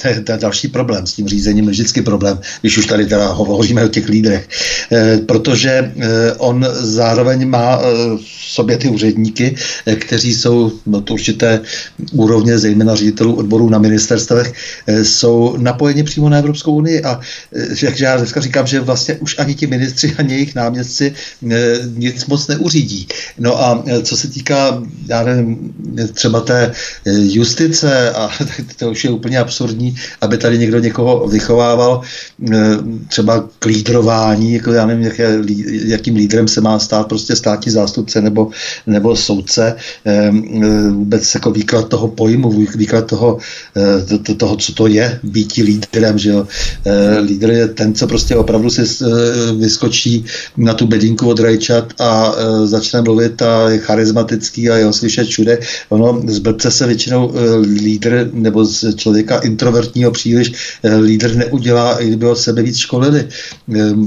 E, 0.00 0.02
to 0.02 0.08
je, 0.08 0.20
to 0.20 0.32
je 0.32 0.38
další 0.38 0.68
problém 0.68 1.06
s 1.06 1.12
tím 1.12 1.28
řízením, 1.28 1.64
je 1.64 1.70
vždycky 1.70 2.02
problém, 2.02 2.38
když 2.60 2.78
už 2.78 2.86
tady 2.86 3.06
teda 3.06 3.28
hovoříme 3.28 3.84
o 3.84 3.88
těch 3.88 4.08
lídrech. 4.08 4.48
E, 4.92 5.18
protože 5.18 5.92
on 6.38 6.66
zároveň 6.72 7.48
má 7.48 7.78
v 8.16 8.52
sobě 8.52 8.76
ty 8.76 8.88
úředníky, 8.88 9.54
kteří 9.94 10.34
jsou 10.34 10.72
no, 10.86 11.00
to 11.00 11.14
určité 11.14 11.60
úrovně, 12.12 12.58
zejména 12.58 12.94
ředitelů 12.94 13.34
odborů 13.34 13.68
na 13.68 13.78
ministerstvech, 13.78 14.52
jsou 15.02 15.56
napojeni 15.56 16.02
přímo 16.02 16.28
na 16.28 16.38
Evropskou 16.38 16.74
unii 16.74 17.02
a 17.02 17.20
jak 17.82 18.00
já 18.00 18.16
dneska 18.16 18.40
říkám, 18.40 18.66
že 18.66 18.80
vlastně 18.80 19.14
už 19.14 19.38
ani 19.38 19.54
ti 19.54 19.66
ministři, 19.66 20.14
ani 20.18 20.34
jejich 20.34 20.54
náměstci 20.54 21.14
eh, 21.50 21.78
nic 21.94 22.26
moc 22.26 22.46
neuřídí. 22.48 23.08
No 23.38 23.62
a 23.62 23.82
eh, 23.86 24.02
co 24.02 24.16
se 24.16 24.28
týká, 24.28 24.82
já 25.06 25.22
nevím, 25.22 25.74
třeba 26.14 26.40
té 26.40 26.72
justice, 27.10 28.10
a 28.10 28.30
to 28.76 28.90
už 28.90 29.04
je 29.04 29.10
úplně 29.10 29.38
absurdní, 29.38 29.89
aby 30.20 30.38
tady 30.38 30.58
někdo 30.58 30.78
někoho 30.78 31.28
vychovával, 31.28 32.00
třeba 33.08 33.48
k 33.58 33.64
lídrování, 33.66 34.52
jako 34.52 34.72
já 34.72 34.86
nevím, 34.86 35.04
jak 35.04 35.20
jakým 35.84 36.16
lídrem 36.16 36.48
se 36.48 36.60
má 36.60 36.78
stát 36.78 37.08
prostě 37.08 37.36
státní 37.36 37.72
zástupce 37.72 38.20
nebo, 38.20 38.50
nebo 38.86 39.16
soudce, 39.16 39.76
vůbec 40.90 41.34
jako 41.34 41.50
výklad 41.50 41.88
toho 41.88 42.08
pojmu, 42.08 42.66
výklad 42.74 43.06
toho, 43.06 43.38
toho 44.36 44.56
co 44.56 44.72
to 44.72 44.86
je 44.86 45.20
být 45.22 45.54
lídrem, 45.56 46.18
že 46.18 46.30
jo. 46.30 46.46
Lídr 47.22 47.50
je 47.50 47.68
ten, 47.68 47.94
co 47.94 48.06
prostě 48.06 48.36
opravdu 48.36 48.70
si 48.70 48.82
eh, 48.82 49.06
vyskočí 49.52 50.24
na 50.56 50.74
tu 50.74 50.86
bedínku 50.86 51.28
od 51.28 51.40
rajčat 51.40 51.92
a 51.98 52.32
eh, 52.32 52.66
začne 52.66 53.02
mluvit 53.02 53.42
a 53.42 53.70
je 53.70 53.78
charismatický 53.78 54.70
a 54.70 54.76
je 54.76 54.84
ho 54.84 54.92
slyšet 54.92 55.26
všude. 55.26 55.58
Ono 55.88 56.22
z 56.26 56.38
blbce 56.38 56.70
se 56.70 56.86
většinou 56.86 57.32
eh, 57.34 57.56
lídr 57.56 58.30
nebo 58.32 58.64
z 58.64 58.96
člověka 58.96 59.40
introvertního 59.80 60.10
příliš 60.10 60.52
lídr 61.00 61.36
neudělá, 61.36 62.00
i 62.00 62.06
kdyby 62.08 62.26
ho 62.26 62.36
sebe 62.36 62.62
víc 62.62 62.76
školili. 62.76 63.28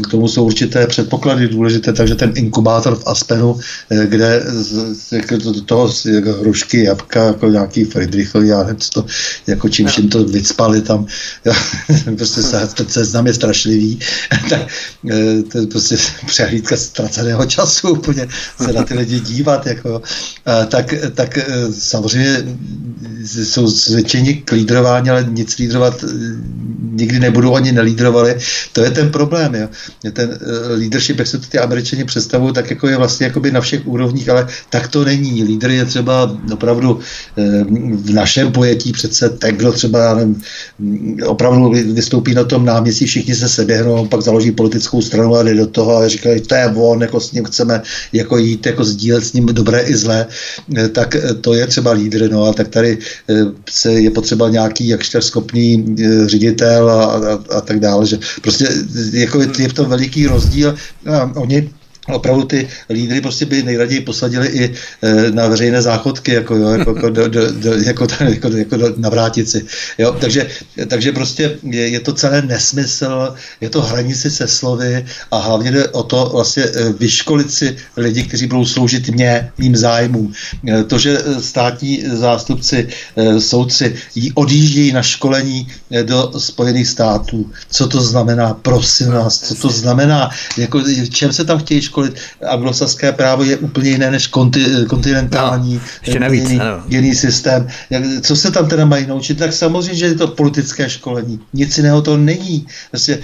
K 0.03 0.11
tomu 0.11 0.27
jsou 0.27 0.45
určité 0.45 0.87
předpoklady 0.87 1.47
důležité, 1.47 1.93
takže 1.93 2.15
ten 2.15 2.33
inkubátor 2.35 2.95
v 2.95 3.07
Aspenu, 3.07 3.59
kde 3.89 4.43
z 4.93 5.61
toho 5.65 5.89
jako 6.05 6.33
hrušky, 6.33 6.83
jabka, 6.83 7.25
jako 7.25 7.47
nějaký 7.47 7.83
Friedrich, 7.83 8.35
já 8.43 8.63
nevím, 8.63 8.79
to, 8.93 9.05
jako 9.47 9.69
čím 9.69 9.87
vším 9.87 10.09
to 10.09 10.23
vycpali 10.23 10.81
tam. 10.81 11.05
prostě 12.17 12.41
se, 12.41 12.69
ten 12.73 12.87
seznam 12.87 13.27
je 13.27 13.33
strašlivý 13.33 13.99
tak 14.49 14.61
eh, 15.11 15.43
to 15.43 15.57
je 15.57 15.67
prostě 15.67 15.95
přehlídka 16.25 16.77
ztraceného 16.77 17.45
času, 17.45 17.89
úplně 17.89 18.27
se 18.61 18.73
na 18.73 18.83
ty 18.83 18.93
lidi 18.93 19.19
dívat, 19.19 19.67
jako, 19.67 20.01
tak, 20.67 20.93
tak 21.13 21.37
eh, 21.37 21.45
samozřejmě 21.71 22.43
jsou 23.23 23.67
zvětšení 23.67 24.33
k 24.33 24.51
lídrování, 24.51 25.09
ale 25.09 25.25
nic 25.29 25.52
lídrovat 25.57 26.03
eh, 26.03 26.07
nikdy 26.91 27.19
nebudou, 27.19 27.55
ani 27.55 27.71
nelídrovali. 27.71 28.37
To 28.73 28.83
je 28.83 28.91
ten 28.91 29.11
problém. 29.11 29.55
Jo. 29.55 29.67
Ten 30.13 30.39
leadership, 30.67 31.19
jak 31.19 31.27
se 31.27 31.37
to 31.37 31.47
ty 31.47 31.59
američani 31.59 32.05
představují, 32.05 32.53
tak 32.53 32.69
jako 32.69 32.87
je 32.87 32.97
vlastně 32.97 33.25
jakoby 33.25 33.51
na 33.51 33.61
všech 33.61 33.87
úrovních, 33.87 34.29
ale 34.29 34.47
tak 34.69 34.87
to 34.87 35.05
není. 35.05 35.43
Lídr 35.43 35.69
je 35.69 35.85
třeba 35.85 36.37
opravdu 36.53 36.99
v 37.95 38.13
našem 38.13 38.51
pojetí 38.51 38.91
přece 38.91 39.29
ten, 39.29 39.55
kdo 39.55 39.71
třeba 39.71 40.15
nevím, 40.15 40.41
opravdu 41.25 41.69
vystoupí 41.69 42.33
na 42.33 42.43
tom 42.43 42.65
náměstí, 42.65 43.05
všichni 43.05 43.35
se 43.35 43.49
seběhnou, 43.49 44.07
pak 44.07 44.21
založí 44.21 44.51
politickou 44.51 45.01
stranu 45.01 45.35
a 45.35 45.43
jde 45.43 45.55
do 45.55 45.67
toho 45.67 45.97
a 45.97 46.07
říkají, 46.07 46.41
to 46.41 46.55
je 46.55 46.67
on, 46.75 47.01
jako 47.01 47.19
s 47.19 47.31
ním 47.31 47.43
chceme 47.43 47.81
jako 48.13 48.37
jít, 48.37 48.65
jako 48.65 48.83
sdílet 48.83 49.25
s 49.25 49.33
ním 49.33 49.45
dobré 49.45 49.81
i 49.81 49.95
zlé, 49.95 50.27
eh, 50.77 50.89
tak 50.89 51.15
eh, 51.15 51.33
to 51.33 51.53
je 51.53 51.67
třeba 51.67 51.91
lídr, 51.91 52.31
no 52.31 52.43
a 52.43 52.53
tak 52.53 52.67
tady 52.67 52.97
eh, 53.29 53.33
se 53.69 53.93
je 53.93 54.09
potřeba 54.09 54.49
nějaký 54.49 54.87
jakž 54.87 55.09
schopný 55.43 55.95
ředitel 56.25 56.89
a, 56.89 57.03
a, 57.03 57.57
a 57.57 57.61
tak 57.61 57.79
dále, 57.79 58.05
že 58.05 58.19
prostě 58.41 58.67
jako 59.13 59.41
je, 59.41 59.47
je 59.59 59.69
v 59.69 59.73
tom 59.73 59.89
veliký 59.89 60.27
rozdíl. 60.27 60.75
A 61.11 61.31
oni 61.35 61.69
opravdu 62.07 62.43
ty 62.43 62.67
lídry 62.89 63.21
prostě 63.21 63.45
by 63.45 63.63
nejraději 63.63 64.01
posadili 64.01 64.47
i 64.47 64.63
e, 65.01 65.31
na 65.31 65.47
veřejné 65.47 65.81
záchodky, 65.81 66.33
jako, 66.33 66.55
jo, 66.55 66.69
jako, 66.69 66.95
jako, 66.95 67.09
do, 67.09 67.27
do, 67.27 67.51
do, 67.51 67.73
jako, 67.73 68.07
jako, 68.19 68.47
jako 68.47 68.77
do, 68.77 68.93
na 68.97 69.09
vrátici. 69.09 69.65
Jo, 69.97 70.15
takže, 70.19 70.47
takže 70.87 71.11
prostě 71.11 71.57
je, 71.63 71.87
je 71.87 71.99
to 71.99 72.13
celé 72.13 72.41
nesmysl, 72.41 73.33
je 73.61 73.69
to 73.69 73.81
hranici 73.81 74.31
se 74.31 74.47
slovy 74.47 75.05
a 75.31 75.37
hlavně 75.37 75.71
jde 75.71 75.87
o 75.87 76.03
to 76.03 76.29
vlastně 76.33 76.63
e, 76.63 76.93
vyškolit 76.93 77.51
si 77.51 77.77
lidi, 77.97 78.23
kteří 78.23 78.47
budou 78.47 78.65
sloužit 78.65 79.09
mě, 79.09 79.51
mým 79.57 79.75
zájmům. 79.75 80.33
E, 80.67 80.83
to, 80.83 80.99
že 80.99 81.17
státní 81.39 82.03
zástupci, 82.13 82.87
soudci 83.39 83.95
odjíždějí 84.33 84.91
na 84.91 85.01
školení 85.01 85.67
do 86.03 86.31
Spojených 86.37 86.87
států, 86.87 87.51
co 87.69 87.87
to 87.87 88.01
znamená, 88.01 88.53
prosím 88.53 89.07
vás, 89.07 89.39
co 89.39 89.55
to 89.55 89.69
znamená, 89.69 90.29
jako, 90.57 90.81
čem 91.09 91.33
se 91.33 91.45
tam 91.45 91.59
chtějí 91.59 91.81
školit. 91.93 92.17
Anglosaské 92.41 93.11
právo 93.11 93.43
je 93.43 93.57
úplně 93.57 93.89
jiné 93.89 94.11
než 94.11 94.27
konti, 94.27 94.65
kontinentální, 94.89 95.73
no, 95.73 95.81
ještě 96.01 96.19
navíc, 96.19 96.49
jiný, 96.49 96.61
jiný 96.87 97.15
systém. 97.15 97.67
Jak, 97.89 98.03
co 98.21 98.35
se 98.35 98.51
tam 98.51 98.65
teda 98.69 98.85
mají 98.85 99.05
naučit? 99.05 99.37
Tak 99.37 99.53
samozřejmě, 99.53 99.95
že 99.95 100.05
je 100.05 100.15
to 100.15 100.27
politické 100.27 100.89
školení. 100.89 101.39
Nic 101.53 101.77
jiného 101.77 102.01
to 102.01 102.17
není. 102.17 102.65
Vlastně, 102.91 103.19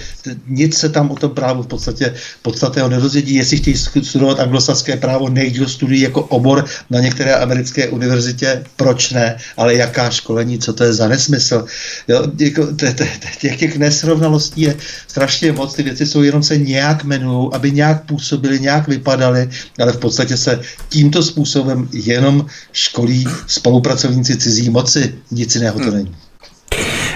nic 0.46 0.78
se 0.78 0.88
tam 0.88 1.10
o 1.10 1.16
tom 1.16 1.30
právu 1.34 1.62
v 1.62 1.66
podstatě 1.66 2.14
podstatného 2.42 2.88
nedozvědí. 2.88 3.34
Jestli 3.34 3.56
chtějí 3.56 3.76
studovat 3.76 4.40
anglosaské 4.40 4.96
právo, 4.96 5.28
nejde 5.28 5.66
studují 5.66 6.00
jako 6.00 6.22
obor 6.22 6.64
na 6.90 7.00
některé 7.00 7.34
americké 7.34 7.88
univerzitě, 7.88 8.62
proč 8.76 9.10
ne? 9.10 9.36
Ale 9.56 9.74
jaká 9.74 10.10
školení, 10.10 10.58
co 10.58 10.72
to 10.72 10.84
je 10.84 10.92
za 10.92 11.08
nesmysl? 11.08 11.64
Jo, 12.08 12.22
jako, 12.38 12.66
těch, 13.40 13.56
těch 13.58 13.78
nesrovnalostí 13.78 14.60
je 14.60 14.76
strašně 15.08 15.52
moc, 15.52 15.74
ty 15.74 15.82
věci 15.82 16.06
jsou 16.06 16.22
jenom 16.22 16.42
se 16.42 16.56
nějak 16.56 17.04
jmenují, 17.04 17.48
aby 17.52 17.70
nějak 17.72 18.04
nějak 18.60 18.88
vypadaly, 18.88 19.50
ale 19.80 19.92
v 19.92 19.98
podstatě 19.98 20.36
se 20.36 20.60
tímto 20.88 21.22
způsobem 21.22 21.88
jenom 21.92 22.46
školí 22.72 23.26
spolupracovníci 23.46 24.36
cizí 24.36 24.70
moci. 24.70 25.14
Nic 25.30 25.54
jiného 25.54 25.78
to 25.78 25.84
hmm. 25.84 25.94
není. 25.94 26.16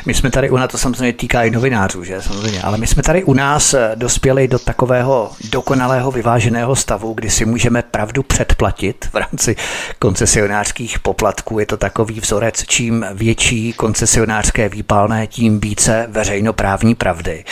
My 0.07 0.15
jsme 0.15 0.31
tady 0.31 0.51
u 0.51 0.57
nás, 0.57 0.71
to 0.71 0.79
samozřejmě 0.79 1.13
týká 1.13 1.43
i 1.43 1.51
novinářů, 1.51 2.05
že 2.05 2.23
samozřejmě, 2.23 2.63
ale 2.63 2.79
my 2.79 2.87
jsme 2.87 3.03
tady 3.03 3.25
u 3.25 3.35
nás 3.35 3.75
eh, 3.75 3.93
dospěli 3.95 4.49
do 4.49 4.59
takového 4.59 5.31
dokonalého 5.51 6.11
vyváženého 6.11 6.77
stavu, 6.77 7.15
kdy 7.15 7.31
si 7.31 7.45
můžeme 7.45 7.83
pravdu 7.83 8.23
předplatit 8.23 9.09
v 9.13 9.17
rámci 9.17 9.57
koncesionářských 9.99 10.99
poplatků. 10.99 11.59
Je 11.59 11.67
to 11.67 11.77
takový 11.77 12.21
vzorec, 12.21 12.65
čím 12.67 13.07
větší 13.15 13.73
koncesionářské 13.73 14.69
výpalné, 14.69 15.27
tím 15.27 15.61
více 15.61 16.07
veřejnoprávní 16.11 16.95
pravdy. 16.95 17.45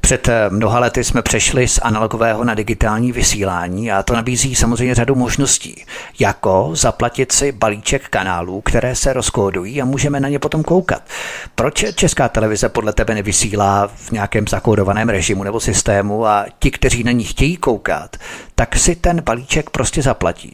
Před 0.00 0.28
eh, 0.28 0.50
mnoha 0.50 0.78
lety 0.78 1.04
jsme 1.04 1.22
přešli 1.22 1.68
z 1.68 1.78
analogového 1.82 2.44
na 2.44 2.54
digitální 2.54 3.12
vysílání 3.12 3.92
a 3.92 4.02
to 4.02 4.14
nabízí 4.14 4.54
samozřejmě 4.54 4.94
řadu 4.94 5.14
možností, 5.14 5.84
jako 6.18 6.70
zaplatit 6.72 7.32
si 7.32 7.52
balíček 7.52 8.08
kanálů, 8.08 8.60
které 8.60 8.94
se 8.94 9.12
rozkódují 9.12 9.82
a 9.82 9.84
můžeme 9.84 10.20
na 10.20 10.28
ně 10.28 10.38
potom 10.38 10.62
koukat. 10.62 11.02
Proč 11.54 11.77
česká 11.94 12.28
televize 12.28 12.68
podle 12.68 12.92
tebe 12.92 13.14
nevysílá 13.14 13.86
v 13.96 14.10
nějakém 14.10 14.48
zakódovaném 14.48 15.08
režimu 15.08 15.44
nebo 15.44 15.60
systému 15.60 16.26
a 16.26 16.46
ti, 16.58 16.70
kteří 16.70 17.04
na 17.04 17.12
ní 17.12 17.24
chtějí 17.24 17.56
koukat, 17.56 18.16
tak 18.58 18.76
si 18.76 18.94
ten 18.94 19.20
balíček 19.20 19.70
prostě 19.70 20.02
zaplatí. 20.02 20.52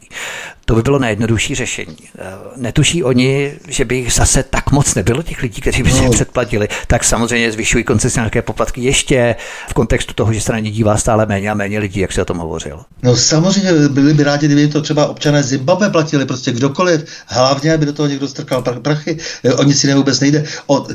To 0.65 0.75
by 0.75 0.81
bylo 0.81 0.99
nejjednodušší 0.99 1.55
řešení. 1.55 1.97
Eh, 2.17 2.21
netuší 2.57 3.03
oni, 3.03 3.51
že 3.67 3.85
by 3.85 3.95
jich 3.95 4.13
zase 4.13 4.43
tak 4.43 4.71
moc 4.71 4.95
nebylo 4.95 5.23
těch 5.23 5.41
lidí, 5.41 5.61
kteří 5.61 5.83
by 5.83 5.91
si 5.91 6.05
no. 6.05 6.11
předplatili, 6.11 6.67
tak 6.87 7.03
samozřejmě 7.03 7.51
zvyšují 7.51 7.83
koncesionářské 7.83 8.41
poplatky 8.41 8.81
ještě 8.81 9.35
v 9.69 9.73
kontextu 9.73 10.13
toho, 10.13 10.33
že 10.33 10.41
se 10.41 10.51
na 10.51 10.59
ně 10.59 10.71
dívá 10.71 10.97
stále 10.97 11.25
méně 11.25 11.51
a 11.51 11.53
méně 11.53 11.79
lidí, 11.79 11.99
jak 11.99 12.11
se 12.11 12.21
o 12.21 12.25
tom 12.25 12.37
hovořil. 12.37 12.79
No 13.03 13.15
samozřejmě 13.15 13.71
byli 13.89 14.13
by 14.13 14.23
rádi, 14.23 14.45
kdyby 14.45 14.67
to 14.67 14.81
třeba 14.81 15.07
občané 15.07 15.43
Zimbabwe 15.43 15.89
platili, 15.89 16.25
prostě 16.25 16.51
kdokoliv, 16.51 17.05
hlavně, 17.25 17.73
aby 17.73 17.85
do 17.85 17.93
toho 17.93 18.07
někdo 18.07 18.27
strkal 18.27 18.61
prachy, 18.61 19.17
eh, 19.43 19.53
o 19.53 19.63
nic 19.63 19.83
jiného 19.83 19.99
vůbec 19.99 20.19
nejde. 20.19 20.45
Od, 20.67 20.91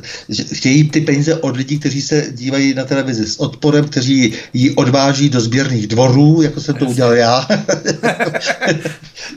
chtějí 0.52 0.90
ty 0.90 1.00
peníze 1.00 1.34
od 1.34 1.56
lidí, 1.56 1.78
kteří 1.78 2.02
se 2.02 2.26
dívají 2.30 2.74
na 2.74 2.84
televizi 2.84 3.26
s 3.26 3.40
odporem, 3.40 3.84
kteří 3.84 4.34
ji 4.52 4.74
odváží 4.74 5.30
do 5.30 5.40
sběrných 5.40 5.86
dvorů, 5.86 6.42
jako 6.42 6.60
jsem 6.60 6.74
to 6.74 6.86
udělal 7.06 7.16
já. 7.16 7.48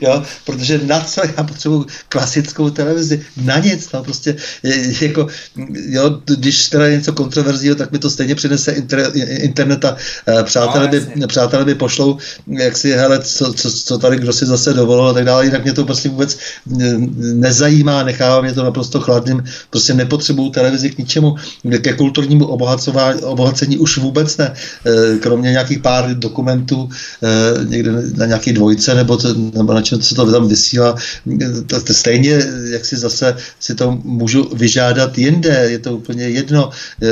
jo, 0.00 0.22
protože 0.44 0.80
na 0.86 1.00
co 1.00 1.20
já 1.36 1.44
potřebuji 1.44 1.86
klasickou 2.08 2.70
televizi? 2.70 3.22
Na 3.42 3.58
nic, 3.58 3.92
no, 3.92 4.04
prostě 4.04 4.36
jako, 5.00 5.26
jo, 5.88 6.20
když 6.24 6.68
teda 6.68 6.88
něco 6.88 7.12
kontroverzního, 7.12 7.74
tak 7.74 7.92
mi 7.92 7.98
to 7.98 8.10
stejně 8.10 8.34
přinese 8.34 8.72
inter, 8.72 9.10
internet 9.26 9.84
a 9.84 9.96
uh, 10.28 10.42
přátelé, 10.42 10.84
no, 10.84 10.90
by, 10.90 11.26
přátelé 11.26 11.64
by 11.64 11.74
pošlou, 11.74 12.18
jak 12.46 12.76
si, 12.76 12.92
hele, 12.92 13.18
co, 13.18 13.52
co, 13.52 13.70
co 13.70 13.98
tady 13.98 14.16
kdo 14.16 14.32
si 14.32 14.46
zase 14.46 14.72
dovolil 14.72 15.08
a 15.08 15.12
tak 15.12 15.24
dále, 15.24 15.44
jinak 15.44 15.62
mě 15.62 15.72
to 15.72 15.84
prostě 15.84 16.08
vůbec 16.08 16.38
nezajímá, 17.16 18.02
nechává 18.02 18.40
mě 18.40 18.52
to 18.52 18.64
naprosto 18.64 19.00
chladným, 19.00 19.44
prostě 19.70 19.94
nepotřebuju 19.94 20.50
televizi 20.50 20.90
k 20.90 20.98
ničemu, 20.98 21.36
ke 21.82 21.92
kulturnímu 21.92 22.46
obohacování, 22.46 23.22
obohacení 23.22 23.78
už 23.78 23.98
vůbec 23.98 24.36
ne, 24.36 24.52
eh, 24.86 25.18
kromě 25.18 25.50
nějakých 25.50 25.78
pár 25.78 26.14
dokumentů 26.14 26.88
eh, 27.22 27.53
někde 27.64 27.92
na 28.16 28.26
nějaké 28.26 28.52
dvojce 28.52 28.94
nebo, 28.94 29.16
to, 29.16 29.34
nebo 29.34 29.74
na 29.74 29.82
čem 29.82 30.02
se 30.02 30.14
to 30.14 30.32
tam 30.32 30.48
vysílá, 30.48 30.96
to, 31.66 31.80
to 31.80 31.94
stejně, 31.94 32.42
jak 32.70 32.84
si 32.84 32.96
zase 32.96 33.36
si 33.60 33.74
to 33.74 33.98
můžu 34.04 34.50
vyžádat 34.54 35.18
jinde, 35.18 35.66
je 35.70 35.78
to 35.78 35.96
úplně 35.96 36.24
jedno, 36.24 36.70
eh, 37.02 37.06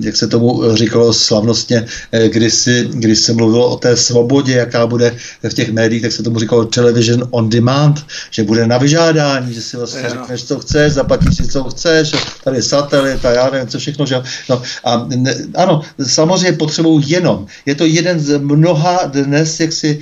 jak 0.00 0.16
se 0.16 0.26
tomu 0.26 0.76
říkalo 0.76 1.12
slavnostně, 1.12 1.86
když, 2.28 2.54
si, 2.54 2.88
když 2.92 3.18
se 3.18 3.32
mluvilo 3.32 3.70
o 3.70 3.76
té 3.76 3.96
svobodě, 3.96 4.52
jaká 4.52 4.86
bude 4.86 5.16
v 5.48 5.54
těch 5.54 5.72
médiích, 5.72 6.02
tak 6.02 6.12
se 6.12 6.22
tomu 6.22 6.38
říkalo 6.38 6.64
television 6.64 7.28
on 7.30 7.50
demand, 7.50 8.04
že 8.30 8.44
bude 8.44 8.66
na 8.66 8.78
vyžádání, 8.78 9.54
že 9.54 9.62
si 9.62 9.76
vlastně 9.76 10.08
řekneš, 10.10 10.44
co 10.44 10.58
chceš, 10.58 10.92
zaplatíš 10.92 11.36
si, 11.36 11.48
co 11.48 11.64
chceš, 11.64 12.12
tady 12.44 12.56
je 12.56 12.62
satelit 12.62 13.24
a 13.24 13.30
já 13.30 13.50
nevím, 13.50 13.68
co 13.68 13.78
všechno, 13.78 14.06
že 14.06 14.22
no, 14.48 14.62
a 14.84 15.06
ne, 15.16 15.34
ano, 15.54 15.82
samozřejmě 16.06 16.58
potřebují 16.58 17.10
jenom, 17.10 17.46
je 17.66 17.74
to 17.74 17.84
jeden 17.84 18.20
z 18.20 18.38
mnoha 18.38 19.06
dnes 19.06 19.60
jaksi 19.76 19.98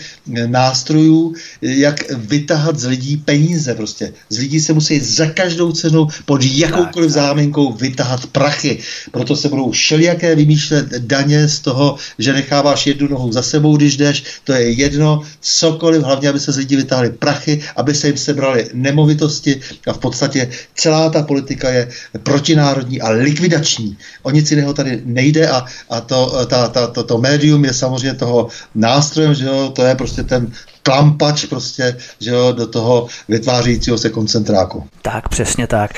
nástrojů, 0.46 1.34
jak 1.62 2.10
vytahat 2.10 2.78
z 2.78 2.86
lidí 2.86 3.16
peníze 3.16 3.74
prostě. 3.74 4.12
Z 4.28 4.38
lidí 4.38 4.60
se 4.60 4.72
musí 4.72 5.00
za 5.00 5.26
každou 5.26 5.72
cenu 5.72 6.08
pod 6.24 6.42
jakoukoliv 6.44 7.12
tak, 7.12 7.22
záminkou 7.22 7.72
vytahat 7.72 8.26
prachy. 8.26 8.78
Proto 9.10 9.36
se 9.36 9.48
budou 9.48 9.70
všelijaké 9.70 10.34
vymýšlet 10.34 10.86
daně 10.86 11.48
z 11.48 11.58
toho, 11.60 11.96
že 12.18 12.32
necháváš 12.32 12.86
jednu 12.86 13.08
nohu 13.08 13.32
za 13.32 13.42
sebou, 13.42 13.76
když 13.76 13.96
jdeš, 13.96 14.24
to 14.44 14.52
je 14.52 14.70
jedno, 14.70 15.22
cokoliv, 15.40 16.02
hlavně, 16.02 16.28
aby 16.28 16.40
se 16.40 16.52
z 16.52 16.56
lidí 16.56 16.76
vytáhli 16.76 17.10
prachy, 17.10 17.62
aby 17.76 17.94
se 17.94 18.06
jim 18.06 18.16
sebrali 18.16 18.68
nemovitosti 18.74 19.60
a 19.86 19.92
v 19.92 19.98
podstatě 19.98 20.50
celá 20.74 21.10
ta 21.10 21.22
politika 21.22 21.70
je 21.70 21.88
protinárodní 22.22 23.00
a 23.00 23.10
likvidační. 23.10 23.96
O 24.22 24.30
nic 24.30 24.50
jiného 24.50 24.74
tady 24.74 25.02
nejde 25.04 25.48
a, 25.48 25.64
a 25.90 26.00
to, 26.00 26.46
ta, 26.46 26.68
ta, 26.68 26.86
to, 26.86 27.02
to 27.02 27.18
médium 27.18 27.64
je 27.64 27.72
samozřejmě 27.72 28.14
toho 28.14 28.48
nástrojem, 28.74 29.34
že 29.34 29.44
jo, 29.44 29.63
to 29.70 29.82
je 29.82 29.94
prostě 29.94 30.22
ten 30.22 30.52
klampač 30.82 31.44
prostě, 31.44 31.96
že 32.20 32.30
jo, 32.30 32.52
do 32.52 32.66
toho 32.66 33.06
vytvářejícího 33.28 33.98
se 33.98 34.10
koncentráku. 34.10 34.88
Tak, 35.02 35.28
přesně 35.28 35.66
tak. 35.66 35.90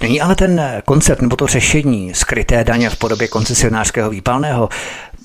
Není 0.00 0.20
ale 0.20 0.34
ten 0.34 0.82
koncept 0.84 1.22
nebo 1.22 1.36
to 1.36 1.46
řešení 1.46 2.14
skryté 2.14 2.64
daně 2.64 2.90
v 2.90 2.96
podobě 2.96 3.28
koncesionářského 3.28 4.10
výpalného 4.10 4.68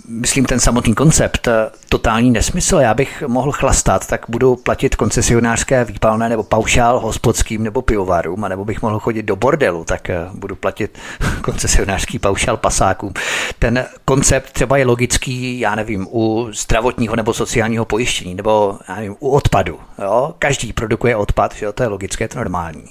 myslím, 0.09 0.45
ten 0.45 0.59
samotný 0.59 0.95
koncept 0.95 1.47
eh, 1.47 1.69
totální 1.89 2.31
nesmysl. 2.31 2.75
Já 2.75 2.93
bych 2.93 3.23
mohl 3.27 3.51
chlastat, 3.51 4.07
tak 4.07 4.25
budu 4.29 4.55
platit 4.55 4.95
koncesionářské 4.95 5.85
výpalné 5.85 6.29
nebo 6.29 6.43
paušál 6.43 6.99
hospodským 6.99 7.63
nebo 7.63 7.81
pivovarům, 7.81 8.41
nebo 8.41 8.65
bych 8.65 8.81
mohl 8.81 8.99
chodit 8.99 9.23
do 9.23 9.35
bordelu, 9.35 9.85
tak 9.85 10.09
eh, 10.09 10.27
budu 10.33 10.55
platit 10.55 10.99
koncesionářský 11.41 12.19
paušál 12.19 12.57
pasákům. 12.57 13.13
Ten 13.59 13.85
koncept 14.05 14.51
třeba 14.51 14.77
je 14.77 14.85
logický, 14.85 15.59
já 15.59 15.75
nevím, 15.75 16.07
u 16.11 16.47
zdravotního 16.51 17.15
nebo 17.15 17.33
sociálního 17.33 17.85
pojištění, 17.85 18.35
nebo 18.35 18.79
já 18.89 18.95
nevím, 18.95 19.15
u 19.19 19.29
odpadu. 19.29 19.79
Jo? 20.01 20.35
Každý 20.39 20.73
produkuje 20.73 21.15
odpad, 21.15 21.55
že 21.55 21.65
jo? 21.65 21.73
to 21.73 21.83
je 21.83 21.89
logické, 21.89 22.27
to 22.27 22.37
je 22.37 22.39
normální. 22.39 22.83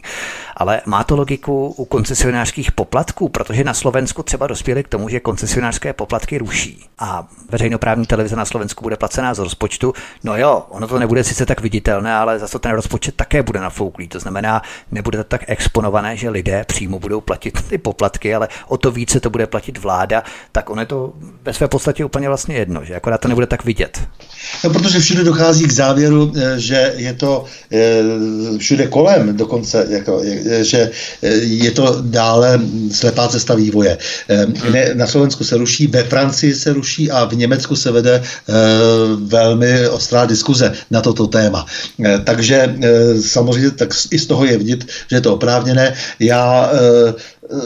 Ale 0.56 0.80
má 0.86 1.04
to 1.04 1.16
logiku 1.16 1.66
u 1.76 1.84
koncesionářských 1.84 2.72
poplatků, 2.72 3.28
protože 3.28 3.64
na 3.64 3.74
Slovensku 3.74 4.22
třeba 4.22 4.46
dospěli 4.46 4.82
k 4.82 4.88
tomu, 4.88 5.08
že 5.08 5.20
koncesionářské 5.20 5.92
poplatky 5.92 6.38
ruší. 6.38 6.84
A 6.98 7.07
a 7.08 7.26
veřejnoprávní 7.50 8.06
televize 8.06 8.36
na 8.36 8.44
Slovensku 8.44 8.82
bude 8.82 8.96
placená 8.96 9.34
z 9.34 9.38
rozpočtu, 9.38 9.92
no 10.24 10.36
jo, 10.36 10.66
ono 10.68 10.88
to 10.88 10.98
nebude 10.98 11.24
sice 11.24 11.46
tak 11.46 11.60
viditelné, 11.60 12.14
ale 12.14 12.38
zase 12.38 12.58
ten 12.58 12.72
rozpočet 12.72 13.14
také 13.14 13.42
bude 13.42 13.60
nafouklý. 13.60 14.08
To 14.08 14.20
znamená, 14.20 14.62
nebude 14.92 15.18
to 15.18 15.24
tak 15.24 15.44
exponované, 15.46 16.16
že 16.16 16.30
lidé 16.30 16.64
přímo 16.66 16.98
budou 16.98 17.20
platit 17.20 17.62
ty 17.68 17.78
poplatky, 17.78 18.34
ale 18.34 18.48
o 18.68 18.76
to 18.76 18.90
více 18.90 19.20
to 19.20 19.30
bude 19.30 19.46
platit 19.46 19.78
vláda, 19.78 20.22
tak 20.52 20.70
ono 20.70 20.82
je 20.82 20.86
to 20.86 21.12
ve 21.44 21.54
své 21.54 21.68
podstatě 21.68 22.04
úplně 22.04 22.28
vlastně 22.28 22.56
jedno, 22.56 22.84
že 22.84 22.94
akorát 22.94 23.18
to 23.18 23.28
nebude 23.28 23.46
tak 23.46 23.64
vidět. 23.64 24.00
No, 24.64 24.70
protože 24.70 25.00
všude 25.00 25.24
dochází 25.24 25.64
k 25.64 25.72
závěru, 25.72 26.32
eh, 26.36 26.60
že 26.60 26.92
je 26.96 27.12
to 27.14 27.44
eh, 27.72 28.02
všude 28.58 28.86
kolem 28.86 29.36
dokonce, 29.36 29.86
jako, 29.88 30.22
že 30.60 30.90
eh, 31.22 31.28
je 31.36 31.70
to 31.70 32.02
dále 32.02 32.60
slepá 32.92 33.28
cesta 33.28 33.54
vývoje. 33.54 33.98
Na 34.94 35.06
Slovensku 35.06 35.44
se 35.44 35.56
ruší, 35.56 35.86
ve 35.86 36.04
Francii 36.04 36.54
se 36.54 36.72
ruší, 36.72 36.97
ruší 36.98 37.10
a 37.10 37.24
v 37.24 37.36
Německu 37.36 37.76
se 37.76 37.92
vede 37.92 38.14
e, 38.14 38.22
velmi 39.16 39.88
ostrá 39.88 40.26
diskuze 40.26 40.72
na 40.90 41.00
toto 41.00 41.26
téma. 41.26 41.66
E, 42.04 42.18
takže 42.18 42.56
e, 42.56 43.14
samozřejmě 43.22 43.70
tak 43.70 43.88
i 44.10 44.18
z 44.18 44.26
toho 44.26 44.44
je 44.44 44.58
vidět, 44.58 44.84
že 45.10 45.16
je 45.16 45.20
to 45.20 45.34
oprávněné. 45.34 45.94
Já 46.20 46.70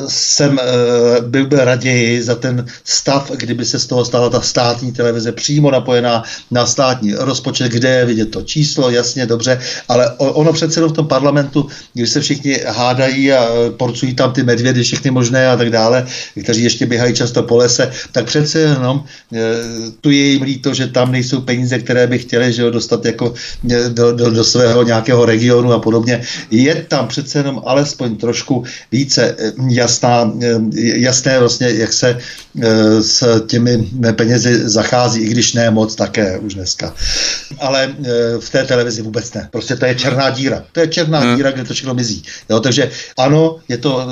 jsem 0.06 0.50
uh, 0.52 1.24
byl 1.26 1.46
by 1.46 1.56
raději 1.56 2.22
za 2.22 2.34
ten 2.34 2.66
stav, 2.84 3.30
kdyby 3.30 3.64
se 3.64 3.78
z 3.78 3.86
toho 3.86 4.04
stala 4.04 4.30
ta 4.30 4.40
státní 4.40 4.92
televize 4.92 5.32
přímo 5.32 5.70
napojená 5.70 6.22
na 6.50 6.66
státní 6.66 7.14
rozpočet, 7.14 7.72
kde 7.72 7.88
je 7.88 8.04
vidět 8.04 8.30
to 8.30 8.42
číslo, 8.42 8.90
jasně, 8.90 9.26
dobře, 9.26 9.60
ale 9.88 10.10
ono 10.18 10.52
přece 10.52 10.80
v 10.80 10.92
tom 10.92 11.06
parlamentu, 11.08 11.66
když 11.94 12.10
se 12.10 12.20
všichni 12.20 12.60
hádají 12.66 13.32
a 13.32 13.44
eh, 13.44 13.70
porcují 13.70 14.14
tam 14.14 14.32
ty 14.32 14.42
medvědy, 14.42 14.82
všechny 14.82 15.10
možné 15.10 15.48
a 15.48 15.56
tak 15.56 15.70
dále, 15.70 16.06
kteří 16.42 16.62
ještě 16.62 16.86
běhají 16.86 17.14
často 17.14 17.42
po 17.42 17.56
lese, 17.56 17.90
tak 18.12 18.26
přece 18.26 18.60
jenom 18.60 18.96
uh, 18.96 19.38
tu 20.00 20.10
je 20.10 20.24
jim 20.24 20.42
líto, 20.42 20.74
že 20.74 20.86
tam 20.86 21.12
nejsou 21.12 21.40
peníze, 21.40 21.78
které 21.78 22.06
by 22.06 22.18
chtěli 22.18 22.52
že 22.52 22.70
dostat 22.70 23.04
jako 23.04 23.34
do, 23.88 24.12
do, 24.12 24.30
do 24.30 24.44
svého 24.44 24.82
nějakého 24.82 25.24
regionu 25.24 25.72
a 25.72 25.78
podobně. 25.78 26.22
Je 26.50 26.74
tam 26.88 27.08
přece 27.08 27.38
jenom 27.38 27.62
alespoň 27.66 28.16
trošku 28.16 28.64
více 28.92 29.36
jasná, 29.74 30.32
eh, 30.42 30.60
jasné 30.76 31.38
vlastně, 31.38 31.70
jak 31.70 31.92
se 31.92 32.18
s 33.00 33.40
těmi 33.46 33.88
penězi 34.16 34.68
zachází, 34.68 35.20
i 35.20 35.28
když 35.28 35.52
ne 35.52 35.70
moc 35.70 35.94
také 35.94 36.38
už 36.38 36.54
dneska. 36.54 36.94
Ale 37.60 37.94
eh, 38.04 38.10
v 38.40 38.50
té 38.50 38.64
televizi 38.64 39.02
vůbec 39.02 39.34
ne. 39.34 39.48
Prostě 39.50 39.76
to 39.76 39.86
je 39.86 39.94
černá 39.94 40.30
díra. 40.30 40.64
To 40.72 40.80
je 40.80 40.86
černá 40.86 41.20
hmm. 41.20 41.36
díra, 41.36 41.50
kde 41.50 41.64
to 41.64 41.74
všechno 41.74 41.94
mizí. 41.94 42.22
Jo, 42.50 42.60
takže 42.60 42.90
ano, 43.18 43.56
je 43.68 43.78
to, 43.78 44.06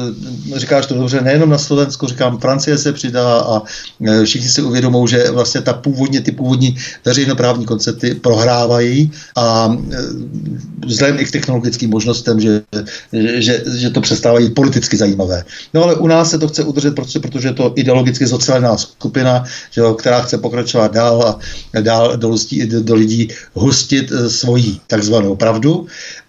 říkáš 0.57 0.87
to 0.87 0.95
dobře, 0.95 1.21
nejenom 1.21 1.51
na 1.51 1.59
Slovensku, 1.59 2.07
říkám, 2.07 2.39
Francie 2.39 2.79
se 2.79 2.93
přidá 2.93 3.39
a 3.41 3.63
všichni 4.25 4.49
si 4.49 4.63
uvědomou, 4.63 5.07
že 5.07 5.31
vlastně 5.31 5.61
ta 5.61 5.73
původně, 5.73 6.21
ty 6.21 6.33
původní 6.33 6.77
veřejnoprávní 7.05 7.67
koncepty 7.67 8.15
prohrávají 8.15 9.13
a 9.37 9.77
vzhledem 10.87 11.21
i 11.21 11.25
k 11.25 11.31
technologickým 11.31 11.91
možnostem, 11.91 12.41
že, 12.41 12.63
že, 13.13 13.63
že 13.77 13.91
to 13.91 14.01
přestávají 14.01 14.51
politicky 14.51 14.97
zajímavé. 14.97 15.45
No 15.75 15.83
ale 15.85 15.95
u 15.95 16.07
nás 16.07 16.31
se 16.31 16.39
to 16.39 16.49
chce 16.49 16.65
udržet, 16.65 16.95
protože, 16.95 17.19
protože 17.19 17.49
je 17.49 17.53
to 17.53 17.73
ideologicky 17.77 18.27
zocelená 18.31 18.77
skupina, 18.77 19.45
že 19.71 19.81
jo, 19.81 19.95
která 19.95 20.23
chce 20.23 20.39
pokračovat 20.39 20.93
dál 20.93 21.23
a 21.23 21.39
dál 21.81 22.17
do, 22.17 22.35
do, 22.67 22.83
do 22.83 22.95
lidí 22.95 23.29
hustit 23.55 24.13
e, 24.13 24.31
svoji 24.31 24.79
takzvanou 24.87 25.37
pravdu 25.37 25.87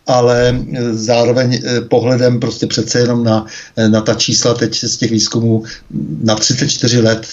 ale 0.08 0.50
e, 0.50 0.94
zároveň 0.94 1.54
e, 1.54 1.82
pohledem 1.82 2.40
prostě 2.40 2.68
přece 2.68 3.00
jenom 3.00 3.24
na, 3.24 3.46
na 3.88 4.02
ta 4.02 4.14
čísla 4.14 4.54
teď 4.54 4.84
z 4.84 4.98
těch 4.98 5.12
výzkumů 5.12 5.64
na 6.24 6.36
34 6.36 7.00
let 7.00 7.28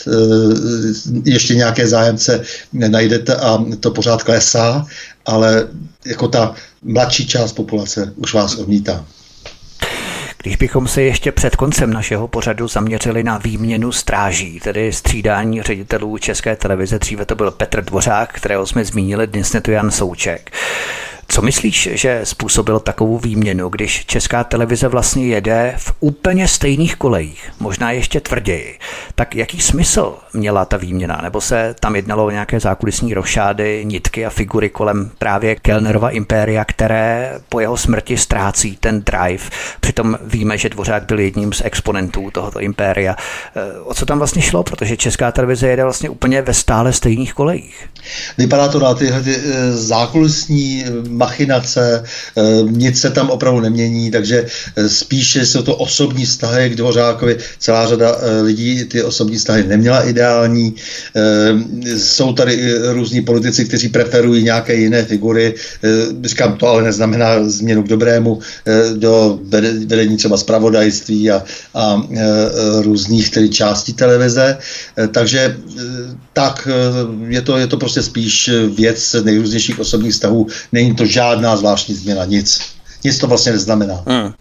ještě 1.25 1.55
nějaké 1.55 1.89
zájemce 1.89 2.43
najdete 2.73 3.35
a 3.35 3.65
to 3.81 3.91
pořád 3.91 4.23
klesá, 4.23 4.87
ale 5.27 5.69
jako 6.07 6.29
ta 6.29 6.55
mladší 6.83 7.27
část 7.27 7.53
populace 7.53 8.13
už 8.17 8.35
vás 8.35 8.55
odmítá. 8.55 9.05
Když 10.43 10.57
bychom 10.57 10.89
se 10.89 11.03
ještě 11.03 11.33
před 11.33 11.57
koncem 11.57 11.93
našeho 11.93 12.29
pořadu 12.29 12.69
zaměřili 12.69 13.23
na 13.23 13.39
výměnu 13.39 13.93
stráží, 13.93 14.61
tedy 14.61 14.93
střídání 14.93 15.63
ředitelů 15.63 16.19
České 16.19 16.57
televize, 16.57 16.99
dříve 16.99 17.25
to 17.25 17.35
byl 17.35 17.51
Petr 17.51 17.85
Dvořák, 17.85 18.33
kterého 18.33 18.67
jsme 18.67 18.85
zmínili, 18.85 19.27
dnes 19.27 19.55
je 19.55 19.61
to 19.61 19.71
Jan 19.71 19.91
Souček. 19.91 20.51
Co 21.31 21.43
myslíš, 21.43 21.89
že 21.93 22.21
způsobilo 22.25 22.81
takovou 22.81 23.19
výměnu, 23.19 23.69
když 23.69 24.07
česká 24.07 24.45
televize 24.45 24.89
vlastně 24.89 25.27
jede 25.27 25.75
v 25.77 25.93
úplně 26.01 26.49
stejných 26.49 26.97
kolejích, 26.97 27.53
možná 27.61 27.91
ještě 27.91 28.21
tvrději? 28.21 28.79
Tak 29.15 29.35
jaký 29.35 29.61
smysl 29.61 30.15
měla 30.33 30.65
ta 30.65 30.77
výměna? 30.77 31.21
Nebo 31.23 31.41
se 31.41 31.75
tam 31.81 31.97
jednalo 31.97 32.27
o 32.27 32.31
nějaké 32.31 32.61
zákulisní 32.61 33.15
rošády, 33.15 33.85
nitky 33.85 34.27
a 34.27 34.31
figury 34.31 34.71
kolem 34.71 35.11
právě 35.19 35.55
Kellnerova 35.55 36.11
impéria, 36.11 36.65
které 36.65 37.41
po 37.49 37.61
jeho 37.61 37.77
smrti 37.77 38.17
ztrácí 38.17 38.77
ten 38.77 39.03
drive? 39.03 39.45
Přitom 39.81 40.19
víme, 40.25 40.59
že 40.59 40.69
Dvořák 40.69 41.07
byl 41.07 41.21
jedním 41.21 41.53
z 41.53 41.63
exponentů 41.65 42.31
tohoto 42.31 42.61
impéria. 42.61 43.17
E, 43.57 43.81
o 43.81 43.95
co 43.95 44.07
tam 44.07 44.19
vlastně 44.19 44.43
šlo? 44.43 44.63
Protože 44.63 44.97
česká 44.97 45.33
televize 45.33 45.69
jede 45.69 45.85
vlastně 45.85 46.11
úplně 46.11 46.43
ve 46.43 46.55
stále 46.55 46.93
stejných 46.93 47.35
kolejích. 47.35 47.89
Vypadá 48.39 48.69
to 48.69 48.81
na 48.81 48.95
tyhle 48.95 49.23
ty 49.23 49.37
e, 49.37 49.73
zákulisní 49.73 50.85
machinace, 51.19 52.05
eh, 52.05 52.43
nic 52.71 53.01
se 53.01 53.11
tam 53.11 53.31
opravdu 53.31 53.61
nemění, 53.61 54.11
takže 54.11 54.47
eh, 54.47 54.89
spíše 54.89 55.47
jsou 55.47 55.63
to 55.63 55.77
osobní 55.77 56.25
vztahy 56.25 56.71
k 56.71 56.77
Dvořákovi. 56.77 57.37
Celá 57.59 57.87
řada 57.87 58.17
eh, 58.17 58.43
lidí 58.43 58.85
ty 58.85 59.03
osobní 59.03 59.37
vztahy 59.37 59.65
neměla 59.67 60.09
ideální. 60.09 60.75
Jsou 61.97 62.33
tady 62.33 62.75
různí 62.93 63.23
politici, 63.23 63.65
kteří 63.65 63.89
preferují 63.89 64.45
nějaké 64.45 64.75
jiné 64.75 65.05
figury. 65.05 65.55
Říkám, 66.25 66.57
to 66.57 66.67
ale 66.69 66.83
neznamená 66.83 67.49
změnu 67.49 67.83
k 67.83 67.89
dobrému 67.89 68.39
do 68.95 69.39
vedení 69.87 70.17
třeba 70.17 70.37
zpravodajství 70.37 71.31
a, 71.31 71.43
a 71.75 72.03
různých 72.83 73.31
tedy 73.31 73.49
částí 73.49 73.93
televize. 73.93 74.59
Takže 75.11 75.57
tak 76.33 76.69
je 77.29 77.43
to, 77.43 77.59
je 77.59 77.67
to 77.67 77.77
prostě 77.77 78.03
spíš 78.03 78.51
věc 78.77 79.17
nejrůznějších 79.25 79.79
osobních 79.79 80.13
vztahů. 80.13 80.47
Není 80.73 80.95
to 80.95 81.08
žádná 81.09 81.57
zvláštní 81.57 81.95
změna, 81.95 82.25
nic. 82.25 82.61
Nic 83.05 83.19
to 83.19 83.27
vlastně 83.27 83.53
neznamená. 83.53 84.03
Hmm. 84.07 84.33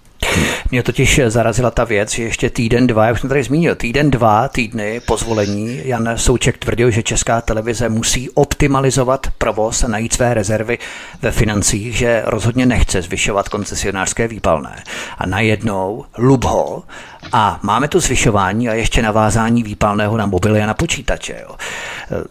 Mě 0.72 0.84
totiž 0.84 1.22
zarazila 1.27 1.72
ta 1.72 1.84
věc, 1.84 2.11
že 2.11 2.23
ještě 2.23 2.49
týden, 2.49 2.88
dva, 2.88 3.06
jak 3.06 3.19
jsem 3.19 3.30
tady 3.30 3.44
zmínil, 3.44 3.76
týden, 3.76 4.11
dva 4.11 4.48
týdny 4.48 4.99
po 4.99 5.18
zvolení 5.18 5.81
Jan 5.84 6.10
Souček 6.15 6.57
tvrdil, 6.57 6.91
že 6.91 7.03
česká 7.03 7.41
televize 7.41 7.89
musí 7.89 8.30
optimalizovat 8.30 9.27
provoz 9.38 9.84
a 9.84 9.88
najít 9.88 10.14
své 10.14 10.34
rezervy 10.34 10.77
ve 11.22 11.31
financích, 11.31 11.98
že 11.98 12.23
rozhodně 12.26 12.65
nechce 12.65 13.02
zvyšovat 13.02 13.49
koncesionářské 13.49 14.27
výpalné. 14.27 14.84
A 15.18 15.26
najednou 15.26 16.06
Lubho 16.18 16.84
a 17.32 17.60
máme 17.64 17.88
tu 17.88 17.99
zvyšování 17.99 18.70
a 18.70 18.74
ještě 18.74 19.02
navázání 19.02 19.64
výpalného 19.64 20.18
na 20.18 20.26
mobily 20.26 20.62
a 20.62 20.66
na 20.66 20.74
počítače. 20.74 21.41
Jo. 21.41 21.56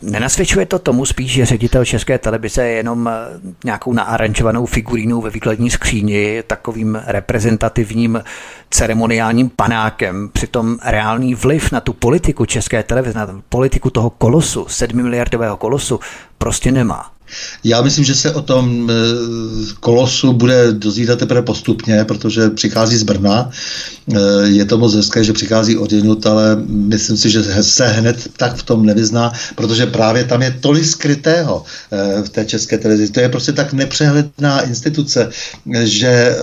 Nenasvědčuje 0.02 0.66
to 0.66 0.78
tomu 0.78 1.06
spíš, 1.06 1.32
že 1.32 1.46
ředitel 1.46 1.84
České 1.84 2.18
televize 2.18 2.64
je 2.64 2.76
jenom 2.76 3.10
nějakou 3.64 3.92
naarančovanou 3.92 4.66
figurínou 4.66 5.20
ve 5.20 5.30
výkladní 5.30 5.70
skříni, 5.70 6.42
takovým 6.46 7.02
reprezentativním 7.06 8.22
ceremoniálním 8.70 9.50
panákem. 9.50 10.30
Přitom 10.32 10.78
reálný 10.84 11.34
vliv 11.34 11.72
na 11.72 11.80
tu 11.80 11.92
politiku 11.92 12.44
České 12.44 12.82
televize, 12.82 13.18
na 13.18 13.40
politiku 13.48 13.90
toho 13.90 14.10
kolosu, 14.10 14.66
sedmi 14.68 15.02
miliardového 15.02 15.56
kolosu, 15.56 16.00
prostě 16.38 16.72
nemá. 16.72 17.15
Já 17.64 17.82
myslím, 17.82 18.04
že 18.04 18.14
se 18.14 18.34
o 18.34 18.42
tom 18.42 18.90
eh, 18.90 18.94
kolosu 19.80 20.32
bude 20.32 20.72
dozvídat 20.72 21.18
teprve 21.18 21.42
postupně, 21.42 22.04
protože 22.04 22.50
přichází 22.50 22.96
z 22.96 23.02
Brna. 23.02 23.50
Eh, 24.14 24.18
je 24.42 24.64
to 24.64 24.78
moc 24.78 24.94
hezké, 24.94 25.24
že 25.24 25.32
přichází 25.32 25.76
od 25.76 25.92
jinut, 25.92 26.26
ale 26.26 26.56
myslím 26.68 27.16
si, 27.16 27.30
že 27.30 27.42
se 27.62 27.88
hned 27.88 28.28
tak 28.36 28.56
v 28.56 28.62
tom 28.62 28.86
nevyzná, 28.86 29.32
protože 29.54 29.86
právě 29.86 30.24
tam 30.24 30.42
je 30.42 30.56
tolik 30.60 30.84
skrytého 30.84 31.64
eh, 31.92 32.22
v 32.22 32.28
té 32.28 32.44
české 32.44 32.78
televizi. 32.78 33.12
To 33.12 33.20
je 33.20 33.28
prostě 33.28 33.52
tak 33.52 33.72
nepřehledná 33.72 34.60
instituce, 34.60 35.30
že 35.82 36.36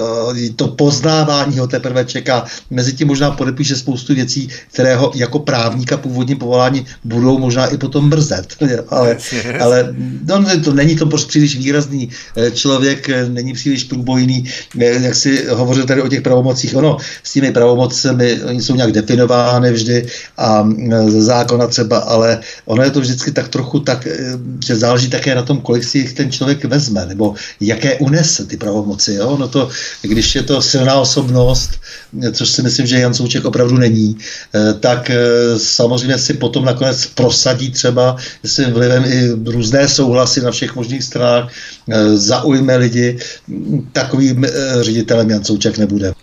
to 0.56 0.68
poznávání 0.68 1.60
ho 1.60 1.68
teprve 1.68 2.06
čeká. 2.06 2.46
Mezi 2.70 2.94
tím 2.94 3.08
možná 3.08 3.32
podepíše 3.32 3.76
spoustu 3.76 4.16
věcí, 4.16 4.50
které 4.74 4.96
ho 4.96 5.12
jako 5.16 5.40
právníka 5.40 5.98
původní 5.98 6.36
povolání 6.36 6.86
budou 7.04 7.40
možná 7.40 7.66
i 7.66 7.78
potom 7.78 8.10
brzet. 8.10 8.56
Ale, 8.90 9.18
ale 9.60 9.96
no, 10.28 10.46
to 10.64 10.73
není 10.74 10.96
to 10.96 11.06
příliš 11.06 11.58
výrazný 11.58 12.10
eh, 12.38 12.52
člověk, 12.52 13.10
eh, 13.10 13.30
není 13.30 13.54
příliš 13.54 13.84
průbojný, 13.84 14.50
eh, 14.80 14.86
jak 14.86 15.16
si 15.16 15.46
hovořil 15.50 15.86
tady 15.86 16.02
o 16.02 16.08
těch 16.08 16.22
pravomocích. 16.22 16.76
Ono 16.76 16.98
s 17.24 17.34
těmi 17.34 17.52
pravomocemi, 17.52 18.42
oni 18.44 18.62
jsou 18.62 18.76
nějak 18.76 18.92
definovány 18.92 19.72
vždy 19.72 20.08
a 20.38 20.68
ze 21.08 21.22
zákona 21.22 21.68
třeba, 21.68 21.98
ale 21.98 22.40
ono 22.66 22.84
je 22.84 22.92
to 22.92 23.02
vždycky 23.02 23.32
tak 23.32 23.48
trochu 23.48 23.80
tak, 23.80 24.08
že 24.66 24.76
záleží 24.76 25.10
také 25.10 25.36
na 25.36 25.42
tom, 25.42 25.62
kolik 25.62 25.84
si 25.84 25.98
jich 25.98 26.14
ten 26.14 26.32
člověk 26.32 26.66
vezme, 26.66 27.06
nebo 27.06 27.36
jaké 27.62 27.96
unese 27.96 28.46
ty 28.46 28.58
pravomoci. 28.58 29.14
Jo? 29.14 29.38
No 29.40 29.48
to, 29.48 29.70
když 30.02 30.36
je 30.36 30.44
to 30.44 30.62
silná 30.62 30.96
osobnost, 30.96 31.70
což 32.32 32.50
si 32.50 32.62
myslím, 32.62 32.88
že 32.88 33.00
Jan 33.00 33.14
Souček 33.14 33.46
opravdu 33.46 33.78
není, 33.78 34.18
tak 34.80 35.12
samozřejmě 35.58 36.18
si 36.18 36.34
potom 36.34 36.66
nakonec 36.66 37.06
prosadí 37.06 37.72
třeba 37.72 38.16
svým 38.46 38.72
vlivem 38.72 39.06
i 39.06 39.52
různé 39.52 39.88
souhlasy 39.88 40.42
na 40.42 40.52
všech 40.64 40.76
možných 40.76 41.04
stranách, 41.04 41.52
eh, 41.92 42.18
zaujme 42.18 42.78
lidi, 42.78 43.18
takovým 43.92 44.46
eh, 44.46 44.50
ředitelem 44.84 45.30
Jan 45.30 45.44
Souček 45.44 45.78
nebude. 45.78 46.14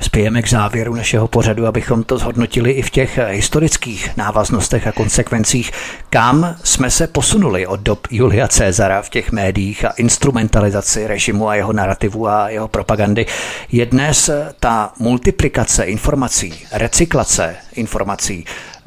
Spějeme 0.00 0.42
k 0.42 0.48
závěru 0.48 0.94
našeho 0.94 1.28
pořadu, 1.28 1.66
abychom 1.66 2.04
to 2.04 2.18
zhodnotili 2.18 2.70
i 2.70 2.82
v 2.82 2.90
těch 2.90 3.18
historických 3.28 4.16
návaznostech 4.16 4.86
a 4.86 4.92
konsekvencích, 4.92 5.70
kam 6.10 6.56
jsme 6.64 6.90
se 6.90 7.06
posunuli 7.06 7.66
od 7.66 7.80
dob 7.80 8.06
Julia 8.10 8.48
Cezara 8.48 9.02
v 9.02 9.10
těch 9.10 9.32
médiích 9.32 9.84
a 9.84 9.90
instrumentalizaci 9.90 11.06
režimu 11.06 11.48
a 11.48 11.54
jeho 11.54 11.72
narrativu 11.72 12.28
a 12.28 12.48
jeho 12.48 12.68
propagandy. 12.68 13.26
Je 13.72 13.86
dnes 13.86 14.30
ta 14.60 14.92
multiplikace 14.98 15.84
informací, 15.84 16.54
recyklace 16.72 17.56
informací, 17.74 18.44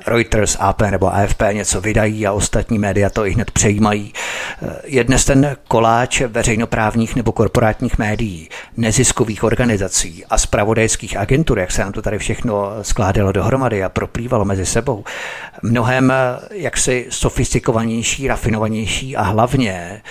Reuters, 0.08 0.58
AP 0.60 0.82
nebo 0.82 1.14
AFP 1.14 1.42
něco 1.52 1.82
vydají 1.82 2.28
a 2.28 2.32
ostatní 2.32 2.80
média 2.80 3.10
to 3.10 3.26
i 3.26 3.32
hned 3.32 3.52
přejímají. 3.52 4.14
Je 4.84 5.04
dnes 5.04 5.26
ten 5.26 5.56
koláč 5.68 6.22
veřejnoprávních 6.22 7.16
nebo 7.16 7.32
korporátních 7.32 7.98
médií, 7.98 8.50
neziskových 8.78 9.44
organizací 9.44 10.26
a 10.26 10.38
spravodajských 10.38 11.18
agentur, 11.18 11.60
jak 11.60 11.72
se 11.72 11.82
nám 11.82 11.92
to 11.92 12.02
tady 12.02 12.18
všechno 12.18 12.70
skládalo 12.82 13.32
dohromady 13.32 13.84
a 13.84 13.90
proplývalo 13.90 14.46
mezi 14.46 14.66
sebou, 14.66 15.04
mnohem 15.64 16.14
jaksi 16.52 17.06
sofistikovanější, 17.10 18.28
rafinovanější 18.28 19.18
a 19.18 19.22
hlavně 19.22 20.02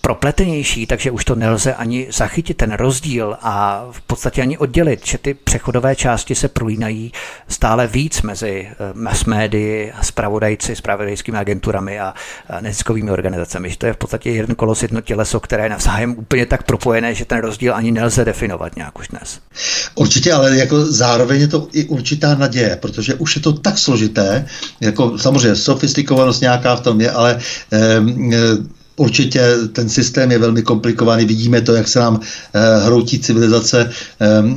propletenější, 0.00 0.86
takže 0.86 1.10
už 1.10 1.24
to 1.24 1.34
nelze 1.34 1.74
ani 1.74 2.06
zachytit, 2.10 2.56
ten 2.56 2.72
rozdíl 2.72 3.36
a 3.42 3.86
v 3.90 4.00
podstatě 4.00 4.42
ani 4.42 4.58
oddělit, 4.58 5.06
že 5.06 5.18
ty 5.18 5.34
přechodové 5.34 5.96
části 5.96 6.34
se 6.34 6.48
prolínají 6.48 7.12
stále 7.48 7.86
víc 7.86 8.22
mezi 8.22 8.68
eh, 8.70 8.74
mass 8.94 9.24
médii, 9.24 9.92
spravodajci, 10.02 10.76
spravodajskými 10.76 11.38
agenturami 11.38 12.00
a 12.00 12.14
neziskovými 12.60 13.10
organizacemi. 13.10 13.70
Že 13.70 13.78
to 13.78 13.86
je 13.86 13.92
v 13.92 13.96
podstatě 13.96 14.30
jeden 14.30 14.56
kolos, 14.56 14.82
jedno 14.82 15.00
těleso, 15.00 15.40
které 15.40 15.62
je 15.62 15.68
navzájem 15.68 16.14
úplně 16.18 16.46
tak 16.46 16.62
propojené, 16.62 17.14
že 17.14 17.24
ten 17.24 17.38
rozdíl 17.38 17.74
ani 17.74 17.92
nelze 17.92 18.24
definovat 18.24 18.76
nějak 18.76 18.98
už 18.98 19.08
dnes. 19.08 19.40
Určitě, 19.94 20.32
ale 20.32 20.56
jako 20.56 20.84
zároveň 20.84 21.40
je 21.40 21.48
to 21.48 21.68
i 21.72 21.84
určitá 21.84 22.34
naděje, 22.34 22.76
protože 22.76 23.14
už 23.14 23.36
je 23.36 23.42
to 23.42 23.52
tak 23.52 23.78
složité, 23.78 24.46
jako 24.80 25.18
samozřejmě 25.18 25.56
sofistikovanost 25.56 26.40
nějaká 26.40 26.76
v 26.76 26.80
tom 26.80 27.00
je, 27.00 27.10
ale 27.10 27.38
eh, 27.72 28.00
Určitě 28.96 29.40
ten 29.72 29.88
systém 29.88 30.30
je 30.30 30.38
velmi 30.38 30.62
komplikovaný, 30.62 31.24
vidíme 31.24 31.60
to, 31.60 31.74
jak 31.74 31.88
se 31.88 31.98
nám 31.98 32.20
e, 32.54 32.84
hroutí 32.84 33.18
civilizace 33.18 33.90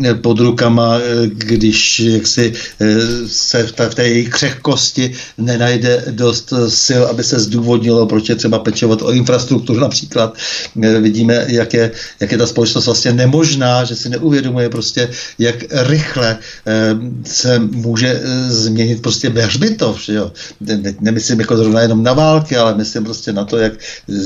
e, 0.04 0.14
pod 0.14 0.40
rukama, 0.40 0.98
e, 0.98 1.28
když 1.28 2.00
jaksi 2.00 2.54
e, 2.82 2.96
se 3.28 3.64
v 3.64 3.96
té, 3.96 4.08
její 4.08 4.26
křehkosti 4.26 5.12
nenajde 5.38 6.04
dost 6.12 6.54
sil, 6.86 7.02
aby 7.06 7.24
se 7.24 7.40
zdůvodnilo, 7.40 8.06
proč 8.06 8.30
je 8.30 8.36
třeba 8.36 8.60
pečovat 8.60 9.02
o 9.02 9.12
infrastrukturu 9.12 9.80
například. 9.80 10.34
Vidíme, 10.76 11.46
jak 11.48 11.74
je, 11.74 11.92
jak 12.20 12.32
je 12.32 12.38
ta 12.38 12.48
společnost 12.48 12.86
vlastně 12.86 13.14
nemožná, 13.14 13.84
že 13.84 13.96
si 13.96 14.10
neuvědomuje 14.10 14.70
prostě, 14.70 15.10
jak 15.40 15.56
rychle 15.72 16.38
se 17.26 17.60
může 17.60 18.22
změnit 18.48 19.02
prostě? 19.02 19.34
Ne, 20.62 20.96
nemyslím 21.00 21.40
jako 21.40 21.58
zrovna 21.58 21.82
jenom 21.82 22.04
na 22.04 22.14
války, 22.14 22.58
ale 22.58 22.78
myslím 22.78 23.04
prostě 23.04 23.34
na 23.34 23.46
to, 23.46 23.58
jak 23.58 23.74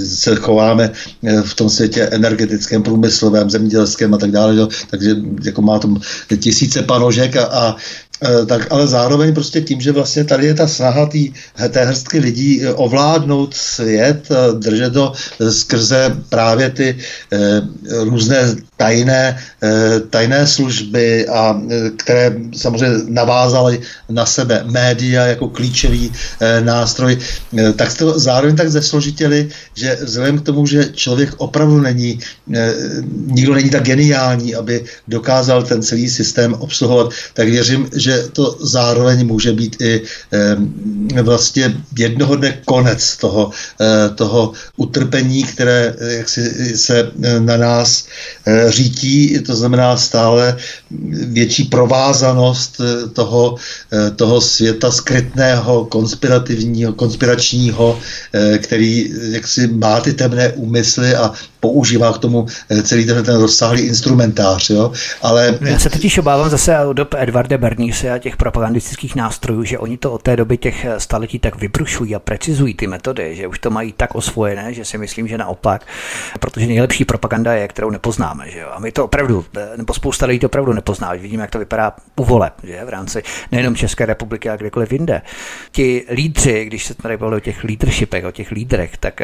se 0.06 0.36
chováme 0.36 0.92
eh, 1.24 1.42
v 1.42 1.54
tom 1.54 1.70
světě 1.70 2.02
energetickém, 2.02 2.84
průmyslovém, 2.84 3.50
zemědělském 3.50 4.14
a 4.14 4.18
tak 4.18 4.32
dále. 4.32 4.68
Takže 4.90 5.16
jako 5.44 5.62
má 5.62 5.80
tam 5.80 6.02
tisíce 6.40 6.82
panožek 6.82 7.36
a, 7.36 7.46
a 7.46 7.76
eh, 8.24 8.46
tak 8.46 8.68
ale 8.72 8.88
zároveň 8.88 9.34
prostě 9.34 9.62
tím, 9.62 9.82
že 9.82 9.92
vlastně 9.92 10.24
tady 10.24 10.46
je 10.46 10.54
ta 10.54 10.68
snaha 10.68 11.06
tý, 11.06 11.34
té 11.70 11.86
hrstky 11.86 12.20
lidí 12.20 12.62
eh, 12.62 12.74
ovládnout 12.74 13.54
svět, 13.54 14.30
držet 14.60 14.94
to 14.94 15.14
skrze 15.50 16.18
právě 16.30 16.70
ty 16.70 16.98
různé 18.04 18.56
tajné, 18.84 19.40
tajné 20.10 20.48
služby, 20.48 21.28
a 21.28 21.56
které 21.98 22.36
samozřejmě 22.52 23.08
navázaly 23.08 23.80
na 24.10 24.26
sebe 24.26 24.64
média 24.68 25.26
jako 25.26 25.48
klíčový 25.48 26.12
nástroj, 26.60 27.18
tak 27.76 27.98
to 27.98 28.20
zároveň 28.20 28.56
tak 28.56 28.70
zesložitili, 28.70 29.48
že 29.76 29.98
vzhledem 30.04 30.40
k 30.40 30.46
tomu, 30.46 30.68
že 30.68 30.92
člověk 30.94 31.30
opravdu 31.38 31.80
není, 31.80 32.20
nikdo 33.32 33.54
není 33.54 33.70
tak 33.70 33.88
geniální, 33.88 34.56
aby 34.56 34.84
dokázal 35.08 35.64
ten 35.64 35.80
celý 35.80 36.10
systém 36.10 36.54
obsluhovat, 36.54 37.16
tak 37.34 37.48
věřím, 37.48 37.88
že 37.96 38.28
to 38.34 38.58
zároveň 38.60 39.28
může 39.28 39.54
být 39.54 39.80
i 39.80 40.02
vlastně 41.22 41.72
jednoho 41.98 42.36
dne 42.36 42.60
konec 42.66 43.18
toho, 43.18 43.52
toho 44.16 44.52
utrpení, 44.76 45.44
které 45.44 45.96
jak 46.20 46.30
si, 46.30 46.44
se 46.78 47.12
na 47.40 47.58
nás 47.58 48.06
řítí, 48.74 49.40
to 49.46 49.56
znamená 49.56 49.98
stále 49.98 50.58
větší 51.28 51.64
provázanost 51.64 52.82
toho, 53.14 53.56
toho 54.16 54.42
světa 54.42 54.92
skrytného, 54.92 55.86
konspirativního, 55.86 56.94
konspiračního, 56.94 58.00
který 58.58 59.14
jaksi 59.32 59.68
má 59.68 60.02
ty 60.02 60.14
temné 60.14 60.52
úmysly 60.52 61.16
a 61.16 61.32
používá 61.64 62.14
k 62.14 62.18
tomu 62.18 62.46
celý 62.84 63.06
ten, 63.06 63.24
ten 63.24 63.42
rozsáhlý 63.42 63.82
instrumentář. 63.82 64.70
Jo? 64.70 64.92
Ale... 65.22 65.58
Já 65.62 65.80
se 65.80 65.90
totiž 65.90 66.18
obávám 66.18 66.50
zase 66.50 66.80
od 66.80 66.94
dob 66.94 67.16
Edvarda 67.18 67.58
Bernise 67.58 68.12
a 68.12 68.18
těch 68.18 68.38
propagandistických 68.38 69.16
nástrojů, 69.16 69.64
že 69.64 69.80
oni 69.80 69.98
to 69.98 70.12
od 70.12 70.22
té 70.22 70.36
doby 70.36 70.58
těch 70.58 70.86
staletí 70.98 71.40
tak 71.40 71.56
vybrušují 71.56 72.16
a 72.16 72.20
precizují 72.20 72.74
ty 72.74 72.88
metody, 72.88 73.36
že 73.36 73.48
už 73.48 73.60
to 73.60 73.70
mají 73.70 73.92
tak 73.92 74.16
osvojené, 74.16 74.74
že 74.74 74.86
si 74.86 74.98
myslím, 74.98 75.28
že 75.28 75.38
naopak, 75.38 75.88
protože 76.40 76.68
nejlepší 76.68 77.06
propaganda 77.06 77.54
je, 77.54 77.68
kterou 77.68 77.90
nepoznáme. 77.90 78.52
Že 78.52 78.60
jo? 78.60 78.68
A 78.72 78.80
my 78.80 78.92
to 78.92 79.06
opravdu, 79.06 79.46
nebo 79.78 79.94
spousta 79.94 80.26
lidí 80.26 80.40
to 80.40 80.48
opravdu 80.48 80.74
nepozná. 80.74 81.14
Vidíme, 81.14 81.42
jak 81.42 81.52
to 81.52 81.60
vypadá 81.60 81.94
u 82.16 82.24
voleb 82.24 82.54
že? 82.64 82.86
v 82.86 82.90
rámci 82.90 83.24
nejenom 83.52 83.76
České 83.76 84.06
republiky, 84.06 84.50
ale 84.50 84.58
kdekoliv 84.58 84.92
jinde. 84.92 85.22
Ti 85.72 86.06
lídři, 86.12 86.66
když 86.66 86.86
se 86.86 86.94
tady 86.94 87.18
bavili 87.18 87.38
o 87.38 87.40
těch 87.40 87.64
leadershipech, 87.64 88.26
o 88.26 88.32
těch 88.32 88.52
lídrech, 88.52 88.98
tak 88.98 89.22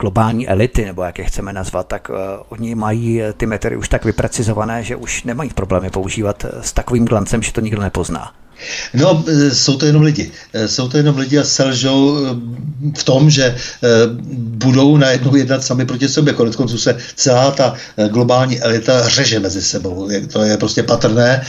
globální 0.00 0.48
elity, 0.48 0.84
nebo 0.84 1.02
jak 1.02 1.18
je 1.18 1.24
chceme 1.24 1.52
nazvat, 1.52 1.73
tak 1.82 2.10
uh, 2.10 2.16
oni 2.48 2.74
mají 2.74 3.20
ty 3.36 3.46
metody 3.46 3.76
už 3.76 3.88
tak 3.88 4.04
vyprecizované, 4.04 4.82
že 4.82 4.96
už 4.96 5.24
nemají 5.24 5.50
problémy 5.50 5.90
používat 5.90 6.44
s 6.60 6.72
takovým 6.72 7.04
glancem, 7.04 7.42
že 7.42 7.52
to 7.52 7.60
nikdo 7.60 7.82
nepozná. 7.82 8.32
No, 8.94 9.24
e, 9.28 9.54
jsou 9.54 9.76
to 9.76 9.86
jenom 9.86 10.02
lidi. 10.02 10.30
E, 10.52 10.68
jsou 10.68 10.88
to 10.88 10.96
jenom 10.96 11.18
lidi 11.18 11.38
a 11.38 11.44
selžou 11.44 12.26
e, 12.26 12.28
v 12.98 13.04
tom, 13.04 13.30
že 13.30 13.54
budou 14.34 14.96
najednou 14.96 15.36
jednat 15.36 15.64
sami 15.64 15.86
proti 15.86 16.08
sobě. 16.08 16.34
Konec 16.34 16.56
konců 16.56 16.78
se 16.78 16.96
celá 17.16 17.50
ta 17.50 17.74
globální 18.08 18.60
elita 18.60 19.08
řeže 19.08 19.40
mezi 19.40 19.62
sebou. 19.62 20.08
To 20.32 20.42
je 20.42 20.56
prostě 20.56 20.82
patrné, 20.82 21.42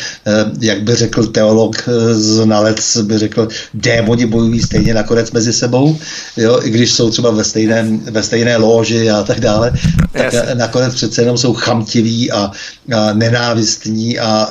jak 0.62 0.84
by 0.84 0.96
řekl 0.96 1.28
teolog 1.28 1.90
znalec, 2.12 2.98
by 2.98 3.18
řekl, 3.18 3.48
démoni 3.74 4.26
bojují 4.26 4.62
stejně 4.62 4.94
nakonec 4.94 5.32
mezi 5.32 5.54
sebou, 5.54 5.98
jo, 6.38 6.60
i 6.64 6.70
když 6.70 6.92
jsou 6.92 7.10
třeba 7.10 7.32
ve, 7.32 7.44
stejném, 7.44 8.00
ve 8.00 8.24
stejné 8.24 8.58
loži 8.58 9.10
a 9.10 9.24
tak 9.24 9.40
dále, 9.40 9.72
tak 10.14 10.34
yes. 10.34 10.44
nakonec 10.54 10.96
přece 10.96 11.22
jenom 11.22 11.38
jsou 11.38 11.54
chamtiví 11.54 12.32
a, 12.32 12.52
a 12.96 13.14
nenávistní 13.14 14.20
a 14.20 14.50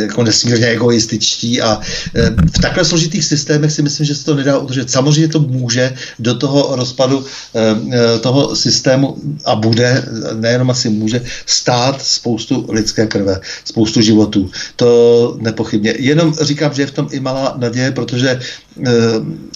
jako 0.00 0.22
nesmírně 0.22 0.66
egoističtí 0.66 1.62
a 1.62 1.80
v 2.56 2.58
takhle 2.60 2.84
složitých 2.84 3.24
systémech 3.24 3.72
si 3.72 3.82
myslím, 3.82 4.06
že 4.06 4.14
se 4.14 4.24
to 4.24 4.34
nedá 4.34 4.58
udržet. 4.58 4.90
Samozřejmě 4.90 5.28
to 5.28 5.40
může 5.40 5.94
do 6.18 6.34
toho 6.34 6.76
rozpadu 6.76 7.24
eh, 7.24 8.18
toho 8.18 8.56
systému 8.56 9.16
a 9.44 9.54
bude, 9.54 10.04
nejenom 10.34 10.70
asi 10.70 10.88
může, 10.88 11.20
stát 11.46 12.02
spoustu 12.02 12.66
lidské 12.70 13.06
krve, 13.06 13.40
spoustu 13.64 14.00
životů. 14.00 14.50
To 14.76 15.36
nepochybně. 15.40 15.94
Jenom 15.98 16.34
říkám, 16.34 16.74
že 16.74 16.82
je 16.82 16.86
v 16.86 16.90
tom 16.96 17.08
i 17.10 17.20
malá 17.20 17.54
naděje, 17.58 17.90
protože 17.92 18.30
eh, 18.30 18.90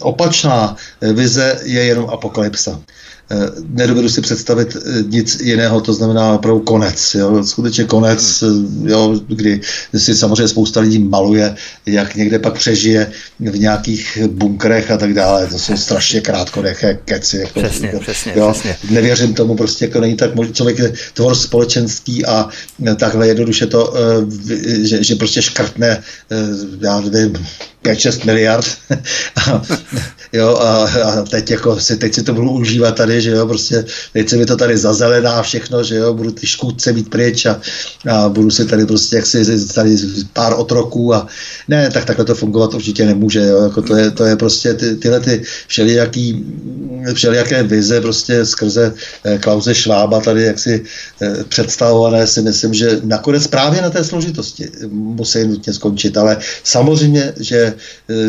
opačná 0.00 0.76
vize 1.00 1.60
je 1.64 1.84
jenom 1.84 2.10
apokalypsa. 2.10 2.80
Eh, 3.30 3.50
nedovedu 3.68 4.08
si 4.08 4.20
představit 4.20 4.76
eh, 4.76 5.02
nic 5.08 5.40
jiného, 5.40 5.80
to 5.80 5.92
znamená 5.92 6.32
opravdu 6.32 6.60
konec. 6.60 7.14
Jo? 7.14 7.44
Skutečně 7.44 7.84
konec, 7.84 8.42
eh, 8.42 8.46
jo? 8.90 9.20
kdy 9.26 9.60
si 9.96 10.14
samozřejmě 10.14 10.48
spousta 10.48 10.80
lidí 10.80 10.98
maluje, 10.98 11.54
jak 11.86 12.14
někde 12.14 12.38
pak 12.38 12.54
přežije 12.54 13.10
v 13.40 13.58
nějakých 13.58 14.18
bunkrech 14.26 14.90
a 14.90 14.96
tak 14.96 15.14
dále. 15.14 15.46
To 15.46 15.58
jsou 15.58 15.76
strašně 15.76 16.20
krátkodeché 16.20 16.98
keci. 17.04 17.36
Jako, 17.36 17.60
přesně, 17.60 17.92
přesně, 18.00 18.32
jo? 18.36 18.52
přesně. 18.52 18.76
Nevěřím 18.90 19.34
tomu, 19.34 19.56
prostě 19.56 19.84
jako 19.84 20.00
není 20.00 20.16
tak 20.16 20.34
možný. 20.34 20.54
Člověk 20.54 20.78
je 20.78 20.92
tvor 21.14 21.34
společenský 21.34 22.26
a 22.26 22.48
takhle 22.96 23.28
jednoduše 23.28 23.66
to, 23.66 23.94
že, 24.82 25.04
že 25.04 25.14
prostě 25.14 25.42
škrtne, 25.42 26.02
já 26.80 27.00
nevím, 27.00 27.46
5-6 27.86 28.26
miliard. 28.26 28.66
A, 29.36 29.62
jo, 30.32 30.56
a, 30.56 30.84
a 30.84 31.22
teď, 31.22 31.50
jako 31.50 31.80
si, 31.80 31.96
teď 31.96 32.14
si 32.14 32.22
to 32.22 32.34
budu 32.34 32.50
užívat 32.50 32.96
tady, 32.96 33.20
že 33.20 33.30
jo, 33.30 33.46
prostě 33.46 33.84
teď 34.12 34.28
se 34.28 34.36
mi 34.36 34.46
to 34.46 34.56
tady 34.56 34.76
zazelená 34.76 35.42
všechno, 35.42 35.84
že 35.84 35.94
jo, 35.94 36.14
budu 36.14 36.30
ty 36.30 36.46
škůdce 36.46 36.92
mít 36.92 37.10
pryč 37.10 37.46
a, 37.46 37.60
a 38.10 38.28
budu 38.28 38.50
si 38.50 38.66
tady 38.66 38.86
prostě 38.86 39.16
jak 39.16 39.26
si 39.26 39.66
tady 39.74 39.96
pár 40.32 40.54
otroků 40.56 41.14
a 41.14 41.26
ne, 41.68 41.90
tak 41.90 42.04
takhle 42.04 42.24
to 42.24 42.34
fungovat 42.34 42.74
určitě 42.74 43.06
nemůže, 43.06 43.40
jo, 43.40 43.62
jako 43.62 43.82
to 43.82 43.96
je, 43.96 44.10
to 44.10 44.24
je 44.24 44.36
prostě 44.36 44.74
ty, 44.74 44.96
tyhle 44.96 45.20
ty 45.20 45.42
všelijaký, 45.66 46.44
všelijaké 47.14 47.62
vize 47.62 48.00
prostě 48.00 48.46
skrze 48.46 48.94
eh, 49.24 49.38
Klauze 49.38 49.74
Švába 49.74 50.20
tady 50.20 50.42
jak 50.42 50.58
si 50.58 50.84
eh, 51.22 51.44
představované 51.48 52.26
si 52.26 52.42
myslím, 52.42 52.74
že 52.74 53.00
nakonec 53.04 53.46
právě 53.46 53.82
na 53.82 53.90
té 53.90 54.04
složitosti 54.04 54.70
musí 54.90 55.46
nutně 55.46 55.72
skončit, 55.72 56.16
ale 56.16 56.36
samozřejmě, 56.64 57.32
že 57.40 57.74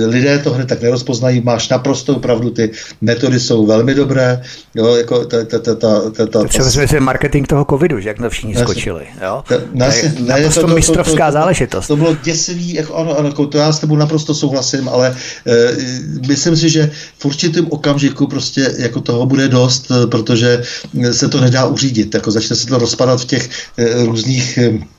lidé 0.05 0.39
to 0.39 0.53
hned 0.53 0.67
tak 0.67 0.81
nerozpoznají, 0.81 1.41
máš 1.41 1.69
naprostou 1.69 2.15
pravdu, 2.15 2.49
ty 2.49 2.71
metody 3.01 3.39
jsou 3.39 3.65
velmi 3.65 3.95
dobré, 3.95 4.41
jo, 4.75 4.95
jako 4.95 5.25
ta, 5.25 5.43
ta, 5.43 5.59
ta, 5.59 5.75
ta, 5.75 6.09
ta, 6.09 6.25
ta, 6.25 6.43
Třeba 6.43 6.99
marketing 6.99 7.47
toho 7.47 7.65
covidu, 7.69 7.99
že 7.99 8.09
jak 8.09 8.17
to 8.17 8.29
všichni 8.29 8.55
skočili, 8.55 9.05
jo? 9.25 9.43
To 9.47 9.53
je 9.53 9.61
ne, 9.73 9.91
naprosto 10.19 10.61
to, 10.61 10.67
to, 10.67 10.75
mistrovská 10.75 11.25
to, 11.25 11.31
to, 11.31 11.33
záležitost. 11.33 11.87
To 11.87 11.95
bylo 11.95 12.15
děsivý, 12.23 12.73
jako, 12.73 12.95
ano, 12.95 13.17
ano, 13.19 13.27
jako 13.27 13.47
to 13.47 13.57
já 13.57 13.71
s 13.71 13.79
tebou 13.79 13.95
naprosto 13.95 14.33
souhlasím, 14.33 14.89
ale 14.89 15.15
e, 15.47 15.71
myslím 16.27 16.55
si, 16.55 16.69
že 16.69 16.91
v 17.17 17.25
určitém 17.25 17.67
okamžiku 17.69 18.27
prostě 18.27 18.73
jako 18.77 19.01
toho 19.01 19.25
bude 19.25 19.47
dost, 19.47 19.91
eh, 19.91 20.07
protože 20.07 20.63
se 21.11 21.29
to 21.29 21.41
nedá 21.41 21.65
uřídit, 21.65 22.13
jako 22.13 22.31
začne 22.31 22.55
se 22.55 22.67
to 22.67 22.77
rozpadat 22.77 23.21
v 23.21 23.25
těch 23.25 23.49
e, 23.77 24.05
různých 24.05 24.57
E, 24.57 24.96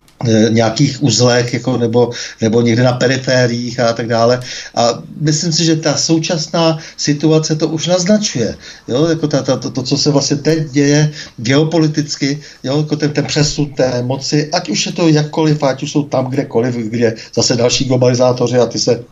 nějakých 0.49 1.03
uzlech 1.03 1.55
jako 1.55 1.79
nebo, 1.79 2.11
nebo 2.41 2.61
někde 2.61 2.83
na 2.83 2.93
perifériích 2.93 3.81
a 3.81 3.93
tak 3.93 4.07
dále. 4.07 4.41
A 4.75 5.03
myslím 5.21 5.53
si, 5.53 5.65
že 5.65 5.77
ta 5.77 5.97
současná 5.97 6.79
situace 6.97 7.57
to 7.57 7.69
už 7.69 7.87
naznačuje. 7.87 8.57
Jo? 8.89 9.07
Jako 9.07 9.29
ta, 9.29 9.43
ta, 9.43 9.57
to, 9.57 9.71
to, 9.71 9.83
co 9.83 9.97
se 9.97 10.11
vlastně 10.11 10.37
teď 10.37 10.71
děje 10.71 11.11
geopoliticky, 11.37 12.41
jo? 12.65 12.79
Jako 12.79 12.97
ten, 12.97 13.11
ten 13.11 13.25
přesun 13.25 13.67
té 13.75 14.03
moci, 14.03 14.51
ať 14.53 14.69
už 14.69 14.87
je 14.87 14.93
to 14.93 15.09
jakkoliv, 15.09 15.63
ať 15.63 15.83
už 15.83 15.93
jsou 15.93 16.03
tam 16.03 16.27
kdekoliv, 16.27 16.75
kde 16.75 17.15
zase 17.35 17.57
další 17.57 17.85
globalizátoři 17.85 18.59
a 18.59 18.67
ty 18.67 18.79
se 18.79 19.05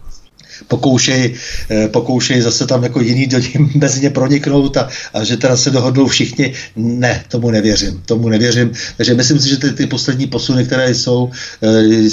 pokoušej, 0.69 1.35
eh, 1.71 1.89
pokoušej 1.89 2.43
zase 2.43 2.67
tam 2.67 2.83
jako 2.83 3.01
jiný 3.01 3.27
do 3.27 3.39
ní 3.39 3.53
mezi 3.75 4.01
ně 4.01 4.11
proniknout 4.11 4.77
a, 4.77 4.89
a 5.15 5.25
že 5.25 5.37
teda 5.37 5.57
se 5.57 5.71
dohodnou 5.71 6.07
všichni. 6.07 6.53
Ne, 6.77 7.25
tomu 7.29 7.51
nevěřím. 7.51 8.03
Tomu 8.07 8.29
nevěřím. 8.29 8.73
Takže 8.97 9.15
myslím 9.15 9.39
si, 9.39 9.49
že 9.49 9.57
ty, 9.57 9.73
ty 9.73 9.87
poslední 9.87 10.27
posuny, 10.27 10.65
které 10.65 10.95
jsou, 10.95 11.31
eh, 11.63 12.09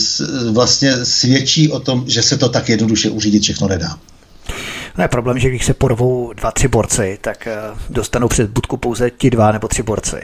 vlastně 0.51 1.05
svědčí 1.05 1.69
o 1.69 1.79
tom, 1.79 2.03
že 2.07 2.21
se 2.21 2.37
to 2.37 2.49
tak 2.49 2.69
jednoduše 2.69 3.09
uřídit 3.09 3.43
všechno 3.43 3.67
nedá. 3.67 3.97
No 4.97 5.03
je 5.03 5.07
problém, 5.07 5.39
že 5.39 5.49
když 5.49 5.65
se 5.65 5.73
porvou 5.73 6.33
dva, 6.33 6.51
tři 6.51 6.67
borci, 6.67 7.17
tak 7.21 7.47
eh, 7.47 7.57
dostanou 7.89 8.27
před 8.27 8.49
budku 8.49 8.77
pouze 8.77 9.09
ti 9.09 9.29
dva 9.29 9.51
nebo 9.51 9.67
tři 9.67 9.83
borci. 9.83 10.21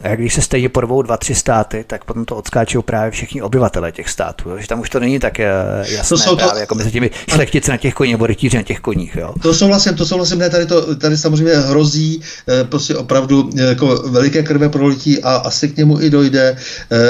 A 0.00 0.14
když 0.14 0.34
se 0.34 0.42
stejně 0.42 0.68
porvou 0.68 1.02
dva, 1.02 1.16
tři 1.16 1.34
státy, 1.34 1.84
tak 1.86 2.04
potom 2.04 2.24
to 2.24 2.36
odskáčou 2.36 2.82
právě 2.82 3.10
všichni 3.10 3.42
obyvatele 3.42 3.92
těch 3.92 4.08
států. 4.08 4.50
Jo? 4.50 4.58
Že 4.58 4.66
tam 4.66 4.80
už 4.80 4.90
to 4.90 5.00
není 5.00 5.18
tak 5.18 5.40
eh, 5.40 5.52
jasné 5.78 6.08
to 6.08 6.18
jsou 6.18 6.36
právě, 6.36 6.52
to... 6.52 6.58
jako 6.58 6.74
mezi 6.74 6.90
těmi 6.90 7.10
šlechtici 7.28 7.70
na 7.70 7.76
těch 7.76 7.94
koních 7.94 8.14
nebo 8.14 8.26
rytíři 8.26 8.56
na 8.56 8.62
těch 8.62 8.80
koních. 8.80 9.16
Jo? 9.16 9.34
To 9.42 9.54
souhlasím, 9.54 9.94
to 9.94 10.06
souhlasím, 10.06 10.38
ne, 10.38 10.50
tady, 10.50 10.66
to, 10.66 10.94
tady 10.96 11.16
samozřejmě 11.16 11.56
hrozí 11.56 12.22
eh, 12.48 12.64
prostě 12.64 12.96
opravdu 12.96 13.50
jako 13.54 13.86
veliké 14.10 14.42
krve 14.42 14.68
prolití 14.68 15.22
a 15.22 15.34
asi 15.34 15.68
k 15.68 15.76
němu 15.76 16.00
i 16.00 16.10
dojde, 16.10 16.56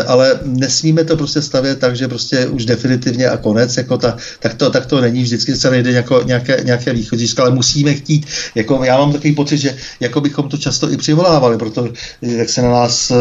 ale 0.06 0.40
nesmíme 0.44 1.04
to 1.04 1.16
prostě 1.16 1.42
stavět 1.42 1.78
tak, 1.78 1.96
že 1.96 2.08
prostě 2.08 2.46
už 2.46 2.64
definitivně 2.64 3.28
a 3.28 3.36
konec, 3.36 3.76
jako 3.76 3.98
ta, 3.98 4.16
tak, 4.38 4.54
to, 4.54 4.70
tak 4.70 4.86
to 4.86 5.00
není, 5.00 5.22
vždycky 5.22 5.56
se 5.56 5.70
najde 5.70 5.90
jako 5.90 6.22
nějaké, 6.22 6.60
nějaké 6.64 6.92
východiska, 7.02 7.42
ale 7.42 7.54
musíme 7.54 7.94
chtít. 7.94 8.26
Jako, 8.54 8.84
já 8.84 8.98
mám 8.98 9.12
takový 9.12 9.34
pocit, 9.34 9.58
že 9.58 9.76
jako 10.00 10.20
bychom 10.20 10.48
to 10.48 10.56
často 10.56 10.92
i 10.92 10.96
přivolávali, 10.96 11.58
protože 11.58 11.90
jak 12.22 12.48
se 12.48 12.62
na 12.62 12.70
nás 12.70 13.12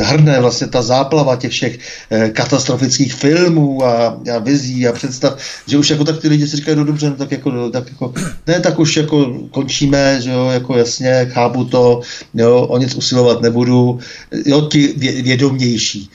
hrne 0.00 0.40
vlastně 0.40 0.66
ta 0.66 0.82
záplava 0.82 1.36
těch 1.36 1.52
všech 1.52 1.78
eh, 2.10 2.28
katastrofických 2.30 3.14
filmů 3.14 3.84
a, 3.84 4.20
a 4.34 4.38
vizí 4.38 4.88
a 4.88 4.92
představ, 4.92 5.36
že 5.66 5.78
už 5.78 5.90
jako 5.90 6.04
tak 6.04 6.20
ty 6.20 6.28
lidi 6.28 6.46
si 6.46 6.56
říkají, 6.56 6.76
no 6.76 6.84
dobře, 6.84 7.10
no 7.10 7.16
tak 7.16 7.32
jako, 7.32 7.50
no, 7.50 7.70
tak 7.70 7.90
jako 7.90 8.14
ne, 8.46 8.60
tak 8.60 8.78
už 8.78 8.96
jako 8.96 9.48
končíme, 9.50 10.20
že 10.20 10.30
jo, 10.30 10.48
jako 10.48 10.76
jasně, 10.76 11.30
chápu 11.32 11.64
to, 11.64 12.00
jo, 12.34 12.66
o 12.66 12.78
nic 12.78 12.94
usilovat 12.94 13.42
nebudu, 13.42 13.98
jo, 14.46 14.60
ti 14.60 14.94
vědomější. 15.22 16.10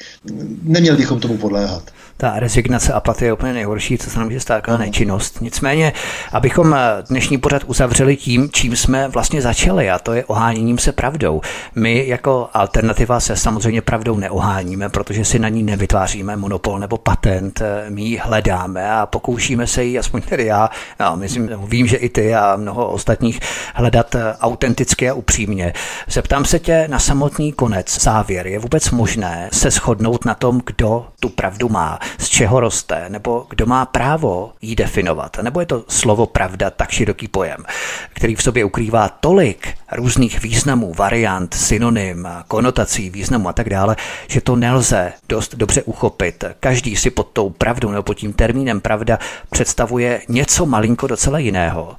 Neměli 0.64 0.98
bychom 0.98 1.20
tomu 1.20 1.38
podléhat 1.38 1.99
ta 2.22 2.40
rezignace 2.40 2.94
apatie 2.94 3.30
je 3.30 3.34
úplně 3.34 3.54
nejhorší, 3.54 3.98
co 3.98 4.10
se 4.10 4.20
nám 4.20 4.28
může 4.28 4.40
stát, 4.40 4.68
nečinnost. 4.78 5.42
Nicméně, 5.42 5.94
abychom 6.32 6.74
eh, 6.74 6.80
dnešní 7.10 7.38
pořad 7.38 7.64
uzavřeli 7.66 8.16
tím, 8.16 8.50
čím 8.52 8.76
jsme 8.76 9.08
vlastně 9.08 9.42
začali, 9.42 9.90
a 9.90 10.00
to 10.00 10.14
je 10.14 10.26
oháněním 10.26 10.78
se 10.78 10.92
pravdou. 10.92 11.42
My 11.76 12.08
jako 12.08 12.50
alternativa 12.54 13.20
se 13.20 13.36
samozřejmě 13.36 13.82
pravdou 13.82 14.18
neoháníme, 14.18 14.90
protože 14.90 15.26
si 15.26 15.40
na 15.40 15.50
ní 15.50 15.64
nevytváříme 15.64 16.36
monopol 16.36 16.80
nebo 16.80 16.98
patent. 16.98 17.62
Eh, 17.62 17.90
my 17.90 18.02
ji 18.02 18.18
hledáme 18.18 18.92
a 18.92 19.06
pokoušíme 19.06 19.68
se 19.68 19.84
ji, 19.84 20.00
aspoň 20.00 20.22
tedy 20.22 20.46
já, 20.46 20.70
já 21.00 21.16
myslím, 21.16 21.50
vím, 21.68 21.88
že 21.88 21.98
i 21.98 22.10
ty 22.10 22.36
a 22.36 22.56
mnoho 22.56 22.88
ostatních, 22.88 23.40
hledat 23.76 24.16
eh, 24.16 24.36
autenticky 24.42 25.10
a 25.10 25.14
upřímně. 25.14 25.74
Zeptám 26.08 26.46
se 26.46 26.60
tě 26.60 26.88
na 26.90 27.00
samotný 27.00 27.54
konec, 27.54 28.02
závěr. 28.02 28.48
Je 28.48 28.60
vůbec 28.60 28.92
možné 28.92 29.50
se 29.54 29.72
shodnout 29.72 30.26
na 30.26 30.34
tom, 30.34 30.62
kdo 30.66 31.06
tu 31.20 31.30
pravdu 31.30 31.70
má? 31.70 32.00
Z 32.18 32.28
čeho 32.28 32.60
roste, 32.60 33.06
nebo 33.10 33.46
kdo 33.50 33.66
má 33.66 33.86
právo 33.86 34.52
ji 34.62 34.76
definovat. 34.76 35.38
Nebo 35.42 35.60
je 35.60 35.66
to 35.66 35.84
slovo 35.88 36.26
pravda 36.26 36.70
tak 36.70 36.92
široký 36.92 37.28
pojem, 37.28 37.66
který 38.14 38.36
v 38.36 38.44
sobě 38.44 38.66
ukrývá 38.66 39.10
tolik 39.10 39.68
různých 39.92 40.42
významů, 40.42 40.94
variant, 40.94 41.54
synonym, 41.54 42.28
konotací, 42.48 43.10
významů 43.10 43.50
a 43.50 43.54
tak 43.54 43.70
dále, 43.70 43.96
že 44.28 44.42
to 44.42 44.56
nelze 44.56 45.14
dost 45.30 45.56
dobře 45.56 45.84
uchopit. 45.84 46.44
Každý 46.60 46.96
si 46.96 47.10
pod 47.10 47.28
tou 47.34 47.50
pravdou 47.50 47.92
nebo 47.92 48.04
pod 48.04 48.14
tím 48.14 48.34
termínem 48.34 48.82
pravda 48.82 49.20
představuje 49.50 50.22
něco 50.30 50.66
malinko 50.66 51.08
docela 51.08 51.40
jiného. 51.40 51.96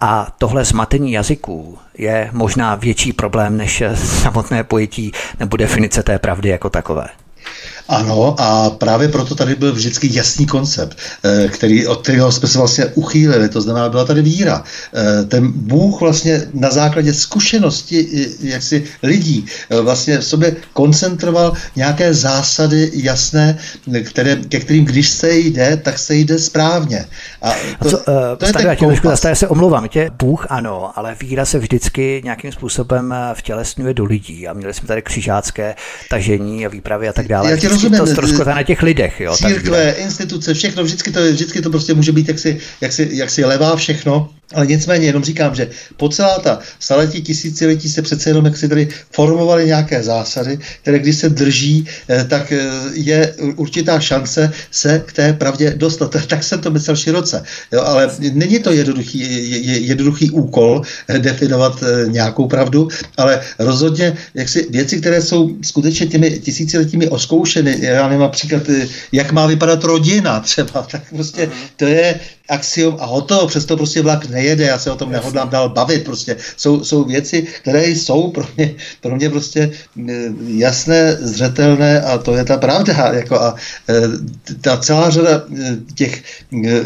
A 0.00 0.26
tohle 0.38 0.64
zmatení 0.64 1.12
jazyků 1.12 1.78
je 1.98 2.30
možná 2.32 2.74
větší 2.74 3.12
problém 3.12 3.56
než 3.56 3.82
samotné 3.94 4.64
pojetí 4.64 5.12
nebo 5.38 5.56
definice 5.56 6.02
té 6.02 6.18
pravdy 6.18 6.48
jako 6.48 6.70
takové. 6.70 7.08
Ano, 7.90 8.34
a 8.38 8.70
právě 8.70 9.08
proto 9.08 9.34
tady 9.34 9.54
byl 9.54 9.72
vždycky 9.72 10.08
jasný 10.12 10.46
koncept, 10.46 10.98
eh, 11.24 11.48
který, 11.48 11.86
od 11.86 12.02
kterého 12.02 12.32
jsme 12.32 12.48
se 12.48 12.58
vlastně 12.58 12.86
uchýlili, 12.86 13.48
to 13.48 13.60
znamená, 13.60 13.88
byla 13.88 14.04
tady 14.04 14.22
víra. 14.22 14.62
Eh, 14.94 15.24
ten 15.24 15.52
Bůh 15.52 16.00
vlastně 16.00 16.42
na 16.54 16.70
základě 16.70 17.14
zkušenosti 17.14 18.06
jaksi 18.40 18.84
lidí 19.02 19.46
eh, 19.70 19.80
vlastně 19.80 20.18
v 20.18 20.24
sobě 20.24 20.56
koncentroval 20.72 21.52
nějaké 21.76 22.14
zásady 22.14 22.90
jasné, 22.94 23.58
které, 24.04 24.36
ke 24.36 24.60
kterým, 24.60 24.84
když 24.84 25.10
se 25.10 25.34
jde, 25.34 25.76
tak 25.76 25.98
se 25.98 26.14
jde 26.14 26.38
správně. 26.38 27.06
A 27.42 27.50
to, 27.50 27.88
a 27.88 27.90
co, 27.90 27.98
uh, 27.98 28.04
to 28.38 28.46
je 28.46 28.52
ten 28.52 28.76
trošku 28.76 29.08
zase, 29.08 29.34
se 29.34 29.48
omlouvám, 29.48 29.88
tě 29.88 30.10
Bůh 30.18 30.46
ano, 30.48 30.98
ale 30.98 31.16
víra 31.20 31.44
se 31.44 31.58
vždycky 31.58 32.20
nějakým 32.24 32.52
způsobem 32.52 33.14
vtělesňuje 33.34 33.94
do 33.94 34.04
lidí 34.04 34.48
a 34.48 34.52
měli 34.52 34.74
jsme 34.74 34.88
tady 34.88 35.02
křižácké 35.02 35.74
tažení 36.10 36.66
a 36.66 36.68
výpravy 36.68 37.08
a 37.08 37.12
tak 37.12 37.28
dále. 37.28 37.50
Já 37.50 37.56
tě 37.56 37.79
rozumím. 37.88 38.38
To 38.38 38.44
na 38.44 38.62
těch 38.62 38.82
lidech. 38.82 39.20
Jo, 39.20 39.36
církve, 39.36 39.90
instituce, 39.90 40.54
všechno, 40.54 40.84
vždycky 40.84 41.10
to, 41.10 41.20
vždycky 41.32 41.62
to 41.62 41.70
prostě 41.70 41.94
může 41.94 42.12
být 42.12 42.28
jaksi, 42.28 42.58
jaksi, 42.80 43.08
jaksi 43.12 43.44
levá 43.44 43.76
všechno. 43.76 44.28
Ale 44.54 44.66
nicméně 44.66 45.06
jenom 45.06 45.24
říkám, 45.24 45.54
že 45.54 45.70
po 45.96 46.08
celá 46.08 46.38
ta 46.38 46.58
staletí, 46.78 47.22
tisíciletí 47.22 47.88
se 47.88 48.02
přece 48.02 48.30
jenom 48.30 48.44
jak 48.44 48.56
si 48.56 48.68
tady 48.68 48.88
formovaly 49.10 49.66
nějaké 49.66 50.02
zásady, 50.02 50.58
které 50.82 50.98
když 50.98 51.16
se 51.16 51.28
drží, 51.28 51.86
eh, 52.08 52.24
tak 52.24 52.52
eh, 52.52 52.58
je 52.92 53.34
určitá 53.56 54.00
šance 54.00 54.52
se 54.70 55.02
k 55.06 55.12
té 55.12 55.32
pravdě 55.32 55.74
dostat. 55.76 56.16
Tak 56.30 56.42
jsem 56.44 56.60
to 56.60 56.70
myslel 56.70 56.96
široce. 56.96 57.42
Jo, 57.72 57.82
ale 57.82 58.10
není 58.32 58.58
to 58.58 58.72
jednoduchý, 58.72 59.18
jednoduchý 59.86 60.30
úkol 60.30 60.82
eh, 61.08 61.18
definovat 61.18 61.84
nějakou 62.06 62.48
pravdu, 62.48 62.88
ale 63.16 63.40
rozhodně 63.58 64.16
jak 64.34 64.48
si 64.48 64.66
věci, 64.70 65.00
které 65.00 65.22
jsou 65.22 65.50
skutečně 65.62 66.06
těmi 66.06 66.30
tisíciletími 66.40 67.08
oskoušeny, 67.08 67.78
já 67.80 68.08
nevím 68.08 68.20
například, 68.20 68.62
jak 69.12 69.32
má 69.32 69.46
vypadat 69.46 69.84
rodina 69.84 70.40
třeba, 70.40 70.82
tak 70.90 71.02
prostě 71.10 71.50
to 71.76 71.84
je 71.84 72.20
axiom 72.50 72.96
a 73.00 73.06
hotovo, 73.06 73.46
přesto 73.46 73.76
prostě 73.76 74.02
vlak 74.02 74.28
nejede, 74.28 74.64
já 74.64 74.78
se 74.78 74.90
o 74.90 74.96
tom 74.96 75.12
nehodlám 75.12 75.48
dál 75.48 75.68
bavit, 75.68 76.04
prostě 76.04 76.36
jsou, 76.56 76.84
jsou 76.84 77.04
věci, 77.04 77.46
které 77.62 77.86
jsou 77.88 78.30
pro 78.30 78.44
mě, 78.56 78.74
pro 79.00 79.16
mě 79.16 79.30
prostě 79.30 79.70
eh, 80.10 80.12
jasné, 80.46 81.16
zřetelné 81.20 82.02
a 82.02 82.18
to 82.18 82.34
je 82.34 82.44
ta 82.44 82.56
pravda, 82.56 83.12
jako 83.12 83.40
a 83.40 83.54
eh, 83.88 83.94
ta 84.60 84.76
celá 84.76 85.10
řada 85.10 85.30
eh, 85.30 85.76
těch 85.94 86.22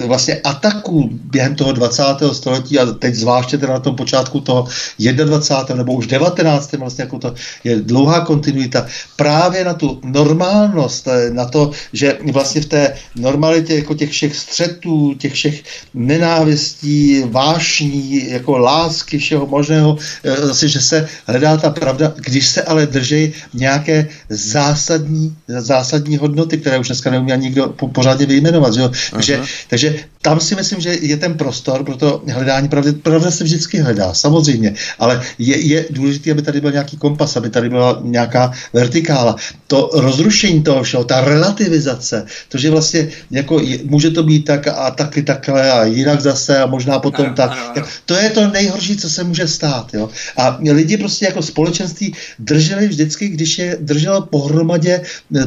vlastně 0.07 0.41
ataků 0.45 1.11
během 1.13 1.55
toho 1.55 1.73
20. 1.73 2.03
století 2.33 2.79
a 2.79 2.87
teď 2.87 3.15
zvláště 3.15 3.59
teda 3.59 3.73
na 3.73 3.81
tom 3.81 3.97
počátku 3.97 4.41
toho 4.41 4.69
21. 4.99 5.77
nebo 5.77 5.93
už 5.93 6.07
19. 6.07 6.73
vlastně 6.73 7.03
jako 7.05 7.19
to 7.19 7.35
je 7.65 7.77
dlouhá 7.77 8.21
kontinuita 8.21 8.87
právě 9.17 9.65
na 9.65 9.75
tu 9.75 10.01
normálnost, 10.05 11.09
na 11.31 11.45
to, 11.45 11.71
že 11.93 12.19
vlastně 12.33 12.61
v 12.61 12.67
té 12.67 12.97
normalitě 13.17 13.75
jako 13.75 13.95
těch 13.95 14.11
všech 14.11 14.37
střetů, 14.37 15.15
těch 15.15 15.33
všech 15.33 15.54
těch 15.55 15.63
nenávistí, 15.95 17.23
vášní, 17.31 18.31
jako 18.31 18.59
lásky, 18.59 19.19
všeho 19.19 19.47
možného, 19.47 19.97
eh, 20.25 20.47
zase, 20.47 20.69
že 20.69 20.81
se 20.81 21.09
hledá 21.27 21.57
ta 21.57 21.71
pravda, 21.71 22.13
když 22.17 22.47
se 22.47 22.63
ale 22.63 22.87
drží 22.87 23.33
nějaké 23.55 24.09
zásadní, 24.29 25.37
zásadní 25.49 26.17
hodnoty, 26.17 26.59
které 26.59 26.79
už 26.79 26.89
dneska 26.89 27.11
neumí 27.11 27.33
ani 27.33 27.45
nikdo 27.45 27.69
pořádně 27.93 28.27
vyjmenovat. 28.27 28.75
Že 28.75 28.81
jo? 28.81 28.91
Takže, 29.11 29.35
takže 29.69 29.89
tam 30.25 30.41
si 30.41 30.57
myslím, 30.57 30.81
že 30.81 30.97
je 31.01 31.17
ten 31.17 31.37
prostor 31.37 31.85
pro 31.85 31.97
to 31.97 32.23
hledání 32.25 32.69
pravdy. 32.69 32.93
Pravda 32.93 33.31
se 33.31 33.45
vždycky 33.45 33.79
hledá, 33.79 34.15
samozřejmě, 34.15 34.75
ale 34.99 35.21
je, 35.39 35.57
je 35.61 35.79
důležité, 35.91 36.33
aby 36.33 36.43
tady 36.43 36.61
byl 36.61 36.73
nějaký 36.73 36.97
kompas, 36.97 37.37
aby 37.37 37.51
tady 37.51 37.69
byla 37.69 38.01
nějaká 38.03 38.53
vertikála. 38.73 39.37
To 39.69 39.91
rozrušení 39.93 40.63
toho 40.65 40.83
všeho, 40.83 41.05
ta 41.05 41.21
relativizace, 41.21 42.25
to, 42.49 42.59
že 42.59 42.71
vlastně 42.71 43.09
jako 43.31 43.61
je, 43.61 43.79
může 43.85 44.11
to 44.11 44.23
být 44.23 44.45
tak 44.45 44.67
a 44.67 44.91
taky 44.91 45.23
takhle 45.45 45.73
a 45.73 45.85
jinak 45.85 46.21
zase 46.21 46.59
a 46.59 46.67
možná 46.67 46.99
potom 46.99 47.27
ano, 47.27 47.35
tak. 47.35 47.51
Ano, 47.51 47.73
ano. 47.77 47.87
To 48.07 48.15
je 48.15 48.31
to 48.31 48.49
nejhorší, 48.49 48.97
co 48.97 49.11
se 49.11 49.25
může 49.25 49.49
stát. 49.49 49.95
Jo? 49.95 50.11
A 50.37 50.59
lidi 50.61 50.97
prostě 50.97 51.25
jako 51.25 51.43
společenství 51.43 52.15
drželi 52.39 52.89
vždycky, 52.89 53.29
když 53.29 53.59
je 53.59 53.77
drželo 53.81 54.23
pohromadě 54.23 55.03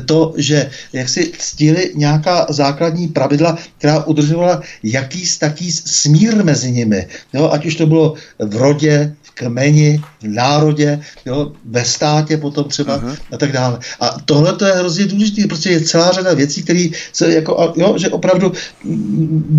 to, 0.06 0.34
že 0.38 0.69
jak 0.94 1.10
si 1.10 1.32
ctili 1.38 1.91
nějaká 1.95 2.45
základní 2.49 3.07
pravidla, 3.07 3.57
která 3.78 4.03
udržovala 4.03 4.61
jakýs 4.84 5.38
taký 5.38 5.72
smír 5.72 6.44
mezi 6.44 6.72
nimi. 6.72 7.07
Jo? 7.34 7.49
Ať 7.52 7.65
už 7.65 7.76
to 7.76 7.86
bylo 7.86 8.14
v 8.40 8.56
rodě, 8.56 9.15
kmeni, 9.38 10.01
v 10.22 10.27
národě, 10.27 10.99
jo? 11.26 11.51
ve 11.65 11.85
státě 11.85 12.38
potom 12.38 12.64
třeba 12.69 12.99
uh-huh. 12.99 13.18
a 13.31 13.38
tak 13.38 13.51
dále. 13.51 13.80
A 13.99 14.18
tohle 14.26 14.53
to 14.53 14.65
je 14.65 14.73
hrozně 14.73 15.05
důležité, 15.05 15.47
prostě 15.47 15.69
je 15.69 15.81
celá 15.81 16.11
řada 16.11 16.34
věcí, 16.34 16.64
které 16.64 16.88
se 17.14 17.34
jako, 17.34 17.73
jo, 17.76 17.93
že 17.97 18.09
opravdu 18.09 18.51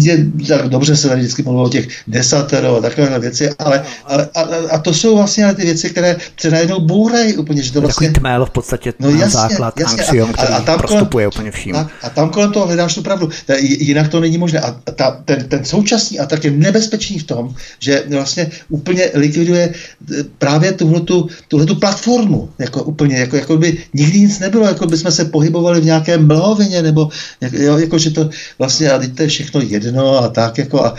je, 0.00 0.26
tak 0.48 0.68
dobře 0.68 0.96
se 0.96 1.08
tady 1.08 1.20
vždycky 1.20 1.42
mluvilo 1.42 1.64
o 1.64 1.68
těch 1.68 1.88
desatero 2.06 2.76
a 2.76 2.80
takové 2.80 3.18
věci, 3.18 3.50
ale, 3.58 3.84
ale 4.04 4.28
a, 4.34 4.40
a, 4.70 4.78
to 4.78 4.94
jsou 4.94 5.16
vlastně 5.16 5.44
ale 5.44 5.54
ty 5.54 5.62
věci, 5.62 5.90
které 5.90 6.16
se 6.40 6.50
najednou 6.50 6.80
bourají 6.80 7.36
úplně, 7.36 7.62
že 7.62 7.72
to 7.72 7.80
vlastně... 7.80 8.08
Takový 8.08 8.20
tmel 8.20 8.46
v 8.46 8.50
podstatě 8.50 8.92
no, 8.98 9.10
jasně, 9.10 9.28
základ 9.28 9.80
jasně, 9.80 10.02
axiom, 10.02 10.32
který 10.32 10.52
a, 10.52 10.56
a 10.56 10.60
tam 10.60 10.78
prostupuje 10.78 11.26
kolem, 11.26 11.28
úplně 11.28 11.50
vším. 11.50 11.76
A, 11.76 11.90
a 12.02 12.10
tam 12.10 12.30
kolem 12.30 12.52
toho 12.52 12.66
hledáš 12.66 12.94
tu 12.94 13.02
pravdu. 13.02 13.30
Jinak 13.60 14.08
to 14.08 14.20
není 14.20 14.38
možné. 14.38 14.60
A 14.60 14.76
ta, 14.94 15.22
ten, 15.24 15.44
ten 15.48 15.64
současný 15.64 16.18
atak 16.18 16.44
je 16.44 16.50
nebezpečný 16.50 17.18
v 17.18 17.24
tom, 17.24 17.54
že 17.78 18.02
vlastně 18.10 18.50
úplně 18.68 19.10
likviduje 19.14 19.67
eh, 19.74 20.24
právě 20.38 20.72
tuhletu, 20.72 21.28
tuhletu 21.48 21.74
platformu. 21.74 22.48
Jako 22.58 22.82
úplně, 22.82 23.16
jako, 23.16 23.36
jako 23.36 23.56
by 23.56 23.78
nikdy 23.94 24.20
nic 24.20 24.38
nebylo, 24.38 24.66
jako 24.66 24.86
by 24.86 24.96
jsme 24.96 25.12
se 25.12 25.24
pohybovali 25.24 25.80
v 25.80 25.84
nějaké 25.84 26.18
mlhovině, 26.18 26.82
nebo 26.82 27.08
jo, 27.52 27.78
jako, 27.78 27.98
že 27.98 28.10
to 28.10 28.30
vlastně, 28.58 28.90
a 28.90 28.98
teď 28.98 29.14
to 29.14 29.22
je 29.22 29.28
všechno 29.28 29.60
jedno 29.60 30.18
a 30.18 30.28
tak, 30.28 30.58
jako 30.58 30.84
a, 30.84 30.94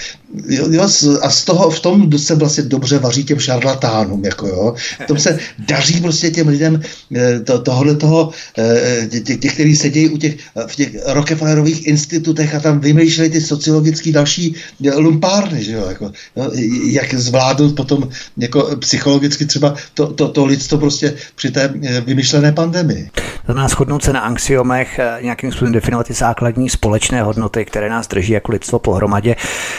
jo, 0.47 0.65
jo, 0.69 0.88
a 1.22 1.30
z 1.30 1.43
toho, 1.43 1.69
v 1.69 1.80
tom 1.80 2.19
se 2.19 2.35
vlastně 2.35 2.64
dobře 2.64 2.99
vaří 2.99 3.23
těm 3.23 3.39
šarlatánům, 3.39 4.26
jako 4.26 4.47
jo. 4.47 4.76
V 5.03 5.07
tom 5.07 5.19
se 5.19 5.39
daří 5.60 6.01
prostě 6.01 6.31
těm 6.31 6.47
lidem 6.47 6.81
eh, 7.15 7.39
to, 7.39 7.60
tohle 7.60 7.95
toho, 7.95 8.31
eh, 8.57 9.07
těch, 9.23 9.39
těch, 9.39 9.53
kteří 9.53 9.76
sedí 9.76 10.10
u 10.10 10.18
těch, 10.18 10.35
v 10.68 10.76
těch 10.76 10.89
Rockefellerových 11.06 11.88
institutech 11.88 12.56
a 12.56 12.60
tam 12.60 12.80
vymýšlejí 12.80 13.30
ty 13.30 13.41
sociologické 13.41 14.11
další 14.11 14.56
lumpárny, 14.97 15.64
že 15.64 15.72
jo, 15.72 15.85
jako, 15.89 16.11
jo, 16.35 16.51
jak 16.84 17.14
zvládnout 17.14 17.76
potom 17.76 18.10
jako 18.38 18.76
psychologicky 18.80 19.45
třeba 19.45 19.76
to, 19.93 20.07
to, 20.07 20.27
to 20.27 20.45
lidstvo 20.45 20.77
prostě 20.77 21.14
při 21.35 21.51
té 21.51 21.73
eh, 21.84 22.01
vymyšlené 22.01 22.51
pandemii. 22.51 23.10
To 23.45 23.53
nás 23.53 23.72
shodnout 23.72 24.03
se 24.03 24.14
na 24.14 24.19
anxiomech, 24.19 24.99
nějakým 25.22 25.51
způsobem 25.51 25.73
definovat 25.73 26.07
ty 26.07 26.14
základní 26.14 26.69
společné 26.69 27.23
hodnoty, 27.23 27.65
které 27.65 27.89
nás 27.89 28.07
drží 28.07 28.34
jako 28.34 28.51
lidstvo 28.51 28.80
pohromadě. 28.80 29.35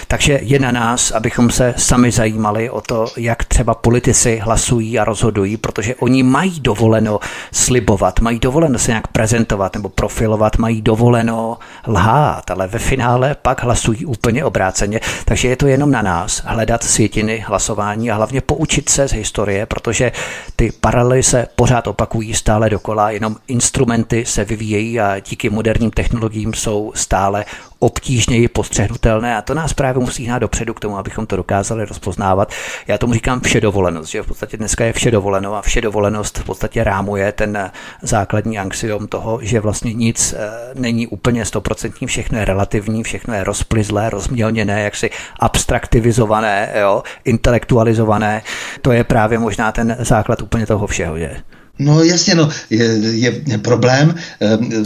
Takže 0.09 0.40
je 0.41 0.59
na 0.59 0.73
nás, 0.73 1.11
abychom 1.11 1.51
se 1.51 1.75
sami 1.77 2.11
zajímali 2.11 2.71
o 2.71 2.81
to, 2.81 3.07
jak 3.17 3.45
třeba 3.45 3.75
politici 3.75 4.41
hlasují 4.43 4.99
a 4.99 5.05
rozhodují, 5.05 5.57
protože 5.57 5.95
oni 5.95 6.23
mají 6.23 6.61
dovoleno 6.61 7.21
slibovat, 7.53 8.21
mají 8.21 8.39
dovoleno 8.39 8.79
se 8.79 8.91
nějak 8.91 9.07
prezentovat 9.09 9.75
nebo 9.75 9.89
profilovat, 9.89 10.59
mají 10.59 10.83
dovoleno 10.83 11.59
lhát, 11.87 12.51
ale 12.51 12.67
ve 12.67 12.79
finále 12.79 13.37
pak 13.43 13.63
hlasují 13.63 14.07
úplně 14.07 14.45
obráceně. 14.45 15.01
Takže 15.25 15.49
je 15.49 15.57
to 15.57 15.67
jenom 15.67 15.91
na 15.91 16.03
nás 16.03 16.43
hledat 16.45 16.83
světiny 16.83 17.45
hlasování 17.47 18.11
a 18.11 18.15
hlavně 18.15 18.41
poučit 18.41 18.89
se 18.89 19.09
z 19.09 19.13
historie, 19.13 19.67
protože 19.67 20.13
ty 20.57 20.73
paralely 20.81 21.23
se 21.23 21.47
pořád 21.57 21.87
opakují 21.87 22.35
stále 22.35 22.71
dokola, 22.71 23.11
jenom 23.11 23.37
instrumenty 23.49 24.25
se 24.27 24.45
vyvíjejí 24.45 25.01
a 25.01 25.19
díky 25.19 25.51
moderním 25.51 25.91
technologiím 25.91 26.55
jsou 26.55 26.93
stále 26.95 27.45
obtížněji 27.81 28.49
postřehnutelné 28.49 29.37
a 29.37 29.43
to 29.43 29.55
nás 29.55 29.73
právě 29.73 30.01
musí 30.01 30.27
hnát 30.27 30.39
dopředu 30.39 30.75
k 30.75 30.81
tomu, 30.81 30.99
abychom 30.99 31.27
to 31.27 31.37
dokázali 31.37 31.85
rozpoznávat. 31.85 32.53
Já 32.87 32.99
tomu 32.99 33.15
říkám 33.15 33.41
všedovolenost, 33.41 34.11
že 34.11 34.23
v 34.23 34.27
podstatě 34.27 34.57
dneska 34.57 34.85
je 34.85 34.93
všedovoleno 34.93 35.55
a 35.55 35.63
všedovolenost 35.63 36.39
v 36.39 36.45
podstatě 36.45 36.85
rámuje 36.85 37.33
ten 37.33 37.71
základní 38.03 38.59
axiom 38.59 39.09
toho, 39.09 39.39
že 39.43 39.61
vlastně 39.61 39.95
nic 39.95 40.33
eh, 40.33 40.51
není 40.75 41.07
úplně 41.07 41.45
stoprocentní, 41.45 42.07
všechno 42.07 42.39
je 42.39 42.45
relativní, 42.45 43.03
všechno 43.03 43.35
je 43.35 43.45
rozplizlé, 43.45 44.11
rozmělněné, 44.11 44.83
jaksi 44.83 45.11
abstraktivizované, 45.39 46.73
jo, 46.81 47.03
intelektualizované. 47.25 48.43
To 48.83 48.93
je 48.93 49.05
právě 49.05 49.39
možná 49.39 49.73
ten 49.73 49.97
základ 50.01 50.43
úplně 50.43 50.67
toho 50.67 50.87
všeho, 50.87 51.19
že? 51.19 51.37
No 51.81 52.05
jasně, 52.05 52.35
no, 52.35 52.49
je, 52.71 53.01
je 53.47 53.59
problém, 53.59 54.15
ehm, 54.41 54.85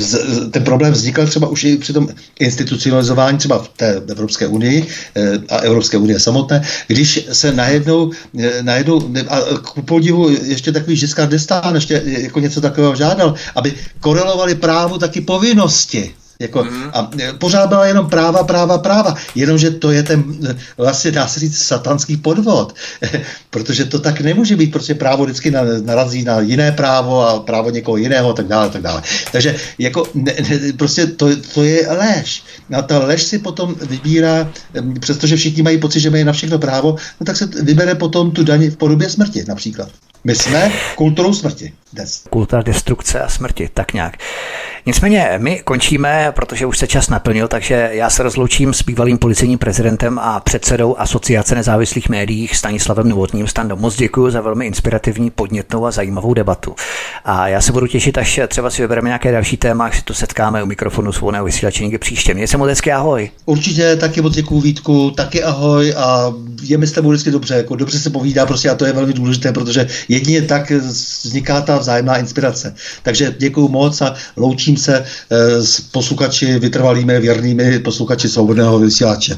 ten 0.51 0.65
problém 0.65 0.93
vznikl 0.93 1.27
třeba 1.27 1.49
už 1.49 1.65
i 1.65 1.77
při 1.77 1.93
tom 1.93 2.09
institucionalizování 2.41 3.39
třeba 3.39 3.59
v 3.59 3.69
té 3.69 4.03
Evropské 4.09 4.47
unii 4.47 4.87
eh, 5.17 5.39
a 5.49 5.57
Evropské 5.57 5.97
unie 5.97 6.21
samotné, 6.21 6.63
když 6.87 7.27
se 7.33 7.53
najednou, 7.53 8.11
eh, 8.39 8.63
najednou 8.63 9.11
a 9.29 9.41
k 9.41 9.83
podivu 9.85 10.31
ještě 10.31 10.73
takový 10.73 10.97
Žiskard 10.97 11.31
d'Estaing 11.31 11.75
ještě 11.75 12.03
jako 12.05 12.41
něco 12.41 12.61
takového 12.61 12.97
žádal, 12.97 13.35
aby 13.55 13.75
korelovali 14.01 14.55
právu 14.55 14.99
taky 14.99 15.21
povinnosti. 15.21 16.15
Jako, 16.39 16.65
mm. 16.65 16.91
A 16.93 17.11
e, 17.21 17.33
pořád 17.33 17.69
byla 17.69 17.87
jenom 17.87 18.11
práva, 18.11 18.45
práva, 18.45 18.79
práva. 18.79 19.15
Jenomže 19.35 19.71
to 19.71 19.91
je 19.91 20.03
ten, 20.03 20.25
e, 20.51 20.57
vlastně 20.77 21.11
dá 21.11 21.29
se 21.29 21.41
říct, 21.41 21.59
satanský 21.59 22.17
podvod. 22.17 22.75
Protože 23.51 23.85
to 23.85 23.99
tak 23.99 24.21
nemůže 24.21 24.57
být, 24.57 24.73
protože 24.73 24.95
právo 24.95 25.25
vždycky 25.25 25.51
narazí 25.83 26.25
na 26.25 26.41
jiné 26.41 26.73
právo 26.73 27.29
a 27.29 27.41
právo 27.41 27.71
někoho 27.71 27.97
jiného 27.97 28.31
a 28.31 28.33
tak 28.33 28.47
dále, 28.47 28.71
tak 28.71 28.83
dále. 28.83 29.03
Takže 29.33 29.57
jako, 29.79 30.07
ne, 30.15 30.35
ne, 30.51 30.73
prostě 30.73 31.07
to, 31.07 31.37
to 31.55 31.65
je 31.65 31.89
lež. 31.89 32.43
A 32.79 32.83
ta 32.83 32.99
lež 32.99 33.23
si 33.23 33.39
potom 33.39 33.75
vybírá, 33.75 34.53
přestože 35.01 35.37
všichni 35.37 35.63
mají 35.63 35.79
pocit, 35.79 36.01
že 36.01 36.11
mají 36.11 36.25
na 36.25 36.33
všechno 36.33 36.59
právo, 36.59 36.97
no 37.21 37.27
tak 37.27 37.37
se 37.37 37.47
vybere 37.47 37.95
potom 37.95 38.31
tu 38.31 38.45
daň 38.45 38.71
v 38.71 38.77
podobě 38.77 39.11
smrti 39.11 39.45
například. 39.49 39.89
My 40.27 40.35
jsme 40.35 40.73
kulturou 40.95 41.35
smrti 41.35 41.73
dnes. 41.93 42.25
Kultura 42.31 42.63
destrukce 42.63 43.21
a 43.21 43.29
smrti, 43.29 43.69
tak 43.75 43.93
nějak. 43.93 44.17
Nicméně 44.87 45.35
my 45.39 45.61
končíme, 45.65 46.33
protože 46.35 46.67
už 46.67 46.79
se 46.79 46.87
čas 46.87 47.09
naplnil, 47.09 47.49
takže 47.49 47.89
já 47.93 48.11
se 48.11 48.23
rozloučím 48.23 48.75
s 48.75 48.83
bývalým 48.83 49.19
policejním 49.19 49.59
prezidentem 49.59 50.19
a 50.19 50.41
předsedou 50.41 50.99
Asociace 50.99 51.55
nezávislých 51.55 52.09
médií 52.09 52.49
Stanislavem 52.49 53.09
Novotným. 53.09 53.47
Stando, 53.47 53.77
moc 53.77 53.97
děkuji 53.97 54.31
za 54.31 54.41
velmi 54.41 54.67
inspirativní, 54.67 55.31
podnětnou 55.31 55.87
a 55.87 55.91
zajímavou 55.91 56.35
debatu. 56.35 56.75
A 57.25 57.49
já 57.49 57.61
se 57.61 57.73
budu 57.73 57.87
těšit, 57.87 58.19
až 58.19 58.41
třeba 58.49 58.71
si 58.71 58.83
vybereme 58.83 59.09
nějaké 59.09 59.33
další 59.33 59.57
téma, 59.57 59.85
až 59.85 59.97
si 59.97 60.05
tu 60.05 60.15
setkáme 60.15 60.63
u 60.63 60.67
mikrofonu 60.67 61.13
svobodného 61.13 61.45
vysílače 61.45 61.83
někdy 61.83 61.99
příště. 61.99 62.35
Měj 62.35 62.47
se 62.47 62.57
moc 62.57 62.69
hezky, 62.69 62.93
ahoj. 62.93 63.31
Určitě, 63.47 63.97
taky 63.97 64.23
moc 64.23 64.35
děkuji 64.35 64.61
Vítku, 64.61 65.11
taky 65.11 65.43
ahoj 65.43 65.95
a 65.97 66.33
je 66.63 66.79
mi 66.79 66.87
s 66.87 66.93
tebou 66.93 67.11
vždycky 67.11 67.31
dobře, 67.31 67.55
jako 67.55 67.77
dobře 67.77 67.99
se 67.99 68.11
povídá 68.11 68.47
prostě 68.47 68.71
a 68.71 68.75
to 68.75 68.85
je 68.85 68.93
velmi 68.93 69.13
důležité, 69.13 69.53
protože 69.53 69.87
jedině 70.15 70.43
tak 70.43 70.71
vzniká 70.71 71.61
ta 71.61 71.79
vzájemná 71.79 72.17
inspirace. 72.17 72.75
Takže 73.03 73.35
děkuji 73.39 73.69
moc 73.69 74.03
a 74.03 74.15
loučím 74.37 74.77
se 74.77 75.05
eh, 75.05 75.63
s 75.63 75.81
posluchači, 75.81 76.59
vytrvalými, 76.59 77.21
věrnými 77.21 77.79
posluchači 77.79 78.29
svobodného 78.29 78.79
vysílače. 78.79 79.37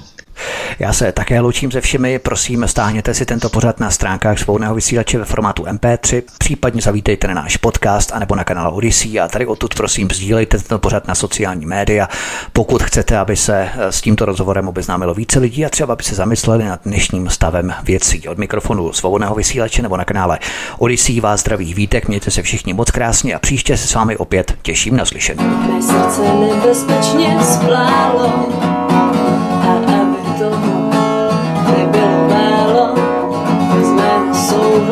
Já 0.79 0.93
se 0.93 1.13
také 1.13 1.41
loučím 1.41 1.71
se 1.71 1.81
všemi, 1.81 2.19
prosím, 2.19 2.65
stáhněte 2.69 3.15
si 3.15 3.27
tento 3.27 3.49
pořad 3.49 3.81
na 3.81 3.91
stránkách 3.91 4.39
svobodného 4.39 4.75
vysílače 4.75 5.19
ve 5.19 5.25
formátu 5.25 5.63
MP3, 5.63 6.23
případně 6.39 6.83
zavítejte 6.83 7.29
na 7.29 7.35
náš 7.35 7.57
podcast 7.57 8.13
anebo 8.13 8.35
na 8.35 8.45
kanál 8.45 8.75
Odyssey. 8.75 9.21
A 9.21 9.29
tady 9.29 9.47
odtud 9.47 9.75
prosím 9.75 10.09
sdílejte 10.13 10.59
tento 10.59 10.79
pořad 10.79 11.09
na 11.09 11.15
sociální 11.15 11.67
média, 11.67 12.09
pokud 12.53 12.83
chcete, 12.83 13.19
aby 13.19 13.37
se 13.37 13.69
eh, 13.75 13.93
s 13.93 14.01
tímto 14.01 14.25
rozhovorem 14.25 14.69
obeznámilo 14.69 15.15
více 15.15 15.39
lidí 15.39 15.67
a 15.67 15.71
třeba 15.71 15.97
by 15.97 16.03
se 16.03 16.15
zamysleli 16.15 16.65
nad 16.65 16.81
dnešním 16.85 17.31
stavem 17.31 17.75
věcí. 17.83 18.29
Od 18.29 18.39
mikrofonu 18.39 18.93
svobodného 18.93 19.35
vysílače 19.35 19.83
nebo 19.83 19.97
na 19.97 20.05
kanále 20.05 20.39
Odyssey 20.79 21.21
vás 21.21 21.41
zdraví 21.41 21.75
vítek, 21.75 22.09
mějte 22.09 22.31
se 22.31 22.43
všichni 22.43 22.73
moc 22.73 22.91
krásně 22.91 23.35
a 23.35 23.39
příště 23.39 23.77
se 23.77 23.89
s 23.89 23.95
vámi 23.95 24.17
opět 24.17 24.55
těším 24.63 24.97
na 24.97 25.05
slyšení. 25.05 25.45
Mé 25.45 25.83
srdce 25.83 26.23
nebezpečně 26.23 27.37
splálo 27.43 28.86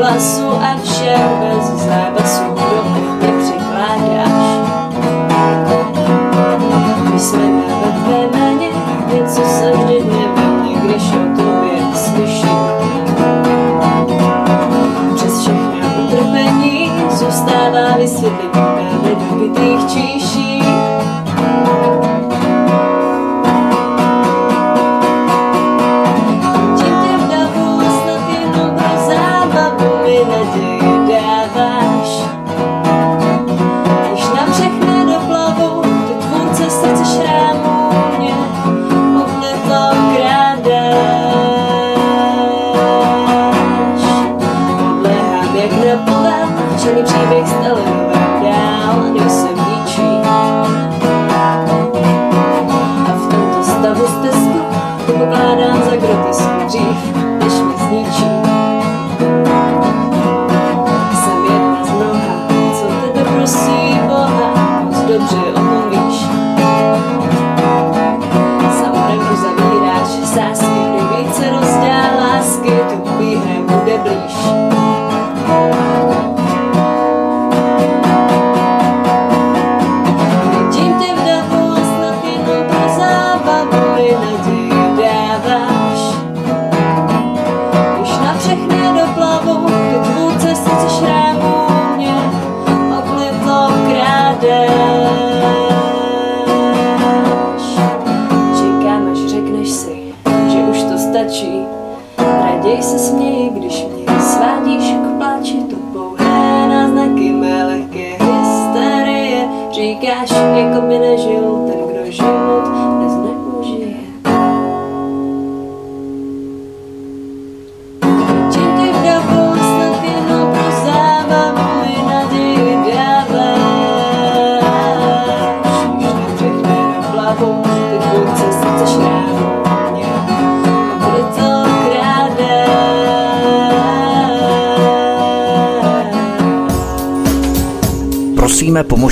lasso 0.05 0.61